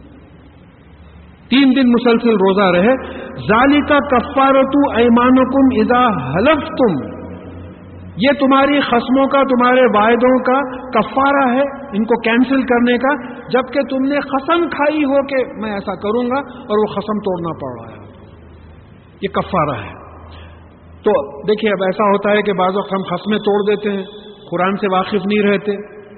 تین 1.49 1.73
دن 1.75 1.89
مسلسل 1.89 2.29
روزہ 2.29 2.71
رہے۔ 2.77 2.95
ظالی 3.47 3.81
کا 3.81 3.99
کفارتو 3.99 4.91
ایمان 4.95 5.35
کم 5.35 5.81
ادا 5.81 6.07
حلف 6.07 6.63
تم 6.63 7.13
یہ 8.17 8.39
تمہاری 8.39 8.79
قسموں 8.79 9.27
کا، 9.27 9.41
تمہارے 9.43 9.81
واحدوں 9.81 10.39
کا 10.39 10.59
کفارہ 10.89 11.51
ہے 11.51 11.63
ان 11.97 12.05
کو 12.05 12.21
کینسل 12.21 12.61
کرنے 12.61 12.97
کا، 12.97 13.13
جبکہ 13.47 13.81
تم 13.81 14.03
نے 14.03 14.19
قسم 14.19 14.69
کھائی 14.69 15.03
ہو 15.03 15.25
کہ 15.27 15.61
میں 15.61 15.71
ایسا 15.71 15.95
کروں 15.95 16.29
گا 16.29 16.39
اور 16.39 16.77
وہ 16.77 16.93
قسم 16.95 17.19
توڑنا 17.19 17.53
پڑ 17.53 17.71
رہا 17.81 17.97
ہے۔ 17.97 18.02
یہ 19.23 19.27
کفارہ 19.27 19.81
ہے۔ 19.81 19.93
تو 21.03 21.41
دیکھیے 21.47 21.71
اب 21.71 21.83
ایسا 21.83 22.03
ہوتا 22.03 22.31
ہے 22.31 22.41
کہ 22.41 22.53
بعض 22.53 22.75
وقت 22.75 22.93
ہم 22.93 23.15
خسمیں 23.15 23.37
توڑ 23.37 23.75
دیتے 23.75 23.89
ہیں، 23.89 24.03
قرآن 24.51 24.75
سے 24.75 24.95
واقف 24.95 25.13
نہیں 25.13 25.41
رہتے۔ 25.41 25.71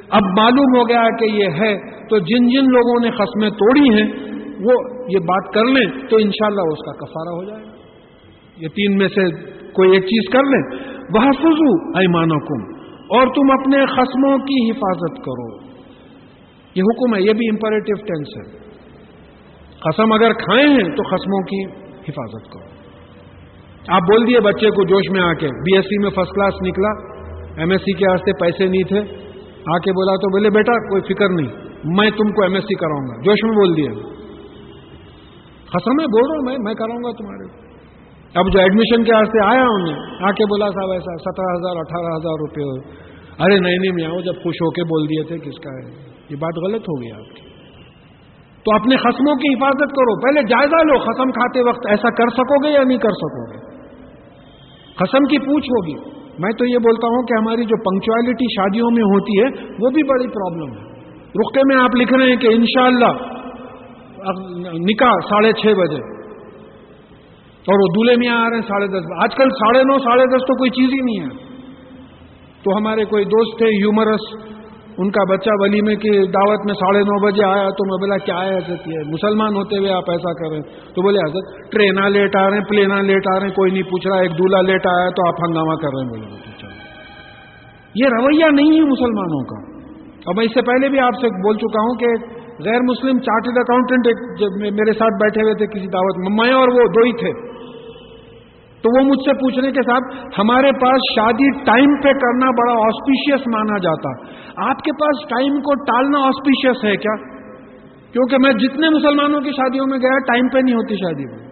اب 0.09 0.21
معلوم 0.39 0.79
ہو 0.79 0.89
گیا 0.89 1.03
کہ 1.19 1.25
یہ 1.25 1.45
ہے، 1.45 2.07
تو 2.07 2.17
جن 2.17 2.47
جن 2.47 2.65
لوگوں 2.65 3.03
نے 3.03 3.11
خسمیں 3.11 3.49
توڑی 3.49 3.89
ہیں، 3.89 4.35
وہ 4.39 4.73
یہ 5.09 5.19
بات 5.19 5.53
کر 5.53 5.65
لیں 5.65 6.07
تو 6.09 6.17
انشاءاللہ 6.17 6.61
اس 6.61 6.85
کا 6.85 6.91
کفارہ 6.91 7.35
ہو 7.35 7.43
جائے۔ 7.43 7.65
گا 7.65 7.71
یہ 8.57 8.67
تین 8.67 8.97
میں 8.97 9.07
سے 9.07 9.51
کوئی 9.71 9.91
ایک 9.91 10.03
چیز 10.03 10.33
کر 10.33 10.43
لیں۔ 10.43 10.95
وہ 11.13 11.31
فضو 11.31 11.97
ایمان 11.97 12.31
اور 13.09 13.27
تم 13.27 13.51
اپنے 13.51 13.85
خسموں 13.85 14.37
کی 14.37 14.71
حفاظت 14.71 15.17
کرو۔ 15.17 15.55
یہ 16.75 16.81
حکم 16.81 17.15
ہے، 17.15 17.21
یہ 17.21 17.33
بھی 17.33 17.49
امپریٹو 17.49 18.05
ٹینس 18.05 18.27
ہے۔ 18.27 18.57
قسم 19.79 20.11
اگر 20.11 20.33
کھائے 20.33 20.67
ہیں 20.67 20.83
تو 20.83 21.03
خسموں 21.03 21.43
کی 21.43 21.65
حفاظت 21.99 22.53
کرو۔ 22.53 22.74
آپ 23.87 24.01
بول 24.01 24.27
دیے 24.27 24.39
بچے 24.39 24.69
کو 24.69 24.83
جوش 24.83 25.11
میں 25.11 25.21
آ 25.21 25.33
کے، 25.33 25.47
بی 25.47 25.75
ایس 25.75 25.85
سی 25.85 26.03
میں 26.03 26.09
فرسٹ 26.09 26.31
کلاس 26.31 26.53
نکلا، 26.61 26.89
ایم 27.61 27.71
ایس 27.71 27.81
سی 27.81 27.93
کے 27.93 28.05
واسطے 28.11 28.31
پیسے 28.31 28.65
نہیں 28.65 28.83
تھے۔ 28.83 28.99
آ 29.73 29.77
کے 29.77 29.91
بولا 29.91 30.15
تو 30.15 30.31
بولے، 30.31 30.49
بیٹا، 30.49 30.89
کوئی 30.89 31.01
فکر 31.01 31.29
نہیں، 31.29 31.51
میں 31.83 32.09
تم 32.09 32.31
کو 32.31 32.43
ایم 32.43 32.53
ایس 32.53 32.63
سی 32.63 32.75
کراؤں 32.75 33.07
گا۔ 33.07 33.21
جوش 33.21 33.43
میں 33.43 33.51
بول 33.51 33.77
دیا 33.77 33.91
خسم 35.65 35.91
میں 35.97 36.05
بول 36.05 36.31
رہا 36.31 36.37
ہوں 36.37 36.45
میں 36.45 36.57
میں 36.63 36.73
کراؤں 36.73 37.03
گا 37.03 37.11
تمہارے 37.11 37.65
اب 38.35 38.53
جو 38.53 38.59
ایڈمیشن 38.59 39.03
کے 39.03 39.11
واسطے 39.15 39.45
آیا 39.45 39.65
انہیں 39.65 39.95
آ 40.21 40.31
کے 40.31 40.45
بولا 40.45 40.67
صاحب 40.67 40.91
ایسا 40.91 41.17
سترہ 41.17 41.51
ہزار، 41.57 41.75
اٹھارہ 41.75 42.15
ہزار 42.17 42.33
روپے 42.33 42.61
ارے 43.39 43.59
نہیں 43.59 43.77
نہیں 43.77 43.91
میں 43.91 44.05
آؤ 44.05 44.19
جب 44.19 44.33
خوش 44.43 44.55
ہو 44.55 44.71
کے 44.71 44.83
بول 44.83 45.09
دیے 45.09 45.23
تھے، 45.23 45.37
کس 45.37 45.59
کا 45.63 45.69
ہے؟ 45.69 45.93
یہ 46.29 46.35
بات 46.35 46.63
غلط 46.63 46.81
ہو 46.81 47.01
گئی 47.01 47.11
آپ 47.11 47.35
کی۔ 47.35 47.41
تو 48.65 48.75
اپنے 48.75 48.97
خسموں 48.97 49.35
کی 49.35 49.53
حفاظت 49.53 49.91
کرو۔ 49.91 50.21
پہلے 50.21 50.41
جائزہ 50.41 50.75
لو 50.75 50.99
ختم 50.99 51.31
کھاتے 51.31 51.61
وقت 51.69 51.87
ایسا 51.89 52.09
کر 52.09 52.29
سکو 52.29 52.63
گے 52.63 52.71
یا 52.71 52.83
نہیں 52.83 52.97
کر 52.97 53.09
سکو 53.09 53.51
گے؟ 53.51 53.64
قسم 54.95 55.23
کی 55.23 55.37
پوچھ 55.39 55.65
ہوگی۔ 55.65 56.15
میں 56.39 56.51
تو 56.51 56.65
یہ 56.65 56.77
بولتا 56.77 57.07
ہوں 57.07 57.23
کہ 57.23 57.33
ہماری 57.39 57.63
جو 57.63 57.77
پنکچویلٹی 57.77 58.45
شادیوں 58.55 58.89
میں 58.91 59.03
ہوتی 59.03 59.39
ہے، 59.39 59.65
وہ 59.79 59.89
بھی 59.89 60.03
بڑی 60.03 60.27
پرابلم 60.27 60.77
ہے۔ 60.77 60.95
رخے 61.21 61.61
میں 61.67 61.83
آپ 61.83 61.95
لکھ 61.95 62.13
رہے 62.13 62.29
ہیں 62.29 62.35
کہ 62.35 62.47
انشاءاللہ 62.47 63.35
نکاح 64.73 65.11
ساڑھے 65.11 65.51
چھ 65.51 65.65
بجے۔ 65.65 66.15
اور 67.67 67.79
وہ 67.79 67.93
دولے 67.95 68.15
میں 68.15 68.27
آ 68.27 68.49
رہے 68.49 68.55
ہیں 68.55 68.61
ساڑھے 68.61 68.87
دس۔ 68.87 69.05
آج 69.23 69.35
کل 69.35 69.49
ساڑھے 69.49 69.83
نو، 69.83 69.99
ساڑھے 69.99 70.25
دس 70.25 70.41
تو 70.41 70.57
کوئی 70.57 70.69
چیز 70.69 70.89
ہی 70.89 71.01
نہیں 71.01 71.29
ہے۔ 71.29 71.45
تو 72.63 72.77
ہمارے 72.77 73.05
کوئی 73.05 73.25
دوست 73.25 73.57
تھے 73.57 73.65
ہیومرس 73.65 74.54
ان 74.97 75.11
کا 75.11 75.23
بچہ 75.33 75.49
ولیمے 75.59 75.95
کی 75.95 76.09
دعوت 76.09 76.65
میں 76.65 76.73
ساڑھے 76.73 76.99
نو 76.99 77.25
بجے 77.25 77.43
آیا 77.43 77.69
تو 77.69 77.85
میں 77.85 77.97
بولا، 78.01 78.17
کیا 78.17 78.39
ہے 78.45 78.57
حضرت؟ 78.57 78.87
یہ 78.87 78.99
مسلمان 79.07 79.55
ہوتے 79.55 79.77
ہوئے 79.77 79.91
آپ 79.91 80.11
ایسا 80.11 80.33
کر 80.33 80.49
رہے 80.49 80.57
ہیں۔ 80.57 80.95
تو 80.95 81.01
بولے، 81.01 81.19
حضرت 81.19 81.71
ٹرینا 81.71 82.07
لیٹ 82.07 82.35
آ 82.35 82.49
رہے 82.49 82.57
ہیں 82.57 82.63
پلینا 82.63 83.01
لیٹ 83.01 83.27
آ 83.35 83.39
رہے 83.39 83.47
ہیں، 83.47 83.53
کوئی 83.53 83.71
نہیں 83.71 83.83
پوچھ 83.83 84.07
رہا، 84.07 84.17
ایک 84.17 84.31
دولہا 84.31 84.61
لیٹ 84.61 84.87
آیا 84.87 85.09
تو 85.09 85.27
آپ 85.27 85.33
ہنگامہ 85.47 85.75
کر 85.75 85.87
رہے 85.87 86.03
ہیں۔ 86.03 86.09
بولے 86.09 86.45
یہ 87.95 88.05
رویہ 88.05 88.45
نہیں 88.51 88.79
ہے 88.79 88.85
مسلمانوں 88.85 89.43
کا۔ 89.43 89.75
اب 90.25 90.35
میں 90.35 90.45
اس 90.45 90.53
سے 90.53 90.61
پہلے 90.61 90.89
بھی 90.89 90.99
آپ 90.99 91.15
سے 91.21 91.27
بول 91.27 91.57
چکا 91.57 91.81
ہوں 91.81 91.95
کہ 91.95 92.07
غیر 92.65 92.81
مسلم 92.81 93.19
چارٹرڈ 93.19 93.57
اکاؤنٹنٹ 93.57 94.07
میرے 94.73 94.93
ساتھ 94.93 95.23
بیٹھے 95.23 95.41
ہوئے 95.41 95.53
تھے 95.53 95.67
کسی 95.67 95.87
دعوت 95.87 96.17
میں 96.17 96.29
میں 96.29 96.53
اور 96.53 96.67
وہ 96.67 96.83
دو 96.83 97.03
ہی 97.05 97.13
تھے۔ 97.13 97.54
تو 98.85 98.89
وہ 98.97 99.03
مجھ 99.05 99.19
سے 99.19 99.33
پوچھنے 99.33 99.71
کے 99.71 99.81
ساتھ، 99.81 100.17
ہمارے 100.39 100.71
پاس 100.71 101.05
شادی 101.15 101.45
ٹائم 101.65 101.93
پہ 102.01 102.11
کرنا 102.23 102.49
بڑا 102.49 102.73
آسپیشیس 102.81 103.47
مانا 103.47 103.77
جاتا. 103.77 104.11
آپ 104.69 104.81
کے 104.81 104.91
پاس 104.91 105.23
ٹائم 105.29 105.55
کو 105.59 105.75
ٹالنا 105.85 106.19
آسپیشیس 106.19 106.83
ہے 106.85 106.95
کیا؟ 106.97 107.15
کیونکہ 108.11 108.37
میں 108.37 108.51
جتنے 108.51 108.89
مسلمانوں 108.89 109.39
کی 109.39 109.51
شادیوں 109.51 109.87
میں 109.87 109.97
گیا، 109.97 110.19
ٹائم 110.27 110.47
پہ 110.47 110.57
نہیں 110.57 110.75
ہوتی 110.75 110.95
شادی. 110.95 111.25
میں 111.25 111.43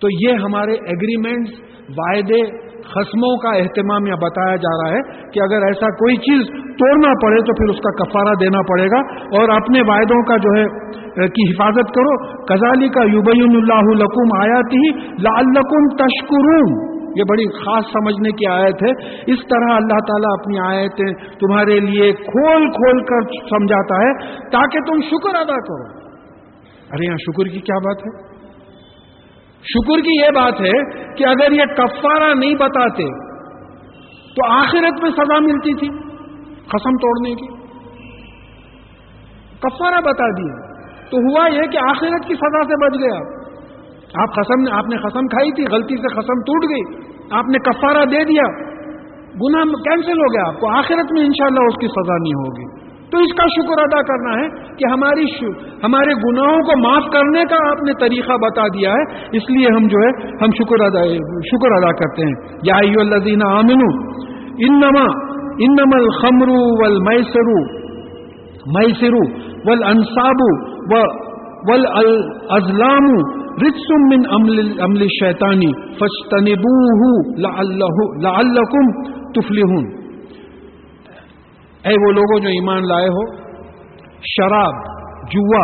تو 0.00 0.08
یہ 0.20 0.32
ہمارے 0.32 0.72
ایگریمنٹس 0.72 1.52
وعدے 1.98 2.42
خسموں 2.84 3.36
کا 3.36 3.50
اہتمام 3.58 4.06
یا 4.06 4.14
بتایا 4.14 4.56
جا 4.56 4.72
رہا 4.76 4.96
ہے 4.96 5.30
کہ 5.30 5.40
اگر 5.40 5.66
ایسا 5.66 5.86
کوئی 5.86 6.16
چیز 6.16 6.46
توڑنا 6.60 7.12
پڑے 7.22 7.36
تو 7.36 7.54
پھر 7.54 7.68
اس 7.68 7.76
کا 7.76 8.04
کفارہ 8.04 8.34
دینا 8.40 8.62
پڑے 8.62 8.86
گا 8.86 9.00
اور 9.38 9.48
اپنے 9.48 9.80
وعدوں 9.80 10.22
کا 10.22 10.36
جو 10.36 10.60
ہے 10.60 10.92
کی 11.26 11.52
حفاظت 11.52 11.94
کرو۔ 11.94 12.44
کزالی 12.44 12.88
کا 12.88 13.04
یوبین 13.04 13.56
اللہ 13.56 14.04
لکم 14.04 14.42
آیات 14.42 14.72
ہی 14.72 14.90
لعلکم 15.22 15.96
تشکرون۔ 15.96 16.92
یہ 17.16 17.22
بڑی 17.28 17.48
خاص 17.48 17.84
سمجھنے 17.84 18.30
کی 18.30 18.46
آیت 18.46 18.82
ہے۔ 18.82 18.90
اس 19.32 19.38
طرح 19.38 19.74
اللہ 19.74 19.98
تعالیٰ 20.08 20.40
اپنی 20.40 20.58
آیتیں 20.58 21.12
تمہارے 21.14 21.80
لیے 21.80 22.12
کھول 22.12 22.70
کھول 22.70 23.04
کر 23.04 23.20
سمجھاتا 23.50 23.96
ہے 23.96 24.40
تاکہ 24.46 24.80
تم 24.80 25.00
شکر 25.00 25.36
ادا 25.36 25.60
کرو۔ 25.60 26.02
ارے 26.92 27.06
یہاں 27.06 27.16
شکر 27.16 27.44
کی 27.44 27.60
کیا 27.60 27.78
بات 27.78 27.96
ہے؟ 27.98 28.31
شکر 29.62 30.00
کی 30.00 30.22
یہ 30.22 30.30
بات 30.34 30.60
ہے 30.60 31.04
کہ 31.14 31.24
اگر 31.26 31.52
یہ 31.52 31.64
کفارہ 31.64 32.34
نہیں 32.34 32.54
بتاتے 32.54 33.04
تو 34.34 34.52
آخرت 34.52 35.02
میں 35.02 35.10
سزا 35.10 35.38
ملتی 35.38 35.74
تھی 35.74 35.88
قسم 36.58 36.96
توڑنے 36.96 37.34
کی۔ 37.34 37.46
کفارہ 39.58 40.00
بتا 40.00 40.28
دیا۔ 40.28 40.72
تو 41.10 41.16
ہوا 41.16 41.48
یہ 41.48 41.62
کہ 41.62 41.78
آخرت 41.90 42.28
کی 42.28 42.34
سزا 42.34 42.62
سے 42.64 42.86
بچ 42.86 43.00
گیا 43.00 43.18
آپ۔ 44.22 44.34
قسم 44.34 44.74
آپ 44.74 44.84
نے 44.84 44.96
قسم 44.96 45.26
کھائی 45.26 45.52
تھی، 45.52 45.64
غلطی 45.72 45.96
سے 45.96 46.14
قسم 46.14 46.40
ٹوٹ 46.40 46.70
گئی۔ 46.70 47.12
آپ 47.30 47.44
نے 47.44 47.58
کفارہ 47.58 48.04
دے 48.04 48.24
دیا۔ 48.24 48.72
گنا 49.34 49.64
کینسل 49.64 50.18
ہو 50.18 50.34
گیا۔ 50.34 50.48
آپ 50.48 50.60
کو 50.60 50.70
آخرت 50.70 51.12
میں 51.12 51.24
انشاءاللہ 51.24 51.60
اس 51.60 51.74
کی 51.80 51.86
سزا 51.86 52.16
نہیں 52.16 52.34
ہوگی۔ 52.34 52.81
تو 53.12 53.18
اس 53.18 53.32
کا 53.32 53.44
شکر 53.46 53.82
ادا 53.82 54.02
کرنا 54.02 54.42
ہے 54.42 54.48
کہ 54.76 54.92
ہماری 54.92 55.24
ہمارے 55.84 56.14
گناہوں 56.14 56.58
کو 56.58 56.88
معاف 56.88 57.02
کرنے 57.12 57.44
کا 57.50 57.70
آپ 57.70 57.82
نے 57.82 57.92
طریقہ 57.92 58.32
بتا 58.32 58.62
دیا 58.66 58.90
ہے۔ 58.90 59.02
اس 59.36 59.50
لیے 59.50 59.66
ہم 59.76 59.86
جو 59.86 59.98
ہے، 59.98 60.26
ہم 60.26 60.50
شکر 60.50 60.84
ادا 60.84 61.04
شکر 61.40 61.72
ادا 61.72 61.92
کرتے 61.92 62.22
ہیں۔ 62.26 62.56
یا 62.62 62.76
الذین 63.00 63.42
آمنو، 63.46 63.90
انما 64.66 65.32
انما 65.60 65.96
الخمر 65.96 66.48
والمیسر 66.50 67.48
میسر 68.66 69.14
والانصاب 69.68 70.44
والازلام 71.70 73.08
رجس 73.62 73.90
من 74.12 74.20
عمل 74.30 75.00
الشیطانی 75.02 75.72
فاجتنبوه 75.98 77.10
لعلکم 78.22 78.86
تفلحون۔ 79.32 80.01
اے 81.84 81.92
وہ 82.02 82.10
لوگوں 82.12 82.38
جو 82.40 82.48
ایمان 82.48 82.84
لائے 82.88 83.06
ہو، 83.14 83.22
شراب، 84.32 84.82
جوا، 85.30 85.62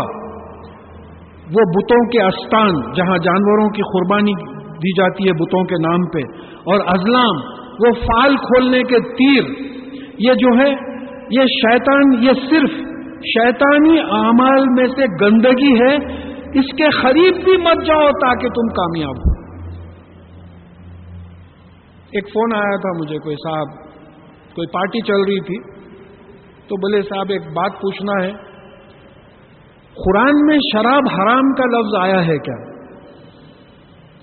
وہ 1.52 1.66
بتوں 1.74 2.06
کے 2.12 2.22
استان 2.22 2.80
جہاں 2.94 3.18
جانوروں 3.18 3.68
کی 3.68 3.86
قربانی 3.92 4.34
دی 4.82 4.94
جاتی 4.98 5.28
ہے 5.28 5.32
بتوں 5.32 5.64
کے 5.64 5.78
نام 5.84 6.06
پہ، 6.06 6.24
اور 6.64 6.84
ازلام 6.86 7.38
وہ 7.80 7.92
فال 8.02 8.36
کھولنے 8.36 8.82
کے 8.82 9.00
تیر، 9.14 9.54
یہ 10.18 10.34
جو 10.34 10.52
ہے، 10.58 10.68
یہ 11.30 11.54
شیطان، 11.54 12.12
یہ 12.22 12.42
صرف 12.50 12.76
شیطانی 13.28 13.98
اعمال 14.18 14.68
میں 14.72 14.86
سے 14.96 15.08
گندگی 15.20 15.72
ہے، 15.80 15.94
اس 16.60 16.76
کے 16.76 16.90
قریب 17.00 17.40
بھی 17.44 17.56
مت 17.62 17.86
جاؤ 17.86 18.10
تاکہ 18.20 18.48
تم 18.48 18.68
کامیاب 18.74 19.24
ہو۔ 19.24 19.32
ایک 22.12 22.28
فون 22.28 22.54
آیا 22.54 22.76
تھا 22.76 22.92
مجھے، 22.98 23.18
کوئی 23.18 23.36
صاحب، 23.36 23.74
کوئی 24.54 24.66
پارٹی 24.72 25.00
چل 25.06 25.24
رہی 25.24 25.40
تھی۔ 25.40 25.58
تو 26.68 26.76
بولے 26.76 27.02
صاحب 27.02 27.26
ایک 27.30 27.42
بات 27.42 27.72
پوچھنا 27.80 28.26
ہے۔ 28.26 28.32
قرآن 30.04 30.46
میں 30.46 30.58
شراب 30.72 31.02
حرام 31.18 31.52
کا 31.52 31.78
لفظ 31.78 31.94
آیا 32.00 32.26
ہے 32.26 32.38
کیا؟ 32.38 32.78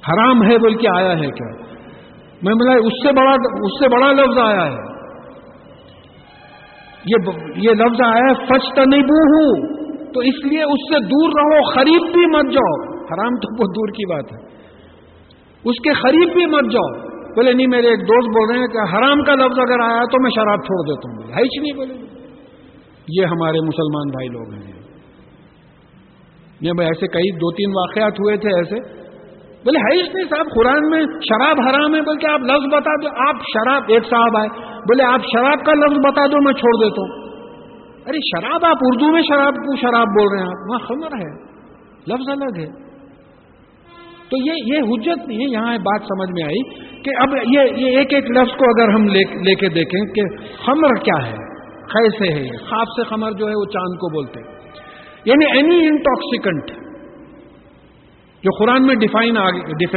حرام 0.09 0.43
ہے 0.43 0.57
بول 0.57 0.75
کے 0.75 0.87
آیا 0.97 1.11
ہے 1.11 1.27
کیا؟ 1.27 1.65
میں 2.43 2.53
بولا 2.53 2.73
اس 2.73 2.93
سے 3.03 3.11
بڑا 3.11 3.31
اس 3.63 3.83
سے 3.83 3.89
بڑا 3.89 4.11
لفظ 4.11 4.37
آیا 4.37 4.65
ہے۔ 4.65 4.95
یہ 7.05 7.15
یہ 7.55 7.71
لفظ 7.71 8.05
آیا 8.05 8.29
ہے 8.29 8.33
فچ 8.33 8.75
تنبو 8.75 9.19
ہوں 9.21 9.75
تو 10.13 10.19
اس 10.19 10.45
لیے 10.45 10.63
اس 10.63 10.93
سے 10.93 10.99
دور 10.99 11.29
رہو 11.29 11.73
خریب 11.75 12.13
بھی 12.13 12.25
مت 12.25 12.53
جاؤ۔ 12.53 12.95
حرام 12.95 13.35
تو 13.35 13.55
بہت 13.55 13.69
دور 13.69 13.87
کی 13.87 14.13
بات 14.13 14.33
ہے۔ 14.33 14.55
اس 15.63 15.75
کے 15.83 15.93
خریب 15.93 16.33
بھی 16.33 16.45
مت 16.45 16.71
جاؤ۔ 16.73 17.15
بولے 17.19 17.53
نہیں، 17.53 17.67
میرے 17.67 17.87
ایک 17.87 17.99
دوست 17.99 18.27
بول 18.27 18.51
رہے 18.51 18.59
ہیں 18.59 18.67
کہ 18.67 18.95
حرام 18.95 19.23
کا 19.23 19.35
لفظ 19.35 19.59
اگر 19.59 19.79
آیا 19.79 20.01
تو 20.01 20.21
میں 20.21 20.29
شراب 20.35 20.59
چھوڑ 20.65 20.81
دیتا 20.81 21.11
ہوں۔ 21.11 21.37
ہے 21.37 21.43
ہی 21.43 21.61
نہیں 21.61 21.77
بولے۔ 21.77 22.04
یہ 23.07 23.25
ہمارے 23.25 23.65
مسلمان 23.65 24.09
بھائی 24.09 24.27
لوگ 24.27 24.53
ہیں۔ 24.53 24.85
ایسے 26.79 27.07
کئی 27.07 27.31
دو 27.31 27.51
تین 27.51 27.71
واقعات 27.75 28.13
ہوئے 28.13 28.37
تھے 28.37 28.49
ایسے۔ 28.49 29.05
بولے 29.65 29.79
ہے 29.79 30.01
اس 30.01 30.15
نہیں 30.15 30.25
صاحب 30.29 30.45
قرآن 30.55 30.89
میں 30.89 30.99
شراب 30.99 31.55
حرام 31.69 31.95
ہے، 31.95 32.01
بلکہ 32.01 32.27
آپ 32.27 32.39
لفظ 32.39 32.73
بتا 32.73 32.95
دو۔ 33.03 33.29
آپ 33.29 33.35
شراب، 33.35 33.81
ایک 33.87 34.03
صاحب 34.03 34.37
آئے، 34.37 34.47
بولے 34.65 35.03
آپ 35.03 35.19
شراب 35.19 35.65
کا 35.65 35.73
لفظ 35.73 35.97
بتا 35.97 36.27
دو، 36.27 36.43
میں 36.43 36.53
چھوڑ 36.53 36.83
دیتا 36.83 37.01
ہوں۔ 37.01 37.25
ارے 38.05 38.17
شراب، 38.17 38.65
آپ 38.65 38.77
اردو 38.81 39.11
میں 39.11 39.21
شراب 39.21 39.53
کو 39.53 39.75
شراب 39.75 40.07
بول 40.07 40.33
رہے 40.33 40.39
ہیں 40.39 40.47
آپ۔ 40.47 40.69
وہاں 40.69 40.79
خمر 40.79 41.17
ہے۔ 41.17 41.45
لفظ 42.07 42.29
الگ 42.29 42.59
ہے۔ 42.59 42.85
تو 44.29 44.37
یہ 44.37 44.53
یہ 44.65 44.79
حجت 44.79 45.27
نہیں 45.27 45.37
ہے۔ 45.37 45.51
یہاں 45.51 45.77
بات 45.77 46.01
سمجھ 46.01 46.29
میں 46.29 46.43
آئی 46.43 46.79
کہ 47.01 47.11
اب 47.19 47.29
یہ 47.53 47.59
یہ 47.75 47.97
ایک 47.97 48.13
ایک 48.13 48.31
لفظ 48.31 48.57
کو 48.57 48.65
اگر 48.65 48.89
ہم 48.93 49.03
لے 49.05 49.55
کے 49.55 49.69
دیکھیں 49.69 50.13
کہ 50.13 50.37
خمر 50.65 51.03
کیا 51.03 51.27
ہے۔ 51.27 51.54
کیسے 51.97 52.33
ہے 52.33 52.47
خواب 52.57 52.95
سے 52.95 53.09
خمر 53.09 53.31
جو 53.31 53.47
ہے 53.47 53.53
وہ 53.55 53.65
چاند 53.65 53.93
کو 53.95 54.09
بولتے 54.09 54.41
یعنی 55.25 55.45
اینی 55.53 55.87
انٹاکسیکنٹ 55.87 56.85
جو 58.43 58.51
قرآن 58.59 58.85
میں 58.85 58.95
ڈیفائن 58.95 59.37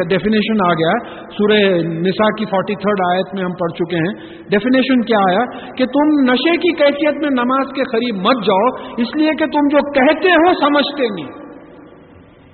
ڈیفینیشن 0.09 0.61
آ 0.67 0.73
گیا 0.73 0.93
سورہ 1.31 1.57
نسا 1.85 2.29
کی 2.39 2.45
فورٹی 2.45 2.75
تھرڈ 2.75 3.01
آیت 3.09 3.35
میں 3.35 3.45
ہم 3.45 3.53
پڑھ 3.53 3.73
چکے 3.73 3.97
ہیں. 3.97 4.13
ڈیفینیشن 4.51 5.03
کیا 5.03 5.19
آیا؟ 5.19 5.73
کہ 5.73 5.85
تم 5.85 6.31
نشے 6.31 6.57
کی 6.57 6.73
کیفیت 6.75 7.21
میں 7.23 7.31
نماز 7.31 7.75
کے 7.75 7.83
قریب 7.83 8.17
مت 8.17 8.47
جاؤ، 8.47 8.71
اس 8.97 9.17
لیے 9.17 9.35
کہ 9.39 9.47
تم 9.47 9.69
جو 9.69 9.83
کہتے 9.91 10.29
ہو 10.29 10.55
سمجھتے 10.61 11.09
نہیں. 11.09 11.29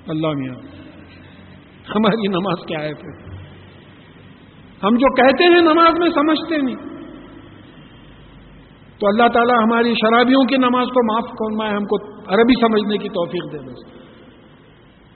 اللہ 0.09 0.27
میاں، 0.27 0.57
ہماری 1.97 2.29
نماز 2.29 2.67
کیا 2.67 2.81
ہے؟ 2.81 2.95
پھر 2.95 3.11
ہم 4.85 4.95
جو 4.95 5.15
کہتے 5.15 5.45
ہیں 5.45 5.61
نماز 5.61 5.99
میں 5.99 6.09
سمجھتے 6.09 6.57
نہیں. 6.57 6.94
تو 9.01 9.07
اللہ 9.07 9.29
تعالیٰ 9.29 9.65
ہماری 9.65 9.95
شرابیوں 9.95 10.45
کی 10.45 10.57
نماز 10.57 10.87
کو 10.87 11.13
معاف 11.13 11.25
کرنا 11.31 11.71
ہے 11.71 11.77
ہم 11.77 11.85
کو 11.85 11.97
عربی 12.35 12.61
سمجھنے 12.61 12.99
کی 12.99 13.09
توفیق 13.09 13.53
دے 13.53 13.59
بس۔ 13.59 14.05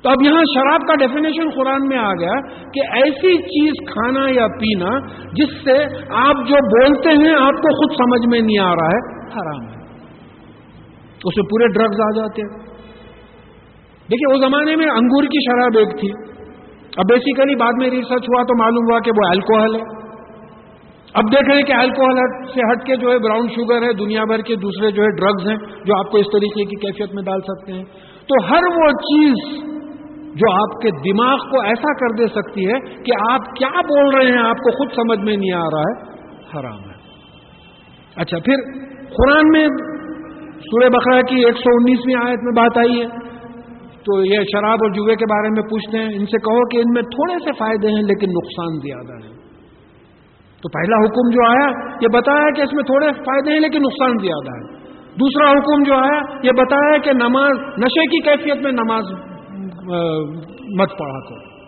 تو 0.03 0.09
اب 0.09 0.17
یہاں 0.23 0.43
شراب 0.55 0.81
کا 0.81 0.95
ڈیفینیشن 0.95 1.51
قرآن 1.51 1.89
میں 1.89 1.99
آ 1.99 2.13
گیا 2.13 2.41
کہ 2.51 2.81
ایسی 2.93 3.37
چیز 3.37 3.93
کھانا 3.93 4.27
یا 4.29 4.47
پینا 4.47 4.99
جس 5.33 5.65
سے 5.65 5.85
آپ 6.11 6.35
جو 6.35 6.55
بولتے 6.55 7.09
ہیں، 7.09 7.35
آپ 7.35 7.53
کو 7.53 7.75
خود 7.75 7.97
سمجھ 7.97 8.29
میں 8.31 8.41
نہیں 8.41 8.59
آ 8.59 8.71
رہا 8.71 8.87
ہے، 8.87 9.29
حرام 9.29 9.69
ہے۔ 9.69 9.79
اس 11.25 11.37
میں 11.37 11.45
پورے 11.45 11.67
ڈرگز 11.73 12.01
آ 12.01 12.11
جاتے 12.17 12.43
ہیں۔ 12.43 12.69
دیکھیے، 14.11 14.35
اس 14.35 14.41
زمانے 14.41 14.77
میں 14.77 14.87
انگور 14.87 15.23
کی 15.23 15.51
شراب 15.51 15.79
ایک 15.79 16.01
تھی۔ 16.01 16.09
اب 16.97 17.05
بیسیکلی 17.11 17.57
بعد 17.57 17.73
میں 17.79 17.91
ریسرچ 17.91 18.23
ہوا 18.23 18.43
تو 18.43 18.63
معلوم 18.63 18.91
ہوا 18.91 18.99
کہ 19.01 19.11
وہ 19.11 19.29
الکوہل 19.29 19.75
ہے۔ 19.75 19.98
اب 21.15 21.33
دیکھ 21.33 21.49
رہے 21.49 21.57
ہیں 21.57 21.63
کہ 21.63 21.73
الکوہل 21.73 22.17
سے 22.55 22.61
ہٹ 22.61 22.87
کے 22.87 22.97
جو 22.97 23.13
ہے 23.13 23.19
براؤن 23.19 23.49
شوگر 23.49 23.83
ہے، 23.83 23.93
دنیا 23.93 24.25
بھر 24.25 24.39
کے 24.39 24.57
دوسرے 24.57 24.91
جو 24.91 25.03
ہے 25.03 25.09
ڈرگز 25.21 25.49
ہیں 25.51 25.83
جو 25.85 25.97
آپ 25.97 26.11
کو 26.11 26.19
اس 26.19 26.27
طریقے 26.27 26.65
کی 26.65 26.77
کیفیت 26.77 27.15
میں 27.15 27.23
ڈال 27.23 27.41
سکتے 27.41 27.73
ہیں۔ 27.73 27.85
تو 28.29 28.47
ہر 28.51 28.65
وہ 28.65 28.91
چیز 28.91 29.65
جو 30.35 30.53
آپ 30.53 30.81
کے 30.83 31.13
دماغ 31.13 31.37
کو 31.37 31.61
ایسا 31.61 31.95
کر 31.95 32.17
دے 32.19 32.27
سکتی 32.27 32.67
ہے 32.67 33.03
کہ 33.03 33.13
آپ 33.31 33.41
کیا 33.57 33.81
بول 33.81 34.15
رہے 34.15 34.33
ہیں، 34.33 34.49
آپ 34.49 34.57
کو 34.57 34.71
خود 34.71 34.89
سمجھ 34.97 35.25
میں 35.25 35.37
نہیں 35.37 35.53
آ 35.53 35.65
رہا 35.65 35.81
ہے، 35.81 36.19
حرام 36.55 36.79
ہے۔ 36.79 36.99
اچھا 38.17 38.39
پھر 38.45 38.55
قرآن 39.09 39.49
میں 39.49 39.69
سورہ 40.59 40.89
بقرہ 40.89 41.23
کی 41.23 41.37
ایک 41.37 41.57
سو 41.57 41.75
انیسویں 41.75 42.29
آیت 42.29 42.39
میں 42.43 42.53
بات 42.57 42.79
آئی 42.79 43.01
ہے۔ 43.01 43.29
تو 43.99 44.25
یہ 44.25 44.41
شراب 44.41 44.79
اور 44.83 44.91
جوئے 44.91 45.17
کے 45.17 45.25
بارے 45.25 45.49
میں 45.49 45.63
پوچھتے 45.63 45.99
ہیں۔ 45.99 46.07
ان 46.07 46.27
سے 46.27 46.39
کہو 46.39 46.69
کہ 46.69 46.77
ان 46.77 46.93
میں 46.95 47.03
تھوڑے 47.03 47.35
سے 47.45 47.51
فائدے 47.59 47.89
ہیں 47.89 48.03
لیکن 48.03 48.31
نقصان 48.31 48.79
زیادہ 48.79 49.27
ہے 49.27 49.38
تو 50.63 50.69
پہلا 50.69 50.97
حکم 50.97 51.31
جو 51.31 51.47
آیا 51.51 51.67
یہ 52.01 52.09
بتایا 52.15 52.51
کہ 52.51 52.63
اس 52.63 52.73
میں 52.73 52.83
تھوڑے 52.83 53.13
فائدے 53.13 53.53
ہیں 53.53 53.61
لیکن 53.61 53.79
نقصان 53.79 54.19
زیادہ 54.19 54.57
ہے۔ 54.57 54.79
دوسرا 55.15 55.51
حکم 55.51 55.83
جو 55.83 55.95
آیا 55.95 56.23
یہ 56.43 56.51
بتایا 56.51 56.99
کہ 56.99 57.13
نماز، 57.13 57.53
نشے 57.79 58.07
کی 58.07 58.21
کیفیت 58.23 58.63
میں 58.63 58.73
نماز 58.73 59.05
مت 60.81 60.91
پڑھا 60.99 61.21
کرو۔ 61.29 61.59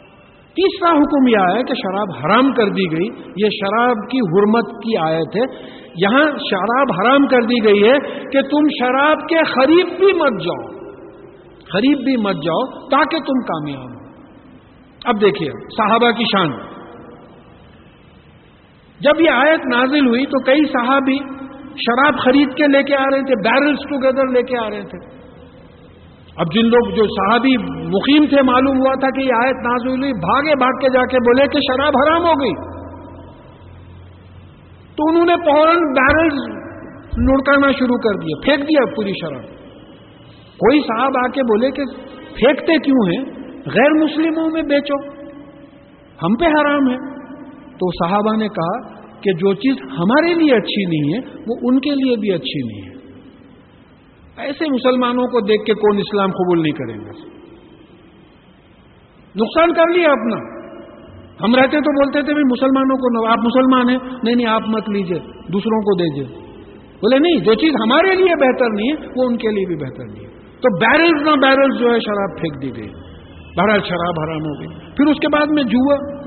تیسرا 0.50 0.90
حکم 0.90 1.28
یہ 1.28 1.36
آیا 1.36 1.62
کہ 1.62 1.74
شراب 1.74 2.08
حرام 2.18 2.52
کر 2.52 2.68
دی 2.68 2.92
گئی۔ 2.92 3.06
یہ 3.36 3.48
شراب 3.50 3.96
کی 4.10 4.18
حرمت 4.18 4.66
کی 4.66 4.96
آیت 4.96 5.36
ہے۔ 5.36 5.70
یہاں 5.96 6.24
شراب 6.24 6.86
حرام 7.00 7.26
کر 7.26 7.40
دی 7.40 7.64
گئی 7.64 7.88
ہے 7.88 7.98
کہ 8.32 8.42
تم 8.42 8.68
شراب 8.80 9.16
کے 9.28 9.44
خریب 9.44 9.86
بھی 9.86 10.12
مت 10.12 10.42
جاؤ۔ 10.44 10.80
خریب 11.72 11.98
بھی 11.98 12.16
مت 12.16 12.34
جاؤ 12.34 12.88
تاکہ 12.88 13.18
تم 13.18 13.40
کامیاب 13.40 13.84
ہو۔ 13.84 14.12
اب 15.04 15.20
دیکھیے، 15.20 15.50
صحابہ 15.76 16.10
کی 16.10 16.24
شان۔ 16.32 16.69
جب 19.00 19.20
یہ 19.20 19.30
آیت 19.30 19.60
نازل 19.66 20.06
ہوئی 20.06 20.24
تو 20.24 20.42
کئی 20.44 20.64
صحابی 20.64 21.18
شراب 21.74 22.18
خرید 22.18 22.54
کے 22.54 22.66
لے 22.66 22.82
کے 22.82 22.96
آ 22.96 23.04
رہے 23.12 23.22
تھے 23.22 23.34
بیرلس 23.44 23.78
ٹوگیدر 23.78 24.26
لے 24.26 24.42
کے 24.42 24.58
آ 24.58 24.70
رہے 24.70 24.82
تھے۔ 24.82 25.20
اب 26.36 26.46
جن 26.54 26.66
لوگ، 26.66 26.94
جو 26.94 27.02
صحابی 27.04 27.56
مقیم 27.88 28.26
تھے، 28.26 28.42
معلوم 28.42 28.76
ہوا 28.78 28.94
تھا 28.94 29.08
کہ 29.08 29.20
یہ 29.20 29.32
آیت 29.44 29.56
نازل 29.56 29.88
ہوئی، 29.88 30.12
بھاگے 30.12 30.54
بھاگ 30.58 30.78
کے 30.80 30.88
جا 30.88 31.00
کے 31.00 31.16
بولے 31.16 31.46
کہ 31.46 31.58
شراب 31.58 31.92
حرام 32.02 32.22
ہو 32.24 32.32
گئی۔ 32.42 32.52
تو 34.96 35.08
انہوں 35.08 35.26
نے 35.26 35.34
فوراً 35.36 35.76
بیرل 35.76 36.60
لڑکانا 37.26 37.70
شروع 37.72 37.98
کر 37.98 38.18
دیا 38.18 38.40
پھینک 38.44 38.68
دیا 38.68 38.94
پوری 38.96 39.12
شراب۔ 39.12 39.42
کوئی 40.56 40.80
صاحب 40.80 41.12
آ 41.24 41.28
کے 41.28 41.42
بولے 41.42 41.70
کہ 41.70 41.84
پھینکتے 42.34 42.78
کیوں 42.78 43.08
ہیں؟ 43.08 43.24
غیر 43.66 43.90
مسلموں 43.90 44.50
میں 44.50 44.62
بیچو، 44.62 45.10
ہم 46.22 46.34
پہ 46.34 46.44
حرام 46.44 46.90
ہے۔ 46.90 47.09
تو 47.80 48.08
صحابہ 48.08 48.36
نے 48.36 48.48
کہا 48.48 49.00
کہ 49.20 49.32
جو 49.32 49.54
چیز 49.54 49.76
ہمارے 49.82 50.34
لیے 50.34 50.54
اچھی 50.54 50.84
نہیں 50.84 51.14
ہے، 51.14 51.38
وہ 51.48 51.54
ان 51.62 51.80
کے 51.80 51.90
لیے 51.90 52.16
بھی 52.16 52.32
اچھی 52.32 52.66
نہیں 52.68 52.88
ہے۔ 52.88 53.00
ایسے 54.36 54.64
مسلمانوں 54.70 55.26
کو 55.26 55.40
دیکھ 55.40 55.64
کے 55.64 55.74
کون 55.74 55.98
اسلام 55.98 56.30
قبول 56.30 56.62
نہیں 56.62 56.72
کریں 56.72 57.00
گے 57.00 57.40
نقصان 59.36 59.72
کر 59.72 59.94
لیا 59.96 60.08
اپنا۔ 60.08 60.60
ہم 61.44 61.54
رہتے 61.54 61.76
تو 61.76 61.92
بولتے 61.92 62.22
تھے 62.22 62.34
مسلمانوں 62.34 62.96
کو 62.96 63.26
آپ 63.26 63.38
مسلمان 63.38 63.88
ہیں، 63.88 64.18
نہیں 64.22 64.34
نہیں، 64.34 64.46
آپ 64.46 64.62
مت 64.68 64.90
لیجیے، 64.90 65.18
دوسروں 65.52 65.80
کو 65.80 65.96
دیجیے۔ 65.96 66.38
بولے، 66.94 67.18
نہیں، 67.18 67.44
جو 67.44 67.54
چیز 67.54 67.70
ہمارے 67.74 68.14
لیے 68.14 68.34
بہتر 68.36 68.66
نہیں 68.74 68.88
ہے، 68.88 69.06
وہ 69.16 69.24
ان 69.24 69.36
کے 69.36 69.48
لیے 69.48 69.66
بھی 69.66 69.76
بہتر 69.76 70.04
نہیں 70.04 70.24
ہے۔ 70.24 70.30
تو 70.60 70.78
بیرلز 70.78 71.22
نہ 71.22 71.40
بیرلز 71.40 71.80
جو 71.80 71.94
ہے، 71.94 72.00
شراب 72.00 72.40
پھینک 72.40 72.62
دی 72.62 72.82
گئی۔ 72.82 72.92
بہرحال 73.56 73.80
شراب 73.88 74.20
حرام 74.20 74.40
ہو 74.40 74.60
گئی۔ 74.60 74.94
پھر 74.96 75.06
اس 75.06 75.18
کے 75.20 75.28
بعد 75.28 75.46
میں 75.50 75.62
جوا۔ 75.62 76.19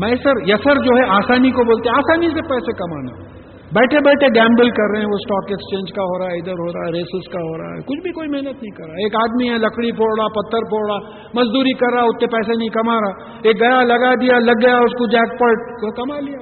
میسر 0.00 0.36
یسر 0.46 0.74
جو 0.74 0.92
ہے 0.98 1.04
آسانی 1.16 1.50
کو 1.50 1.64
بولتے 1.64 1.88
آسانی 1.88 2.26
سے 2.26 2.42
پیسے 2.42 2.72
کمانا۔ 2.72 3.36
بیٹھے 3.72 3.98
بیٹھے 4.04 4.26
گیمبل 4.40 4.70
کر 4.70 4.90
رہے 4.92 5.00
ہیں، 5.00 5.06
وہ 5.06 5.14
اسٹاک 5.14 5.44
ایکسچینج 5.48 5.92
کا 5.96 6.02
ہو 6.02 6.18
رہا 6.18 6.26
ہے، 6.26 6.36
ادھر 6.36 6.52
ہو 6.52 6.66
رہا 6.66 6.86
ہے 6.86 6.92
ریسز 6.92 7.32
کا 7.32 7.38
ہو 7.38 7.58
رہا 7.58 7.70
ہے۔ 7.70 7.80
کچھ 7.80 8.02
بھی 8.02 8.10
کوئی 8.10 8.28
محنت 8.28 8.62
نہیں 8.62 8.74
کر 8.76 8.84
رہا۔ 8.84 8.94
ایک 8.94 9.16
آدمی 9.16 9.50
ہے، 9.50 9.58
لکڑی 9.58 9.92
پھوڑ 9.92 10.20
رہا، 10.20 10.28
پتھر 10.28 10.58
پھوڑ 10.58 10.90
رہا، 10.90 10.98
مزدوری 11.34 11.72
کر 11.72 11.92
رہا، 11.94 12.02
اتنے 12.02 12.26
پیسے 12.26 12.52
نہیں 12.58 12.68
کما 12.68 12.94
رہا۔ 12.94 13.38
ایک 13.42 13.60
گیا، 13.60 13.82
لگا 13.82 14.14
دیا، 14.20 14.38
لگ 14.38 14.58
گیا، 14.62 14.76
اس 14.76 14.92
کو 14.98 15.06
جیک 15.06 15.30
پٹ 15.30 15.80
کو 15.80 15.92
کما 15.92 16.20
لیا 16.20 16.38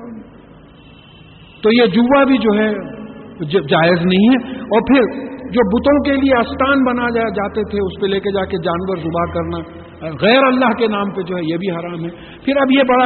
تو 1.63 1.71
یہ 1.73 1.87
جوا 1.87 2.25
بھی 2.25 2.39
جو 2.39 2.53
ہے 2.59 2.95
جائز 3.51 4.07
نہیں 4.07 4.29
ہے۔ 4.29 4.61
اور 4.61 4.81
پھر 4.81 5.31
جو 5.45 5.69
بتوں 5.69 6.03
کے 6.05 6.21
لیے 6.21 6.41
استان 6.41 6.85
بنا 6.85 7.09
جاتے 7.11 7.63
تھے، 7.71 7.79
اس 7.87 8.01
پہ 8.01 8.07
لے 8.07 8.21
کے 8.21 8.33
جا 8.33 8.45
کے 8.45 8.57
جانور 8.57 8.97
زبا 8.97 9.33
کرنا۔ 9.33 9.84
غیر 10.11 10.45
اللہ 10.45 10.73
کے 10.79 10.87
نام 10.87 11.11
پہ 11.11 11.23
جو 11.23 11.37
ہے 11.37 11.41
یہ 11.45 11.57
بھی 11.57 11.71
حرام 11.71 12.05
ہے۔ 12.05 12.11
پھر 12.45 12.57
اب 12.61 12.73
یہ 12.73 12.83
بڑا 12.89 13.05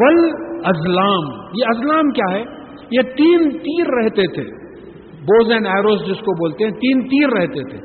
ول 0.00 0.30
ازلام 0.64 1.40
یہ 1.54 1.64
ازلام 1.68 2.08
کیا 2.08 2.36
ہے؟ 2.36 2.44
یہ 2.90 3.00
تین 3.02 3.50
تیر 3.50 3.86
رہتے 4.02 4.26
تھے۔ 4.34 4.42
بوز 5.20 5.52
اینڈ 5.52 5.66
ایروز 5.66 6.00
جس 6.00 6.16
کو 6.16 6.34
بولتے 6.38 6.64
ہیں، 6.64 6.70
تین 6.70 7.08
تیر 7.08 7.28
رہتے 7.28 7.70
تھے۔ 7.70 7.78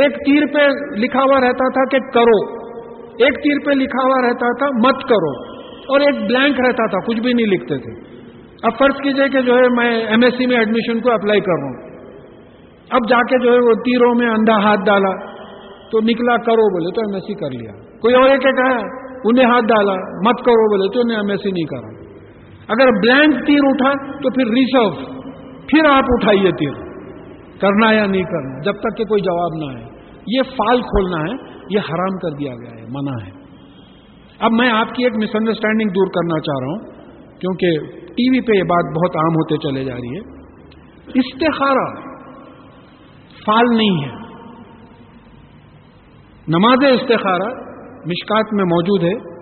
ایک 0.00 0.12
تیر 0.12 0.46
پہ 0.54 0.68
لکھا 0.96 1.20
ہوا 1.20 1.40
رہتا 1.40 1.72
تھا 1.72 1.84
کہ 1.84 1.98
کرو۔ 1.98 2.66
ایک 3.10 3.34
تیر 3.34 3.66
پہ 3.66 3.70
لکھا 3.70 4.06
ہوا 4.06 4.28
رہتا 4.28 4.58
تھا، 4.58 4.66
مت 4.66 5.02
کرو۔ 5.02 5.56
اور 5.92 6.00
ایک 6.00 6.14
بلینک 6.14 6.60
رہتا 6.60 6.86
تھا، 6.86 6.98
کچھ 7.06 7.20
بھی 7.20 7.32
نہیں 7.32 7.46
لکھتے 7.46 7.78
تھے۔ 7.78 8.16
اب 8.62 8.78
فرض 8.78 8.94
کیجیے 9.02 9.28
کہ 9.28 9.40
جو 9.40 9.54
ہے 9.54 9.62
میں 9.76 10.06
ایم 10.06 10.22
ایس 10.22 10.34
سی 10.38 10.46
میں 10.46 10.56
ایڈمیشن 10.56 11.00
کو 11.00 11.12
اپلائی 11.12 11.40
کر 11.40 11.52
رہا 11.52 11.66
ہوں۔ 11.66 11.96
اب 12.90 13.08
جا 13.08 13.18
کے 13.18 13.44
جو 13.44 13.52
ہے 13.52 13.58
وہ 13.58 13.72
تیروں 13.72 14.14
میں 14.14 14.28
اندھا 14.28 14.56
ہاتھ 14.56 14.80
ڈالا۔ 14.86 15.35
تو 15.90 16.00
نکلا 16.00 16.36
کرو 16.36 16.66
بولے 16.72 16.94
تو 16.94 17.00
ایم 17.00 17.14
ایس 17.14 17.22
سی 17.22 17.34
کر 17.34 17.50
لیا۔ 17.50 17.98
کوئی 17.98 18.14
اور 18.14 18.30
ایک 18.30 18.42
کہا 18.42 18.76
انہیں 19.24 19.44
ہاتھ 19.44 19.64
ڈالا، 19.64 19.94
مت 19.94 20.38
کرو 20.44 20.76
بولے 20.76 20.94
تو 20.94 21.00
انہیں 21.00 21.18
ایم 21.18 21.30
ایس 21.30 21.40
سی 21.42 21.50
نہیں 21.50 21.64
کرا۔ 21.64 22.06
اگر 22.68 22.86
بلینک 23.00 23.46
تیر 23.46 23.58
اٹھا 23.62 24.18
تو 24.18 24.30
پھر 24.30 24.44
ریسرو 24.46 24.90
پھر 25.68 25.90
آپ 25.90 26.04
اٹھائیے 26.08 26.50
تیر۔ 26.50 26.86
کرنا 27.60 27.92
یا 27.92 28.06
نہیں 28.06 28.22
کرنا، 28.22 28.60
جب 28.62 28.72
تک 28.72 28.96
کہ 28.96 29.04
کوئی 29.04 29.22
جواب 29.22 29.64
نہ 29.64 29.78
آئے۔ 29.78 29.86
یہ 30.26 30.42
فال 30.42 30.80
کھولنا 30.80 31.32
ہے، 31.32 31.56
یہ 31.70 31.78
حرام 31.78 32.18
کر 32.18 32.30
دیا 32.30 32.52
گیا 32.52 32.70
ہے، 32.70 32.86
منع 32.88 33.24
ہے۔ 33.24 33.30
اب 34.38 34.52
میں 34.52 34.70
آپ 34.70 34.94
کی 34.94 35.04
ایک 35.04 35.12
مس 35.16 35.30
انڈرسٹینڈنگ 35.34 35.88
دور 35.88 36.06
کرنا 36.06 36.40
چاہ 36.40 36.60
رہا 36.60 36.72
ہوں، 36.72 37.06
کیونکہ 37.40 37.68
ٹی 38.06 38.30
وی 38.30 38.40
پہ 38.40 38.52
یہ 38.52 38.62
بات 38.62 38.96
بہت 38.96 39.16
عام 39.16 39.34
ہوتے 39.34 39.56
چلے 39.56 39.84
جا 39.84 39.94
رہی 39.94 40.18
ہے۔ 40.18 40.36
استخارہ، 41.14 42.00
فال 43.46 43.76
نہیں 43.76 44.04
ہے۔ 44.04 44.25
نماز 46.48 46.92
استخارہ 46.92 47.48
مشکات 48.06 48.54
میں 48.54 48.64
موجود 48.64 49.02
ہے۔ 49.02 49.36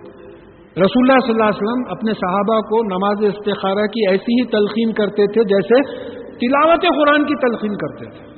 رسول 0.82 1.10
اللہ 1.10 1.20
صلی 1.20 1.30
اللہ 1.30 1.44
علیہ 1.44 1.62
وسلم 1.62 1.82
اپنے 1.90 2.12
صحابہ 2.12 2.60
کو 2.60 2.82
نماز 2.82 3.34
استخارہ 3.34 3.86
کی 3.86 4.08
ایسی 4.08 4.40
ہی 4.40 4.46
تلقین 4.46 4.92
کرتے 4.92 5.26
تھے 5.26 5.44
جیسے 5.44 6.04
تلاوت 6.18 6.80
قرآن 6.80 7.24
کی 7.24 7.34
تلقین 7.34 7.76
کرتے 7.76 8.04
تھے۔ 8.10 8.34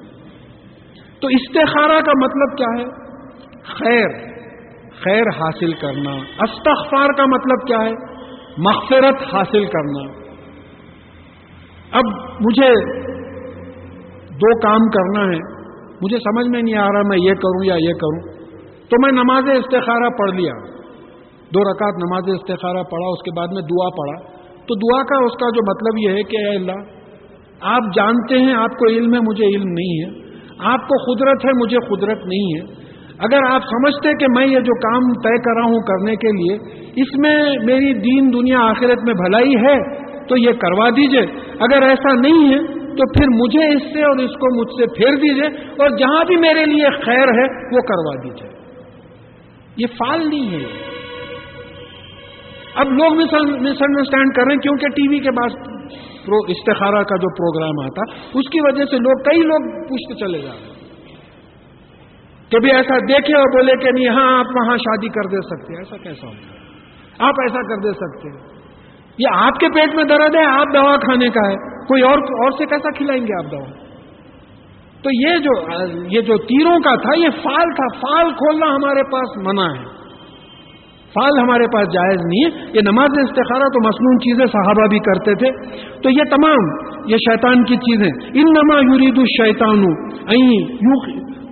تو 1.21 1.29
استخارہ 1.29 2.01
کا 2.01 2.13
مطلب 2.25 2.59
کیا 2.59 2.81
ہے؟ 2.81 3.07
خیر 3.63 4.09
خیر 5.05 5.23
حاصل 5.23 5.73
کرنا۔ 5.73 6.11
استغفار 6.43 7.09
کا 7.17 7.25
مطلب 7.27 7.67
کیا 7.67 7.79
ہے؟ 7.79 7.93
مغفرت 8.59 9.35
حاصل 9.35 9.65
کرنا۔ 9.65 10.13
اب 11.93 12.05
مجھے 12.41 12.71
دو 14.29 14.61
کام 14.61 14.89
کرنا 14.89 15.35
ہے۔ 15.35 15.39
مجھے 16.01 16.19
سمجھ 16.19 16.49
میں 16.49 16.63
نہیں 16.63 16.77
آ 16.77 16.87
رہا 16.87 17.03
میں 17.09 17.19
یہ 17.19 17.33
کروں 17.33 17.65
یا 17.65 17.75
یہ 17.75 17.93
کروں۔ 17.93 18.36
تو 18.89 18.97
میں 19.03 19.13
نماز 19.13 19.59
استخارہ 19.59 20.09
پڑھ 20.19 20.37
لیا۔ 20.37 20.53
دو 21.55 21.61
رکعت 21.61 21.95
نماز 21.95 22.23
استخارہ 22.27 22.83
پڑھا، 22.83 23.09
اس 23.09 23.23
کے 23.23 23.37
بعد 23.37 23.47
میں 23.47 23.63
دعا 23.63 23.89
پڑھا۔ 23.89 24.37
تو 24.67 24.75
دعا 24.75 25.03
کا 25.03 25.25
اس 25.25 25.33
کا 25.33 25.47
جو 25.47 25.71
مطلب 25.71 26.11
یہ 26.11 26.19
ہے 26.19 26.23
کہ 26.23 26.37
اے 26.37 26.57
اللہ، 26.57 26.97
آپ 27.61 27.83
جانتے 27.97 28.39
ہیں، 28.39 28.55
آپ 28.55 28.79
کو 28.79 28.87
علم 28.87 29.15
ہے، 29.15 29.19
مجھے 29.21 29.45
علم 29.45 29.69
نہیں 29.69 30.05
ہے۔ 30.05 30.27
آپ 30.59 30.81
کو 30.89 31.15
قدرت 31.15 31.45
ہے، 31.45 31.51
مجھے 31.65 31.77
قدرت 31.77 32.27
نہیں 32.27 32.61
ہے۔ 32.61 32.87
اگر 33.19 33.39
آپ 33.51 33.61
سمجھتے 33.61 34.13
کہ 34.19 34.27
میں 34.37 34.47
یہ 34.47 34.61
جو 34.61 34.81
کام 34.81 35.03
طے 35.13 35.39
کر 35.39 35.57
رہا 35.57 35.67
ہوں 35.67 35.81
کرنے 35.81 36.17
کے 36.17 36.29
لیے، 36.29 36.55
اس 36.97 37.19
میں 37.19 37.35
میری 37.65 37.95
دین 37.95 38.33
دنیا 38.33 38.59
آخرت 38.61 39.05
میں 39.07 39.15
بھلائی 39.15 39.55
ہے، 39.55 40.07
تو 40.29 40.37
یہ 40.37 40.53
کروا 40.53 40.89
دیجیے۔ 40.89 41.21
اگر 41.61 41.83
ایسا 41.83 42.15
نہیں 42.15 42.55
ہے، 42.55 42.59
تو 42.67 43.13
پھر 43.13 43.27
مجھے 43.29 43.77
اس 43.77 43.83
سے 43.95 44.03
اور 44.03 44.17
اس 44.17 44.31
کو 44.31 44.61
مجھ 44.61 44.71
سے 44.71 44.87
پھیر 44.97 45.15
دیجیے۔ 45.15 45.65
اور 45.71 45.91
جہاں 45.91 46.25
بھی 46.25 46.37
میرے 46.37 46.65
لیے 46.65 46.91
خیر 47.05 47.29
ہے، 47.29 47.77
وہ 47.77 47.81
کروا 47.81 48.15
دیجیے۔ 48.25 48.56
یہ 49.77 49.87
فال 49.87 50.29
نہیں 50.29 50.51
ہے۔ 50.51 50.65
اب 52.75 52.87
لوگ 52.87 53.15
مس 53.15 53.83
انڈرسٹینڈ 53.83 54.35
کر 54.37 54.43
رہے 54.43 54.53
ہیں 54.53 54.59
کیونکہ 54.59 54.89
ٹی 54.89 55.09
وی 55.11 55.19
کے 55.19 55.31
بعد 55.31 55.49
استخارہ 56.49 57.03
کا 57.03 57.17
جو 57.17 57.31
پروگرام 57.35 57.85
آتا، 57.85 58.15
اس 58.39 58.49
کی 58.49 58.61
وجہ 58.61 58.85
سے 58.85 58.97
لوگ، 58.97 59.23
کئی 59.23 59.43
لوگ 59.43 59.89
پوچھتے 59.89 60.27
چلے 60.27 60.39
جا 60.39 60.53
رہے 60.53 60.73
کہ 62.49 62.59
بھی 62.59 62.71
ایسا 62.71 62.99
دیکھے 62.99 63.37
اور 63.37 63.57
بولے 63.57 63.73
کہ 63.77 63.91
نہیں 63.91 64.09
ہاں 64.09 64.39
آپ 64.39 64.47
وہاں 64.47 64.77
شادی 64.77 65.09
کر 65.09 65.29
دے 65.29 65.37
سکتے 65.37 65.73
ہیں۔ 65.73 65.79
ایسا 65.79 65.97
کیسا 65.97 66.27
ہوتا 66.27 67.27
آپ 67.29 67.35
ایسا 67.43 67.63
کر 67.69 67.77
دے 67.77 67.93
سکتے 67.93 68.29
ہیں۔ 68.29 68.63
یہ 69.19 69.27
آپ 69.33 69.53
کے 69.61 69.69
پیٹ 69.69 69.95
میں 69.95 70.05
درد 70.05 70.35
ہے، 70.35 70.47
آپ 70.47 70.67
دوا 70.75 70.97
کھانے 70.97 71.29
کا 71.29 71.51
ہے۔ 71.51 71.87
کوئی 71.87 72.03
اور 72.03 72.19
اور 72.19 72.51
سے 72.51 72.67
کیسا 72.67 72.99
کھلائیں 72.99 73.27
گے 73.27 73.45
آپ 73.45 73.53
دوا؟ 73.53 73.86
تو 75.07 75.31
یہ 75.31 75.39
جو 75.39 75.73
یہ 76.11 76.21
جو 76.21 76.37
تیروں 76.37 76.79
کا 76.79 76.95
تھا، 76.95 77.19
یہ 77.19 77.29
فال 77.43 77.69
تھا۔ 77.77 77.99
فال 77.99 78.31
کھولنا 78.31 78.67
ہمارے 78.67 79.11
پاس 79.13 79.47
منع 79.47 79.81
ہے۔ 79.81 79.85
فال 81.15 81.39
ہمارے 81.43 81.67
پاس 81.75 81.87
جائز 81.95 82.17
نہیں 82.17 82.45
ہے۔ 82.45 82.71
یہ 82.75 82.81
نماز 82.91 83.19
استخارہ 83.19 83.69
تو 83.69 83.89
مصنون 83.89 84.19
چیزیں 84.19 84.47
صحابہ 84.47 84.87
بھی 84.89 84.99
کرتے 84.99 85.35
تھے۔ 85.35 85.79
تو 86.03 86.11
یہ 86.11 86.23
تمام، 86.31 86.91
یہ 87.07 87.17
شیطان 87.17 87.65
کی 87.65 87.77
چیزیں۔ 87.77 88.11
ان 88.35 88.45
نما 88.45 88.75
یورید 88.75 89.19
الشیطان 89.19 89.85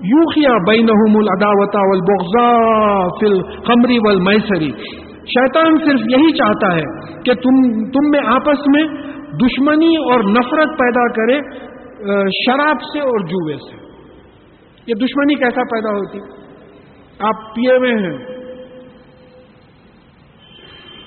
یوخیا 0.07 0.53
بینہم 0.69 1.17
العداوتا 1.17 1.81
والبغضا 1.81 2.49
فی 3.09 3.27
الخمری 3.27 3.99
والمیسری 3.99 4.71
شیطان 5.27 5.77
صرف 5.77 6.01
یہی 6.11 6.33
چاہتا 6.33 6.77
ہے 6.77 7.15
کہ 7.23 7.35
تم 7.35 7.85
تم 7.91 8.11
میں 8.11 8.21
آپس 8.27 8.59
میں 8.77 8.83
دشمنی 9.45 9.97
اور 9.97 10.21
نفرت 10.21 10.79
پیدا 10.79 11.13
کرے۔ 11.13 11.74
شراب 12.47 12.77
سے 12.83 13.01
اور 13.01 13.27
جوے 13.27 13.57
سے۔ 13.57 13.77
یہ 14.87 14.95
دشمنی 14.95 15.35
کیسا 15.35 15.63
پیدا 15.63 15.91
ہوتی؟ 15.91 16.19
آپ 17.19 17.55
پیے 17.55 17.77
ہوئے 17.77 17.93
ہیں۔ 17.93 18.35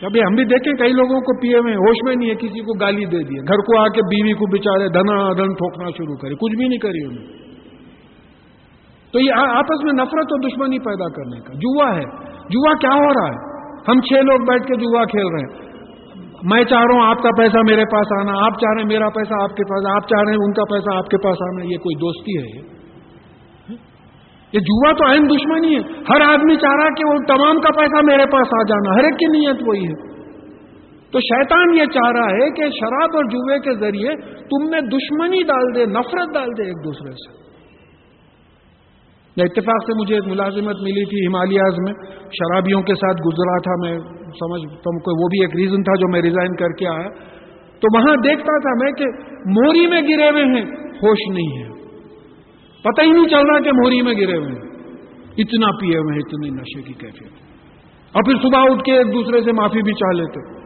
ابھی 0.01 0.19
ہم 0.19 0.35
بھی 0.35 0.43
دیکھیں 0.43 0.73
کئی 0.73 0.93
لوگوں 0.93 1.19
کو 1.19 1.41
پیے 1.41 1.61
میں، 1.61 1.73
ہوش 1.73 1.97
میں 2.05 2.15
نہیں 2.15 2.29
ہے 2.29 2.35
کسی 2.35 2.59
کو 2.59 2.77
گالی 2.79 3.05
دے 3.05 3.17
دی 3.17 3.35
گھر 3.47 3.57
کو 3.57 3.79
آ 3.79 3.87
کے 3.87 4.01
بیوی 4.01 4.33
کو 4.33 4.45
بےچارے 4.45 4.87
دھنا 4.87 5.33
دھن 5.33 5.53
ٹھوکنا 5.53 5.89
شروع 5.89 6.15
کرے۔ 6.15 6.35
کچھ 6.35 6.55
بھی 6.55 6.67
نہیں 6.67 6.79
کری 6.79 7.05
انہیں 7.05 7.37
تو 9.13 9.19
یہ 9.19 9.31
آپس 9.33 9.83
میں 9.83 9.93
نفرت 9.93 10.27
اور 10.31 10.49
دشمنی 10.49 10.79
پیدا 10.79 11.09
کرنے 11.09 11.39
کا۔ 11.39 11.53
جوا 11.53 11.95
ہے۔ 11.95 12.37
جوا 12.49 12.73
کیا 12.73 12.93
ہو 12.93 13.13
رہا 13.13 13.27
ہے؟ 13.27 13.57
ہم 13.87 14.01
چھ 14.01 14.13
لوگ 14.13 14.45
بیٹھ 14.47 14.67
کے 14.67 14.75
جوا 14.75 15.03
کھیل 15.03 15.27
رہے 15.27 15.55
ہیں۔ 15.55 15.66
میں 16.43 16.63
چاہ 16.63 16.81
رہا 16.81 16.95
ہوں 16.95 17.09
آپ 17.09 17.17
کا 17.23 17.29
پیسہ 17.37 17.57
میرے 17.67 17.85
پاس 17.85 18.07
آنا، 18.19 18.45
آپ 18.45 18.51
چاہ 18.51 18.73
رہے 18.73 18.81
ہیں 18.81 18.87
میرا 18.87 19.09
پیسہ 19.09 19.33
آپ 19.41 19.49
کے 19.49 19.63
پاس، 19.63 19.95
آپ 19.95 20.09
چاہ 20.09 20.21
رہے 20.21 20.31
ہیں 20.31 20.39
ان 20.39 20.53
کا 20.53 20.63
پیسہ 20.63 20.97
آپ 20.97 21.05
کے 21.05 21.17
پاس 21.17 21.37
آنا، 21.41 21.63
یہ 21.63 21.77
کوئی 21.77 21.95
دوستی 21.95 22.37
ہے؟ 22.37 22.77
یہ 24.53 24.59
جوا 24.59 24.91
تو 24.91 25.05
اہم 25.05 25.27
دشمنی 25.27 25.75
ہے۔ 25.75 25.79
ہر 26.09 26.21
آدمی 26.21 26.55
چاہ 26.55 26.75
رہا 26.75 26.89
کہ 26.89 27.05
وہ 27.05 27.17
تمام 27.27 27.59
کا 27.61 27.69
پیسہ 27.77 28.05
میرے 28.05 28.25
پاس 28.25 28.47
آ 28.59 28.63
جانا، 28.63 28.99
ہر 28.99 29.03
ایک 29.03 29.19
کی 29.19 29.25
نیت 29.25 29.63
وہی 29.65 29.85
ہے۔ 29.85 30.17
تو 31.11 31.19
شیطان 31.19 31.73
یہ 31.73 31.85
چاہ 31.85 32.11
رہا 32.11 32.29
ہے 32.29 32.49
کہ 32.49 32.69
شراب 32.69 33.09
اور 33.13 33.23
جوے 33.23 33.59
کے 33.59 33.75
ذریعے 33.79 34.09
تم 34.31 34.69
میں 34.69 34.81
دشمنی 34.81 35.43
ڈال 35.43 35.75
دے، 35.75 35.85
نفرت 35.85 36.33
ڈال 36.33 36.47
دے 36.57 36.63
ایک 36.63 36.85
دوسرے 36.85 37.11
سے۔ 37.11 37.47
اتفاق 39.43 39.83
سے 39.85 39.93
مجھے 40.01 40.15
ایک 40.15 40.27
ملازمت 40.27 40.75
ملی 40.81 41.05
تھی 41.05 41.27
ہمالیاز 41.27 41.73
میں، 41.77 41.93
شرابیوں 42.29 42.81
کے 42.81 42.95
ساتھ 42.95 43.17
گزرا 43.27 43.57
تھا 43.57 43.71
میں۔ 43.81 44.16
سمجھ 44.31 44.61
تم 44.61 44.99
کو 44.99 45.23
وہ 45.23 45.27
بھی 45.27 45.43
ایک 45.43 45.55
ریزن 45.55 45.83
تھا 45.83 45.93
جو 45.93 46.11
میں 46.11 46.21
ریزائن 46.21 46.55
کر 46.55 46.69
کے 46.79 46.87
آیا۔ 46.87 47.09
تو 47.79 47.97
وہاں 47.97 48.15
دیکھتا 48.15 48.59
تھا 48.61 48.85
میں 48.85 48.91
کہ 48.91 49.05
موری 49.45 49.87
میں 49.87 50.01
گرے 50.01 50.29
ہوئے 50.29 50.43
ہیں، 50.43 50.65
ہوش 51.03 51.17
نہیں 51.29 51.63
ہے۔ 51.63 51.69
پتہ 52.83 53.01
ہی 53.01 53.11
نہیں 53.11 53.27
چل 53.27 53.45
رہا 53.45 53.59
کہ 53.59 53.71
موری 53.83 54.01
میں 54.01 54.13
گرے 54.13 54.37
ہوئے 54.37 54.49
ہیں۔ 54.49 54.77
اتنا 55.37 55.67
پیے 55.79 55.97
ہوئے 55.97 56.13
ہیں، 56.13 56.19
اتنی 56.19 56.49
نشے 56.49 56.81
کی 56.81 56.93
کیفیت۔ 56.93 57.31
اور 58.13 58.23
پھر 58.23 58.33
صبح 58.41 58.59
اٹھ 58.63 58.83
کے 58.83 58.93
ایک 58.93 59.13
دوسرے 59.13 59.41
سے 59.41 59.51
معافی 59.51 59.81
بھی 59.81 59.93
چاہ 59.93 60.17
لیتے۔ 60.17 60.57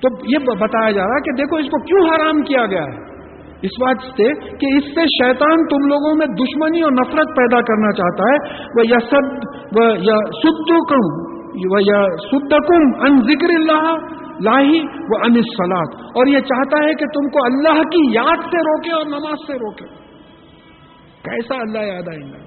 تو 0.00 0.08
یہ 0.28 0.38
بتایا 0.38 0.90
جا 0.90 1.02
رہا 1.02 1.18
کہ 1.18 1.30
دیکھو 1.30 1.56
اس 1.56 1.66
کو 1.66 1.82
کیوں 1.82 2.08
حرام 2.08 2.42
کیا 2.42 2.66
گیا 2.66 2.82
ہے۔ 2.82 3.14
اس 3.62 3.70
بات 3.80 3.96
سے 4.02 4.34
کہ 4.34 4.66
اس 4.76 4.84
سے 4.84 5.00
شیطان 5.00 5.66
تم 5.66 5.88
لوگوں 5.88 6.16
میں 6.16 6.26
دشمنی 6.26 6.82
اور 6.82 6.92
نفرت 6.92 7.26
پیدا 7.36 7.60
کرنا 7.60 7.92
چاہتا 7.92 8.22
ہے۔ 8.22 8.62
وہ 8.76 8.86
یا 8.86 8.98
سد 8.98 9.44
یا 10.02 10.16
سدکم 10.42 11.24
یا 11.28 11.33
سدکم 12.18 13.02
ان 13.02 13.20
ذکر 13.20 13.48
اللہ 13.48 13.96
لاہی 14.42 14.78
وہ 14.80 15.18
انسلاد 15.24 16.02
اور 16.04 16.26
یہ 16.26 16.38
چاہتا 16.38 16.84
ہے 16.84 16.94
کہ 16.94 17.06
تم 17.06 17.28
کو 17.28 17.44
اللہ 17.44 17.82
کی 17.82 18.14
یاد 18.14 18.36
سے 18.36 18.58
روکے 18.58 18.92
اور 18.92 19.06
نماز 19.06 19.46
سے 19.46 19.52
روکے۔ 19.54 19.84
کیسا 21.22 21.54
اللہ 21.54 21.78
یاد 21.78 22.08
آئیں 22.08 22.32
گا؟ 22.32 22.38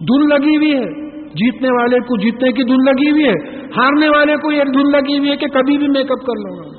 دھن 0.00 0.28
لگی 0.28 0.56
ہوئی 0.56 0.72
ہے۔ 0.72 1.10
جیتنے 1.28 1.68
والے 1.68 1.98
کو 2.00 2.16
جیتنے 2.16 2.52
کی 2.52 2.62
دھن 2.62 2.76
لگی 2.76 3.10
ہوئی 3.10 3.24
ہے۔ 3.24 3.56
ہارنے 3.76 4.08
والے 4.08 4.36
کو 4.36 4.52
یہ 4.52 4.64
دھن 4.64 4.90
لگی 4.90 5.18
ہوئی 5.18 5.30
ہے 5.30 5.36
کہ 5.36 5.46
کبھی 5.46 5.78
بھی 5.78 5.88
میک 5.88 6.10
اپ 6.10 6.26
کر 6.26 6.38
لوں 6.38 6.58
گا۔ 6.58 6.78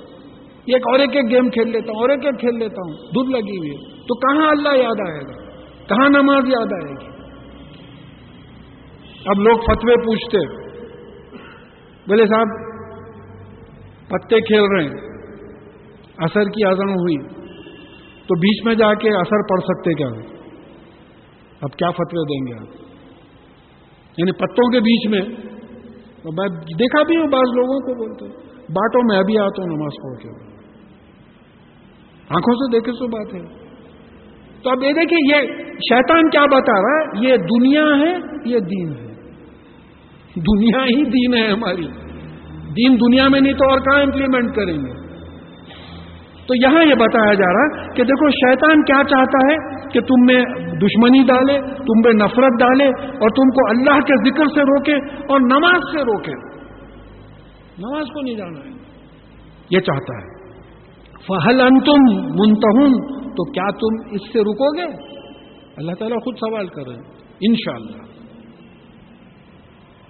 ایک 0.65 0.88
اور 0.88 0.99
ایک 0.99 1.15
ایک 1.15 1.30
گیم 1.30 1.49
کھیل 1.49 1.68
لیتا 1.68 1.91
ہوں، 1.93 2.02
اور 2.02 2.10
ایک 2.10 2.26
ایک 2.26 2.39
کھیل 2.39 2.60
لیتا 2.60 2.81
ہوں۔ 2.88 2.93
دھن 2.93 3.31
لگی 3.31 3.57
ہوئی 3.57 3.69
ہے۔ 3.69 4.02
تو 4.02 4.15
کہاں 4.15 4.48
اللہ 4.49 4.84
یاد 4.84 5.10
آئے 5.10 5.19
گا؟ 5.19 5.52
کہاں 5.88 6.10
نماز 6.10 6.43
یاد 6.48 6.73
آئے 6.84 6.91
گی؟ 6.91 7.11
اب 9.26 9.39
لوگ 9.39 9.57
فتوے 9.57 9.95
پوچھتے 10.06 10.70
بولے 12.11 12.25
صاحب، 12.25 12.47
پتے 14.07 14.41
کھیل 14.41 14.63
رہے 14.75 14.83
ہیں، 14.83 15.11
اثر 16.17 16.43
کی 16.43 16.65
آزم 16.67 16.89
ہوئی، 16.89 17.27
تو 18.27 18.39
بیچ 18.39 18.65
میں 18.65 18.75
جا 18.75 18.93
کے 18.93 19.09
اثر 19.09 19.47
پڑ 19.49 19.59
سکتے 19.59 19.93
کیا؟ 19.93 20.07
اب 21.61 21.71
کیا 21.71 21.91
فتوے 21.91 22.23
دیں 22.23 22.47
گے 22.47 22.61
آپ؟ 22.61 22.75
یعنی 24.17 24.31
پتوں 24.31 24.71
کے 24.71 24.79
بیچ 24.79 25.09
میں 25.09 25.21
میں 26.25 26.47
دیکھا 26.49 27.03
بھی 27.03 27.17
ہوں 27.17 27.27
بعض 27.27 27.55
لوگوں 27.55 27.79
کو 27.79 27.93
بولتے 27.93 28.25
باٹوں 28.69 29.01
میں 29.09 29.17
ابھی 29.17 29.38
آتا 29.38 29.61
ہوں 29.61 29.77
نماز 29.77 29.91
پڑھ 30.03 30.23
کے۔ 30.23 30.29
آنکھوں 32.29 32.53
سے 32.53 32.71
دیکھے 32.71 32.91
سو 32.91 33.07
بات 33.07 33.33
ہے۔ 33.33 33.71
تو 34.63 34.69
اب 34.69 34.83
یہ 34.83 34.93
دیکھیں، 34.93 35.35
یہ 35.35 35.63
شیطان 35.67 36.29
کیا 36.29 36.45
بتا 36.45 36.73
رہا 36.73 36.99
ہے؟ 36.99 37.27
یہ 37.27 37.38
دنیا 37.38 37.85
ہے، 37.85 38.13
یہ 38.45 38.59
دین 38.59 38.89
ہے۔ 38.89 39.11
دنیا 40.35 40.83
ہی 40.83 41.03
دین 41.03 41.33
ہے 41.33 41.51
ہماری۔ 41.51 41.88
دین 42.77 42.95
دنیا 42.95 43.27
میں 43.27 43.39
نہیں 43.39 43.53
تو 43.53 43.69
اور 43.69 43.80
کہاں 43.80 44.02
امپلیمنٹ 44.02 44.56
کریں 44.56 44.77
گے؟ 44.77 45.11
تو 46.48 46.56
یہاں 46.56 46.85
یہ 46.85 46.95
بتایا 46.95 47.34
جا 47.34 47.53
رہا 47.53 47.93
کہ 47.93 48.03
دیکھو 48.03 48.30
شیطان 48.30 48.84
کیا 48.84 49.03
چاہتا 49.10 49.52
ہے 49.52 49.56
کہ 49.89 49.99
تم 50.02 50.26
میں 50.26 50.45
دشمنی 50.69 51.23
ڈالے، 51.23 51.61
تم 51.61 51.99
میں 52.06 52.14
نفرت 52.14 52.60
ڈالے 52.60 52.85
اور 52.99 53.30
تم 53.30 53.49
کو 53.49 53.69
اللہ 53.69 53.99
کے 53.99 54.30
ذکر 54.30 54.45
سے 54.45 54.61
روکے 54.61 54.95
اور 55.11 55.39
نماز 55.39 55.81
سے 55.91 56.02
روکے۔ 56.02 56.52
نماز 57.77 58.06
کو 58.06 58.22
نہیں 58.22 58.35
جانا 58.35 58.60
ہے۔ 58.60 58.72
یہ 59.69 59.80
چاہتا 59.80 60.18
ہے۔ 60.18 60.41
فہل 61.27 61.61
انتم 61.61 62.02
منتہن 62.14 62.91
تو 63.23 63.52
کیا 63.52 63.69
تم 63.69 64.15
اس 64.15 64.34
سے 64.34 64.39
رکو 64.39 64.77
گے؟ 64.77 65.15
اللہ 65.77 65.91
تعالیٰ 65.99 66.18
خود 66.18 66.35
سوال 66.35 66.68
کر 66.68 66.88
رہے 66.88 66.95
ہیں۔ 66.95 67.03
انشاءاللہ۔ 67.41 68.10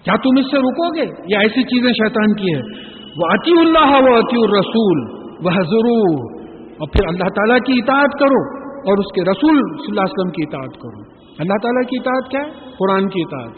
کیا 0.04 0.14
تم 0.16 0.40
اس 0.40 0.46
سے 0.52 0.58
رکو 0.58 0.96
گے؟ 0.96 1.02
یہ 1.02 1.38
ایسی 1.38 1.64
چیزیں 1.64 1.92
شیطان 1.92 2.36
کی 2.36 2.56
ہے 2.56 2.92
وہ 3.18 3.28
عطی 3.28 3.60
اللہ 3.60 4.10
وہ 4.10 4.18
عطی 4.18 4.38
الرسول 4.38 5.22
وہ 5.46 5.52
ضرور 5.52 6.42
اور 6.70 6.88
پھر 6.88 7.08
اللہ 7.08 7.24
تعالیٰ 7.24 7.58
کی 7.58 7.74
اطاعت 7.78 8.20
کرو 8.20 8.62
اور 8.62 8.98
اس 8.98 9.14
کے 9.16 9.22
رسول 9.22 9.56
صلی 9.56 9.86
اللہ 9.88 10.02
علیہ 10.02 10.20
وسلم 10.20 10.32
کی 10.32 10.44
اطاعت 10.48 10.82
کرو۔ 10.82 11.22
اللہ 11.40 11.54
تعالیٰ 11.62 11.82
کی 11.82 11.98
اطاعت 12.00 12.32
کیا 12.32 12.40
ہے؟ 12.40 12.72
قرآن 12.80 13.10
کی 13.10 13.22
اطاعت۔ 13.22 13.52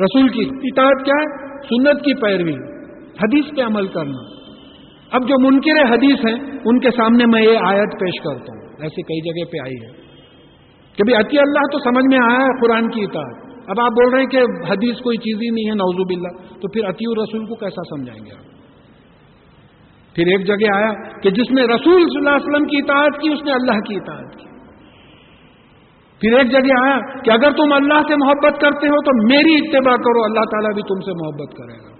رسول 0.00 0.28
کی 0.28 0.48
اطاعت 0.62 1.04
کیا 1.04 1.14
ہے؟ 1.20 1.48
سنت 1.56 2.04
کی 2.04 2.14
پیروی۔ 2.14 2.54
حدیث 3.02 3.56
پہ 3.56 3.62
عمل 3.62 3.86
کرنا۔ 3.86 4.38
اب 5.12 5.28
جو 5.28 5.50
منکر 5.50 5.94
حدیث 5.94 6.26
ہیں، 6.26 6.58
ان 6.64 6.80
کے 6.80 6.90
سامنے 6.90 7.24
میں 7.26 7.42
یہ 7.42 7.58
آیت 7.66 8.00
پیش 8.00 8.22
کرتا 8.24 8.52
ہوں۔ 8.52 8.68
ایسے 8.80 9.02
کئی 9.02 9.20
جگہ 9.20 9.50
پہ 9.52 9.58
آئی 9.62 9.84
ہے 9.84 9.92
کہ 10.96 11.04
بھائی 11.04 11.26
عطی 11.26 11.38
اللہ 11.38 11.60
تو 11.72 11.78
سمجھ 11.78 12.04
میں 12.14 12.18
آیا 12.30 12.46
ہے 12.46 12.60
قرآن 12.60 12.90
کی 12.90 13.02
اطاعت۔ 13.02 13.47
اب 13.68 13.80
آپ 13.80 13.90
بول 13.90 14.12
رہے 14.12 14.20
ہیں 14.20 14.28
کہ 14.28 14.38
حدیث 14.70 14.96
کوئی 14.98 15.16
چیز 15.16 15.42
ہی 15.42 15.50
نہیں 15.50 15.70
ہے 15.70 15.74
نوزوب 15.74 16.12
اللہ 16.16 16.60
تو 16.60 16.68
پھر 16.68 16.88
عطی 16.88 17.04
الرسول 17.08 17.46
کو 17.46 17.54
کیسا 17.54 17.96
سمجھائیں 17.96 18.24
گے 18.26 18.30
آپ؟ 18.38 18.58
پھر 20.14 20.26
ایک 20.26 20.46
جگہ 20.46 20.74
آیا 20.74 20.92
کہ 21.20 21.30
جس 21.30 21.50
نے 21.50 21.62
رسول 21.62 22.02
صلی 22.02 22.18
اللہ 22.18 22.30
علیہ 22.30 22.48
وسلم 22.48 22.66
کی 22.66 22.76
اطاعت 22.76 23.20
کی، 23.20 23.28
اس 23.32 23.42
نے 23.44 23.52
اللہ 23.52 23.78
کی 23.88 23.96
اطاعت 23.96 24.36
کی۔ 24.36 24.46
پھر 26.20 26.38
ایک 26.38 26.50
جگہ 26.50 26.82
آیا 26.82 26.98
کہ 27.22 27.30
اگر 27.30 27.50
تم 27.50 27.72
اللہ 27.72 28.00
سے 28.08 28.14
محبت 28.14 28.60
کرتے 28.60 28.86
ہو 28.86 29.02
تو 29.02 29.26
میری 29.28 29.54
اتباع 29.54 29.94
کرو، 29.94 30.24
اللہ 30.24 30.40
تعالیٰ 30.40 30.74
بھی 30.74 30.82
تم 30.82 31.00
سے 31.00 31.12
محبت 31.12 31.56
کرے 31.56 31.78
گا۔ 31.78 31.98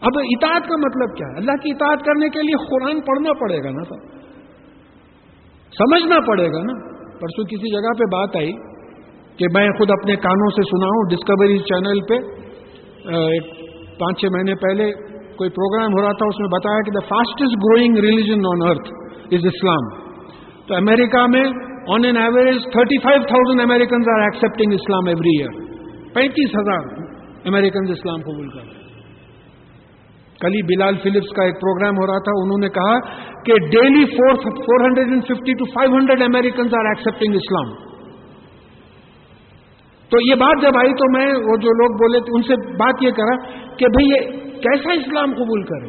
اب 0.00 0.18
اطاعت 0.18 0.68
کا 0.68 0.76
مطلب 0.76 1.16
کیا 1.16 1.26
ہے؟ 1.26 1.36
اللہ 1.36 1.62
کی 1.62 1.70
اطاعت 1.70 2.06
کرنے 2.06 2.28
کے 2.28 2.42
لیے 2.42 2.64
قرآن 2.70 3.00
پڑھنا 3.00 3.32
پڑے 3.32 3.58
گا 3.58 3.70
نا 3.70 3.82
سر 3.84 4.20
سمجھنا 5.72 6.20
پڑے 6.20 6.52
گا 6.52 6.62
نا۔ 6.62 6.90
پرسوں 7.20 7.44
کسی 7.44 7.72
جگہ 7.72 7.92
پہ 7.98 8.04
بات 8.12 8.36
آئی 8.36 8.69
کہ 9.38 9.48
میں 9.54 9.68
خود 9.78 9.90
اپنے 9.90 10.16
کانوں 10.24 10.48
سے 10.56 10.64
سنا 10.70 10.90
ہوں 10.94 11.08
ڈسکوری 11.10 11.58
چینل 11.68 12.00
پہ 12.08 12.18
پانچ 14.00 14.20
چھ 14.20 14.32
مہینے 14.32 14.54
پہلے 14.62 14.90
کوئی 15.38 15.50
پروگرام 15.50 15.94
ہو 15.94 16.02
رہا 16.02 16.16
تھا، 16.20 16.26
اس 16.28 16.38
میں 16.40 16.48
بتایا 16.52 16.80
کہ 16.86 16.92
the 16.94 17.02
fastest 17.06 17.56
growing 17.60 17.98
religion 18.06 18.46
on 18.48 18.64
earth 18.68 18.90
is 19.36 19.46
اسلام 19.50 19.88
تو 20.66 20.74
امریکہ 20.74 21.26
میں 21.34 21.44
on 21.94 22.04
an 22.04 22.16
average 22.18 22.66
thirty 22.72 22.98
five 23.04 23.22
thousand 23.28 23.60
Americans 23.60 24.10
are 24.14 24.24
accepting 24.24 24.74
Islam 24.74 25.08
every 25.12 25.36
year 25.38 25.56
پینتیس 26.14 26.56
ہزار 26.56 26.90
امیریکنز 27.44 27.90
اسلام 27.90 28.20
قبول 28.22 28.48
کر 28.50 28.68
کل 30.40 30.54
ہی 30.54 30.60
بلال 30.68 30.98
فلپس 31.02 31.32
کا 31.36 31.44
ایک 31.44 31.56
پروگرام 31.60 31.98
ہو 31.98 32.06
رہا 32.06 32.20
تھا، 32.26 32.34
انہوں 32.42 32.60
نے 32.60 32.68
کہا 32.76 32.98
کہ 33.46 33.56
daily 33.72 34.04
four 34.12 34.38
four 34.60 34.84
hundred 34.84 35.10
and 35.10 35.24
fifty 35.24 35.54
to 35.54 35.66
five 35.74 35.94
hundred 35.94 36.22
Americans 36.22 36.76
are 36.78 36.88
accepting 36.90 37.40
اسلام 37.40 37.72
تو 40.10 40.28
یہ 40.28 40.34
بات 40.34 40.62
جب 40.62 40.78
آئی 40.78 40.92
تو 40.92 41.18
میں 41.18 41.26
وہ 41.26 41.56
جو 41.56 41.70
لوگ 41.72 41.96
بولے 41.96 42.20
تھے، 42.20 42.36
ان 42.36 42.42
سے 42.42 42.72
بات 42.72 42.94
یہ 43.02 43.10
کرا 43.10 43.66
کہ 43.76 43.86
بھئی 43.86 44.08
یہ 44.08 44.50
کیسا 44.60 44.92
اسلام 44.92 45.32
قبول 45.32 45.62
کرے؟ 45.62 45.88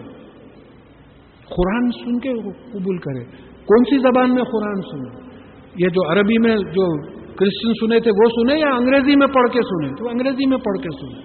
قرآن 1.49 1.91
سن 1.91 2.19
کے 2.19 2.30
قبول 2.72 2.98
کرے۔ 2.98 3.23
کون 3.65 3.84
سی 3.84 3.98
زبان 3.98 4.34
میں 4.34 4.43
قرآن 4.43 4.81
سنے؟ 4.81 5.31
یہ 5.77 5.88
جو 5.88 6.11
عربی 6.11 6.38
میں 6.38 6.56
جو 6.56 7.07
کرسچن 7.35 7.73
سنے 7.73 7.99
تھے، 7.99 8.11
وہ 8.11 8.30
سنے 8.30 8.60
یا 8.60 8.76
انگریزی 8.76 9.15
میں 9.15 9.27
پڑھ 9.27 9.49
کے 9.49 9.60
سنے؟ 9.61 9.89
تو 9.89 10.10
انگریزی 10.10 10.49
میں 10.49 10.57
پڑھ 10.57 10.77
کے 10.77 10.89
سنے۔ 11.02 11.22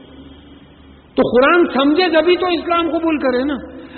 تو 1.15 1.23
قرآن 1.23 1.67
سمجھے 1.75 2.09
جبھی 2.11 2.37
تو 2.37 2.47
اسلام 2.47 2.99
قبول 2.99 3.19
کرے 3.19 3.45
نا۔ 3.45 3.55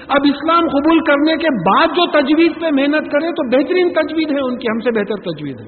اب 0.09 0.21
اسلام 0.25 0.61
قبول 0.61 1.01
کرنے 1.01 1.37
کے 1.37 1.71
بعد 1.71 1.87
جو 1.87 2.21
تجویز 2.21 2.53
پہ 2.61 2.67
محنت 2.73 3.13
کرے 3.13 3.31
تو 3.31 3.57
بہترین 3.57 3.93
تجویز 3.93 4.33
ہے، 4.33 4.41
ان 4.41 4.59
کی 4.59 4.67
ہم 4.71 4.81
سے 4.81 4.91
بہتر 4.91 5.33
تجویز 5.33 5.55
ہے۔ 5.61 5.67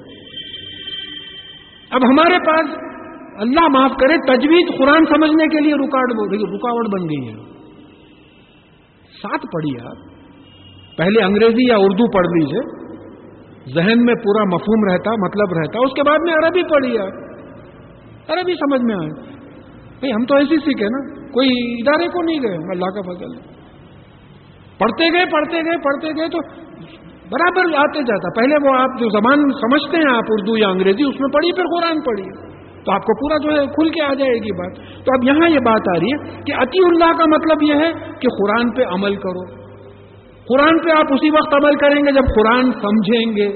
اب 1.91 2.01
ہمارے 2.09 2.37
پاس 2.37 2.90
اللہ 3.37 3.67
معاف 3.73 3.91
کرے 3.91 4.37
تجویز 4.37 4.77
قرآن 4.77 5.05
سمجھنے 5.05 5.47
کے 5.47 5.59
لیے 5.59 5.73
رکاوٹ 5.73 6.87
بن 6.93 7.01
گئی 7.01 7.29
ہے۔ 7.29 7.35
ساتھ 9.21 9.45
پڑھی 9.53 9.85
آپ، 9.85 10.11
پہلے 10.97 11.23
انگریزی 11.23 11.69
یا 11.69 11.75
اردو 11.77 12.11
پڑھ 12.11 12.27
لیجیے 12.27 12.81
ذہن 13.73 14.05
میں 14.05 14.13
پورا 14.13 14.43
مفہوم 14.43 14.91
رہتا 14.91 15.11
مطلب 15.11 15.57
رہتا، 15.57 15.79
اس 15.79 15.93
کے 15.95 16.03
بعد 16.03 16.17
میں 16.23 16.33
عربی 16.33 16.63
پڑھی 16.63 16.97
آپ۔ 16.97 17.31
عربی 18.31 18.53
سمجھ 18.53 18.81
میں 18.81 18.95
آئے۔ 18.95 19.09
بھائی 19.99 20.11
ہم 20.11 20.25
تو 20.25 20.35
ایسی 20.35 20.57
سیکھے 20.57 20.85
نا، 20.85 21.29
کوئی 21.31 21.49
ادارے 21.81 22.07
کو 22.07 22.21
نہیں 22.21 22.41
گئے، 22.41 22.55
اللہ 22.55 22.85
کا 22.85 23.01
فضل۔ 23.01 23.51
پڑھتے 24.77 25.13
گئے 25.13 25.25
پڑھتے 25.31 25.57
گئے 25.57 25.77
پڑھتے 25.77 26.07
گئے 26.07 26.29
تو 26.29 26.39
برابر 27.29 27.77
آتے 27.77 28.01
جاتا۔ 28.03 28.41
پہلے 28.41 28.69
وہ 28.69 28.75
آپ 28.75 28.99
جو 28.99 29.09
زبان 29.09 29.51
سمجھتے 29.51 29.97
ہیں 29.97 30.15
آپ 30.15 30.23
اردو 30.29 30.57
یا 30.57 30.67
انگریزی، 30.67 31.03
اس 31.03 31.19
میں 31.19 31.29
پڑھی، 31.33 31.51
پھر 31.55 31.63
قرآن 31.63 32.01
پڑھی۔ 32.01 32.50
تو 32.85 32.91
آپ 32.91 33.01
کو 33.01 33.13
پورا 33.15 33.37
جو 33.37 33.61
ہے 33.61 33.67
کھل 33.67 33.89
کے 33.89 34.03
آ 34.03 34.13
جائے 34.13 34.33
گی 34.33 34.51
بات۔ 34.51 34.75
تو 34.77 35.13
اب 35.13 35.23
یہاں 35.23 35.49
یہ 35.49 35.59
بات 35.59 35.97
آ 35.97 35.99
رہی 35.99 36.05
ہے 36.05 36.41
کہ 36.41 36.53
عطی 36.61 36.79
اللہ 36.85 37.17
کا 37.17 37.25
مطلب 37.25 37.63
یہ 37.63 37.73
ہے 37.73 37.91
کہ 37.93 38.27
قرآن 38.39 38.71
پہ 38.71 38.81
عمل 38.93 39.15
کرو۔ 39.15 39.61
قرآن 40.45 40.79
پہ 40.79 40.89
آپ 40.89 41.13
اسی 41.13 41.29
وقت 41.29 41.53
عمل 41.53 41.75
کریں 41.75 41.95
گے 41.95 42.11
جب 42.11 42.25
قرآن 42.35 42.71
سمجھیں 42.71 43.37
گے۔ 43.37 43.51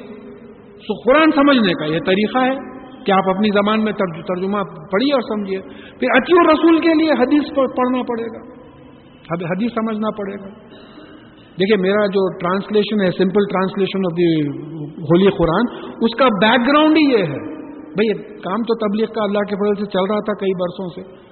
تو 0.88 0.94
قرآن 1.06 1.32
سمجھنے 1.32 1.74
کا 1.74 1.86
یہ 1.86 2.00
طریقہ 2.06 2.38
ہے 2.38 2.76
کہ 3.06 3.12
آپ 3.12 3.30
اپنی 3.30 3.50
زبان 3.50 3.84
میں 3.84 3.92
ترجمہ 3.92 4.58
پڑھیے 4.92 5.14
اور 5.14 5.22
سمجھیے۔ 5.22 5.60
پھر 6.00 6.08
عطی 6.18 6.34
الرسول 6.40 6.80
کے 6.80 6.94
لیے 6.94 7.12
حدیث 7.12 7.56
پڑھنا 7.56 8.02
پڑے 8.02 8.24
گا۔ 8.24 8.56
حدیث 9.34 9.72
سمجھنا 9.72 10.10
پڑے 10.18 10.34
گا۔ 10.34 10.50
دیکھیے 11.60 11.82
میرا 11.82 12.06
جو 12.06 12.38
ٹرانسلیشن 12.38 13.02
ہے 13.02 13.08
simple 13.08 13.44
translation 13.52 14.00
of 14.00 14.18
the 14.18 14.48
holy 14.96 15.28
قرآن 15.38 15.94
اس 16.02 16.16
کا 16.20 16.26
بیک 16.26 16.68
گراؤنڈ 16.68 16.98
ہی 16.98 17.12
یہ 17.12 17.24
ہے۔ 17.24 17.55
بھئی 17.98 18.14
کام 18.40 18.64
تو 18.64 18.76
تبلیغ 18.76 19.06
کا 19.06 19.24
اللہ 19.24 19.40
کے 19.40 19.56
فضل 19.56 19.86
سے 19.86 19.92
چل 19.92 20.12
رہا 20.12 20.20
تھا 20.20 20.34
کئی 20.34 20.54
برسوں 20.54 20.90
سے۔ 20.96 21.26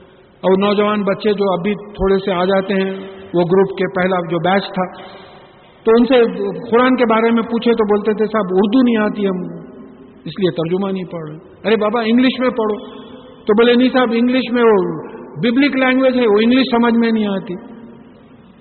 اور 0.43 0.51
نوجوان 0.51 1.03
بچے 1.03 1.33
جو 1.33 1.51
ابھی 1.53 1.73
تھوڑے 1.73 2.17
سے 2.17 2.31
آ 2.31 2.45
جاتے 2.45 2.73
ہیں، 2.73 2.91
وہ 3.33 3.41
گروپ 3.51 3.77
کے 3.77 4.01
پہلا 4.01 4.17
جو 4.31 4.37
بیچ 4.37 4.63
تھا، 4.63 4.85
تو 5.83 5.91
ان 5.99 6.05
سے 6.05 6.15
قرآن 6.71 6.95
کے 6.95 7.05
بارے 7.05 7.31
میں 7.31 7.43
پوچھے 7.43 7.71
تو 7.71 7.85
بولتے 7.85 8.13
تھے، 8.13 8.25
صاحب، 8.25 8.45
اردو 8.51 8.81
نہیں 8.81 8.97
آتی، 8.97 9.27
ہم 9.27 9.39
اس 10.25 10.39
لیے 10.39 10.51
ترجمہ 10.51 10.91
نہیں 10.91 11.11
پڑھ 11.11 11.29
رہے 11.29 11.67
ارے 11.67 11.75
بابا، 11.75 12.01
انگلش 12.05 12.39
میں 12.39 12.49
پڑھو۔ 12.49 13.03
تو 13.43 13.53
بولے، 13.53 13.73
نہیں 13.75 13.89
صاحب، 13.93 14.07
انگلش 14.13 14.51
میں 14.51 14.63
وہ 14.63 14.77
ببلک 15.37 15.75
لینگویج 15.75 16.19
ہے، 16.19 16.25
وہ 16.25 16.39
انگلش 16.41 16.65
سمجھ 16.71 16.93
میں 16.93 17.11
نہیں 17.11 17.27
آتی۔ 17.27 17.55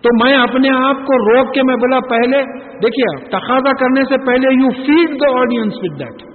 تو 0.02 0.24
میں 0.24 0.34
اپنے 0.34 0.68
آپ 0.68 1.06
کو 1.06 1.18
روک 1.18 1.54
کے 1.54 1.62
میں 1.62 1.76
بولا، 1.76 2.00
پہلے 2.00 2.42
دیکھیے، 2.82 3.24
تقاضا 3.28 3.72
کرنے 3.72 4.04
سے 4.04 4.26
پہلے 4.26 4.48
you 4.62 4.70
feed 4.70 5.20
the 5.20 5.40
audience 5.40 5.74
with 5.76 5.98
that 5.98 6.31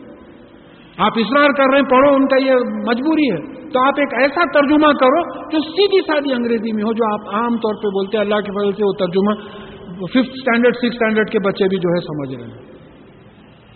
آپ 0.97 1.11
اصرار 1.15 1.49
کر 1.49 1.63
رہے 1.71 1.77
ہیں، 1.77 1.89
پڑھو، 1.89 2.15
ان 2.15 2.27
کا 2.27 2.45
یہ 2.45 2.53
مجبوری 2.87 3.31
ہے۔ 3.31 3.57
تو 3.69 3.79
آپ 3.79 3.93
ایک 3.97 4.13
ایسا 4.13 4.59
ترجمہ 4.59 4.91
کرو 4.91 5.49
جو 5.49 5.59
سیدھی 5.59 6.01
سادھی 6.01 6.33
انگریزی 6.33 6.71
میں 6.71 6.83
ہو، 6.83 6.93
جو 6.93 7.13
آپ 7.13 7.35
عام 7.35 7.57
طور 7.57 7.73
پہ 7.73 7.87
بولتے 7.87 8.17
ہیں، 8.17 8.25
اللہ 8.25 8.35
کی 8.35 8.51
فضل 8.51 8.71
سے 8.71 8.85
وہ 8.85 8.93
ترجمہ 8.99 9.33
ففتھ 10.05 10.31
اسٹینڈرڈ 10.35 10.75
سکس 10.75 10.83
اسٹینڈرڈ 10.83 11.29
کے 11.29 11.39
بچے 11.39 11.67
بھی 11.67 11.77
جو 11.77 11.89
ہے 11.89 12.01
سمجھ 12.01 12.35
رہے 12.35 12.57
ہیں۔ 12.57 12.77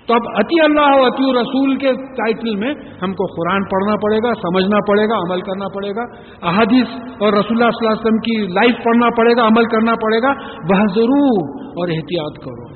تو 0.07 0.13
اب 0.13 0.21
اتی 0.25 0.61
اللہ 0.61 1.01
و 1.01 1.05
اتی 1.05 1.33
رسول 1.33 1.75
کے 1.75 1.93
ٹائٹل 1.93 2.55
میں 2.55 2.73
ہم 3.03 3.13
کو 3.13 3.25
قرآن 3.25 3.63
پڑھنا 3.63 3.95
پڑے 3.95 4.17
گا، 4.17 4.33
سمجھنا 4.33 4.77
پڑے 4.87 5.09
گا، 5.09 5.15
عمل 5.17 5.41
کرنا 5.41 5.65
پڑے 5.67 5.89
گا۔ 5.89 6.01
احادیث 6.47 6.87
اور 6.93 7.33
رسول 7.33 7.61
اللہ 7.61 7.69
صلی 7.69 7.87
اللہ 7.87 7.91
علیہ 7.91 8.01
وسلم 8.01 8.17
کی 8.17 8.53
لائف 8.53 8.83
پڑھنا 8.83 9.07
پڑے 9.17 9.31
گا، 9.37 9.47
عمل 9.47 9.65
کرنا 9.65 9.93
پڑے 10.01 10.21
گا۔ 10.21 10.29
وہ 10.49 10.87
ضرور 10.95 11.59
اور 11.59 11.87
احتیاط 11.87 12.43
کرو۔ 12.43 12.73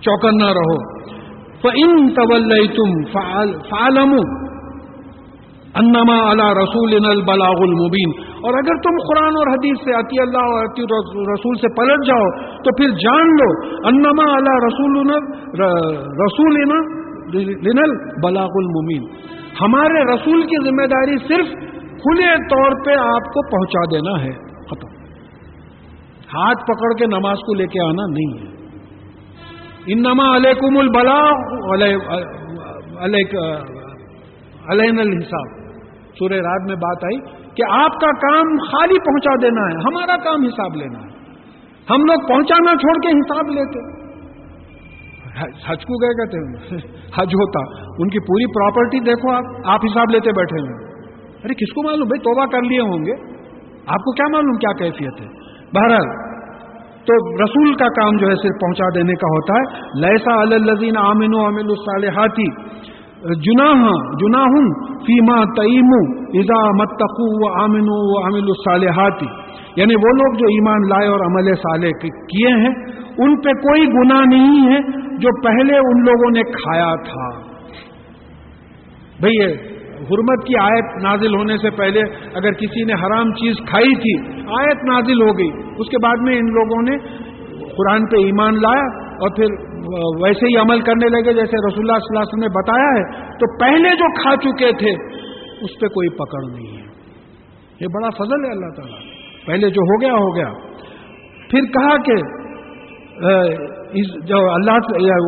چوکنا 0.00 0.54
رہو۔ 0.54 1.04
ان 1.72 2.08
طول 2.12 2.56
تم 2.74 2.96
فالم 3.12 4.14
انما 5.74 6.16
اللہ 6.30 6.50
رسول 6.56 7.06
البلاغ 7.06 7.62
المبین 7.62 8.12
اور 8.40 8.58
اگر 8.58 8.80
تم 8.82 8.98
قرآن 9.06 9.38
اور 9.38 9.50
حدیث 9.52 9.80
سے 9.84 9.94
عطی 10.00 10.20
اللہ 10.20 10.50
اور 10.50 10.64
عطی 10.64 10.86
رسول 11.30 11.56
سے 11.56 11.70
پلٹ 11.76 12.06
جاؤ 12.06 12.28
تو 12.62 12.74
پھر 12.76 12.94
جان 12.98 13.32
لو 13.36 13.48
انما 13.84 14.26
اللہ 14.34 14.60
رسول 14.66 15.12
رسول 16.20 16.60
لنل 17.64 17.94
بلاغ 18.22 18.56
المبین 18.56 19.06
ہمارے 19.60 20.04
رسول 20.04 20.42
کی 20.42 20.64
ذمہ 20.64 20.86
داری 20.86 21.18
صرف 21.28 21.52
کھلے 21.98 22.32
طور 22.48 22.78
پہ 22.86 22.96
آپ 23.02 23.32
کو 23.34 23.46
پہنچا 23.50 23.84
دینا 23.90 24.16
ہے 24.22 24.32
ختم 24.70 24.94
ہاتھ 26.34 26.64
پکڑ 26.64 26.92
کے 26.98 27.06
نماز 27.06 27.46
کو 27.46 27.54
لے 27.54 27.66
کے 27.66 27.80
آنا 27.80 28.06
نہیں 28.10 28.34
ہے 28.38 28.53
انما 29.86 30.36
علیکم 30.36 30.78
البلاغ 30.78 31.34
علیہ 31.74 31.96
الحساب۔ 35.00 35.64
سورہ 36.18 36.32
رات 36.32 36.68
میں 36.68 36.76
بات 36.76 37.04
آئی 37.04 37.18
کہ 37.54 37.62
آپ 37.70 37.90
کا 37.90 38.06
کام 38.10 38.56
خالی 38.56 38.98
پہنچا 38.98 39.30
دینا 39.42 39.60
ہے، 39.60 39.74
ہمارا 39.74 40.16
کام 40.16 40.42
حساب 40.42 40.76
لینا 40.76 40.98
ہے۔ 40.98 41.08
ہم 41.90 42.04
لوگ 42.04 42.28
پہنچانا 42.28 42.76
چھوڑ 42.76 43.02
کے 43.02 43.08
حساب 43.08 43.48
لیتے۔ 43.48 44.04
حج 45.66 45.84
کو 45.84 45.94
گئے 46.02 46.10
کہتے 46.10 46.38
ہیں؟ 46.38 46.78
حج 47.16 47.34
ہوتا۔ 47.34 47.86
ان 47.98 48.08
کی 48.08 48.20
پوری 48.20 48.52
پراپرٹی 48.52 49.00
دیکھو 49.00 49.30
آپ 49.30 49.44
آپ 49.64 49.80
حساب 49.84 50.10
لیتے 50.10 50.32
بیٹھے 50.32 50.58
ہیں 50.58 50.74
ارے، 51.44 51.54
کس 51.54 51.72
کو 51.72 51.82
معلوم؟ 51.82 52.08
بھائی 52.08 52.20
توبہ 52.20 52.46
کر 52.46 52.62
لیے 52.62 52.80
ہوں 52.80 52.98
گے۔ 53.06 53.44
آپ 53.86 53.96
کو 53.96 54.12
کیا 54.12 54.24
معلوم 54.32 54.56
کیا 54.56 54.78
کیفیت 54.78 55.20
ہے؟ 55.20 55.26
بہرحال 55.74 56.33
تو 57.08 57.16
رسول 57.44 57.74
کا 57.74 57.88
کام 57.88 58.16
جو 58.16 58.28
ہے 58.28 58.34
صرف 58.34 58.60
پہنچا 58.60 58.88
دینے 58.94 59.14
کا 59.14 59.30
ہوتا 59.30 59.58
ہے۔ 59.58 59.64
لہسا 60.00 60.40
الزین 60.40 60.96
عامن 60.96 61.34
و 61.34 61.44
امل 61.46 61.70
الصالحاتی 61.70 62.48
جناح 63.40 63.84
جناح 64.20 64.56
فیما 65.06 65.36
تعیم 65.56 65.92
ازا 66.38 66.60
متقو 66.70 67.28
و 67.42 67.52
آمن 67.62 67.86
و 67.88 68.24
عامل 68.24 68.50
الصالحاتی 68.54 69.26
یعنی 69.76 69.94
وہ 69.94 70.10
لوگ 70.16 70.34
جو 70.34 70.46
ایمان 70.46 70.88
لائے 70.88 71.08
اور 71.08 71.22
عمل 71.26 71.54
صالح 71.54 72.04
کیے 72.32 72.48
ہیں، 72.48 72.72
ان 73.18 73.36
پہ 73.36 73.54
کوئی 73.62 73.86
گناہ 73.86 74.20
نہیں 74.26 74.72
ہے 74.72 74.80
جو 75.18 75.32
پہلے 75.40 75.78
ان 75.78 76.04
لوگوں 76.04 76.30
نے 76.30 76.42
کھایا 76.42 76.94
تھا۔ 77.04 77.28
بھئی 79.20 79.38
حرمت 80.04 80.46
کی 80.46 80.58
آیت 80.60 81.04
نازل 81.04 81.34
ہونے 81.34 81.56
سے 81.56 81.70
پہلے 81.70 82.00
اگر 82.34 82.52
کسی 82.52 82.84
نے 82.84 82.92
حرام 82.92 83.32
چیز 83.32 83.54
کھائی 83.68 83.94
تھی، 83.94 84.42
آیت 84.42 84.84
نازل 84.84 85.22
ہو 85.22 85.38
گئی، 85.38 85.48
اس 85.78 85.88
کے 85.88 85.96
بعد 86.02 86.22
میں 86.22 86.36
ان 86.36 86.46
لوگوں 86.46 86.82
نے 86.82 86.96
قرآن 87.76 88.06
پہ 88.06 88.16
ایمان 88.16 88.54
لایا 88.54 89.04
اور 89.04 89.36
پھر 89.36 89.74
ویسے 90.24 90.46
ہی 90.46 90.56
عمل 90.56 90.80
کرنے 90.80 91.08
لگے، 91.08 91.32
جیسے 91.32 91.68
رسول 91.68 91.90
اللہ 91.90 91.98
صلی 91.98 92.18
اللہ 92.18 92.20
علیہ 92.20 92.34
وسلم 92.34 92.40
نے 92.40 92.48
بتایا 92.48 92.88
ہے، 92.88 93.28
تو 93.28 93.58
پہلے 93.58 93.96
جو 93.96 94.22
کھا 94.22 94.36
چکے 94.36 94.72
تھے، 94.78 95.16
اس 95.60 95.80
پہ 95.80 95.86
کوئی 95.86 96.08
پکڑ 96.08 96.56
نہیں 96.56 96.76
ہے۔ 96.76 96.84
یہ 97.80 97.86
بڑا 97.94 98.10
فضل 98.10 98.44
ہے 98.44 98.50
اللہ 98.50 98.74
تعالیٰ۔ 98.76 98.98
پہلے 99.46 99.70
جو 99.70 99.80
ہو 99.80 100.00
گیا 100.00 100.12
ہو 100.12 100.36
گیا۔ 100.36 100.52
پھر 101.50 101.60
کہا 101.60 101.96
کہ 101.96 102.12
جو 104.28 104.38
اللہ 104.52 105.26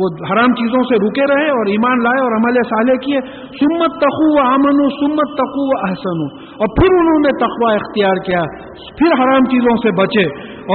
وہ 0.00 0.08
حرام 0.28 0.52
چیزوں 0.58 0.82
سے 0.90 0.98
رکے 1.00 1.24
رہے 1.30 1.48
اور 1.54 1.70
ایمان 1.72 2.04
لائے 2.04 2.20
اور 2.20 2.36
عمل 2.36 2.60
صالح 2.68 3.00
کیے. 3.02 3.18
سمت 3.58 3.98
تخو 4.04 4.28
و 4.28 4.86
سمت 4.94 5.34
تخو 5.40 5.64
و 5.64 5.80
احسن 5.88 6.22
اور 6.58 6.70
پھر 6.78 6.94
انہوں 7.00 7.26
نے 7.26 7.34
تقوا 7.42 7.72
اختیار 7.80 8.22
کیا. 8.28 8.44
پھر 9.00 9.18
حرام 9.22 9.50
چیزوں 9.50 9.76
سے 9.82 9.92
بچے 9.98 10.24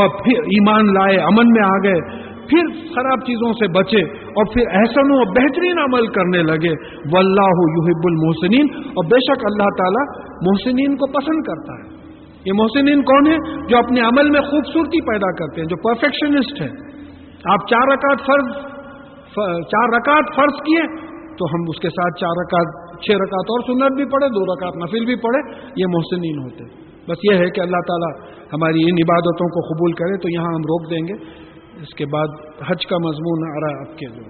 اور 0.01 0.13
پھر 0.19 0.53
ایمان 0.57 0.93
لائے، 0.93 1.17
امن 1.23 1.55
میں 1.57 1.65
آ 1.65 1.73
گئے. 1.87 2.05
پھر 2.47 2.69
خراب 2.95 3.25
چیزوں 3.25 3.51
سے 3.59 3.67
بچے 3.73 3.99
اور 4.39 4.47
پھر 4.53 4.71
احسن 4.79 5.11
و 5.15 5.19
بہترین 5.35 5.77
عمل 5.83 6.07
کرنے 6.15 6.41
لگے. 6.47 6.71
واللہ 7.13 7.61
یحب 7.75 8.07
المحسنین 8.09 8.71
اور 8.93 9.11
بے 9.11 9.21
شک 9.27 9.45
اللہ 9.51 9.75
تعالیٰ 9.77 10.07
محسنین 10.47 10.97
کو 11.03 11.11
پسند 11.13 11.45
کرتا 11.49 11.77
ہے. 11.77 11.85
یہ 12.45 12.53
محسنین 12.55 13.03
کون 13.09 13.27
ہے 13.27 13.37
جو 13.69 13.77
اپنے 13.77 14.01
عمل 14.07 14.31
میں 14.31 14.41
خوبصورتی 14.47 15.05
پیدا 15.05 15.29
کرتے 15.35 15.61
ہیں، 15.61 15.67
جو 15.67 15.77
پرفیکشنسٹ 15.83 16.61
ہیں. 16.61 16.73
آپ 17.51 17.65
چار 17.69 17.89
رکعت 17.91 18.21
فرض 18.27 18.51
چار 19.71 19.93
رکعت 19.93 20.29
فرض 20.35 20.59
کیے 20.65 20.83
تو 21.39 21.47
ہم 21.53 21.63
اس 21.69 21.79
کے 21.81 21.89
ساتھ 21.89 22.19
چار 22.19 22.39
رکعت، 22.39 22.73
چھ 23.05 23.19
رکعت 23.21 23.51
اور 23.53 23.63
سنت 23.67 23.95
بھی 23.95 24.05
پڑھے، 24.05 24.27
دو 24.29 24.43
رکعت 24.49 24.75
نفل 24.83 25.05
بھی 25.05 25.15
پڑھے، 25.23 25.39
یہ 25.75 25.91
محسنین 25.93 26.37
ہوتے 26.43 26.67
بس 27.07 27.25
یہ 27.31 27.41
ہے 27.43 27.49
کہ 27.49 27.61
اللہ 27.61 27.81
تعالیٰ 27.87 28.11
ہماری 28.53 28.83
ان 28.89 29.01
عبادتوں 29.03 29.47
کو 29.55 29.63
قبول 29.69 29.95
کرے 30.01 30.19
تو 30.23 30.29
یہاں 30.29 30.53
ہم 30.55 30.67
روک 30.71 30.89
دیں 30.91 31.01
گے۔ 31.07 31.17
اس 31.83 31.93
کے 31.93 32.05
بعد 32.05 32.37
حج 32.69 32.85
کا 32.85 32.97
مضمون 33.05 33.45
آ 33.47 33.55
رہا 33.59 33.71
ہے 33.73 33.79
آپ 33.87 33.97
کے 33.97 34.09
جو 34.09 34.23